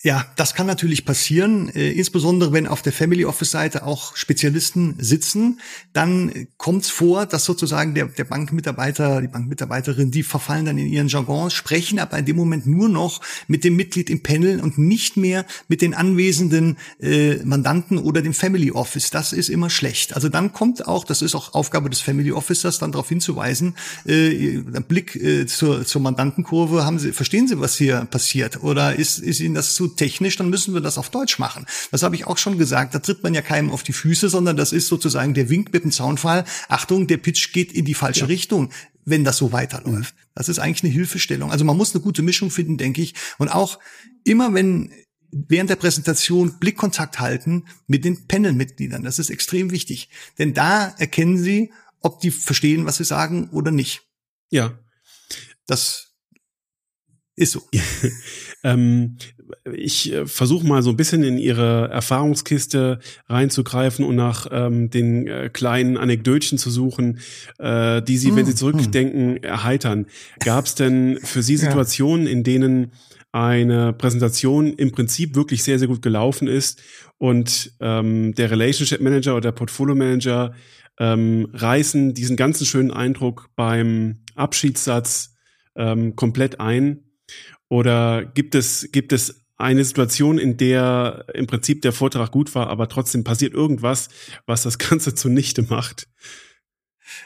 Ja, 0.08 0.26
das 0.38 0.54
kann 0.54 0.68
natürlich 0.68 1.04
passieren, 1.04 1.68
äh, 1.76 1.92
insbesondere 1.92 2.54
wenn 2.54 2.66
auf 2.66 2.82
der 2.82 2.94
Family 2.94 3.26
Office 3.26 3.52
Seite 3.52 3.86
auch 3.86 4.16
Spezialisten 4.16 4.96
sitzen, 5.00 5.60
dann 5.92 6.48
kommt 6.56 6.86
es 6.86 6.90
vor, 6.90 7.26
dass 7.26 7.44
sozusagen 7.44 7.94
der, 7.94 8.06
der 8.06 8.24
Bankmitarbeiter, 8.24 9.20
die 9.20 9.28
Bankmitarbeiterin, 9.28 10.10
die 10.10 10.24
verfallen 10.24 10.64
dann 10.64 10.78
in 10.78 10.88
ihren 10.88 11.10
Jargon, 11.10 11.52
sprechen 11.52 12.00
aber 12.00 12.18
in 12.18 12.24
dem 12.24 12.38
Moment 12.38 12.66
nur 12.66 12.88
noch 12.88 13.20
mit 13.50 13.66
dem 13.66 13.76
Mitglied 13.76 14.10
im 14.10 14.24
Panel 14.24 14.62
und 14.62 14.78
nicht 14.78 15.18
mehr 15.18 15.46
mit 15.68 15.82
den 15.82 15.94
anwesenden 15.94 16.78
äh, 17.02 17.44
Mandanten 17.44 17.98
oder 17.98 18.22
dem 18.22 18.34
Family 18.34 18.72
Office. 18.72 19.10
Das 19.10 19.34
ist 19.34 19.50
immer 19.50 19.70
schlecht. 19.70 20.16
Also 20.16 20.30
dann 20.30 20.54
kommt 20.54 20.88
auch, 20.88 21.04
das 21.04 21.22
ist 21.22 21.36
auch 21.36 21.54
Aufgabe 21.54 21.90
des 21.90 22.00
Family 22.00 22.32
Officers, 22.32 22.80
dann 22.80 22.94
darauf 22.94 23.10
hinzuweisen, 23.10 23.76
äh, 24.06 24.60
Blick 24.88 25.18
äh, 25.18 25.48
zur, 25.48 25.86
zur 25.86 26.02
Mandantenkurve, 26.02 26.86
haben 26.86 26.98
Sie, 26.98 27.12
verstehen 27.12 27.50
Sie, 27.50 27.60
was 27.60 27.76
hier 27.76 28.06
passiert? 28.06 28.64
Oder 28.64 28.96
ist, 28.96 29.20
ist 29.20 29.42
Ihnen 29.42 29.54
das 29.54 29.74
zu 29.74 29.97
technisch, 29.98 30.38
dann 30.38 30.50
müssen 30.50 30.74
wir 30.74 30.82
das 30.82 30.98
auf 30.98 31.10
Deutsch 31.10 31.40
machen. 31.40 31.66
Das 31.92 32.04
habe 32.04 32.16
ich 32.16 32.26
auch 32.26 32.38
schon 32.38 32.58
gesagt. 32.58 32.96
Da 32.96 33.00
tritt 33.00 33.24
man 33.24 33.34
ja 33.34 33.42
keinem 33.42 33.72
auf 33.72 33.84
die 33.84 33.94
Füße, 33.94 34.30
sondern 34.30 34.56
das 34.56 34.72
ist 34.72 34.88
sozusagen 34.88 35.34
der 35.34 35.50
Wink 35.50 35.74
mit 35.74 35.84
dem 35.84 35.92
Zaunfall. 35.92 36.46
Achtung, 36.70 37.08
der 37.08 37.18
Pitch 37.18 37.52
geht 37.52 37.74
in 37.74 37.86
die 37.86 37.94
falsche 37.94 38.22
ja. 38.22 38.28
Richtung 38.28 38.70
wenn 39.10 39.24
das 39.24 39.38
so 39.38 39.54
weiterläuft. 39.54 40.14
Das 40.36 40.50
ist 40.50 40.60
eigentlich 40.60 40.84
eine 40.84 40.92
Hilfestellung. 40.92 41.50
Also 41.50 41.64
man 41.64 41.78
muss 41.78 41.96
eine 41.96 42.04
gute 42.04 42.22
Mischung 42.22 42.52
finden, 42.52 42.78
denke 42.78 43.02
ich. 43.02 43.14
Und 43.38 43.48
auch 43.48 43.80
immer 44.26 44.54
wenn 44.54 44.92
während 45.32 45.70
der 45.70 45.78
Präsentation 45.78 46.60
Blickkontakt 46.60 47.20
halten 47.20 47.66
mit 47.88 48.04
den 48.04 48.28
Panel-Mitgliedern. 48.28 49.04
Das 49.04 49.18
ist 49.18 49.30
extrem 49.30 49.72
wichtig. 49.72 50.10
Denn 50.38 50.54
da 50.54 50.90
erkennen 50.98 51.38
sie, 51.38 51.72
ob 52.02 52.20
die 52.20 52.32
verstehen, 52.32 52.86
was 52.86 52.98
sie 52.98 53.06
sagen 53.06 53.50
oder 53.52 53.72
nicht. 53.72 54.04
Ja. 54.50 54.78
Das 55.66 56.14
ist 57.36 57.54
so. 57.54 57.62
ähm, 58.64 59.18
ich 59.72 60.14
äh, 60.14 60.26
versuche 60.26 60.66
mal 60.66 60.82
so 60.82 60.92
ein 60.92 60.98
bisschen 60.98 61.24
in 61.24 61.38
ihre 61.38 61.90
Erfahrungskiste 61.90 63.00
reinzugreifen 63.28 64.06
und 64.06 64.16
nach 64.16 64.48
ähm, 64.52 64.90
den 64.90 65.28
äh, 65.28 65.50
kleinen 65.52 65.98
Anekdötchen 65.98 66.58
zu 66.58 66.70
suchen, 66.70 67.20
äh, 67.60 68.02
die 68.02 68.18
sie, 68.18 68.30
hm, 68.30 68.36
wenn 68.36 68.46
sie 68.46 68.52
hm. 68.52 68.58
zurückdenken, 68.58 69.36
hm. 69.36 69.44
erheitern. 69.44 70.06
Gab 70.40 70.66
es 70.66 70.76
denn 70.76 71.20
für 71.24 71.42
Sie 71.44 71.58
Situationen, 71.58 72.26
ja. 72.26 72.32
in 72.32 72.44
denen 72.44 72.92
eine 73.32 73.94
Präsentation 73.94 74.74
im 74.74 74.92
Prinzip 74.92 75.36
wirklich 75.36 75.64
sehr, 75.64 75.80
sehr 75.80 75.88
gut 75.88 76.02
gelaufen 76.02 76.48
ist 76.48 76.82
und 77.18 77.74
ähm, 77.82 78.34
der 78.34 78.50
Relationship 78.52 79.02
Manager 79.02 79.34
oder 79.34 79.42
der 79.42 79.52
Portfolio 79.52 79.96
Manager 79.96 80.54
ähm, 81.00 81.48
reißen 81.54 82.14
diesen 82.14 82.36
ganzen 82.36 82.66
schönen 82.66 82.92
Eindruck 82.92 83.50
beim 83.56 84.20
Abschiedssatz 84.36 85.36
ähm, 85.76 86.16
komplett 86.16 86.60
ein 86.60 87.04
oder 87.70 88.26
gibt 88.26 88.56
es, 88.56 88.90
gibt 88.92 89.14
es 89.14 89.46
eine 89.58 89.84
Situation, 89.84 90.38
in 90.38 90.58
der 90.58 91.26
im 91.34 91.48
Prinzip 91.48 91.82
der 91.82 91.92
Vortrag 91.92 92.32
gut 92.32 92.54
war, 92.54 92.68
aber 92.68 92.90
trotzdem 92.90 93.24
passiert 93.24 93.54
irgendwas, 93.54 94.10
was 94.46 94.64
das 94.64 94.78
Ganze 94.78 95.16
zunichte 95.16 95.64
macht? 95.64 96.08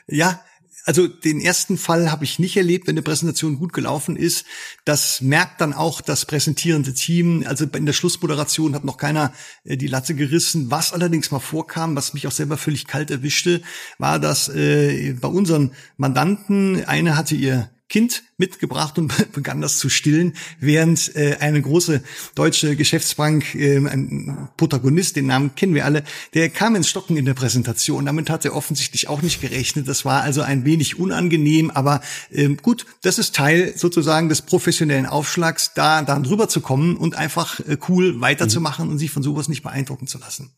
Ja, 0.08 0.42
also 0.86 1.08
den 1.08 1.39
ersten 1.42 1.78
Fall 1.78 2.12
habe 2.12 2.24
ich 2.24 2.39
nicht 2.39 2.58
erlebt, 2.58 2.88
wenn 2.88 2.94
eine 2.94 3.04
Präsentation 3.04 3.60
gut 3.60 3.74
gelaufen 3.74 4.16
ist. 4.16 4.46
Das 4.84 5.22
merkt 5.22 5.62
dann 5.62 5.74
auch 5.74 6.02
das 6.02 6.26
präsentierende 6.26 6.94
Team. 6.94 7.44
Also 7.46 7.66
in 7.66 7.86
der 7.86 7.94
Schlussmoderation 7.94 8.74
hat 8.74 8.84
noch 8.84 8.98
keiner 8.98 9.34
äh, 9.64 9.78
die 9.78 9.88
Latte 9.88 10.16
gerissen. 10.16 10.72
Was 10.72 10.94
allerdings 10.94 11.32
mal 11.32 11.39
vorkam, 11.39 11.96
was 11.96 12.14
mich 12.14 12.28
auch 12.28 12.32
selber 12.32 12.58
völlig 12.58 12.88
kalt 12.88 13.12
erwischte, 13.12 13.62
war, 14.00 14.20
dass 14.20 14.50
äh, 14.50 15.14
bei 15.14 15.28
unseren 15.28 15.72
Mandanten 15.98 16.84
eine 16.86 17.16
hatte 17.16 17.36
ihr 17.36 17.70
Kind 17.92 18.24
mitgebracht 18.38 18.98
und 18.98 19.12
begann 19.34 19.60
das 19.60 19.78
zu 19.78 19.89
stillen, 19.89 20.34
während 20.62 21.14
äh, 21.14 21.36
eine 21.42 21.62
große 21.62 22.02
deutsche 22.36 22.78
Geschäftsbank, 22.78 23.54
äh, 23.54 23.78
ein 23.80 24.48
Protagonist, 24.56 25.18
den 25.18 25.28
Namen 25.28 25.56
kennen 25.56 25.76
wir 25.76 25.84
alle, 25.84 26.04
der 26.34 26.50
kam 26.50 26.78
ins 26.78 26.88
Stocken 26.88 27.18
in 27.18 27.26
der 27.26 27.34
Präsentation. 27.34 28.06
Damit 28.06 28.30
hat 28.30 28.46
er 28.46 28.56
offensichtlich 28.56 29.10
auch 29.10 29.22
nicht 29.22 29.42
gerechnet. 29.42 29.89
Das 29.89 30.06
war 30.06 30.22
also 30.22 30.42
ein 30.42 30.64
wenig 30.64 31.00
unangenehm, 31.00 31.70
aber 31.70 32.00
äh, 32.32 32.48
gut, 32.48 32.86
das 33.02 33.20
ist 33.20 33.36
Teil 33.36 33.74
sozusagen 33.76 34.30
des 34.30 34.42
professionellen 34.42 35.06
Aufschlags, 35.06 35.74
da 35.76 36.02
dann 36.02 36.24
drüber 36.24 36.48
zu 36.48 36.62
kommen 36.62 36.96
und 36.96 37.16
einfach 37.16 37.60
äh, 37.60 37.78
cool 37.89 38.22
weiterzumachen 38.22 38.86
mhm. 38.86 38.92
und 38.94 38.98
sich 39.00 39.12
von 39.12 39.22
sowas 39.22 39.50
nicht 39.50 39.64
beeindrucken 39.64 40.08
zu 40.08 40.18
lassen. 40.18 40.52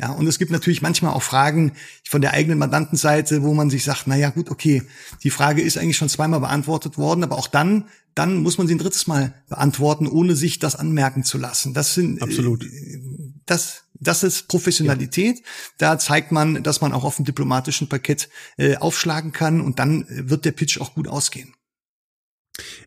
Ja, 0.00 0.12
und 0.12 0.28
es 0.28 0.38
gibt 0.38 0.52
natürlich 0.52 0.80
manchmal 0.80 1.12
auch 1.12 1.22
Fragen 1.22 1.72
von 2.08 2.20
der 2.20 2.32
eigenen 2.32 2.58
Mandantenseite, 2.58 3.42
wo 3.42 3.52
man 3.52 3.68
sich 3.68 3.82
sagt, 3.82 4.04
na 4.06 4.16
ja, 4.16 4.30
gut, 4.30 4.48
okay, 4.48 4.84
die 5.24 5.30
Frage 5.30 5.60
ist 5.60 5.76
eigentlich 5.76 5.96
schon 5.96 6.08
zweimal 6.08 6.38
beantwortet 6.38 6.98
worden, 6.98 7.24
aber 7.24 7.36
auch 7.36 7.48
dann, 7.48 7.88
dann 8.14 8.36
muss 8.36 8.58
man 8.58 8.68
sie 8.68 8.76
ein 8.76 8.78
drittes 8.78 9.08
Mal 9.08 9.34
beantworten, 9.48 10.06
ohne 10.06 10.36
sich 10.36 10.60
das 10.60 10.76
anmerken 10.76 11.24
zu 11.24 11.36
lassen. 11.36 11.74
Das 11.74 11.94
sind, 11.94 12.22
absolut. 12.22 12.64
Äh, 12.64 13.00
das, 13.44 13.84
das 13.94 14.22
ist 14.22 14.46
Professionalität. 14.46 15.38
Ja. 15.38 15.44
Da 15.78 15.98
zeigt 15.98 16.30
man, 16.30 16.62
dass 16.62 16.80
man 16.80 16.92
auch 16.92 17.02
auf 17.02 17.16
dem 17.16 17.24
diplomatischen 17.24 17.88
Parkett 17.88 18.28
äh, 18.56 18.76
aufschlagen 18.76 19.32
kann 19.32 19.60
und 19.60 19.80
dann 19.80 20.06
wird 20.08 20.44
der 20.44 20.52
Pitch 20.52 20.80
auch 20.80 20.94
gut 20.94 21.08
ausgehen. 21.08 21.54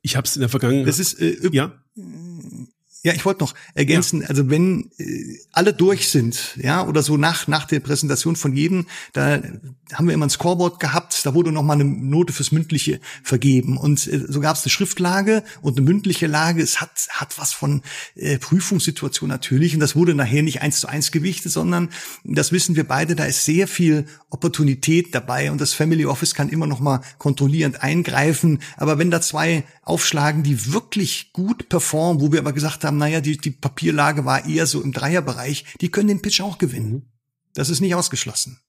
Ich 0.01 0.15
habe 0.15 0.27
es 0.27 0.35
in 0.35 0.41
der 0.41 0.49
Vergangenheit. 0.49 0.87
Das 0.87 0.99
ist 0.99 1.19
äh, 1.19 1.49
ja. 1.51 1.73
Ja, 3.03 3.13
ich 3.13 3.25
wollte 3.25 3.43
noch 3.43 3.55
ergänzen, 3.73 4.21
ja. 4.21 4.27
also 4.27 4.51
wenn 4.51 4.91
äh, 4.99 5.39
alle 5.51 5.73
durch 5.73 6.09
sind, 6.09 6.55
ja, 6.61 6.85
oder 6.85 7.01
so 7.01 7.17
nach 7.17 7.47
nach 7.47 7.65
der 7.65 7.79
Präsentation 7.79 8.35
von 8.35 8.55
jedem, 8.55 8.85
da 9.13 9.41
haben 9.91 10.07
wir 10.07 10.13
immer 10.13 10.27
ein 10.27 10.29
Scoreboard 10.29 10.79
gehabt, 10.79 11.25
da 11.25 11.33
wurde 11.33 11.51
noch 11.51 11.63
mal 11.63 11.73
eine 11.73 11.83
Note 11.83 12.31
fürs 12.31 12.51
mündliche 12.51 12.99
vergeben 13.23 13.77
und 13.77 14.05
äh, 14.05 14.25
so 14.27 14.39
gab 14.39 14.55
es 14.55 14.63
eine 14.63 14.69
Schriftlage 14.69 15.43
und 15.63 15.77
eine 15.77 15.85
mündliche 15.85 16.27
Lage. 16.27 16.61
Es 16.61 16.79
hat 16.79 16.91
hat 17.09 17.39
was 17.39 17.53
von 17.53 17.81
äh, 18.15 18.37
Prüfungssituation 18.37 19.29
natürlich 19.29 19.73
und 19.73 19.79
das 19.79 19.95
wurde 19.95 20.13
nachher 20.13 20.43
nicht 20.43 20.61
eins 20.61 20.79
zu 20.79 20.87
eins 20.87 21.11
gewichtet, 21.11 21.51
sondern 21.51 21.89
das 22.23 22.51
wissen 22.51 22.75
wir 22.75 22.87
beide, 22.87 23.15
da 23.15 23.25
ist 23.25 23.45
sehr 23.45 23.67
viel 23.67 24.05
Opportunität 24.29 25.15
dabei 25.15 25.51
und 25.51 25.59
das 25.59 25.73
Family 25.73 26.05
Office 26.05 26.35
kann 26.35 26.49
immer 26.49 26.67
noch 26.67 26.79
mal 26.79 27.01
kontrollierend 27.17 27.81
eingreifen, 27.81 28.59
aber 28.77 28.99
wenn 28.99 29.09
da 29.09 29.21
zwei 29.21 29.63
aufschlagen, 29.81 30.43
die 30.43 30.71
wirklich 30.71 31.33
gut 31.33 31.67
performen, 31.67 32.21
wo 32.21 32.31
wir 32.31 32.39
aber 32.39 32.53
gesagt 32.53 32.83
haben, 32.83 32.90
naja, 32.97 33.21
die, 33.21 33.37
die 33.37 33.51
Papierlage 33.51 34.25
war 34.25 34.47
eher 34.47 34.65
so 34.65 34.81
im 34.81 34.91
Dreierbereich, 34.91 35.65
die 35.81 35.89
können 35.89 36.07
den 36.07 36.21
Pitch 36.21 36.41
auch 36.41 36.57
gewinnen. 36.57 37.11
Das 37.53 37.69
ist 37.69 37.81
nicht 37.81 37.95
ausgeschlossen. 37.95 38.59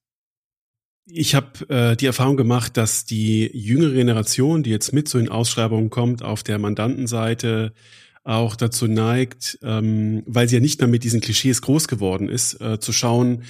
Ich 1.07 1.35
habe 1.35 1.69
äh, 1.69 1.97
die 1.97 2.07
Erfahrung 2.07 2.37
gemacht, 2.37 2.77
dass 2.77 3.05
die 3.05 3.51
jüngere 3.53 3.93
Generation, 3.93 4.63
die 4.63 4.71
jetzt 4.71 4.93
mit 4.93 5.09
so 5.09 5.19
in 5.19 5.29
Ausschreibungen 5.29 5.91
kommt, 5.91 6.23
auf 6.23 6.43
der 6.43 6.59
Mandantenseite 6.59 7.73
auch 8.25 8.55
dazu 8.55 8.87
neigt, 8.87 9.59
ähm, 9.63 10.23
weil 10.27 10.49
sie 10.49 10.57
ja 10.57 10.61
nicht 10.61 10.81
mehr 10.81 10.89
mit 10.89 11.03
diesen 11.03 11.21
Klischees 11.21 11.61
groß 11.61 11.89
geworden 11.89 12.29
ist, 12.29 12.61
äh, 12.61 12.79
zu 12.79 12.93
schauen, 12.93 13.43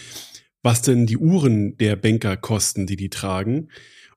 was 0.63 0.81
denn 0.81 1.07
die 1.07 1.19
Uhren 1.19 1.77
der 1.77 1.97
Banker 1.97 2.37
kosten, 2.39 2.87
die 2.87 2.97
die 2.97 3.11
tragen 3.11 3.69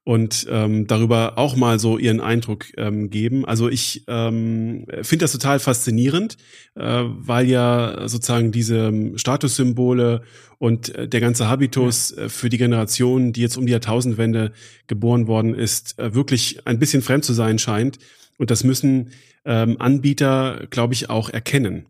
und 0.05 0.45
ähm, 0.51 0.85
darüber 0.85 1.37
auch 1.37 1.55
mal 1.55 1.79
so 1.79 1.97
ihren 1.97 2.21
Eindruck 2.21 2.65
ähm, 2.77 3.09
geben. 3.09 3.43
Also 3.43 3.69
ich 3.69 4.03
ähm, 4.07 4.85
finde 5.01 5.23
das 5.23 5.31
total 5.31 5.59
faszinierend, 5.59 6.37
äh, 6.75 6.83
weil 6.83 7.47
ja 7.47 8.07
sozusagen 8.07 8.51
diese 8.51 8.93
Statussymbole 9.15 10.21
und 10.59 10.93
äh, 10.93 11.07
der 11.07 11.21
ganze 11.21 11.49
Habitus 11.49 12.11
äh, 12.11 12.29
für 12.29 12.49
die 12.49 12.59
Generation, 12.59 13.33
die 13.33 13.41
jetzt 13.41 13.57
um 13.57 13.65
die 13.65 13.71
Jahrtausendwende 13.71 14.51
geboren 14.85 15.25
worden 15.25 15.55
ist, 15.55 15.97
äh, 15.97 16.13
wirklich 16.13 16.67
ein 16.67 16.77
bisschen 16.77 17.01
fremd 17.01 17.25
zu 17.25 17.33
sein 17.33 17.57
scheint. 17.57 17.97
Und 18.37 18.51
das 18.51 18.63
müssen 18.63 19.09
ähm, 19.43 19.77
Anbieter, 19.79 20.67
glaube 20.69 20.93
ich, 20.93 21.09
auch 21.09 21.29
erkennen. 21.31 21.87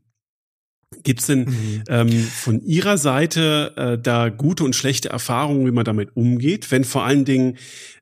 Gibt 1.03 1.19
es 1.19 1.27
denn 1.27 1.45
mhm. 1.45 1.83
ähm, 1.89 2.09
von 2.09 2.61
Ihrer 2.61 2.97
Seite 2.97 3.73
äh, 3.75 3.97
da 4.01 4.29
gute 4.29 4.63
und 4.63 4.75
schlechte 4.75 5.09
Erfahrungen, 5.09 5.65
wie 5.65 5.71
man 5.71 5.85
damit 5.85 6.15
umgeht, 6.15 6.71
wenn 6.71 6.83
vor 6.83 7.03
allen 7.03 7.25
Dingen 7.25 7.57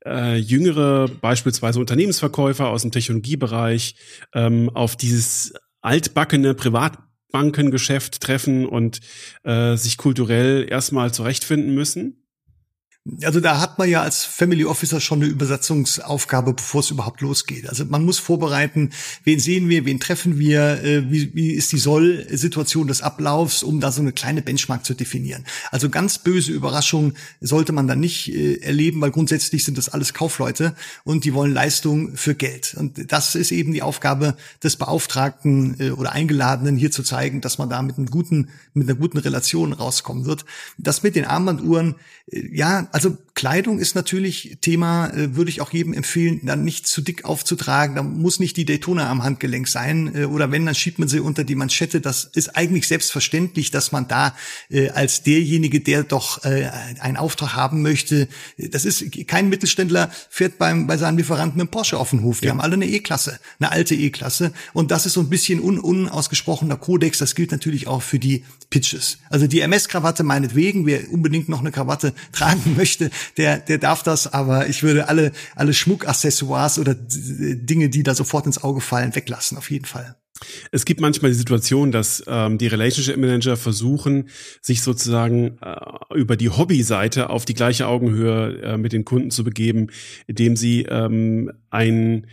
äh, 0.06 0.38
jüngere, 0.38 1.08
beispielsweise 1.08 1.80
Unternehmensverkäufer 1.80 2.70
aus 2.70 2.82
dem 2.82 2.92
Technologiebereich 2.92 3.96
ähm, 4.34 4.70
auf 4.70 4.96
dieses 4.96 5.54
altbackene 5.82 6.54
Privatbankengeschäft 6.54 8.22
treffen 8.22 8.66
und 8.66 9.00
äh, 9.44 9.76
sich 9.76 9.98
kulturell 9.98 10.68
erstmal 10.70 11.14
zurechtfinden 11.14 11.74
müssen? 11.74 12.23
Also 13.22 13.42
da 13.42 13.60
hat 13.60 13.80
man 13.80 13.90
ja 13.90 14.02
als 14.02 14.24
Family 14.24 14.64
Officer 14.64 15.02
schon 15.02 15.22
eine 15.22 15.30
Übersetzungsaufgabe, 15.30 16.54
bevor 16.54 16.80
es 16.80 16.90
überhaupt 16.90 17.20
losgeht. 17.20 17.68
Also 17.68 17.84
man 17.84 18.06
muss 18.06 18.18
vorbereiten, 18.18 18.92
wen 19.26 19.42
sehen 19.42 19.68
wir, 19.68 19.84
wen 19.84 20.00
treffen 20.00 20.40
wir, 20.40 20.82
äh, 20.82 21.12
wie, 21.12 21.36
wie 21.36 21.52
ist 21.52 21.74
die 21.74 21.80
Soll-Situation 21.80 22.88
des 22.88 23.02
Ablaufs, 23.02 23.62
um 23.62 23.82
da 23.82 23.92
so 23.92 24.00
eine 24.00 24.14
kleine 24.14 24.42
Benchmark 24.42 24.86
zu 24.86 24.94
definieren. 24.94 25.44
Also 25.70 25.90
ganz 25.90 26.18
böse 26.18 26.54
Überraschungen 26.54 27.18
sollte 27.42 27.74
man 27.74 27.90
da 27.90 27.96
nicht 27.98 28.34
äh, 28.34 28.62
erleben, 28.62 29.02
weil 29.02 29.12
grundsätzlich 29.12 29.66
sind 29.66 29.78
das 29.78 29.90
alles 29.90 30.14
Kaufleute 30.14 30.74
und 31.04 31.26
die 31.26 31.34
wollen 31.34 31.54
Leistung 31.54 32.16
für 32.16 32.36
Geld. 32.36 32.74
Und 32.80 33.12
das 33.12 33.36
ist 33.36 33.52
eben 33.52 33.74
die 33.74 33.82
Aufgabe 33.82 34.38
des 34.64 34.78
Beauftragten 34.78 35.76
äh, 35.78 35.90
oder 35.90 36.14
Eingeladenen, 36.14 36.78
hier 36.78 36.92
zu 36.92 37.04
zeigen, 37.04 37.42
dass 37.42 37.58
man 37.58 37.70
da 37.70 37.82
mit 37.82 37.98
einem 37.98 38.08
guten, 38.08 38.48
mit 38.74 38.88
einer 38.88 38.98
guten 38.98 39.18
Relation 39.18 39.74
rauskommen 39.74 40.26
wird. 40.26 40.46
Das 40.78 41.04
mit 41.04 41.18
den 41.18 41.26
Armbanduhren, 41.26 41.96
ja, 42.32 42.88
also 42.94 43.18
Kleidung 43.36 43.80
ist 43.80 43.96
natürlich 43.96 44.58
Thema, 44.62 45.08
äh, 45.08 45.36
würde 45.36 45.50
ich 45.50 45.60
auch 45.62 45.72
jedem 45.72 45.94
empfehlen, 45.94 46.42
dann 46.44 46.64
nicht 46.64 46.86
zu 46.86 47.02
dick 47.02 47.26
aufzutragen. 47.26 47.96
Da 47.96 48.04
muss 48.04 48.40
nicht 48.40 48.58
die 48.58 48.66
Daytona 48.66 49.10
am 49.10 49.24
Handgelenk 49.24 49.68
sein. 49.68 50.14
Äh, 50.16 50.26
oder 50.26 50.52
wenn, 50.52 50.66
dann 50.66 50.76
schiebt 50.76 51.00
man 51.00 51.08
sie 51.08 51.20
unter 51.20 51.44
die 51.44 51.56
Manschette. 51.56 52.00
Das 52.00 52.26
ist 52.26 52.56
eigentlich 52.56 52.88
selbstverständlich, 52.88 53.72
dass 53.72 53.92
man 53.92 54.08
da 54.08 54.36
äh, 54.70 54.90
als 54.90 55.24
derjenige, 55.24 55.80
der 55.80 56.04
doch 56.04 56.46
äh, 56.46 56.70
einen 57.00 57.18
Auftrag 57.18 57.56
haben 57.56 57.82
möchte, 57.82 58.28
das 58.58 58.86
ist 58.86 59.28
kein 59.28 59.50
Mittelständler, 59.50 60.12
fährt 60.30 60.60
beim, 60.60 60.86
bei 60.86 60.98
seinem 60.98 61.18
Lieferanten 61.18 61.58
mit 61.58 61.68
dem 61.68 61.72
Porsche 61.72 61.98
auf 61.98 62.12
den 62.12 62.22
Hof. 62.22 62.40
Die 62.40 62.46
ja. 62.46 62.52
haben 62.52 62.62
alle 62.62 62.74
eine 62.74 62.86
E-Klasse, 62.86 63.40
eine 63.60 63.72
alte 63.72 63.96
E-Klasse. 63.96 64.54
Und 64.74 64.92
das 64.92 65.08
ist 65.08 65.14
so 65.14 65.22
ein 65.22 65.30
bisschen 65.30 65.60
un 65.60 65.80
unausgesprochener 65.80 66.78
Kodex. 66.78 67.18
Das 67.18 67.34
gilt 67.34 67.52
natürlich 67.52 67.88
auch 67.88 68.04
für 68.04 68.20
die 68.20 68.44
Pitches. 68.70 69.20
Also 69.30 69.48
die 69.48 69.60
MS-Krawatte 69.62 70.24
meinetwegen, 70.24 70.86
wer 70.86 71.12
unbedingt 71.12 71.50
noch 71.50 71.60
eine 71.60 71.72
Krawatte 71.72 72.14
tragen 72.32 72.76
möchte, 72.76 73.12
der, 73.38 73.60
der 73.60 73.78
darf 73.78 74.04
das, 74.04 74.32
aber 74.32 74.68
ich 74.68 74.84
würde 74.84 75.08
alle, 75.08 75.32
alle 75.56 75.74
Schmuckaccessoires 75.74 76.80
oder 76.80 76.96
Dinge, 76.96 77.90
die 77.90 78.04
da 78.04 78.16
sofort 78.16 78.46
ins 78.46 78.64
Auge 78.64 78.82
fallen, 78.82 79.16
weglassen, 79.16 79.58
auf 79.58 79.72
jeden 79.72 79.86
Fall. 79.86 80.16
Es 80.72 80.86
gibt 80.86 81.00
manchmal 81.00 81.32
die 81.32 81.38
Situation, 81.38 81.92
dass 81.92 82.24
ähm, 82.28 82.58
die 82.58 82.68
Relationship 82.68 83.18
Manager 83.18 83.56
versuchen, 83.56 84.30
sich 84.62 84.82
sozusagen 84.82 85.58
äh, 85.62 86.16
über 86.16 86.36
die 86.36 86.50
Hobby-Seite 86.50 87.30
auf 87.30 87.46
die 87.46 87.54
gleiche 87.54 87.88
Augenhöhe 87.88 88.62
äh, 88.62 88.78
mit 88.78 88.94
den 88.94 89.06
Kunden 89.06 89.32
zu 89.32 89.44
begeben, 89.44 89.88
indem 90.28 90.56
sie 90.56 90.84
ähm, 90.84 91.52
ein 91.70 92.28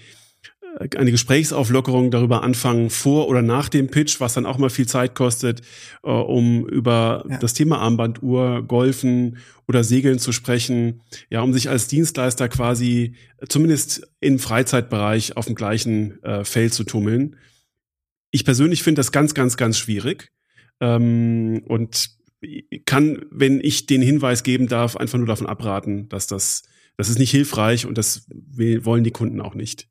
eine 0.97 1.11
Gesprächsauflockerung 1.11 2.11
darüber 2.11 2.43
anfangen, 2.43 2.91
vor 2.91 3.29
oder 3.29 3.43
nach 3.43 3.69
dem 3.69 3.89
Pitch, 3.89 4.21
was 4.21 4.35
dann 4.35 4.47
auch 4.47 4.59
mal 4.59 4.71
viel 4.71 4.87
Zeit 4.87 5.15
kostet, 5.15 5.63
äh, 6.03 6.11
um 6.11 6.67
über 6.69 7.25
ja. 7.29 7.39
das 7.39 7.55
Thema 7.55 7.79
Armbanduhr, 7.79 8.63
Golfen 8.67 9.39
oder 9.67 9.85
Segeln 9.85 10.19
zu 10.19 10.33
sprechen, 10.33 11.03
ja, 11.29 11.43
um 11.43 11.53
sich 11.53 11.69
als 11.69 11.89
Dienstleister 11.89 12.49
quasi 12.49 13.15
zumindest 13.49 14.09
im 14.21 14.39
Freizeitbereich 14.39 15.37
auf 15.37 15.47
dem 15.47 15.55
gleichen 15.55 16.23
äh, 16.23 16.45
Feld 16.45 16.75
zu 16.75 16.85
tummeln. 16.85 17.37
Ich 18.31 18.45
persönlich 18.45 18.83
finde 18.83 19.01
das 19.01 19.13
ganz, 19.13 19.35
ganz, 19.35 19.57
ganz 19.57 19.79
schwierig 19.79 20.31
ähm, 20.81 21.63
und 21.67 22.11
kann, 22.87 23.25
wenn 23.31 23.61
ich 23.61 23.87
den 23.87 24.03
Hinweis 24.03 24.43
geben 24.43 24.67
darf, 24.67 24.97
einfach 24.97 25.19
nur 25.19 25.27
davon 25.27 25.47
abraten, 25.47 26.09
dass 26.09 26.27
das, 26.27 26.63
das 26.97 27.09
ist 27.09 27.19
nicht 27.19 27.31
hilfreich 27.31 27.87
und 27.87 27.99
das 27.99 28.27
wollen 28.29 29.05
die 29.05 29.11
Kunden 29.11 29.41
auch 29.41 29.55
nicht. 29.55 29.90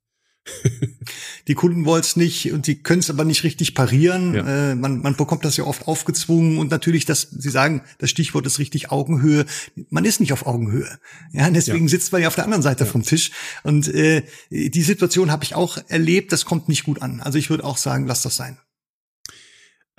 die 1.47 1.53
Kunden 1.53 1.85
wollen 1.85 2.01
es 2.01 2.15
nicht 2.15 2.51
und 2.51 2.67
die 2.67 2.81
können 2.81 2.99
es 2.99 3.09
aber 3.09 3.26
nicht 3.26 3.43
richtig 3.43 3.73
parieren. 3.76 4.34
Ja. 4.34 4.71
Äh, 4.71 4.76
man, 4.76 5.01
man 5.01 5.15
bekommt 5.15 5.45
das 5.45 5.57
ja 5.57 5.63
oft 5.63 5.88
aufgezwungen 5.88 6.57
und 6.57 6.71
natürlich, 6.71 7.05
dass 7.05 7.21
Sie 7.30 7.49
sagen, 7.49 7.81
das 7.97 8.09
Stichwort 8.09 8.45
ist 8.45 8.59
richtig 8.59 8.91
Augenhöhe. 8.91 9.45
Man 9.89 10.05
ist 10.05 10.19
nicht 10.19 10.34
auf 10.34 10.45
Augenhöhe. 10.45 10.99
Ja, 11.31 11.49
deswegen 11.49 11.85
ja. 11.85 11.89
sitzt 11.89 12.11
man 12.11 12.21
ja 12.21 12.27
auf 12.27 12.35
der 12.35 12.45
anderen 12.45 12.63
Seite 12.63 12.85
ja. 12.85 12.89
vom 12.89 13.03
Tisch. 13.03 13.31
Und 13.63 13.88
äh, 13.88 14.23
die 14.49 14.81
Situation 14.81 15.31
habe 15.31 15.43
ich 15.43 15.55
auch 15.55 15.77
erlebt. 15.88 16.31
Das 16.31 16.45
kommt 16.45 16.69
nicht 16.69 16.84
gut 16.84 17.01
an. 17.01 17.21
Also 17.21 17.38
ich 17.38 17.49
würde 17.49 17.63
auch 17.63 17.77
sagen, 17.77 18.07
lass 18.07 18.21
das 18.21 18.35
sein. 18.35 18.57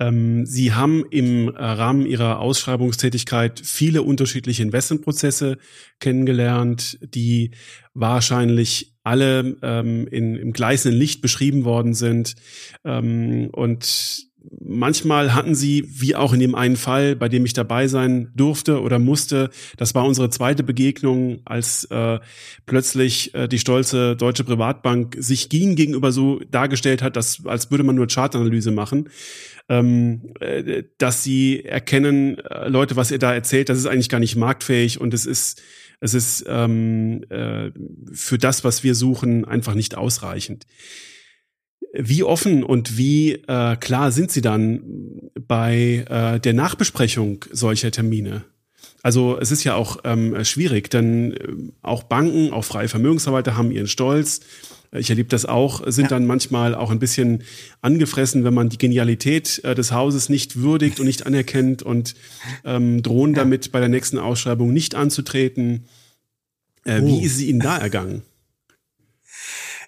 Ähm, 0.01 0.47
Sie 0.47 0.73
haben 0.73 1.05
im 1.11 1.47
Rahmen 1.49 2.07
Ihrer 2.07 2.39
Ausschreibungstätigkeit 2.39 3.61
viele 3.63 4.01
unterschiedliche 4.01 4.63
Investmentprozesse 4.63 5.59
kennengelernt, 5.99 6.97
die 7.01 7.51
wahrscheinlich 7.93 8.90
alle 9.03 9.57
ähm, 9.61 10.07
in, 10.07 10.35
im 10.35 10.53
gleißenden 10.53 10.99
Licht 10.99 11.21
beschrieben 11.21 11.63
worden 11.63 11.93
sind. 11.93 12.35
Ähm, 12.83 13.49
und 13.51 14.27
manchmal 14.59 15.33
hatten 15.35 15.53
sie, 15.55 15.85
wie 15.87 16.15
auch 16.15 16.33
in 16.33 16.39
dem 16.39 16.55
einen 16.55 16.75
Fall, 16.75 17.15
bei 17.15 17.29
dem 17.29 17.45
ich 17.45 17.53
dabei 17.53 17.87
sein 17.87 18.31
durfte 18.35 18.81
oder 18.81 18.97
musste, 18.97 19.49
das 19.77 19.93
war 19.93 20.05
unsere 20.05 20.29
zweite 20.29 20.63
Begegnung, 20.63 21.41
als 21.45 21.85
äh, 21.85 22.19
plötzlich 22.65 23.33
äh, 23.35 23.47
die 23.47 23.59
stolze 23.59 24.15
deutsche 24.15 24.43
Privatbank 24.43 25.15
sich 25.19 25.49
ging 25.49 25.75
gegenüber 25.75 26.11
so 26.11 26.39
dargestellt 26.49 27.01
hat, 27.01 27.15
dass, 27.15 27.45
als 27.45 27.69
würde 27.69 27.83
man 27.83 27.95
nur 27.95 28.07
Chartanalyse 28.07 28.71
machen 28.71 29.09
ähm, 29.71 30.33
äh, 30.41 30.83
dass 30.97 31.23
sie 31.23 31.63
erkennen, 31.63 32.37
äh, 32.39 32.67
Leute, 32.67 32.97
was 32.97 33.09
ihr 33.09 33.19
da 33.19 33.33
erzählt, 33.33 33.69
das 33.69 33.77
ist 33.77 33.85
eigentlich 33.85 34.09
gar 34.09 34.19
nicht 34.19 34.35
marktfähig 34.35 34.99
und 34.99 35.13
es 35.13 35.25
ist, 35.25 35.61
es 36.01 36.15
ist 36.15 36.45
ähm, 36.47 37.23
äh, 37.29 37.69
für 38.11 38.39
das, 38.39 38.63
was 38.63 38.83
wir 38.83 38.95
suchen, 38.95 39.45
einfach 39.45 39.75
nicht 39.75 39.95
ausreichend. 39.95 40.65
Wie 41.93 42.23
offen 42.23 42.63
und 42.63 42.97
wie 42.97 43.33
äh, 43.47 43.75
klar 43.75 44.11
sind 44.11 44.31
Sie 44.31 44.41
dann 44.41 44.81
bei 45.47 46.05
äh, 46.09 46.39
der 46.39 46.53
Nachbesprechung 46.53 47.45
solcher 47.51 47.91
Termine? 47.91 48.45
Also 49.03 49.37
es 49.39 49.51
ist 49.51 49.63
ja 49.63 49.75
auch 49.75 49.99
ähm, 50.03 50.43
schwierig, 50.43 50.89
denn 50.89 51.33
äh, 51.33 51.71
auch 51.83 52.03
Banken, 52.03 52.51
auch 52.51 52.65
freie 52.65 52.87
Vermögensverwalter 52.87 53.55
haben 53.55 53.71
ihren 53.71 53.87
Stolz 53.87 54.41
ich 54.93 55.09
erlebe 55.09 55.29
das 55.29 55.45
auch, 55.45 55.83
sind 55.87 56.05
ja. 56.05 56.09
dann 56.09 56.25
manchmal 56.25 56.75
auch 56.75 56.91
ein 56.91 56.99
bisschen 56.99 57.43
angefressen, 57.81 58.43
wenn 58.43 58.53
man 58.53 58.69
die 58.69 58.77
Genialität 58.77 59.61
äh, 59.63 59.73
des 59.73 59.91
Hauses 59.91 60.27
nicht 60.27 60.57
würdigt 60.57 60.99
und 60.99 61.05
nicht 61.05 61.25
anerkennt 61.25 61.81
und 61.81 62.15
ähm, 62.65 63.01
drohen 63.01 63.31
ja. 63.31 63.37
damit 63.37 63.71
bei 63.71 63.79
der 63.79 63.89
nächsten 63.89 64.17
Ausschreibung 64.17 64.73
nicht 64.73 64.95
anzutreten. 64.95 65.85
Äh, 66.83 66.99
oh. 67.01 67.07
Wie 67.07 67.23
ist 67.23 67.35
es 67.35 67.41
Ihnen 67.41 67.61
da 67.61 67.77
ergangen? 67.77 68.23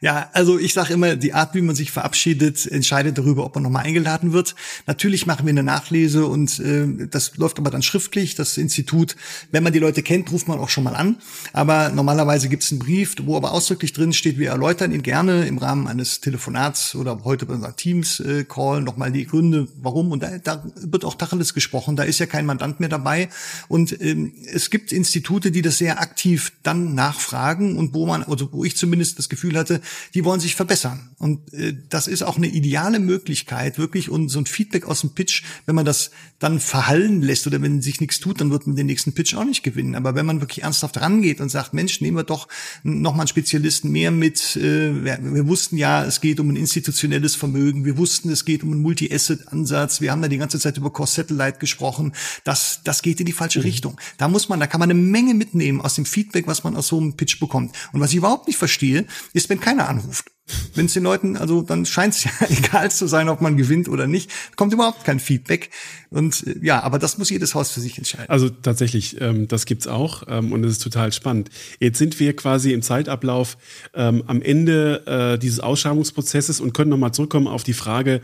Ja, 0.04 0.30
also 0.34 0.60
ich 0.60 0.74
sage 0.74 0.96
immer, 0.96 1.16
die 1.16 1.34
Art, 1.34 1.56
wie 1.56 1.62
man 1.62 1.78
sich 1.78 1.92
verabschiedet, 1.92 2.70
entscheidet 2.70 3.18
darüber, 3.18 3.46
ob 3.46 3.56
man 3.56 3.64
nochmal 3.64 3.86
eingeladen 3.86 4.34
wird. 4.34 4.54
Natürlich 4.86 5.28
machen 5.28 5.46
wir 5.46 5.52
eine 5.52 5.64
Nachlese 5.64 6.26
und 6.26 6.60
äh, 6.60 7.08
das 7.10 7.38
läuft 7.38 7.58
aber 7.58 7.72
dann 7.72 7.82
schriftlich. 7.82 8.36
Das 8.36 8.58
Institut, 8.58 9.16
wenn 9.52 9.64
man 9.64 9.72
die 9.72 9.80
Leute 9.80 10.04
kennt, 10.04 10.30
ruft 10.34 10.50
man 10.50 10.60
auch 10.60 10.68
schon 10.68 10.84
mal 10.84 10.98
an. 10.98 11.20
Aber 11.54 11.88
normalerweise 11.88 12.50
gibt 12.50 12.64
es 12.64 12.72
einen 12.72 12.80
Brief, 12.80 13.16
wo 13.24 13.38
aber 13.38 13.54
ausdrücklich 13.54 13.94
drin 13.94 14.12
steht, 14.12 14.38
wir 14.38 14.50
erläutern 14.50 14.92
ihn 14.92 15.04
gerne 15.04 15.48
im 15.48 15.58
Rahmen 15.58 15.88
eines 15.88 16.20
Telefonats 16.20 16.96
oder 16.96 17.24
heute 17.24 17.46
bei 17.46 17.54
unserem 17.54 17.78
Teams-Call 17.78 18.82
nochmal 18.82 19.14
die 19.14 19.26
Gründe, 19.26 19.70
warum. 19.82 20.12
Und 20.12 20.22
da, 20.22 20.38
da 20.38 20.66
wird 20.82 21.06
auch 21.06 21.16
Tacheles 21.16 21.54
gesprochen. 21.54 21.96
Da 21.96 22.04
ist 22.04 22.20
ja 22.20 22.26
kein 22.26 22.46
Mandant 22.46 22.82
mehr 22.82 22.90
dabei. 22.90 23.30
Und 23.70 24.02
ähm, 24.02 24.34
es 24.52 24.70
gibt 24.70 24.92
Institute, 24.92 25.50
die 25.50 25.62
das 25.62 25.78
sehr 25.78 26.02
aktiv 26.02 26.52
dann 26.62 26.94
nachfragen 26.94 27.78
und 27.78 27.94
wo 27.94 28.06
man, 28.06 28.24
also 28.24 28.52
wo 28.52 28.66
ich 28.66 28.76
zumindest 28.76 29.18
das 29.18 29.30
Gefühl 29.30 29.58
hatte, 29.58 29.80
die 30.14 30.26
wollen 30.26 30.40
sich 30.40 30.56
verbessern. 30.56 31.12
Und 31.18 31.54
äh, 31.54 31.74
das 31.90 32.08
ist 32.08 32.24
auch 32.24 32.38
eine 32.38 32.48
ideale 32.48 33.00
Möglichkeit, 33.00 33.78
wirklich 33.78 34.10
und 34.10 34.30
so 34.30 34.40
ein 34.40 34.46
Feedback 34.46 34.86
aus 34.86 35.02
dem 35.02 35.14
Pitch, 35.14 35.44
wenn 35.66 35.76
man 35.76 35.86
das 35.86 36.12
dann 36.40 36.60
verhallen 36.60 37.22
lässt 37.22 37.48
oder 37.48 37.62
wenn 37.62 37.82
sich 37.82 38.02
nichts 38.02 38.20
tut, 38.20 38.42
dann 38.42 38.52
wird 38.52 38.68
man 38.68 38.76
den 38.76 38.88
nächsten 38.88 39.14
Pitch 39.14 39.34
auch 39.36 39.46
nicht 39.46 39.64
gewinnen. 39.64 39.96
Aber 39.96 40.16
wenn 40.16 40.26
man 40.26 40.42
wirklich 40.42 40.64
ernsthaft 40.64 41.00
rangeht 41.00 41.40
und 41.40 41.50
sagt, 41.50 41.74
Mensch, 41.74 42.02
nehmen 42.02 42.18
wir 42.18 42.24
doch 42.24 42.48
noch 42.84 43.14
mal 43.14 43.22
einen 43.22 43.28
Spezialisten 43.28 43.92
mehr 43.92 44.12
mit. 44.12 44.56
Äh, 44.56 45.04
wir, 45.04 45.20
wir 45.22 45.48
wussten 45.48 45.78
ja, 45.78 46.04
es 46.04 46.22
geht 46.22 46.40
um 46.40 46.50
ein 46.50 46.56
institutionelles 46.56 47.36
Vermögen. 47.36 47.86
Wir 47.86 47.98
wussten, 47.98 48.30
es 48.30 48.46
geht 48.46 48.64
um 48.64 48.72
einen 48.72 48.82
Multi-Asset-Ansatz. 48.82 50.02
Wir 50.02 50.12
haben 50.12 50.22
da 50.22 50.28
die 50.28 50.38
ganze 50.38 50.60
Zeit 50.60 50.78
über 50.78 50.92
Core 50.92 51.08
Satellite 51.08 51.60
gesprochen. 51.60 52.14
Das, 52.44 52.82
das 52.84 53.02
geht 53.02 53.20
in 53.20 53.26
die 53.26 53.32
falsche 53.32 53.60
mhm. 53.60 53.66
Richtung. 53.66 54.02
Da 54.18 54.28
muss 54.28 54.50
man, 54.50 54.60
da 54.60 54.68
kann 54.68 54.80
man 54.80 54.90
eine 54.90 55.00
Menge 55.00 55.34
mitnehmen 55.34 55.82
aus 55.82 55.96
dem 55.96 56.06
Feedback, 56.06 56.48
was 56.48 56.64
man 56.64 56.76
aus 56.76 56.88
so 56.88 57.00
einem 57.00 57.16
Pitch 57.16 57.40
bekommt. 57.40 57.76
Und 57.94 58.02
was 58.02 58.12
ich 58.12 58.18
überhaupt 58.18 58.48
nicht 58.48 58.58
verstehe, 58.58 59.06
ist, 59.34 59.50
wenn 59.50 59.60
keiner 59.60 59.83
anruft. 59.88 60.32
Wenn 60.76 60.88
es 60.88 60.94
den 60.94 61.04
Leuten, 61.04 61.38
also 61.38 61.62
dann 61.62 61.86
scheint 61.86 62.16
es 62.16 62.26
ja 62.26 62.32
egal 62.50 62.92
zu 62.92 63.08
sein, 63.08 63.30
ob 63.30 63.40
man 63.40 63.56
gewinnt 63.56 63.88
oder 63.88 64.08
nicht, 64.08 64.30
kommt 64.56 64.74
überhaupt 64.74 65.06
kein 65.06 65.20
Feedback. 65.20 65.70
Und 66.10 66.46
äh, 66.46 66.56
ja, 66.62 66.84
aber 66.84 67.00
das 67.00 67.18
muss 67.18 67.30
jedes 67.30 67.56
Haus 67.56 67.72
für 67.72 67.80
sich 67.80 67.98
entscheiden. 67.98 68.30
Also 68.30 68.50
tatsächlich, 68.50 69.20
ähm, 69.22 69.48
das 69.48 69.66
gibt's 69.66 69.88
auch 69.88 70.24
ähm, 70.28 70.52
und 70.52 70.64
es 70.66 70.74
ist 70.74 70.84
total 70.84 71.14
spannend. 71.14 71.50
Jetzt 71.80 71.98
sind 71.98 72.20
wir 72.20 72.36
quasi 72.36 72.74
im 72.74 72.82
Zeitablauf 72.82 73.58
ähm, 73.94 74.24
am 74.28 74.42
Ende 74.42 75.06
äh, 75.08 75.40
dieses 75.40 75.60
Ausschreibungsprozesses 75.62 76.60
und 76.60 76.74
können 76.74 76.90
nochmal 76.90 77.14
zurückkommen 77.14 77.48
auf 77.48 77.64
die 77.64 77.74
Frage, 77.74 78.22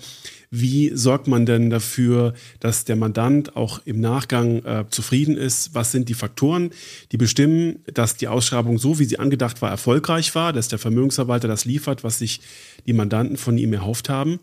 wie 0.52 0.92
sorgt 0.96 1.28
man 1.28 1.46
denn 1.46 1.70
dafür, 1.70 2.34
dass 2.60 2.84
der 2.84 2.96
Mandant 2.96 3.56
auch 3.56 3.82
im 3.86 4.00
Nachgang 4.00 4.64
äh, 4.66 4.86
zufrieden 4.90 5.38
ist? 5.38 5.76
Was 5.76 5.92
sind 5.92 6.10
die 6.10 6.16
Faktoren, 6.16 6.72
die 7.12 7.18
bestimmen, 7.18 7.84
dass 7.94 8.16
die 8.16 8.28
Ausschreibung 8.28 8.80
so, 8.80 8.98
wie 8.98 9.06
sie 9.06 9.20
angedacht 9.20 9.62
war, 9.62 9.70
erfolgreich 9.70 10.34
war, 10.34 10.52
dass 10.52 10.68
der 10.68 10.80
Vermögensverwalter 10.80 11.48
das 11.48 11.66
liefert, 11.66 12.04
was 12.04 12.09
sich 12.18 12.42
die 12.86 12.94
Mandanten 12.94 13.38
von 13.38 13.58
ihm 13.58 13.74
erhofft 13.74 14.10
haben? 14.10 14.40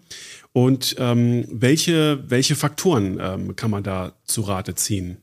Und 0.52 0.96
ähm, 0.98 1.46
welche, 1.50 2.22
welche 2.30 2.56
Faktoren 2.56 3.18
ähm, 3.20 3.56
kann 3.56 3.70
man 3.70 3.82
da 3.82 4.12
zu 4.24 4.42
Rate 4.42 4.74
ziehen? 4.74 5.18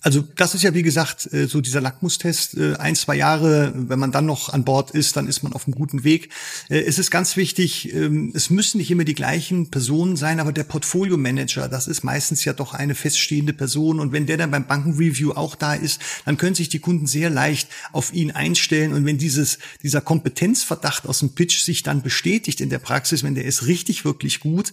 Also 0.00 0.22
das 0.36 0.54
ist 0.54 0.62
ja 0.62 0.74
wie 0.74 0.82
gesagt 0.82 1.32
äh, 1.32 1.46
so 1.46 1.60
dieser 1.60 1.80
Lackmustest. 1.80 2.56
Äh, 2.56 2.76
ein, 2.76 2.94
zwei 2.94 3.16
Jahre, 3.16 3.72
wenn 3.74 3.98
man 3.98 4.12
dann 4.12 4.26
noch 4.26 4.52
an 4.52 4.64
Bord 4.64 4.92
ist, 4.92 5.16
dann 5.16 5.26
ist 5.26 5.42
man 5.42 5.52
auf 5.52 5.66
einem 5.66 5.74
guten 5.74 6.04
Weg. 6.04 6.30
Äh, 6.68 6.80
es 6.80 6.98
ist 6.98 7.10
ganz 7.10 7.36
wichtig, 7.36 7.92
ähm, 7.94 8.32
es 8.34 8.50
müssen 8.50 8.78
nicht 8.78 8.90
immer 8.90 9.04
die 9.04 9.14
gleichen 9.14 9.70
Personen 9.70 10.16
sein, 10.16 10.40
aber 10.40 10.52
der 10.52 10.64
Portfolio 10.64 11.16
Manager, 11.16 11.68
das 11.68 11.88
ist 11.88 12.04
meistens 12.04 12.44
ja 12.44 12.52
doch 12.52 12.74
eine 12.74 12.94
feststehende 12.94 13.52
Person. 13.52 14.00
Und 14.00 14.12
wenn 14.12 14.26
der 14.26 14.36
dann 14.36 14.50
beim 14.50 14.66
Bankenreview 14.66 15.32
auch 15.32 15.54
da 15.54 15.74
ist, 15.74 16.00
dann 16.24 16.36
können 16.36 16.54
sich 16.54 16.68
die 16.68 16.78
Kunden 16.78 17.06
sehr 17.06 17.30
leicht 17.30 17.68
auf 17.92 18.12
ihn 18.12 18.30
einstellen. 18.30 18.92
Und 18.92 19.04
wenn 19.04 19.18
dieses, 19.18 19.58
dieser 19.82 20.00
Kompetenzverdacht 20.00 21.06
aus 21.06 21.20
dem 21.20 21.34
Pitch 21.34 21.60
sich 21.60 21.82
dann 21.82 22.02
bestätigt 22.02 22.60
in 22.60 22.70
der 22.70 22.78
Praxis, 22.78 23.22
wenn 23.22 23.34
der 23.34 23.44
ist 23.44 23.66
richtig, 23.66 24.04
wirklich 24.04 24.40
gut, 24.40 24.72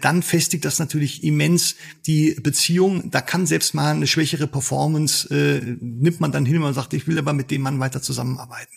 dann 0.00 0.22
festigt 0.22 0.64
das 0.64 0.78
natürlich 0.78 1.24
immens 1.24 1.76
die 2.06 2.36
Beziehung. 2.40 3.10
Da 3.10 3.20
kann 3.20 3.46
selbst 3.46 3.74
mal 3.74 3.94
eine 3.94 4.06
schwächere 4.28 4.46
Performance 4.46 5.28
äh, 5.34 5.76
nimmt 5.80 6.20
man 6.20 6.32
dann 6.32 6.44
hin 6.44 6.62
und 6.62 6.74
sagt, 6.74 6.92
ich 6.92 7.06
will 7.06 7.18
aber 7.18 7.32
mit 7.32 7.50
dem 7.50 7.62
Mann 7.62 7.80
weiter 7.80 8.02
zusammenarbeiten. 8.02 8.74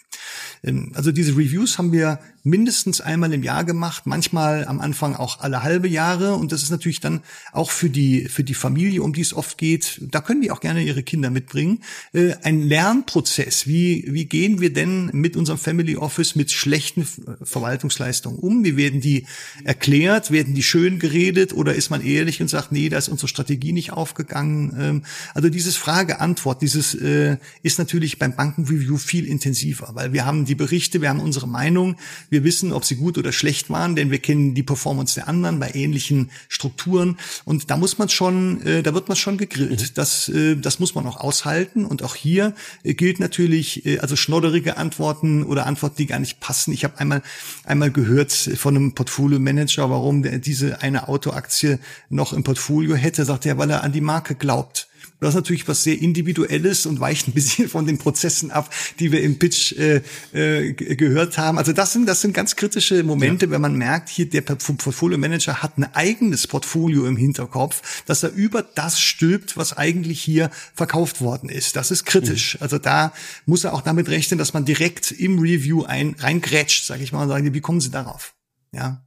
Ähm, 0.63 0.91
also 0.95 1.11
diese 1.11 1.33
Reviews 1.33 1.77
haben 1.77 1.91
wir 1.91 2.19
mindestens 2.43 3.01
einmal 3.01 3.33
im 3.33 3.43
Jahr 3.43 3.63
gemacht, 3.63 4.05
manchmal 4.05 4.65
am 4.65 4.79
Anfang 4.79 5.15
auch 5.15 5.39
alle 5.41 5.63
halbe 5.63 5.87
Jahre. 5.87 6.35
Und 6.35 6.51
das 6.51 6.63
ist 6.63 6.71
natürlich 6.71 6.99
dann 6.99 7.21
auch 7.51 7.71
für 7.71 7.89
die, 7.89 8.25
für 8.25 8.43
die 8.43 8.53
Familie, 8.53 9.03
um 9.03 9.13
die 9.13 9.21
es 9.21 9.33
oft 9.33 9.57
geht, 9.57 10.01
da 10.01 10.21
können 10.21 10.41
die 10.41 10.51
auch 10.51 10.59
gerne 10.59 10.83
ihre 10.83 11.03
Kinder 11.03 11.29
mitbringen, 11.29 11.83
äh, 12.13 12.33
ein 12.43 12.61
Lernprozess. 12.61 13.67
Wie, 13.67 14.05
wie 14.07 14.25
gehen 14.25 14.59
wir 14.59 14.73
denn 14.73 15.09
mit 15.13 15.35
unserem 15.35 15.59
Family 15.59 15.95
Office 15.97 16.35
mit 16.35 16.51
schlechten 16.51 17.07
Verwaltungsleistungen 17.41 18.39
um? 18.39 18.63
Wie 18.63 18.77
werden 18.77 19.01
die 19.01 19.25
erklärt? 19.63 20.31
Werden 20.31 20.55
die 20.55 20.63
schön 20.63 20.99
geredet? 20.99 21.53
Oder 21.53 21.75
ist 21.75 21.89
man 21.89 22.03
ehrlich 22.03 22.41
und 22.41 22.47
sagt, 22.47 22.71
nee, 22.71 22.89
da 22.89 22.97
ist 22.97 23.09
unsere 23.09 23.27
Strategie 23.27 23.71
nicht 23.71 23.91
aufgegangen? 23.91 24.75
Ähm, 24.79 25.03
also 25.33 25.49
dieses 25.49 25.75
Frage-Antwort, 25.75 26.61
dieses 26.61 26.95
äh, 26.95 27.37
ist 27.61 27.77
natürlich 27.77 28.17
beim 28.17 28.35
Bankenreview 28.35 28.97
viel 28.97 29.25
intensiver, 29.25 29.91
weil 29.93 30.10
wir 30.13 30.25
haben 30.25 30.45
die 30.45 30.55
Berichte, 30.55 31.01
wir 31.01 31.09
haben 31.09 31.19
unsere 31.19 31.47
Meinung, 31.47 31.95
wir 32.29 32.43
wissen, 32.43 32.73
ob 32.73 32.85
sie 32.85 32.95
gut 32.95 33.17
oder 33.17 33.31
schlecht 33.31 33.69
waren, 33.69 33.95
denn 33.95 34.11
wir 34.11 34.19
kennen 34.19 34.53
die 34.53 34.63
Performance 34.63 35.15
der 35.15 35.27
anderen 35.27 35.59
bei 35.59 35.71
ähnlichen 35.73 36.31
Strukturen. 36.49 37.17
Und 37.45 37.69
da 37.69 37.77
muss 37.77 37.97
man 37.97 38.09
schon, 38.09 38.61
äh, 38.61 38.83
da 38.83 38.93
wird 38.93 39.07
man 39.07 39.17
schon 39.17 39.37
gegrillt. 39.37 39.81
Mhm. 39.81 39.93
Das, 39.95 40.29
äh, 40.29 40.55
das 40.55 40.79
muss 40.79 40.95
man 40.95 41.05
auch 41.07 41.17
aushalten. 41.17 41.85
Und 41.85 42.03
auch 42.03 42.15
hier 42.15 42.53
äh, 42.83 42.93
gilt 42.93 43.19
natürlich, 43.19 43.85
äh, 43.85 43.99
also 43.99 44.15
schnodderige 44.15 44.77
Antworten 44.77 45.43
oder 45.43 45.65
Antworten, 45.65 45.95
die 45.97 46.07
gar 46.07 46.19
nicht 46.19 46.39
passen. 46.39 46.71
Ich 46.73 46.83
habe 46.83 46.99
einmal 46.99 47.21
einmal 47.63 47.91
gehört 47.91 48.31
von 48.31 48.75
einem 48.75 48.93
Portfolio-Manager, 48.93 49.89
warum 49.89 50.23
der 50.23 50.39
diese 50.39 50.81
eine 50.81 51.07
Autoaktie 51.07 51.79
noch 52.09 52.33
im 52.33 52.43
Portfolio 52.43 52.95
hätte. 52.95 53.25
Sagt 53.25 53.45
er, 53.45 53.57
weil 53.57 53.69
er 53.69 53.83
an 53.83 53.91
die 53.91 54.01
Marke 54.01 54.35
glaubt. 54.35 54.87
Das 55.21 55.29
ist 55.29 55.35
natürlich 55.35 55.67
was 55.67 55.83
sehr 55.83 56.01
Individuelles 56.01 56.87
und 56.87 56.99
weicht 56.99 57.27
ein 57.27 57.33
bisschen 57.33 57.69
von 57.69 57.85
den 57.85 57.99
Prozessen 57.99 58.49
ab, 58.49 58.73
die 58.99 59.11
wir 59.11 59.21
im 59.21 59.37
Pitch 59.37 59.71
äh, 59.73 60.01
äh, 60.33 60.73
gehört 60.73 61.37
haben. 61.37 61.59
Also 61.59 61.73
das 61.73 61.93
sind, 61.93 62.07
das 62.07 62.21
sind 62.21 62.33
ganz 62.33 62.55
kritische 62.55 63.03
Momente, 63.03 63.45
ja. 63.45 63.51
wenn 63.51 63.61
man 63.61 63.75
merkt, 63.75 64.09
hier 64.09 64.27
der 64.27 64.41
Portfolio 64.41 65.19
Manager 65.19 65.61
hat 65.61 65.77
ein 65.77 65.83
eigenes 65.93 66.47
Portfolio 66.47 67.05
im 67.05 67.17
Hinterkopf, 67.17 68.03
dass 68.05 68.23
er 68.23 68.31
über 68.31 68.63
das 68.63 68.99
stülpt, 68.99 69.57
was 69.57 69.77
eigentlich 69.77 70.19
hier 70.19 70.49
verkauft 70.73 71.21
worden 71.21 71.49
ist. 71.49 71.75
Das 71.75 71.91
ist 71.91 72.05
kritisch. 72.05 72.55
Mhm. 72.55 72.63
Also 72.63 72.79
da 72.79 73.13
muss 73.45 73.63
er 73.63 73.73
auch 73.73 73.81
damit 73.81 74.09
rechnen, 74.09 74.39
dass 74.39 74.53
man 74.53 74.65
direkt 74.65 75.11
im 75.11 75.37
Review 75.37 75.83
ein 75.83 76.15
reingrätscht, 76.17 76.83
sage 76.85 77.03
ich 77.03 77.11
mal, 77.11 77.21
und 77.21 77.29
sagen, 77.29 77.53
wie 77.53 77.61
kommen 77.61 77.79
Sie 77.79 77.91
darauf? 77.91 78.33
Ja. 78.73 79.05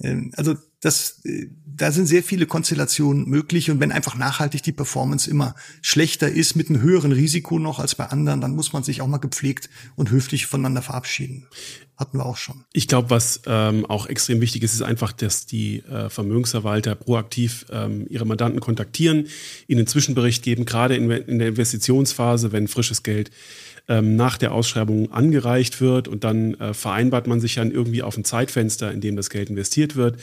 Ähm, 0.00 0.30
also 0.36 0.54
das, 0.82 1.22
da 1.64 1.92
sind 1.92 2.06
sehr 2.06 2.24
viele 2.24 2.46
Konstellationen 2.46 3.28
möglich 3.28 3.70
und 3.70 3.78
wenn 3.78 3.92
einfach 3.92 4.16
nachhaltig 4.16 4.64
die 4.64 4.72
Performance 4.72 5.30
immer 5.30 5.54
schlechter 5.80 6.28
ist, 6.28 6.56
mit 6.56 6.68
einem 6.68 6.82
höheren 6.82 7.12
Risiko 7.12 7.60
noch 7.60 7.78
als 7.78 7.94
bei 7.94 8.06
anderen, 8.06 8.40
dann 8.40 8.56
muss 8.56 8.72
man 8.72 8.82
sich 8.82 9.00
auch 9.00 9.06
mal 9.06 9.18
gepflegt 9.18 9.70
und 9.94 10.10
höflich 10.10 10.46
voneinander 10.46 10.82
verabschieden. 10.82 11.46
Hatten 11.96 12.18
wir 12.18 12.26
auch 12.26 12.36
schon. 12.36 12.64
Ich 12.72 12.88
glaube, 12.88 13.10
was 13.10 13.42
ähm, 13.46 13.86
auch 13.86 14.06
extrem 14.06 14.40
wichtig 14.40 14.64
ist, 14.64 14.74
ist 14.74 14.82
einfach, 14.82 15.12
dass 15.12 15.46
die 15.46 15.84
äh, 15.84 16.10
Vermögensverwalter 16.10 16.96
proaktiv 16.96 17.64
ähm, 17.70 18.06
ihre 18.10 18.26
Mandanten 18.26 18.58
kontaktieren, 18.58 19.28
ihnen 19.68 19.80
einen 19.80 19.86
Zwischenbericht 19.86 20.42
geben, 20.42 20.64
gerade 20.64 20.96
in, 20.96 21.08
in 21.08 21.38
der 21.38 21.48
Investitionsphase, 21.48 22.50
wenn 22.50 22.66
frisches 22.66 23.04
Geld 23.04 23.30
ähm, 23.86 24.16
nach 24.16 24.36
der 24.36 24.50
Ausschreibung 24.50 25.12
angereicht 25.12 25.80
wird 25.80 26.08
und 26.08 26.24
dann 26.24 26.54
äh, 26.54 26.74
vereinbart 26.74 27.28
man 27.28 27.40
sich 27.40 27.54
dann 27.54 27.70
irgendwie 27.70 28.02
auf 28.02 28.16
ein 28.16 28.24
Zeitfenster, 28.24 28.90
in 28.90 29.00
dem 29.00 29.14
das 29.14 29.30
Geld 29.30 29.48
investiert 29.48 29.94
wird 29.94 30.16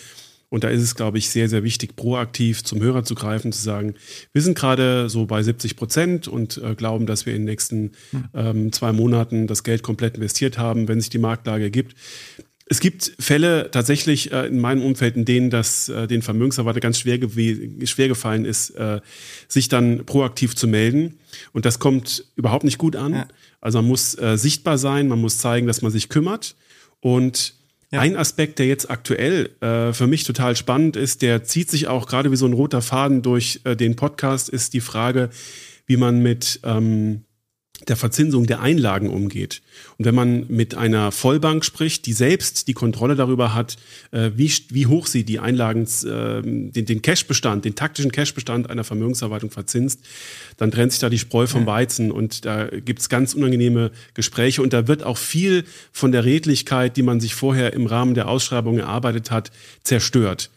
und 0.49 0.63
da 0.63 0.69
ist 0.69 0.81
es, 0.81 0.95
glaube 0.95 1.19
ich, 1.19 1.29
sehr, 1.29 1.47
sehr 1.47 1.63
wichtig, 1.63 1.95
proaktiv 1.95 2.63
zum 2.63 2.81
Hörer 2.81 3.03
zu 3.03 3.13
greifen, 3.13 3.51
zu 3.51 3.61
sagen, 3.61 3.93
wir 4.33 4.41
sind 4.41 4.57
gerade 4.57 5.09
so 5.09 5.25
bei 5.25 5.43
70 5.43 5.75
Prozent 5.75 6.27
und 6.27 6.57
äh, 6.57 6.73
glauben, 6.75 7.05
dass 7.05 7.25
wir 7.25 7.33
in 7.35 7.41
den 7.41 7.45
nächsten 7.45 7.91
hm. 8.11 8.23
ähm, 8.33 8.71
zwei 8.71 8.91
Monaten 8.91 9.45
das 9.45 9.63
Geld 9.63 9.83
komplett 9.83 10.15
investiert 10.15 10.57
haben, 10.57 10.87
wenn 10.87 10.99
sich 10.99 11.09
die 11.09 11.19
Marktlage 11.19 11.65
ergibt. 11.65 11.95
Es 12.71 12.79
gibt 12.79 13.13
Fälle 13.19 13.69
tatsächlich 13.71 14.31
äh, 14.31 14.47
in 14.47 14.59
meinem 14.59 14.83
Umfeld, 14.83 15.15
in 15.15 15.25
denen 15.25 15.49
das 15.49 15.89
äh, 15.89 16.07
den 16.07 16.21
Vermögensverwalter 16.21 16.79
ganz 16.79 16.99
schwer, 16.99 17.19
schwer 17.85 18.07
gefallen 18.07 18.45
ist, 18.45 18.71
äh, 18.71 19.01
sich 19.47 19.69
dann 19.69 20.05
proaktiv 20.05 20.55
zu 20.55 20.67
melden. 20.67 21.19
Und 21.51 21.65
das 21.65 21.79
kommt 21.79 22.25
überhaupt 22.35 22.63
nicht 22.63 22.77
gut 22.77 22.95
an. 22.95 23.13
Ja. 23.13 23.27
Also 23.61 23.79
man 23.79 23.87
muss 23.87 24.17
äh, 24.19 24.37
sichtbar 24.37 24.77
sein, 24.77 25.07
man 25.07 25.19
muss 25.19 25.39
zeigen, 25.39 25.67
dass 25.67 25.81
man 25.81 25.91
sich 25.91 26.09
kümmert. 26.09 26.55
Und 27.01 27.55
ja. 27.91 28.01
Ein 28.01 28.15
Aspekt, 28.15 28.59
der 28.59 28.67
jetzt 28.67 28.89
aktuell 28.89 29.49
äh, 29.61 29.93
für 29.93 30.07
mich 30.07 30.23
total 30.23 30.55
spannend 30.55 30.95
ist, 30.95 31.21
der 31.21 31.43
zieht 31.43 31.71
sich 31.71 31.87
auch 31.87 32.05
gerade 32.07 32.31
wie 32.31 32.35
so 32.35 32.45
ein 32.45 32.53
roter 32.53 32.81
Faden 32.81 33.21
durch 33.21 33.61
äh, 33.63 33.75
den 33.75 33.95
Podcast, 33.95 34.49
ist 34.49 34.73
die 34.73 34.81
Frage, 34.81 35.29
wie 35.87 35.97
man 35.97 36.19
mit 36.19 36.59
ähm, 36.63 37.23
der 37.87 37.95
Verzinsung 37.95 38.45
der 38.45 38.61
Einlagen 38.61 39.09
umgeht. 39.09 39.61
Und 39.97 40.05
wenn 40.05 40.15
man 40.15 40.45
mit 40.47 40.75
einer 40.75 41.11
Vollbank 41.11 41.63
spricht, 41.63 42.05
die 42.05 42.13
selbst 42.13 42.67
die 42.67 42.73
Kontrolle 42.73 43.15
darüber 43.15 43.53
hat, 43.53 43.77
äh, 44.11 44.31
wie, 44.35 44.51
wie 44.69 44.87
hoch 44.87 45.07
sie 45.07 45.23
die 45.23 45.39
Einlagen, 45.39 45.83
äh, 46.05 46.41
den, 46.41 46.85
den 46.85 47.01
Cashbestand, 47.01 47.65
den 47.65 47.75
taktischen 47.75 48.11
Cashbestand 48.11 48.69
einer 48.69 48.83
Vermögensverwaltung 48.83 49.51
verzinst, 49.51 50.01
dann 50.57 50.71
trennt 50.71 50.91
sich 50.91 50.99
da 50.99 51.09
die 51.09 51.19
Spreu 51.19 51.47
vom 51.47 51.65
Weizen 51.65 52.11
und 52.11 52.45
da 52.45 52.67
gibt's 52.67 53.09
ganz 53.09 53.33
unangenehme 53.33 53.91
Gespräche. 54.13 54.61
Und 54.61 54.73
da 54.73 54.87
wird 54.87 55.03
auch 55.03 55.17
viel 55.17 55.63
von 55.91 56.11
der 56.11 56.25
Redlichkeit, 56.25 56.97
die 56.97 57.03
man 57.03 57.19
sich 57.19 57.35
vorher 57.35 57.73
im 57.73 57.85
Rahmen 57.85 58.13
der 58.13 58.27
Ausschreibung 58.27 58.77
erarbeitet 58.77 59.31
hat, 59.31 59.51
zerstört 59.83 60.49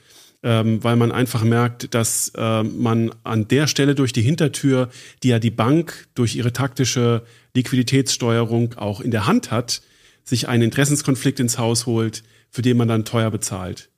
ähm, 0.42 0.82
weil 0.82 0.96
man 0.96 1.12
einfach 1.12 1.44
merkt, 1.44 1.94
dass 1.94 2.32
äh, 2.36 2.62
man 2.62 3.14
an 3.22 3.46
der 3.48 3.66
Stelle 3.66 3.94
durch 3.94 4.12
die 4.12 4.22
Hintertür, 4.22 4.90
die 5.22 5.28
ja 5.28 5.38
die 5.38 5.50
Bank 5.50 6.08
durch 6.14 6.34
ihre 6.34 6.52
taktische 6.52 7.24
Liquiditätssteuerung 7.54 8.74
auch 8.74 9.00
in 9.00 9.10
der 9.10 9.26
Hand 9.26 9.50
hat, 9.50 9.82
sich 10.24 10.48
einen 10.48 10.64
Interessenskonflikt 10.64 11.40
ins 11.40 11.58
Haus 11.58 11.86
holt, 11.86 12.22
für 12.50 12.62
den 12.62 12.76
man 12.76 12.88
dann 12.88 13.04
teuer 13.04 13.30
bezahlt. 13.30 13.90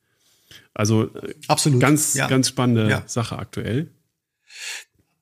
Also 0.74 1.14
äh, 1.14 1.34
Absolut. 1.48 1.80
ganz, 1.80 2.14
ja. 2.14 2.28
ganz 2.28 2.48
spannende 2.48 2.90
ja. 2.90 3.02
Sache 3.06 3.38
aktuell. 3.38 3.90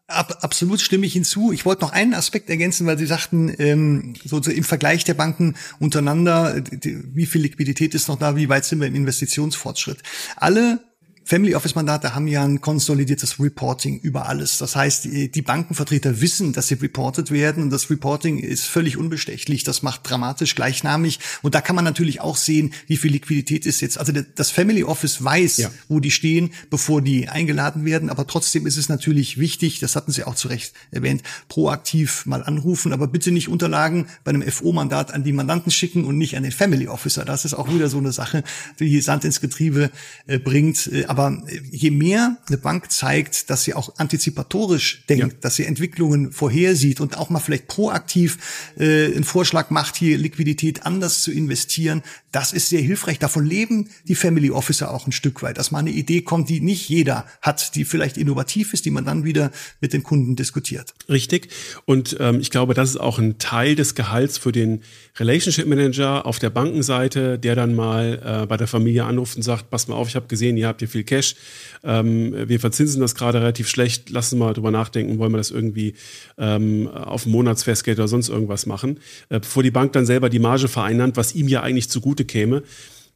Ab, 0.09 0.39
absolut 0.43 0.81
stimme 0.81 1.07
ich 1.07 1.12
hinzu. 1.15 1.53
Ich 1.53 1.65
wollte 1.65 1.82
noch 1.82 1.93
einen 1.93 2.15
Aspekt 2.15 2.51
ergänzen, 2.51 2.86
weil 2.86 2.99
Sie 2.99 3.07
sagten, 3.07 3.55
ähm, 3.59 4.15
so, 4.24 4.43
so 4.43 4.51
im 4.51 4.65
Vergleich 4.65 5.05
der 5.05 5.15
Banken 5.15 5.55
untereinander, 5.78 6.61
die, 6.61 7.03
wie 7.15 7.27
viel 7.27 7.43
Liquidität 7.43 7.94
ist 7.94 8.09
noch 8.09 8.19
da, 8.19 8.36
wie 8.36 8.49
weit 8.49 8.65
sind 8.65 8.81
wir 8.81 8.89
im 8.89 8.94
Investitionsfortschritt. 8.94 10.03
Alle 10.36 10.81
Family 11.24 11.55
Office 11.55 11.74
Mandate 11.74 12.15
haben 12.15 12.27
ja 12.27 12.44
ein 12.44 12.61
konsolidiertes 12.61 13.39
Reporting 13.39 14.01
über 14.01 14.27
alles. 14.27 14.59
Das 14.59 14.77
heißt, 14.77 15.05
die, 15.05 15.43
Bankenvertreter 15.43 16.20
wissen, 16.20 16.53
dass 16.53 16.69
sie 16.69 16.74
reported 16.74 17.31
werden 17.31 17.62
und 17.62 17.70
das 17.70 17.90
Reporting 17.90 18.39
ist 18.39 18.65
völlig 18.65 18.97
unbestechlich. 18.97 19.65
Das 19.65 19.82
macht 19.82 20.09
dramatisch 20.09 20.55
gleichnamig 20.55 21.19
und 21.43 21.55
da 21.55 21.61
kann 21.61 21.77
man 21.77 21.85
natürlich 21.85 22.20
auch 22.20 22.36
sehen, 22.36 22.73
wie 22.86 22.97
viel 22.97 23.12
Liquidität 23.12 23.66
ist 23.66 23.81
jetzt. 23.81 23.99
Also 23.99 24.12
das 24.12 24.51
Family 24.51 24.85
Office 24.85 25.23
weiß, 25.23 25.57
ja. 25.59 25.70
wo 25.89 26.01
die 26.01 26.11
stehen, 26.11 26.51
bevor 26.70 27.03
die 27.03 27.28
eingeladen 27.28 27.85
werden. 27.85 28.11
Aber 28.11 28.27
trotzdem 28.27 28.66
ist 28.66 28.77
es 28.77 28.89
natürlich 28.89 29.39
wichtig, 29.39 29.81
das 29.81 29.97
hatten 29.97 30.12
Sie 30.12 30.24
auch 30.24 30.35
zu 30.35 30.49
Recht 30.49 30.74
erwähnt, 30.90 31.23
proaktiv 31.49 32.27
mal 32.27 32.43
anrufen, 32.43 32.93
aber 32.93 33.07
bitte 33.07 33.31
nicht 33.31 33.49
Unterlagen 33.49 34.07
bei 34.24 34.31
einem 34.31 34.43
FO-Mandat 34.43 35.12
an 35.12 35.24
die 35.24 35.32
Mandanten 35.32 35.70
schicken 35.70 36.05
und 36.05 36.19
nicht 36.19 36.36
an 36.36 36.43
den 36.43 36.53
Family 36.53 36.89
Officer. 36.89 37.24
Das 37.24 37.44
ist 37.44 37.55
auch 37.55 37.73
wieder 37.73 37.89
so 37.89 37.99
eine 37.99 38.12
Sache, 38.12 38.43
die 38.78 39.01
Sand 39.01 39.24
ins 39.24 39.40
Getriebe 39.40 39.90
äh, 40.27 40.39
bringt 40.39 40.86
aber 41.13 41.43
je 41.71 41.91
mehr 41.91 42.39
eine 42.49 42.57
Bank 42.57 42.91
zeigt, 42.91 43.51
dass 43.51 43.65
sie 43.65 43.75
auch 43.75 43.99
antizipatorisch 43.99 45.05
denkt, 45.11 45.33
ja. 45.35 45.39
dass 45.43 45.57
sie 45.57 45.67
Entwicklungen 45.67 46.33
vorhersieht 46.33 47.03
und 47.03 47.19
auch 47.19 47.29
mal 47.29 47.39
vielleicht 47.39 47.69
proaktiv 47.69 48.73
äh, 48.79 49.13
einen 49.15 49.25
Vorschlag 49.25 49.69
macht, 49.69 49.97
hier 49.97 50.17
Liquidität 50.17 50.87
anders 50.87 51.21
zu 51.21 51.31
investieren, 51.31 52.03
das 52.33 52.53
ist 52.53 52.71
sehr 52.71 52.81
hilfreich. 52.81 53.19
Davon 53.19 53.45
leben 53.45 53.91
die 54.09 54.15
Family 54.15 54.51
Officer 54.51 54.93
auch 54.93 55.07
ein 55.07 55.13
Stück 55.13 55.43
weit, 55.43 55.59
dass 55.59 55.71
mal 55.71 55.81
eine 55.81 55.91
Idee 55.91 56.23
kommt, 56.23 56.49
die 56.49 56.61
nicht 56.61 56.89
jeder 56.89 57.27
hat, 57.43 57.75
die 57.75 57.85
vielleicht 57.85 58.17
innovativ 58.17 58.73
ist, 58.73 58.87
die 58.87 58.91
man 58.91 59.05
dann 59.05 59.25
wieder 59.25 59.51
mit 59.81 59.93
den 59.93 60.03
Kunden 60.03 60.35
diskutiert. 60.35 60.95
Richtig. 61.09 61.49
Und 61.85 62.17
ähm, 62.21 62.41
ich 62.41 62.51
glaube, 62.51 62.75
das 62.75 62.91
ist 62.91 62.97
auch 62.97 63.19
ein 63.19 63.39
Teil 63.39 63.75
des 63.75 63.95
Gehalts 63.95 64.39
für 64.39 64.51
den 64.51 64.81
Relationship 65.19 65.67
Manager 65.67 66.25
auf 66.25 66.39
der 66.39 66.49
Bankenseite, 66.51 67.39
der 67.39 67.55
dann 67.55 67.75
mal 67.75 68.43
äh, 68.43 68.47
bei 68.47 68.57
der 68.57 68.67
Familie 68.67 69.05
anruft 69.05 69.37
und 69.37 69.43
sagt, 69.43 69.69
pass 69.69 69.87
mal 69.89 69.95
auf, 69.95 70.09
ich 70.09 70.17
habe 70.17 70.27
gesehen, 70.27 70.57
ihr 70.57 70.69
habt 70.69 70.81
hier 70.81 70.89
viel 70.89 71.05
Cash. 71.05 71.37
Ähm, 71.85 72.35
wir 72.49 72.61
verzinsen 72.61 73.03
das 73.03 73.15
gerade 73.15 73.41
relativ 73.41 73.69
schlecht. 73.69 74.09
Lassen 74.09 74.39
wir 74.39 74.47
mal 74.47 74.55
drüber 74.55 74.71
nachdenken, 74.71 75.19
wollen 75.19 75.33
wir 75.33 75.39
das 75.39 75.51
irgendwie 75.51 75.95
ähm, 76.39 76.89
auf 76.89 77.27
Monatsfestgeld 77.27 77.99
oder 77.99 78.09
sonst 78.09 78.31
irgendwas 78.31 78.65
machen, 78.65 79.01
äh, 79.29 79.39
bevor 79.41 79.63
die 79.63 79.71
Bank 79.71 79.93
dann 79.93 80.07
selber 80.07 80.31
die 80.31 80.39
Marge 80.39 80.69
vereinnahmt, 80.69 81.19
was 81.19 81.35
ihm 81.35 81.49
ja 81.49 81.63
eigentlich 81.63 81.91
zugute 81.91 82.22
käme 82.24 82.62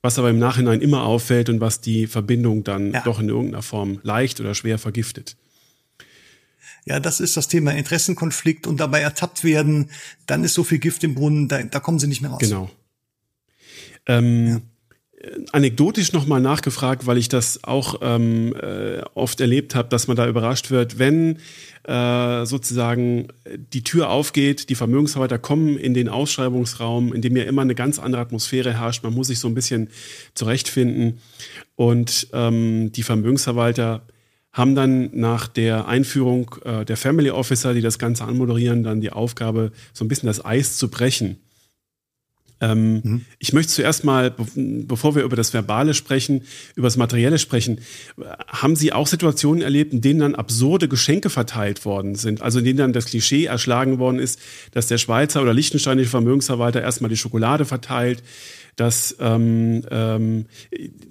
was 0.06 0.20
aber 0.20 0.30
im 0.30 0.38
Nachhinein 0.38 0.80
immer 0.82 1.02
auffällt 1.02 1.48
und 1.48 1.60
was 1.60 1.80
die 1.80 2.06
Verbindung 2.06 2.62
dann 2.62 2.92
ja. 2.92 3.00
doch 3.02 3.18
in 3.18 3.28
irgendeiner 3.28 3.62
Form 3.62 3.98
leicht 4.04 4.38
oder 4.38 4.54
schwer 4.54 4.78
vergiftet. 4.78 5.36
Ja, 6.84 7.00
das 7.00 7.18
ist 7.18 7.36
das 7.36 7.48
Thema 7.48 7.72
Interessenkonflikt 7.72 8.68
und 8.68 8.78
dabei 8.78 9.00
ertappt 9.00 9.42
werden, 9.42 9.90
dann 10.26 10.44
ist 10.44 10.54
so 10.54 10.62
viel 10.62 10.78
Gift 10.78 11.02
im 11.02 11.16
Brunnen, 11.16 11.48
da, 11.48 11.60
da 11.64 11.80
kommen 11.80 11.98
sie 11.98 12.06
nicht 12.06 12.20
mehr 12.20 12.30
raus. 12.30 12.38
Genau. 12.38 12.70
Ähm, 14.06 14.46
ja 14.46 14.60
anekdotisch 15.52 16.12
nochmal 16.12 16.40
nachgefragt, 16.40 17.06
weil 17.06 17.18
ich 17.18 17.28
das 17.28 17.64
auch 17.64 18.00
ähm, 18.02 18.54
äh, 18.54 19.00
oft 19.14 19.40
erlebt 19.40 19.74
habe, 19.74 19.88
dass 19.88 20.06
man 20.06 20.16
da 20.16 20.28
überrascht 20.28 20.70
wird, 20.70 20.98
wenn 20.98 21.38
äh, 21.84 22.44
sozusagen 22.46 23.28
die 23.72 23.82
Tür 23.82 24.10
aufgeht, 24.10 24.68
die 24.68 24.74
Vermögensverwalter 24.74 25.38
kommen 25.38 25.76
in 25.76 25.94
den 25.94 26.08
Ausschreibungsraum, 26.08 27.12
in 27.12 27.22
dem 27.22 27.36
ja 27.36 27.44
immer 27.44 27.62
eine 27.62 27.74
ganz 27.74 27.98
andere 27.98 28.22
Atmosphäre 28.22 28.78
herrscht. 28.78 29.02
Man 29.02 29.14
muss 29.14 29.28
sich 29.28 29.38
so 29.38 29.48
ein 29.48 29.54
bisschen 29.54 29.88
zurechtfinden. 30.34 31.20
Und 31.76 32.28
ähm, 32.32 32.92
die 32.92 33.02
Vermögensverwalter 33.02 34.02
haben 34.52 34.74
dann 34.74 35.10
nach 35.12 35.48
der 35.48 35.86
Einführung 35.86 36.56
äh, 36.64 36.84
der 36.84 36.96
Family 36.96 37.30
Officer, 37.30 37.74
die 37.74 37.82
das 37.82 37.98
Ganze 37.98 38.24
anmoderieren, 38.24 38.82
dann 38.82 39.00
die 39.00 39.12
Aufgabe, 39.12 39.70
so 39.92 40.04
ein 40.04 40.08
bisschen 40.08 40.28
das 40.28 40.44
Eis 40.44 40.78
zu 40.78 40.88
brechen. 40.88 41.38
Ähm, 42.60 43.00
mhm. 43.02 43.24
Ich 43.38 43.52
möchte 43.52 43.72
zuerst 43.72 44.04
mal, 44.04 44.34
bevor 44.54 45.14
wir 45.14 45.22
über 45.22 45.36
das 45.36 45.52
Verbale 45.52 45.94
sprechen, 45.94 46.42
über 46.74 46.86
das 46.86 46.96
Materielle 46.96 47.38
sprechen. 47.38 47.80
Haben 48.48 48.76
Sie 48.76 48.92
auch 48.92 49.06
Situationen 49.06 49.62
erlebt, 49.62 49.92
in 49.92 50.00
denen 50.00 50.20
dann 50.20 50.34
absurde 50.34 50.88
Geschenke 50.88 51.28
verteilt 51.28 51.84
worden 51.84 52.14
sind? 52.14 52.40
Also 52.40 52.60
in 52.60 52.64
denen 52.64 52.78
dann 52.78 52.92
das 52.92 53.06
Klischee 53.06 53.44
erschlagen 53.44 53.98
worden 53.98 54.18
ist, 54.18 54.40
dass 54.72 54.86
der 54.86 54.98
Schweizer 54.98 55.42
oder 55.42 55.52
liechtensteinische 55.52 56.10
Vermögensverwalter 56.10 56.80
erstmal 56.80 57.10
die 57.10 57.16
Schokolade 57.16 57.64
verteilt, 57.66 58.22
dass 58.76 59.16
ähm, 59.20 59.82
ähm, 59.90 60.46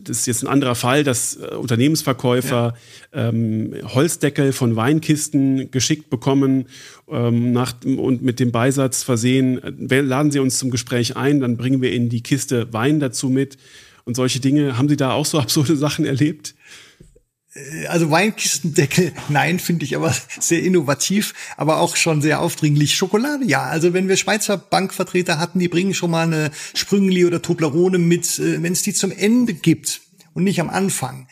das 0.04 0.20
ist 0.20 0.28
jetzt 0.28 0.44
ein 0.44 0.48
anderer 0.48 0.76
Fall, 0.76 1.04
dass 1.04 1.36
äh, 1.38 1.56
Unternehmensverkäufer 1.56 2.76
ja. 3.14 3.30
ähm, 3.30 3.74
Holzdeckel 3.84 4.54
von 4.54 4.76
Weinkisten 4.76 5.72
geschickt 5.72 6.10
bekommen 6.12 6.68
ähm, 7.10 7.52
nach, 7.52 7.74
und 7.84 8.22
mit 8.22 8.40
dem 8.40 8.52
Beisatz 8.52 9.04
versehen, 9.04 9.90
äh, 9.90 10.02
laden 10.02 10.32
Sie 10.32 10.40
uns 10.40 10.60
zum 10.60 10.70
Gespräch 10.70 11.18
ein, 11.18 11.40
dann 11.40 11.58
bringen 11.58 11.82
wir 11.82 11.92
Ihnen 11.92 12.10
die 12.10 12.22
Kiste 12.22 12.72
Wein 12.72 13.00
dazu 13.00 13.30
mit 13.30 13.58
und 14.06 14.16
solche 14.16 14.40
Dinge. 14.40 14.78
Haben 14.78 14.88
Sie 14.88 14.98
da 14.98 15.12
auch 15.12 15.26
so 15.26 15.40
absurde 15.46 15.76
Sachen 15.76 16.06
erlebt? 16.06 16.54
Äh, 17.56 17.88
also 17.88 18.12
Weinkistendeckel, 18.12 19.14
nein, 19.30 19.60
finde 19.60 19.86
ich 19.86 19.96
aber 19.96 20.16
sehr 20.40 20.62
innovativ, 20.62 21.34
aber 21.58 21.80
auch 21.80 21.96
schon 21.96 22.22
sehr 22.22 22.42
aufdringlich. 22.42 22.96
Schokolade, 22.96 23.46
ja. 23.46 23.64
Also 23.64 23.94
wenn 23.94 24.08
wir 24.08 24.18
Schweizer 24.18 24.58
Bankvertreter 24.58 25.40
hatten, 25.40 25.60
die 25.60 25.68
bringen 25.68 25.94
schon 25.94 26.12
mal 26.12 26.28
eine 26.28 26.52
Sprüngli 26.74 27.26
oder 27.26 27.42
Toblerone 27.42 27.98
mit, 27.98 28.40
äh, 28.40 28.62
wenn 28.62 28.74
es 28.74 28.82
die 28.82 28.94
zum 28.94 29.12
Ende 29.12 29.54
gibt 29.54 30.02
und 30.34 30.44
nicht 30.44 30.60
am 30.60 30.70
Anfang, 30.70 31.28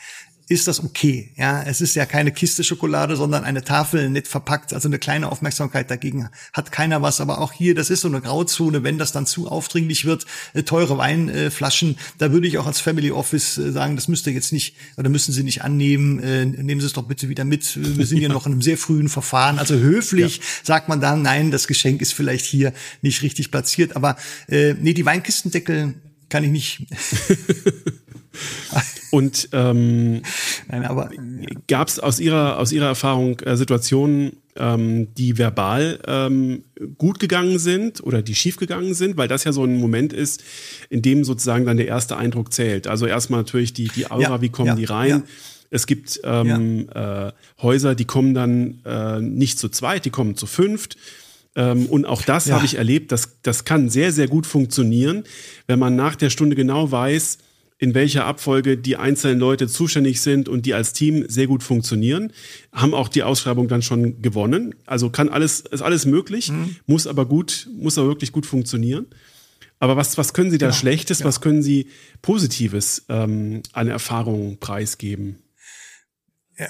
ist 0.53 0.67
das 0.67 0.83
okay. 0.83 1.31
Ja, 1.35 1.63
es 1.63 1.81
ist 1.81 1.95
ja 1.95 2.05
keine 2.05 2.31
Kiste 2.31 2.63
Schokolade, 2.63 3.15
sondern 3.15 3.43
eine 3.43 3.63
Tafel 3.63 4.09
nett 4.09 4.27
verpackt. 4.27 4.73
Also 4.73 4.87
eine 4.87 4.99
kleine 4.99 5.31
Aufmerksamkeit 5.31 5.89
dagegen 5.89 6.29
hat 6.53 6.71
keiner 6.71 7.01
was. 7.01 7.19
Aber 7.19 7.39
auch 7.39 7.51
hier, 7.51 7.75
das 7.75 7.89
ist 7.89 8.01
so 8.01 8.07
eine 8.07 8.21
Grauzone. 8.21 8.83
Wenn 8.83 8.97
das 8.97 9.11
dann 9.11 9.25
zu 9.25 9.47
aufdringlich 9.47 10.05
wird, 10.05 10.25
äh, 10.53 10.63
teure 10.63 10.97
Weinflaschen, 10.97 11.97
da 12.19 12.31
würde 12.31 12.47
ich 12.47 12.57
auch 12.57 12.67
als 12.67 12.79
Family 12.79 13.11
Office 13.11 13.57
äh, 13.57 13.71
sagen, 13.71 13.95
das 13.95 14.07
müsst 14.07 14.27
ihr 14.27 14.33
jetzt 14.33 14.53
nicht 14.53 14.75
oder 14.97 15.09
müssen 15.09 15.33
Sie 15.33 15.43
nicht 15.43 15.63
annehmen. 15.63 16.19
Äh, 16.19 16.45
nehmen 16.45 16.79
Sie 16.79 16.87
es 16.87 16.93
doch 16.93 17.03
bitte 17.03 17.29
wieder 17.29 17.45
mit. 17.45 17.77
Wir 17.97 18.05
sind 18.05 18.19
ja 18.19 18.29
noch 18.33 18.45
in 18.45 18.53
einem 18.53 18.61
sehr 18.61 18.77
frühen 18.77 19.09
Verfahren. 19.09 19.59
Also 19.59 19.75
höflich 19.75 20.37
ja. 20.37 20.43
sagt 20.63 20.87
man 20.87 21.01
dann, 21.01 21.21
nein, 21.23 21.51
das 21.51 21.67
Geschenk 21.67 22.01
ist 22.01 22.13
vielleicht 22.13 22.45
hier 22.45 22.73
nicht 23.01 23.21
richtig 23.23 23.51
platziert. 23.51 23.95
Aber 23.95 24.17
äh, 24.47 24.75
nee, 24.75 24.93
die 24.93 25.05
Weinkistendeckel 25.05 25.95
kann 26.29 26.43
ich 26.43 26.51
nicht. 26.51 26.85
Und 29.11 29.49
ähm, 29.51 30.21
gab 31.67 31.87
es 31.87 31.99
aus 31.99 32.19
Ihrer, 32.19 32.57
aus 32.57 32.71
Ihrer 32.71 32.87
Erfahrung 32.87 33.39
äh, 33.41 33.55
Situationen, 33.55 34.37
ähm, 34.55 35.13
die 35.15 35.37
verbal 35.37 35.99
ähm, 36.07 36.63
gut 36.97 37.19
gegangen 37.19 37.59
sind 37.59 38.03
oder 38.03 38.21
die 38.21 38.35
schief 38.35 38.57
gegangen 38.57 38.93
sind, 38.93 39.17
weil 39.17 39.27
das 39.27 39.43
ja 39.43 39.51
so 39.51 39.63
ein 39.63 39.77
Moment 39.77 40.13
ist, 40.13 40.43
in 40.89 41.01
dem 41.01 41.23
sozusagen 41.23 41.65
dann 41.65 41.77
der 41.77 41.87
erste 41.87 42.17
Eindruck 42.17 42.53
zählt. 42.53 42.87
Also 42.87 43.05
erstmal 43.05 43.41
natürlich 43.41 43.73
die, 43.73 43.87
die 43.87 44.09
Aura, 44.09 44.21
ja, 44.21 44.41
wie 44.41 44.49
kommen 44.49 44.69
ja, 44.69 44.75
die 44.75 44.85
rein? 44.85 45.09
Ja. 45.09 45.21
Es 45.69 45.87
gibt 45.87 46.19
ähm, 46.23 46.87
äh, 46.93 47.31
Häuser, 47.61 47.95
die 47.95 48.05
kommen 48.05 48.35
dann 48.35 48.79
äh, 48.85 49.19
nicht 49.19 49.57
zu 49.57 49.69
zweit, 49.69 50.05
die 50.05 50.11
kommen 50.11 50.35
zu 50.37 50.45
fünft. 50.45 50.97
Ähm, 51.55 51.87
und 51.87 52.05
auch 52.05 52.21
das 52.21 52.51
habe 52.51 52.65
ich 52.65 52.75
erlebt, 52.75 53.11
das, 53.11 53.37
das 53.41 53.65
kann 53.65 53.89
sehr, 53.89 54.11
sehr 54.11 54.27
gut 54.27 54.45
funktionieren, 54.45 55.23
wenn 55.67 55.79
man 55.79 55.95
nach 55.95 56.15
der 56.15 56.29
Stunde 56.29 56.55
genau 56.55 56.91
weiß, 56.91 57.39
in 57.83 57.93
welcher 57.93 58.23
Abfolge 58.25 58.77
die 58.77 58.95
einzelnen 58.95 59.39
Leute 59.39 59.67
zuständig 59.67 60.21
sind 60.21 60.47
und 60.47 60.65
die 60.65 60.73
als 60.73 60.93
Team 60.93 61.25
sehr 61.27 61.47
gut 61.47 61.63
funktionieren, 61.63 62.31
haben 62.71 62.93
auch 62.93 63.09
die 63.09 63.23
Ausschreibung 63.23 63.67
dann 63.67 63.81
schon 63.81 64.21
gewonnen. 64.21 64.73
Also 64.85 65.09
kann 65.09 65.27
alles, 65.27 65.59
ist 65.59 65.81
alles 65.81 66.05
möglich, 66.05 66.49
mhm. 66.49 66.77
muss 66.85 67.07
aber 67.07 67.25
gut, 67.25 67.67
muss 67.77 67.97
aber 67.97 68.07
wirklich 68.07 68.31
gut 68.31 68.45
funktionieren. 68.45 69.07
Aber 69.79 69.97
was, 69.97 70.17
was 70.17 70.33
können 70.33 70.49
Sie 70.49 70.57
da 70.57 70.67
ja, 70.67 70.71
Schlechtes, 70.71 71.19
ja. 71.19 71.25
was 71.25 71.41
können 71.41 71.61
Sie 71.61 71.87
Positives 72.21 73.03
ähm, 73.09 73.63
an 73.73 73.89
Erfahrungen 73.89 74.59
preisgeben? 74.61 75.42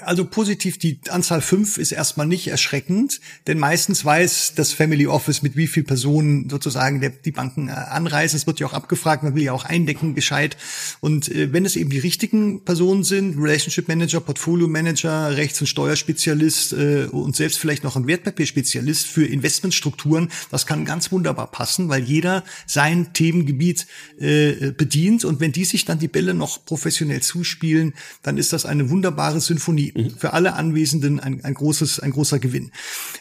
Also 0.00 0.24
positiv, 0.24 0.78
die 0.78 0.98
Anzahl 1.10 1.42
fünf 1.42 1.76
ist 1.76 1.92
erstmal 1.92 2.26
nicht 2.26 2.48
erschreckend, 2.48 3.20
denn 3.46 3.58
meistens 3.58 4.02
weiß 4.02 4.54
das 4.56 4.72
Family 4.72 5.06
Office, 5.06 5.42
mit 5.42 5.56
wie 5.56 5.66
viel 5.66 5.82
Personen 5.82 6.48
sozusagen 6.48 7.02
der, 7.02 7.10
die 7.10 7.32
Banken 7.32 7.68
äh, 7.68 7.72
anreisen. 7.72 8.38
Es 8.38 8.46
wird 8.46 8.60
ja 8.60 8.66
auch 8.66 8.72
abgefragt, 8.72 9.22
man 9.22 9.34
will 9.34 9.42
ja 9.42 9.52
auch 9.52 9.66
eindecken 9.66 10.14
gescheit. 10.14 10.56
Und 11.00 11.28
äh, 11.28 11.52
wenn 11.52 11.66
es 11.66 11.76
eben 11.76 11.90
die 11.90 11.98
richtigen 11.98 12.64
Personen 12.64 13.04
sind, 13.04 13.36
Relationship 13.36 13.86
Manager, 13.86 14.20
Portfolio 14.20 14.68
Manager, 14.68 15.36
Rechts- 15.36 15.60
und 15.60 15.66
Steuerspezialist 15.66 16.72
äh, 16.72 17.04
und 17.10 17.36
selbst 17.36 17.58
vielleicht 17.58 17.84
noch 17.84 17.96
ein 17.96 18.06
Wertpapierspezialist 18.06 19.06
für 19.06 19.26
Investmentstrukturen, 19.26 20.30
das 20.50 20.64
kann 20.64 20.86
ganz 20.86 21.12
wunderbar 21.12 21.50
passen, 21.50 21.90
weil 21.90 22.02
jeder 22.02 22.42
sein 22.66 23.12
Themengebiet 23.12 23.86
äh, 24.18 24.70
bedient. 24.70 25.26
Und 25.26 25.40
wenn 25.40 25.52
die 25.52 25.66
sich 25.66 25.84
dann 25.84 25.98
die 25.98 26.08
Bälle 26.08 26.32
noch 26.32 26.64
professionell 26.64 27.20
zuspielen, 27.20 27.92
dann 28.22 28.38
ist 28.38 28.54
das 28.54 28.64
eine 28.64 28.88
wunderbare 28.88 29.42
Symphonie 29.42 29.73
Symphonie. 29.74 29.92
Mhm. 29.94 30.10
Für 30.18 30.32
alle 30.32 30.54
Anwesenden 30.54 31.20
ein, 31.20 31.44
ein 31.44 31.54
großes, 31.54 32.00
ein 32.00 32.10
großer 32.10 32.38
Gewinn. 32.38 32.70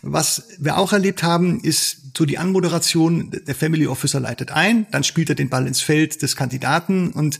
Was 0.01 0.47
wir 0.59 0.77
auch 0.77 0.93
erlebt 0.93 1.23
haben, 1.23 1.59
ist 1.61 2.17
so 2.17 2.25
die 2.25 2.37
Anmoderation. 2.37 3.31
Der 3.47 3.55
Family 3.55 3.87
Officer 3.87 4.19
leitet 4.19 4.51
ein, 4.51 4.85
dann 4.91 5.03
spielt 5.03 5.29
er 5.29 5.35
den 5.35 5.49
Ball 5.49 5.67
ins 5.67 5.81
Feld 5.81 6.21
des 6.21 6.35
Kandidaten 6.35 7.09
und 7.11 7.39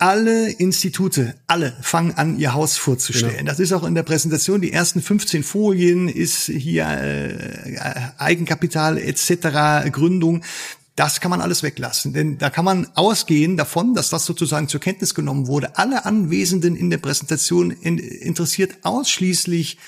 alle 0.00 0.50
Institute, 0.50 1.36
alle 1.46 1.72
fangen 1.80 2.12
an, 2.14 2.38
ihr 2.38 2.52
Haus 2.52 2.76
vorzustellen. 2.76 3.36
Genau. 3.38 3.48
Das 3.48 3.60
ist 3.60 3.72
auch 3.72 3.84
in 3.84 3.94
der 3.94 4.02
Präsentation. 4.02 4.60
Die 4.60 4.72
ersten 4.72 5.00
15 5.00 5.44
Folien 5.44 6.08
ist 6.08 6.46
hier 6.46 6.84
äh, 6.84 7.98
Eigenkapital 8.18 8.98
etc. 8.98 9.88
Gründung. 9.92 10.42
Das 10.96 11.20
kann 11.20 11.30
man 11.30 11.40
alles 11.40 11.62
weglassen, 11.62 12.12
denn 12.12 12.38
da 12.38 12.50
kann 12.50 12.64
man 12.64 12.86
ausgehen 12.94 13.56
davon, 13.56 13.94
dass 13.94 14.10
das 14.10 14.24
sozusagen 14.24 14.68
zur 14.68 14.80
Kenntnis 14.80 15.14
genommen 15.14 15.48
wurde. 15.48 15.76
Alle 15.76 16.04
Anwesenden 16.04 16.76
in 16.76 16.88
der 16.90 16.98
Präsentation 16.98 17.72
interessiert 17.72 18.78
ausschließlich 18.84 19.78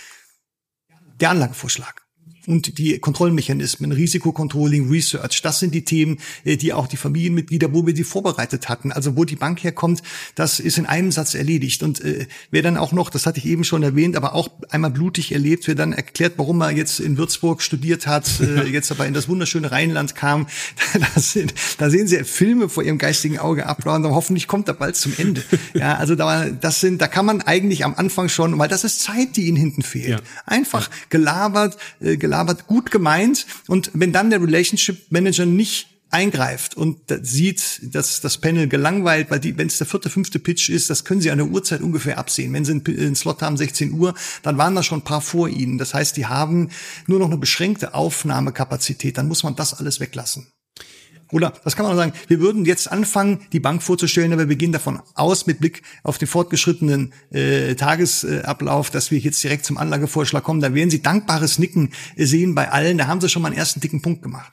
der 1.21 1.31
Anlagevorschlag 1.31 2.06
und 2.47 2.79
die 2.79 2.99
Kontrollmechanismen, 2.99 3.93
Risikocontrolling, 3.93 4.89
Research, 4.91 5.43
das 5.43 5.59
sind 5.59 5.75
die 5.75 5.85
Themen, 5.85 6.19
äh, 6.45 6.57
die 6.57 6.73
auch 6.73 6.87
die 6.87 6.97
Familienmitglieder, 6.97 7.73
wo 7.73 7.87
wir 7.87 7.95
die 7.95 8.05
vorbereitet 8.05 8.69
hatten. 8.69 8.93
Also 8.93 9.17
wo 9.17 9.25
die 9.25 9.37
Bank 9.37 9.63
herkommt, 9.63 10.03
das 10.35 10.61
ist 10.61 10.79
in 10.79 10.87
einem 10.87 11.13
Satz 11.13 11.35
erledigt. 11.35 11.83
Und 11.83 12.01
äh, 12.01 12.27
wer 12.51 12.63
dann 12.63 12.77
auch 12.77 12.93
noch, 12.93 13.11
das 13.11 13.27
hatte 13.27 13.39
ich 13.39 13.47
eben 13.47 13.65
schon 13.65 13.83
erwähnt, 13.83 14.17
aber 14.17 14.35
auch 14.35 14.49
einmal 14.71 14.91
blutig 14.91 15.33
erlebt, 15.33 15.67
wer 15.67 15.75
dann 15.75 15.93
erklärt, 15.93 16.35
warum 16.37 16.61
er 16.61 16.71
jetzt 16.71 17.01
in 17.01 17.19
Würzburg 17.19 17.63
studiert 17.63 18.07
hat, 18.07 18.41
äh, 18.41 18.65
jetzt 18.65 18.91
aber 18.91 19.07
in 19.07 19.15
das 19.15 19.29
wunderschöne 19.29 19.71
Rheinland 19.71 20.15
kam, 20.15 20.47
da, 20.95 21.21
sind, 21.21 21.55
da 21.79 21.91
sehen 21.91 22.07
sie 22.07 22.25
Filme 22.25 22.69
vor 22.69 22.83
ihrem 22.83 22.99
geistigen 22.99 23.39
Auge 23.39 23.67
ab 23.67 23.85
und 23.87 24.05
hoffentlich 24.07 24.49
kommt 24.49 24.69
er 24.69 24.75
bald 24.75 24.97
zum 24.97 25.13
Ende. 25.17 25.43
Ja, 25.75 25.97
also 25.97 26.15
da, 26.15 26.49
das 26.49 26.81
sind, 26.81 27.03
da 27.03 27.09
kann 27.09 27.27
man 27.27 27.43
eigentlich 27.43 27.85
am 27.85 27.95
Anfang 27.95 28.29
schon, 28.29 28.59
weil 28.59 28.69
das 28.69 28.85
ist 28.85 29.01
Zeit, 29.01 29.37
die 29.37 29.47
ihnen 29.47 29.57
hinten 29.57 29.83
fehlt. 29.83 30.09
Ja. 30.09 30.19
Einfach 30.47 30.91
gelabert, 31.11 31.77
äh, 32.01 32.17
gelabert 32.17 32.36
gelabert, 32.37 32.67
gut 32.67 32.91
gemeint. 32.91 33.47
Und 33.67 33.91
wenn 33.95 34.13
dann 34.13 34.31
der 34.31 34.43
Relationship 34.43 35.11
Manager 35.11 35.47
nicht 35.47 35.89
eingreift 36.11 36.77
und 36.77 36.99
sieht, 37.23 37.81
dass 37.95 38.21
das 38.21 38.39
Panel 38.39 38.69
gelangweilt, 38.69 39.31
weil 39.31 39.43
wenn 39.59 39.67
es 39.67 39.79
der 39.79 39.87
vierte, 39.87 40.09
fünfte 40.09 40.39
Pitch 40.39 40.69
ist, 40.69 40.89
das 40.89 41.05
können 41.05 41.21
Sie 41.21 41.31
an 41.31 41.39
der 41.39 41.49
Uhrzeit 41.49 41.81
ungefähr 41.81 42.19
absehen. 42.19 42.53
Wenn 42.53 42.65
Sie 42.65 42.73
einen 42.73 43.17
Slot 43.17 43.43
haben, 43.43 43.57
16 43.57 43.93
Uhr, 43.93 44.15
dann 44.43 44.57
waren 44.57 44.75
da 44.75 44.83
schon 44.83 45.01
ein 45.01 45.05
paar 45.05 45.21
vor 45.21 45.49
Ihnen. 45.49 45.79
Das 45.79 45.95
heißt, 45.95 46.17
die 46.17 46.27
haben 46.27 46.71
nur 47.07 47.19
noch 47.19 47.27
eine 47.27 47.39
beschränkte 47.39 47.95
Aufnahmekapazität. 47.95 49.19
Dann 49.19 49.29
muss 49.29 49.43
man 49.43 49.57
das 49.57 49.75
alles 49.75 49.99
weglassen. 49.99 50.47
Oder 51.33 51.53
das 51.65 51.77
kann 51.77 51.85
man 51.85 51.93
auch 51.93 51.99
sagen, 51.99 52.13
wir 52.29 52.41
würden 52.41 52.65
jetzt 52.65 52.91
anfangen, 52.91 53.41
die 53.53 53.61
Bank 53.61 53.83
vorzustellen, 53.83 54.33
aber 54.33 54.49
wir 54.49 54.57
gehen 54.57 54.73
davon 54.73 55.01
aus, 55.15 55.47
mit 55.47 55.59
Blick 55.59 55.83
auf 56.03 56.19
den 56.19 56.29
fortgeschrittenen 56.29 57.13
äh, 57.31 57.75
Tagesablauf, 57.75 58.91
dass 58.91 59.11
wir 59.11 59.19
jetzt 59.19 59.43
direkt 59.43 59.65
zum 59.65 59.79
Anlagevorschlag 59.79 60.45
kommen. 60.45 60.61
Da 60.61 60.75
werden 60.75 60.91
Sie 60.91 61.03
dankbares 61.03 61.59
Nicken 61.59 61.93
sehen 62.17 62.55
bei 62.55 62.71
allen. 62.71 62.99
Da 62.99 63.07
haben 63.07 63.21
Sie 63.21 63.29
schon 63.29 63.43
mal 63.43 63.49
einen 63.49 63.59
ersten 63.59 63.81
dicken 63.81 64.03
Punkt 64.03 64.23
gemacht. 64.23 64.53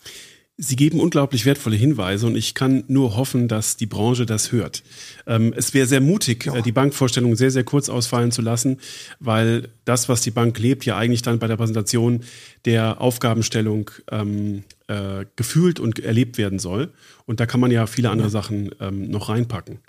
Sie 0.56 0.76
geben 0.76 1.00
unglaublich 1.00 1.46
wertvolle 1.46 1.76
Hinweise 1.76 2.28
und 2.28 2.36
ich 2.36 2.54
kann 2.54 2.84
nur 2.88 3.16
hoffen, 3.16 3.48
dass 3.48 3.76
die 3.76 3.88
Branche 3.88 4.28
das 4.28 4.52
hört. 4.52 4.84
Ähm, 5.26 5.52
es 5.58 5.74
wäre 5.74 5.88
sehr 5.88 6.00
mutig, 6.00 6.46
ja. 6.46 6.56
Äh, 6.56 6.62
die 6.62 6.72
Bankvorstellung 6.72 7.36
sehr, 7.36 7.50
sehr 7.50 7.64
kurz 7.64 7.90
ausfallen 7.90 8.32
zu 8.32 8.44
lassen, 8.44 8.78
weil 9.20 9.70
das, 9.84 10.10
was 10.10 10.22
die 10.22 10.30
Bank 10.30 10.60
lebt, 10.60 10.86
ja 10.86 10.96
eigentlich 10.96 11.24
dann 11.24 11.40
bei 11.40 11.48
der 11.48 11.58
Präsentation 11.58 12.22
der 12.66 13.02
Aufgabenstellung 13.02 13.90
ähm, 14.12 14.64
äh, 14.94 15.26
gefühlt 15.36 15.80
und 15.80 16.00
erlebt 16.00 16.38
werden 16.38 16.60
soll. 16.60 16.92
Und 17.26 17.40
da 17.40 17.46
kann 17.46 17.60
man 17.60 17.72
ja 17.72 17.88
viele 17.88 18.10
andere. 18.10 18.30
Sachen 18.30 18.72
ähm, 18.80 19.10
noch 19.10 19.30
reinpacken. 19.30 19.80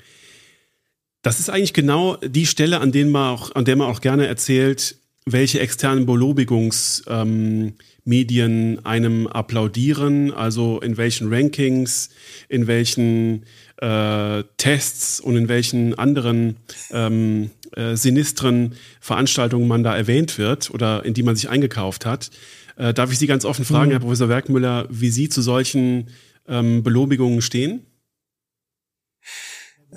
Das 1.23 1.41
ist 1.41 1.49
eigentlich 1.49 1.73
genau 1.73 2.17
die 2.17 2.47
Stelle, 2.47 2.81
an, 2.81 2.93
denen 2.93 3.11
man 3.11 3.35
auch, 3.35 3.55
an 3.55 3.65
der 3.65 3.77
man 3.77 3.89
auch 3.89 4.01
gerne 4.01 4.27
erzählt, 4.27 4.97
welche 5.27 5.61
externen 5.61 6.05
Belobigungsmedien 6.05 7.85
ähm, 8.07 8.81
einem 8.85 9.27
applaudieren, 9.27 10.33
also 10.33 10.81
in 10.81 10.97
welchen 10.99 11.33
Rankings, 11.33 12.11
in 12.49 12.67
welchen 12.67 13.45
äh, 13.79 14.45
Tests 14.59 15.21
und 15.21 15.37
in 15.37 15.49
welchen 15.49 15.99
anderen 15.99 16.57
ähm, 16.91 17.51
äh, 17.77 17.97
sinistren 17.97 18.75
Veranstaltungen 19.01 19.69
man 19.69 19.83
da 19.83 19.97
erwähnt 19.97 20.39
wird 20.39 20.71
oder 20.71 21.05
in 21.05 21.15
die 21.15 21.23
man 21.23 21.37
sich 21.37 21.49
eingekauft 21.49 22.07
hat. 22.07 22.31
Äh, 22.77 22.95
darf 22.95 23.13
ich 23.13 23.19
Sie 23.19 23.27
ganz 23.27 23.45
offen 23.45 23.65
fragen, 23.65 23.87
mhm. 23.87 23.93
Herr 23.93 24.01
Professor 24.01 24.29
Werkmüller, 24.29 24.87
wie 24.91 25.11
Sie 25.11 25.29
zu 25.29 25.43
solchen 25.43 26.09
ähm, 26.49 26.83
Belobigungen 26.83 27.43
stehen? 27.43 27.87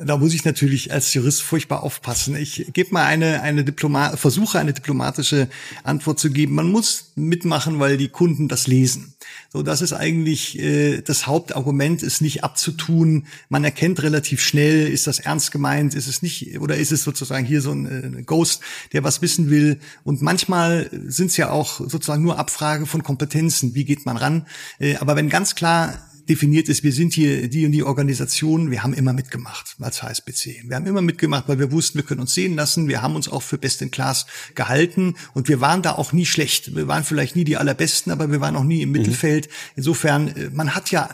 Da 0.03 0.17
muss 0.17 0.33
ich 0.33 0.45
natürlich 0.45 0.91
als 0.91 1.13
Jurist 1.13 1.41
furchtbar 1.41 1.81
aufpassen. 1.81 2.35
Ich 2.35 2.67
gebe 2.73 2.93
mal 2.93 3.05
eine, 3.05 3.41
eine 3.41 3.63
Diploma 3.63 4.15
versuche 4.15 4.59
eine 4.59 4.73
diplomatische 4.73 5.47
Antwort 5.83 6.19
zu 6.19 6.29
geben. 6.29 6.55
Man 6.55 6.71
muss 6.71 7.11
mitmachen, 7.15 7.79
weil 7.79 7.97
die 7.97 8.09
Kunden 8.09 8.47
das 8.47 8.67
lesen. 8.67 9.15
So, 9.51 9.63
das 9.63 9.81
ist 9.81 9.93
eigentlich 9.93 10.59
äh, 10.59 11.01
das 11.01 11.25
Hauptargument, 11.25 12.03
ist 12.03 12.21
nicht 12.21 12.43
abzutun. 12.43 13.25
Man 13.49 13.63
erkennt 13.63 14.03
relativ 14.03 14.41
schnell, 14.41 14.87
ist 14.87 15.07
das 15.07 15.19
ernst 15.19 15.51
gemeint, 15.51 15.95
ist 15.95 16.07
es 16.07 16.21
nicht, 16.21 16.59
oder 16.59 16.77
ist 16.77 16.91
es 16.91 17.03
sozusagen 17.03 17.45
hier 17.45 17.61
so 17.61 17.71
ein 17.71 18.19
äh, 18.19 18.23
Ghost, 18.23 18.61
der 18.93 19.03
was 19.03 19.21
wissen 19.21 19.49
will. 19.49 19.79
Und 20.03 20.21
manchmal 20.21 20.89
sind 21.07 21.31
es 21.31 21.37
ja 21.37 21.49
auch 21.49 21.79
sozusagen 21.79 22.23
nur 22.23 22.37
Abfrage 22.37 22.85
von 22.85 23.03
Kompetenzen. 23.03 23.73
Wie 23.73 23.85
geht 23.85 24.05
man 24.05 24.17
ran? 24.17 24.45
Äh, 24.79 24.97
aber 24.97 25.15
wenn 25.15 25.29
ganz 25.29 25.55
klar 25.55 25.97
definiert 26.29 26.69
ist, 26.69 26.83
wir 26.83 26.91
sind 26.91 27.13
hier 27.13 27.47
die 27.47 27.65
und 27.65 27.71
die 27.71 27.83
Organisation, 27.83 28.71
wir 28.71 28.83
haben 28.83 28.93
immer 28.93 29.13
mitgemacht 29.13 29.75
als 29.79 30.03
HSBC. 30.03 30.63
Wir 30.67 30.75
haben 30.75 30.85
immer 30.85 31.01
mitgemacht, 31.01 31.47
weil 31.47 31.59
wir 31.59 31.71
wussten, 31.71 31.97
wir 31.97 32.05
können 32.05 32.21
uns 32.21 32.33
sehen 32.33 32.55
lassen. 32.55 32.87
Wir 32.87 33.01
haben 33.01 33.15
uns 33.15 33.29
auch 33.29 33.41
für 33.41 33.57
Best 33.57 33.81
in 33.81 33.91
Class 33.91 34.25
gehalten 34.55 35.15
und 35.33 35.47
wir 35.47 35.61
waren 35.61 35.81
da 35.81 35.93
auch 35.93 36.13
nie 36.13 36.25
schlecht. 36.25 36.75
Wir 36.75 36.87
waren 36.87 37.03
vielleicht 37.03 37.35
nie 37.35 37.43
die 37.43 37.57
allerbesten, 37.57 38.11
aber 38.11 38.31
wir 38.31 38.41
waren 38.41 38.55
auch 38.55 38.63
nie 38.63 38.81
im 38.81 38.89
mhm. 38.89 38.97
Mittelfeld. 38.97 39.49
Insofern, 39.75 40.27
äh, 40.29 40.49
man 40.51 40.75
hat 40.75 40.91
ja, 40.91 41.09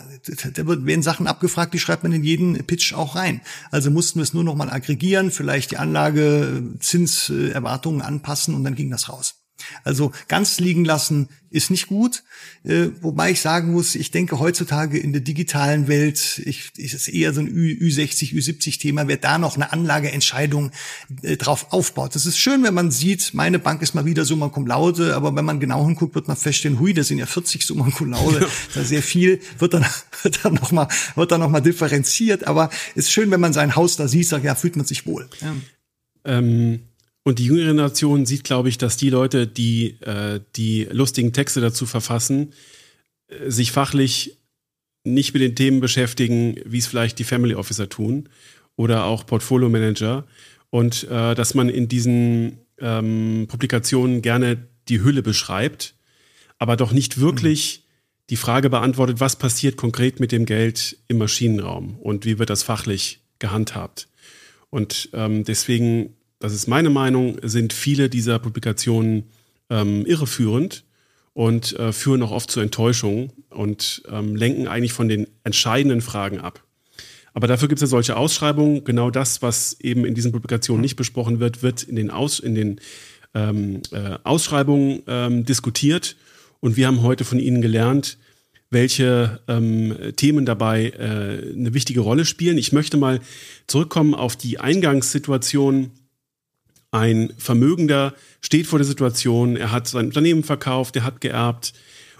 da 0.53 0.67
werden 0.67 1.03
Sachen 1.03 1.27
abgefragt, 1.27 1.73
die 1.73 1.79
schreibt 1.79 2.03
man 2.03 2.13
in 2.13 2.23
jeden 2.23 2.55
Pitch 2.65 2.93
auch 2.93 3.15
rein. 3.15 3.41
Also 3.71 3.91
mussten 3.91 4.19
wir 4.19 4.23
es 4.23 4.33
nur 4.33 4.43
noch 4.43 4.55
mal 4.55 4.69
aggregieren, 4.69 5.31
vielleicht 5.31 5.71
die 5.71 5.77
Anlage, 5.77 6.63
Zinserwartungen 6.79 8.01
anpassen 8.01 8.55
und 8.55 8.63
dann 8.63 8.75
ging 8.75 8.89
das 8.89 9.09
raus. 9.09 9.42
Also 9.83 10.11
ganz 10.27 10.59
liegen 10.59 10.85
lassen 10.85 11.29
ist 11.53 11.69
nicht 11.69 11.87
gut, 11.87 12.23
äh, 12.63 12.87
wobei 13.01 13.29
ich 13.31 13.39
sagen 13.39 13.71
muss, 13.71 13.93
ich 13.93 14.09
denke 14.09 14.39
heutzutage 14.39 14.97
in 14.97 15.13
der 15.13 15.21
digitalen 15.21 15.87
Welt, 15.87 16.41
ich, 16.45 16.71
ist 16.77 16.95
es 16.95 17.07
eher 17.07 17.31
so 17.31 17.41
ein 17.41 17.47
Ü, 17.47 17.91
60 17.91 18.33
Ü70-Thema, 18.33 19.07
wer 19.07 19.17
da 19.17 19.37
noch 19.37 19.55
eine 19.55 19.71
Anlageentscheidung 19.71 20.71
äh, 21.21 21.37
drauf 21.37 21.67
aufbaut. 21.69 22.15
Das 22.15 22.25
ist 22.25 22.39
schön, 22.39 22.63
wenn 22.63 22.73
man 22.73 22.89
sieht, 22.89 23.35
meine 23.35 23.59
Bank 23.59 23.83
ist 23.83 23.93
mal 23.93 24.05
wieder 24.05 24.25
Summa 24.25 24.49
Cum 24.49 24.65
Laude, 24.65 25.15
aber 25.15 25.35
wenn 25.35 25.45
man 25.45 25.59
genau 25.59 25.85
hinguckt, 25.85 26.15
wird 26.15 26.27
man 26.27 26.37
feststellen, 26.37 26.79
hui, 26.79 26.93
das 26.93 27.07
sind 27.07 27.19
ja 27.19 27.27
40 27.27 27.65
Summa 27.67 27.87
Cum 27.91 28.09
Laude, 28.09 28.47
da 28.73 28.83
sehr 28.83 29.03
viel, 29.03 29.39
wird 29.59 29.75
dann, 29.75 29.85
wird 30.23 30.43
dann 30.43 30.55
nochmal, 30.55 30.87
wird 31.15 31.31
dann 31.31 31.39
noch 31.39 31.49
mal 31.49 31.61
differenziert, 31.61 32.47
aber 32.47 32.71
ist 32.95 33.11
schön, 33.11 33.29
wenn 33.29 33.39
man 33.39 33.53
sein 33.53 33.75
Haus 33.75 33.95
da 33.95 34.07
sieht, 34.07 34.27
sagt, 34.27 34.43
ja, 34.43 34.55
fühlt 34.55 34.75
man 34.75 34.87
sich 34.87 35.05
wohl. 35.05 35.29
Ja. 35.39 35.55
Ähm 36.25 36.79
und 37.23 37.39
die 37.39 37.45
jüngere 37.45 37.67
Generation 37.67 38.25
sieht, 38.25 38.43
glaube 38.43 38.69
ich, 38.69 38.77
dass 38.77 38.97
die 38.97 39.09
Leute, 39.09 39.47
die 39.47 40.01
äh, 40.01 40.41
die 40.55 40.87
lustigen 40.91 41.31
Texte 41.31 41.61
dazu 41.61 41.85
verfassen, 41.85 42.53
äh, 43.27 43.49
sich 43.49 43.71
fachlich 43.71 44.37
nicht 45.05 45.33
mit 45.33 45.41
den 45.41 45.55
Themen 45.55 45.79
beschäftigen, 45.79 46.55
wie 46.65 46.77
es 46.77 46.87
vielleicht 46.87 47.19
die 47.19 47.23
Family 47.23 47.55
Officer 47.55 47.89
tun 47.89 48.29
oder 48.75 49.05
auch 49.05 49.25
Portfolio 49.25 49.69
Manager. 49.69 50.25
Und 50.69 51.03
äh, 51.05 51.35
dass 51.35 51.53
man 51.53 51.69
in 51.69 51.87
diesen 51.87 52.59
ähm, 52.79 53.45
Publikationen 53.47 54.21
gerne 54.21 54.67
die 54.89 55.01
Hülle 55.01 55.21
beschreibt, 55.21 55.95
aber 56.57 56.75
doch 56.75 56.91
nicht 56.91 57.19
wirklich 57.19 57.79
mhm. 57.79 58.23
die 58.31 58.37
Frage 58.37 58.69
beantwortet, 58.69 59.19
was 59.19 59.37
passiert 59.37 59.77
konkret 59.77 60.19
mit 60.19 60.31
dem 60.31 60.45
Geld 60.45 60.97
im 61.07 61.19
Maschinenraum 61.19 61.97
und 61.99 62.25
wie 62.25 62.39
wird 62.39 62.49
das 62.49 62.63
fachlich 62.63 63.21
gehandhabt. 63.39 64.07
Und 64.69 65.09
ähm, 65.13 65.43
deswegen 65.43 66.15
das 66.43 66.53
ist 66.53 66.67
meine 66.67 66.89
Meinung, 66.89 67.37
sind 67.41 67.71
viele 67.71 68.09
dieser 68.09 68.37
Publikationen 68.37 69.29
ähm, 69.69 70.05
irreführend 70.05 70.83
und 71.31 71.71
äh, 71.79 71.93
führen 71.93 72.21
auch 72.21 72.31
oft 72.31 72.51
zu 72.51 72.59
Enttäuschungen 72.59 73.31
und 73.49 74.03
ähm, 74.11 74.35
lenken 74.35 74.67
eigentlich 74.67 74.91
von 74.91 75.07
den 75.07 75.27
entscheidenden 75.45 76.01
Fragen 76.01 76.41
ab. 76.41 76.61
Aber 77.33 77.47
dafür 77.47 77.69
gibt 77.69 77.77
es 77.77 77.83
ja 77.83 77.87
solche 77.87 78.17
Ausschreibungen. 78.17 78.83
Genau 78.83 79.09
das, 79.09 79.41
was 79.41 79.79
eben 79.79 80.03
in 80.03 80.15
diesen 80.15 80.33
Publikationen 80.33 80.81
nicht 80.81 80.97
besprochen 80.97 81.39
wird, 81.39 81.63
wird 81.63 81.81
in 81.83 81.95
den, 81.95 82.11
Aus, 82.11 82.41
in 82.41 82.55
den 82.55 82.81
ähm, 83.33 83.81
äh, 83.93 84.17
Ausschreibungen 84.25 85.01
ähm, 85.07 85.45
diskutiert. 85.45 86.17
Und 86.59 86.75
wir 86.75 86.87
haben 86.87 87.03
heute 87.03 87.23
von 87.23 87.39
Ihnen 87.39 87.61
gelernt, 87.61 88.17
welche 88.69 89.39
ähm, 89.47 89.95
Themen 90.17 90.45
dabei 90.45 90.89
äh, 90.89 91.53
eine 91.53 91.73
wichtige 91.73 92.01
Rolle 92.01 92.25
spielen. 92.25 92.57
Ich 92.57 92.73
möchte 92.73 92.97
mal 92.97 93.21
zurückkommen 93.65 94.13
auf 94.13 94.35
die 94.35 94.59
Eingangssituation 94.59 95.91
ein 96.93 97.33
Vermögender 97.37 98.13
steht 98.41 98.67
vor 98.67 98.79
der 98.79 98.85
Situation, 98.85 99.55
er 99.55 99.71
hat 99.71 99.87
sein 99.87 100.05
Unternehmen 100.05 100.43
verkauft, 100.43 100.95
er 100.95 101.03
hat 101.03 101.21
geerbt 101.21 101.73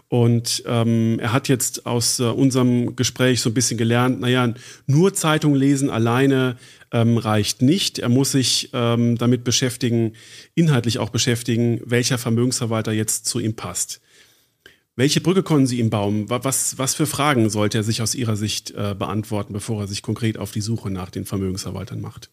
und 0.09 0.63
ähm, 0.65 1.19
er 1.19 1.31
hat 1.31 1.47
jetzt 1.47 1.85
aus 1.85 2.19
äh, 2.19 2.23
unserem 2.23 2.95
Gespräch 2.95 3.41
so 3.41 3.49
ein 3.49 3.53
bisschen 3.53 3.77
gelernt, 3.77 4.19
naja, 4.19 4.53
nur 4.87 5.13
Zeitung 5.13 5.53
lesen 5.55 5.89
alleine 5.89 6.57
ähm, 6.91 7.17
reicht 7.17 7.61
nicht. 7.61 7.99
Er 7.99 8.09
muss 8.09 8.31
sich 8.31 8.69
ähm, 8.73 9.17
damit 9.17 9.43
beschäftigen, 9.43 10.13
inhaltlich 10.55 10.99
auch 10.99 11.09
beschäftigen, 11.09 11.81
welcher 11.85 12.17
Vermögensverwalter 12.17 12.91
jetzt 12.91 13.25
zu 13.25 13.39
ihm 13.39 13.55
passt. 13.55 14.01
Welche 14.95 15.21
Brücke 15.21 15.41
konnten 15.41 15.65
Sie 15.65 15.79
ihm 15.79 15.89
bauen? 15.89 16.29
Was, 16.29 16.77
was 16.77 16.93
für 16.93 17.07
Fragen 17.07 17.49
sollte 17.49 17.79
er 17.79 17.83
sich 17.83 18.03
aus 18.03 18.13
Ihrer 18.13 18.35
Sicht 18.35 18.71
äh, 18.71 18.93
beantworten, 18.97 19.53
bevor 19.53 19.81
er 19.81 19.87
sich 19.87 20.03
konkret 20.03 20.37
auf 20.37 20.51
die 20.51 20.61
Suche 20.61 20.91
nach 20.91 21.09
den 21.09 21.25
Vermögensverwaltern 21.25 21.99
macht? 21.99 22.29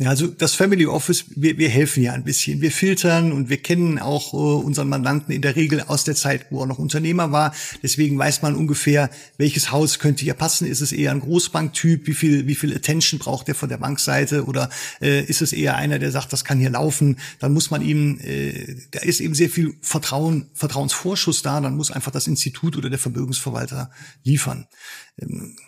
Ja, 0.00 0.10
also 0.10 0.28
das 0.28 0.54
Family 0.54 0.86
Office, 0.86 1.24
wir, 1.34 1.58
wir 1.58 1.68
helfen 1.68 2.04
ja 2.04 2.12
ein 2.12 2.22
bisschen. 2.22 2.60
Wir 2.60 2.70
filtern 2.70 3.32
und 3.32 3.48
wir 3.48 3.56
kennen 3.56 3.98
auch 3.98 4.32
äh, 4.32 4.36
unseren 4.36 4.88
Mandanten 4.88 5.34
in 5.34 5.42
der 5.42 5.56
Regel 5.56 5.80
aus 5.80 6.04
der 6.04 6.14
Zeit, 6.14 6.46
wo 6.50 6.60
er 6.60 6.66
noch 6.66 6.78
Unternehmer 6.78 7.32
war. 7.32 7.52
Deswegen 7.82 8.16
weiß 8.16 8.42
man 8.42 8.54
ungefähr, 8.54 9.10
welches 9.38 9.72
Haus 9.72 9.98
könnte 9.98 10.22
hier 10.22 10.34
passen. 10.34 10.68
Ist 10.68 10.82
es 10.82 10.92
eher 10.92 11.10
ein 11.10 11.18
Großbanktyp? 11.18 12.06
Wie 12.06 12.14
viel, 12.14 12.46
wie 12.46 12.54
viel 12.54 12.76
Attention 12.76 13.18
braucht 13.18 13.48
er 13.48 13.56
von 13.56 13.68
der 13.68 13.78
Bankseite? 13.78 14.44
Oder 14.44 14.70
äh, 15.02 15.24
ist 15.24 15.42
es 15.42 15.52
eher 15.52 15.74
einer, 15.74 15.98
der 15.98 16.12
sagt, 16.12 16.32
das 16.32 16.44
kann 16.44 16.60
hier 16.60 16.70
laufen? 16.70 17.18
Dann 17.40 17.52
muss 17.52 17.72
man 17.72 17.82
ihm, 17.82 18.20
äh, 18.20 18.76
da 18.92 19.00
ist 19.00 19.18
eben 19.18 19.34
sehr 19.34 19.50
viel 19.50 19.74
Vertrauen, 19.80 20.46
Vertrauensvorschuss 20.54 21.42
da. 21.42 21.60
Dann 21.60 21.76
muss 21.76 21.90
einfach 21.90 22.12
das 22.12 22.28
Institut 22.28 22.76
oder 22.76 22.88
der 22.88 23.00
Vermögensverwalter 23.00 23.90
liefern. 24.22 24.68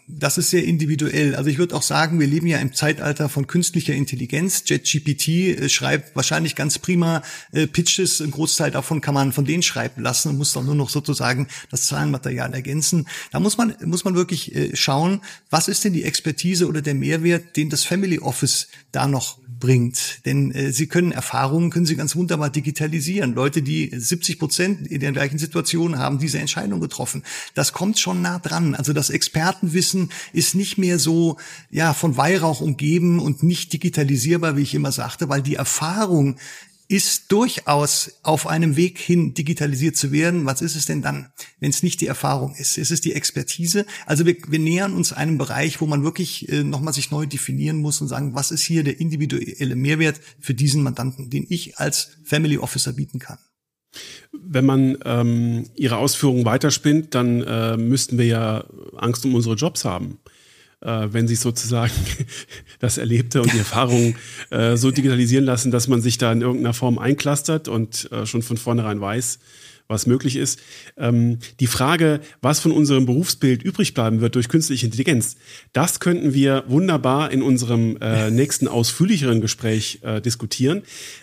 Das 0.07 0.39
ist 0.39 0.51
sehr 0.51 0.65
individuell. 0.65 1.35
Also 1.35 1.51
ich 1.51 1.59
würde 1.59 1.75
auch 1.75 1.83
sagen, 1.83 2.21
wir 2.21 2.27
leben 2.27 2.47
ja 2.47 2.59
im 2.59 2.73
Zeitalter 2.73 3.29
von 3.29 3.47
künstlicher 3.47 3.95
Intelligenz. 3.95 4.63
JetGPT 4.67 5.29
äh, 5.29 5.69
schreibt 5.69 6.15
wahrscheinlich 6.15 6.55
ganz 6.55 6.79
prima 6.79 7.23
äh, 7.53 7.67
Pitches. 7.67 8.21
Ein 8.21 8.31
Großteil 8.31 8.71
davon 8.71 9.01
kann 9.01 9.15
man 9.15 9.33
von 9.33 9.45
denen 9.45 9.63
schreiben 9.63 10.03
lassen 10.03 10.29
und 10.29 10.39
muss 10.39 10.53
dann 10.53 10.67
nur 10.67 10.75
noch 10.75 10.91
sozusagen 10.91 11.49
das 11.71 11.87
Zahlenmaterial 11.87 12.55
ergänzen. 12.55 13.07
Da 13.33 13.41
muss 13.41 13.57
man, 13.57 13.75
muss 13.85 14.05
man 14.05 14.15
wirklich 14.15 14.55
äh, 14.55 14.77
schauen, 14.77 15.21
was 15.49 15.69
ist 15.69 15.85
denn 15.85 15.93
die 15.93 16.05
Expertise 16.05 16.69
oder 16.69 16.83
der 16.83 16.95
Mehrwert, 16.95 17.57
den 17.57 17.71
das 17.71 17.85
Family 17.85 18.19
Office 18.19 18.69
da 18.93 19.09
noch 19.09 19.39
bringt. 19.61 20.25
Denn 20.27 20.51
äh, 20.53 20.73
sie 20.73 20.89
können 20.89 21.13
Erfahrungen, 21.13 21.71
können 21.71 21.87
sie 21.87 21.95
ganz 21.95 22.17
wunderbar 22.17 22.51
digitalisieren. 22.51 23.35
Leute, 23.35 23.63
die 23.63 23.91
70 23.95 24.39
Prozent 24.39 24.87
in 24.89 25.01
der 25.01 25.13
gleichen 25.13 25.39
Situation 25.39 25.99
haben 25.99 26.19
diese 26.19 26.39
Entscheidung 26.39 26.81
getroffen. 26.81 27.23
Das 27.55 27.73
kommt 27.73 27.99
schon 27.99 28.23
nah 28.23 28.39
dran. 28.39 28.75
Also 28.75 28.93
das 28.93 29.11
Expertenwissen 29.41 30.11
ist 30.33 30.55
nicht 30.55 30.79
mehr 30.79 30.99
so 30.99 31.37
ja 31.71 31.95
von 31.95 32.17
Weihrauch 32.17 32.61
umgeben 32.61 33.19
und 33.19 33.43
nicht 33.43 33.73
digitalisierbar, 33.73 34.57
wie 34.57 34.63
ich 34.63 34.75
immer 34.75 34.93
sagte, 34.93 35.29
weil 35.29 35.43
die 35.43 35.55
Erfahrung 35.55 36.37
ist 36.89 37.31
durchaus 37.31 38.19
auf 38.25 38.49
einem 38.49 38.75
Weg 38.77 38.99
hin, 38.99 39.33
digitalisiert 39.33 39.97
zu 39.97 40.11
werden. 40.11 40.45
Was 40.45 40.61
ist 40.61 40.75
es 40.75 40.87
denn 40.87 41.03
dann, 41.03 41.29
wenn 41.61 41.71
es 41.71 41.85
nicht 41.85 42.01
die 42.01 42.09
Erfahrung 42.09 42.57
ist? 42.57 42.79
Ist 42.79 42.91
es 42.91 43.01
die 43.01 43.13
Expertise? 43.13 43.87
Also 44.07 44.27
wir, 44.27 44.37
wir 44.49 44.59
nähern 44.59 44.95
uns 44.95 45.13
einem 45.13 45.39
Bereich, 45.39 45.81
wo 45.81 45.87
man 45.87 46.03
wirklich 46.03 46.49
äh, 46.49 46.65
nochmal 46.65 46.93
sich 46.93 47.13
neu 47.13 47.27
definieren 47.27 47.77
muss 47.77 48.01
und 48.01 48.09
sagen, 48.09 48.35
was 48.35 48.51
ist 48.51 48.63
hier 48.63 48.83
der 48.83 48.99
individuelle 48.99 49.77
Mehrwert 49.77 50.21
für 50.41 50.53
diesen 50.53 50.83
Mandanten, 50.83 51.31
den 51.31 51.47
ich 51.49 51.79
als 51.79 52.11
Family 52.25 52.59
Officer 52.59 52.93
bieten 52.93 53.21
kann. 53.21 53.39
Wenn 54.33 54.65
man 54.65 54.99
ähm, 55.05 55.65
Ihre 55.75 55.97
Ausführungen 55.97 56.45
weiterspinnt, 56.45 57.15
dann 57.15 57.43
äh, 57.43 57.77
müssten 57.77 58.19
wir 58.19 58.27
ja 58.27 58.65
Angst 58.97 59.25
um 59.25 59.35
unsere 59.35 59.57
Jobs 59.57 59.85
haben. 59.85 60.19
Äh, 60.81 61.09
wenn 61.13 61.29
sich 61.29 61.41
sozusagen 61.41 61.93
das 62.79 62.97
Erlebte 62.97 63.43
und 63.43 63.53
die 63.53 63.59
Erfahrungen 63.67 64.17
äh, 64.51 64.77
so 64.77 64.91
digitalisieren 64.91 65.45
lassen, 65.45 65.71
dass 65.71 65.89
man 65.89 66.01
sich 66.01 66.17
da 66.17 66.33
in 66.33 66.41
irgendeiner 66.41 66.73
Form 66.73 66.99
einklastert 66.99 67.69
und 67.69 68.11
äh, 68.13 68.25
schon 68.25 68.43
von 68.43 68.57
vornherein 68.57 69.01
weiß, 69.01 69.41
was 69.91 70.07
möglich 70.07 70.37
ist. 70.37 70.61
Ähm, 70.97 71.39
die 71.61 71.67
Frage, 71.67 72.21
was 72.41 72.61
von 72.61 72.73
unserem 72.73 73.05
Berufsbild 73.05 73.63
übrig 73.63 73.93
bleiben 73.93 74.21
wird 74.21 74.37
durch 74.37 74.49
künstliche 74.49 74.87
Intelligenz, 74.87 75.37
das 75.73 76.01
könnten 76.01 76.33
wir 76.33 76.65
wunderbar 76.69 77.31
in 77.31 77.43
unserem 77.43 77.99
äh, 78.01 78.31
nächsten 78.31 78.69
ausführlicheren 78.69 79.41
Gespräch 79.41 80.01
äh, 80.03 80.21
diskutieren. 80.21 80.83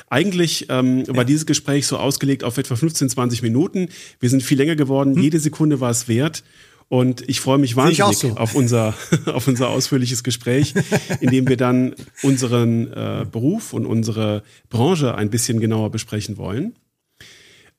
Eigentlich 0.09 0.67
ähm, 0.69 1.03
war 1.07 1.25
dieses 1.25 1.45
Gespräch 1.45 1.87
so 1.87 1.97
ausgelegt 1.97 2.43
auf 2.43 2.57
etwa 2.57 2.75
15, 2.75 3.09
20 3.09 3.41
Minuten. 3.41 3.89
Wir 4.19 4.29
sind 4.29 4.43
viel 4.43 4.57
länger 4.57 4.75
geworden. 4.75 5.15
Hm. 5.15 5.23
Jede 5.23 5.39
Sekunde 5.39 5.79
war 5.79 5.89
es 5.89 6.07
wert. 6.07 6.43
Und 6.89 7.27
ich 7.27 7.41
freue 7.41 7.57
mich 7.57 7.75
wahnsinnig 7.75 8.17
so. 8.17 8.37
auf, 8.37 8.55
unser, 8.55 8.93
auf 9.25 9.47
unser 9.47 9.69
ausführliches 9.69 10.23
Gespräch, 10.23 10.73
in 11.19 11.31
dem 11.31 11.47
wir 11.47 11.57
dann 11.57 11.95
unseren 12.23 12.91
äh, 12.93 13.25
Beruf 13.29 13.73
und 13.73 13.85
unsere 13.85 14.43
Branche 14.69 15.15
ein 15.15 15.29
bisschen 15.29 15.59
genauer 15.59 15.91
besprechen 15.91 16.37
wollen. 16.37 16.75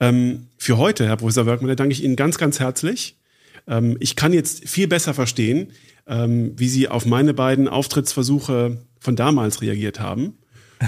Ähm, 0.00 0.46
für 0.58 0.78
heute, 0.78 1.06
Herr 1.06 1.16
Professor 1.16 1.46
Workmann, 1.46 1.76
danke 1.76 1.92
ich 1.92 2.04
Ihnen 2.04 2.16
ganz, 2.16 2.38
ganz 2.38 2.60
herzlich. 2.60 3.16
Ähm, 3.66 3.96
ich 4.00 4.16
kann 4.16 4.32
jetzt 4.32 4.68
viel 4.68 4.88
besser 4.88 5.14
verstehen, 5.14 5.72
ähm, 6.06 6.52
wie 6.56 6.68
Sie 6.68 6.88
auf 6.88 7.06
meine 7.06 7.34
beiden 7.34 7.68
Auftrittsversuche 7.68 8.78
von 9.00 9.16
damals 9.16 9.62
reagiert 9.62 10.00
haben. 10.00 10.34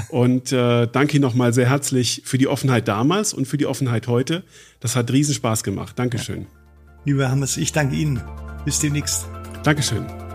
Und 0.09 0.53
äh, 0.53 0.87
danke 0.87 1.17
Ihnen 1.17 1.23
nochmal 1.23 1.53
sehr 1.53 1.69
herzlich 1.69 2.23
für 2.25 2.39
die 2.39 2.47
Offenheit 2.47 2.87
damals 2.87 3.35
und 3.35 3.47
für 3.47 3.59
die 3.59 3.67
Offenheit 3.67 4.07
heute. 4.07 4.45
Das 4.79 4.95
hat 4.95 5.13
riesen 5.13 5.35
Spaß 5.35 5.65
gemacht. 5.65 5.99
Dankeschön. 5.99 6.43
Ja. 6.43 6.47
Lieber 7.05 7.31
Hammes, 7.31 7.57
ich 7.57 7.73
danke 7.73 7.97
Ihnen. 7.97 8.23
Bis 8.65 8.79
demnächst. 8.79 9.27
Dankeschön. 9.65 10.30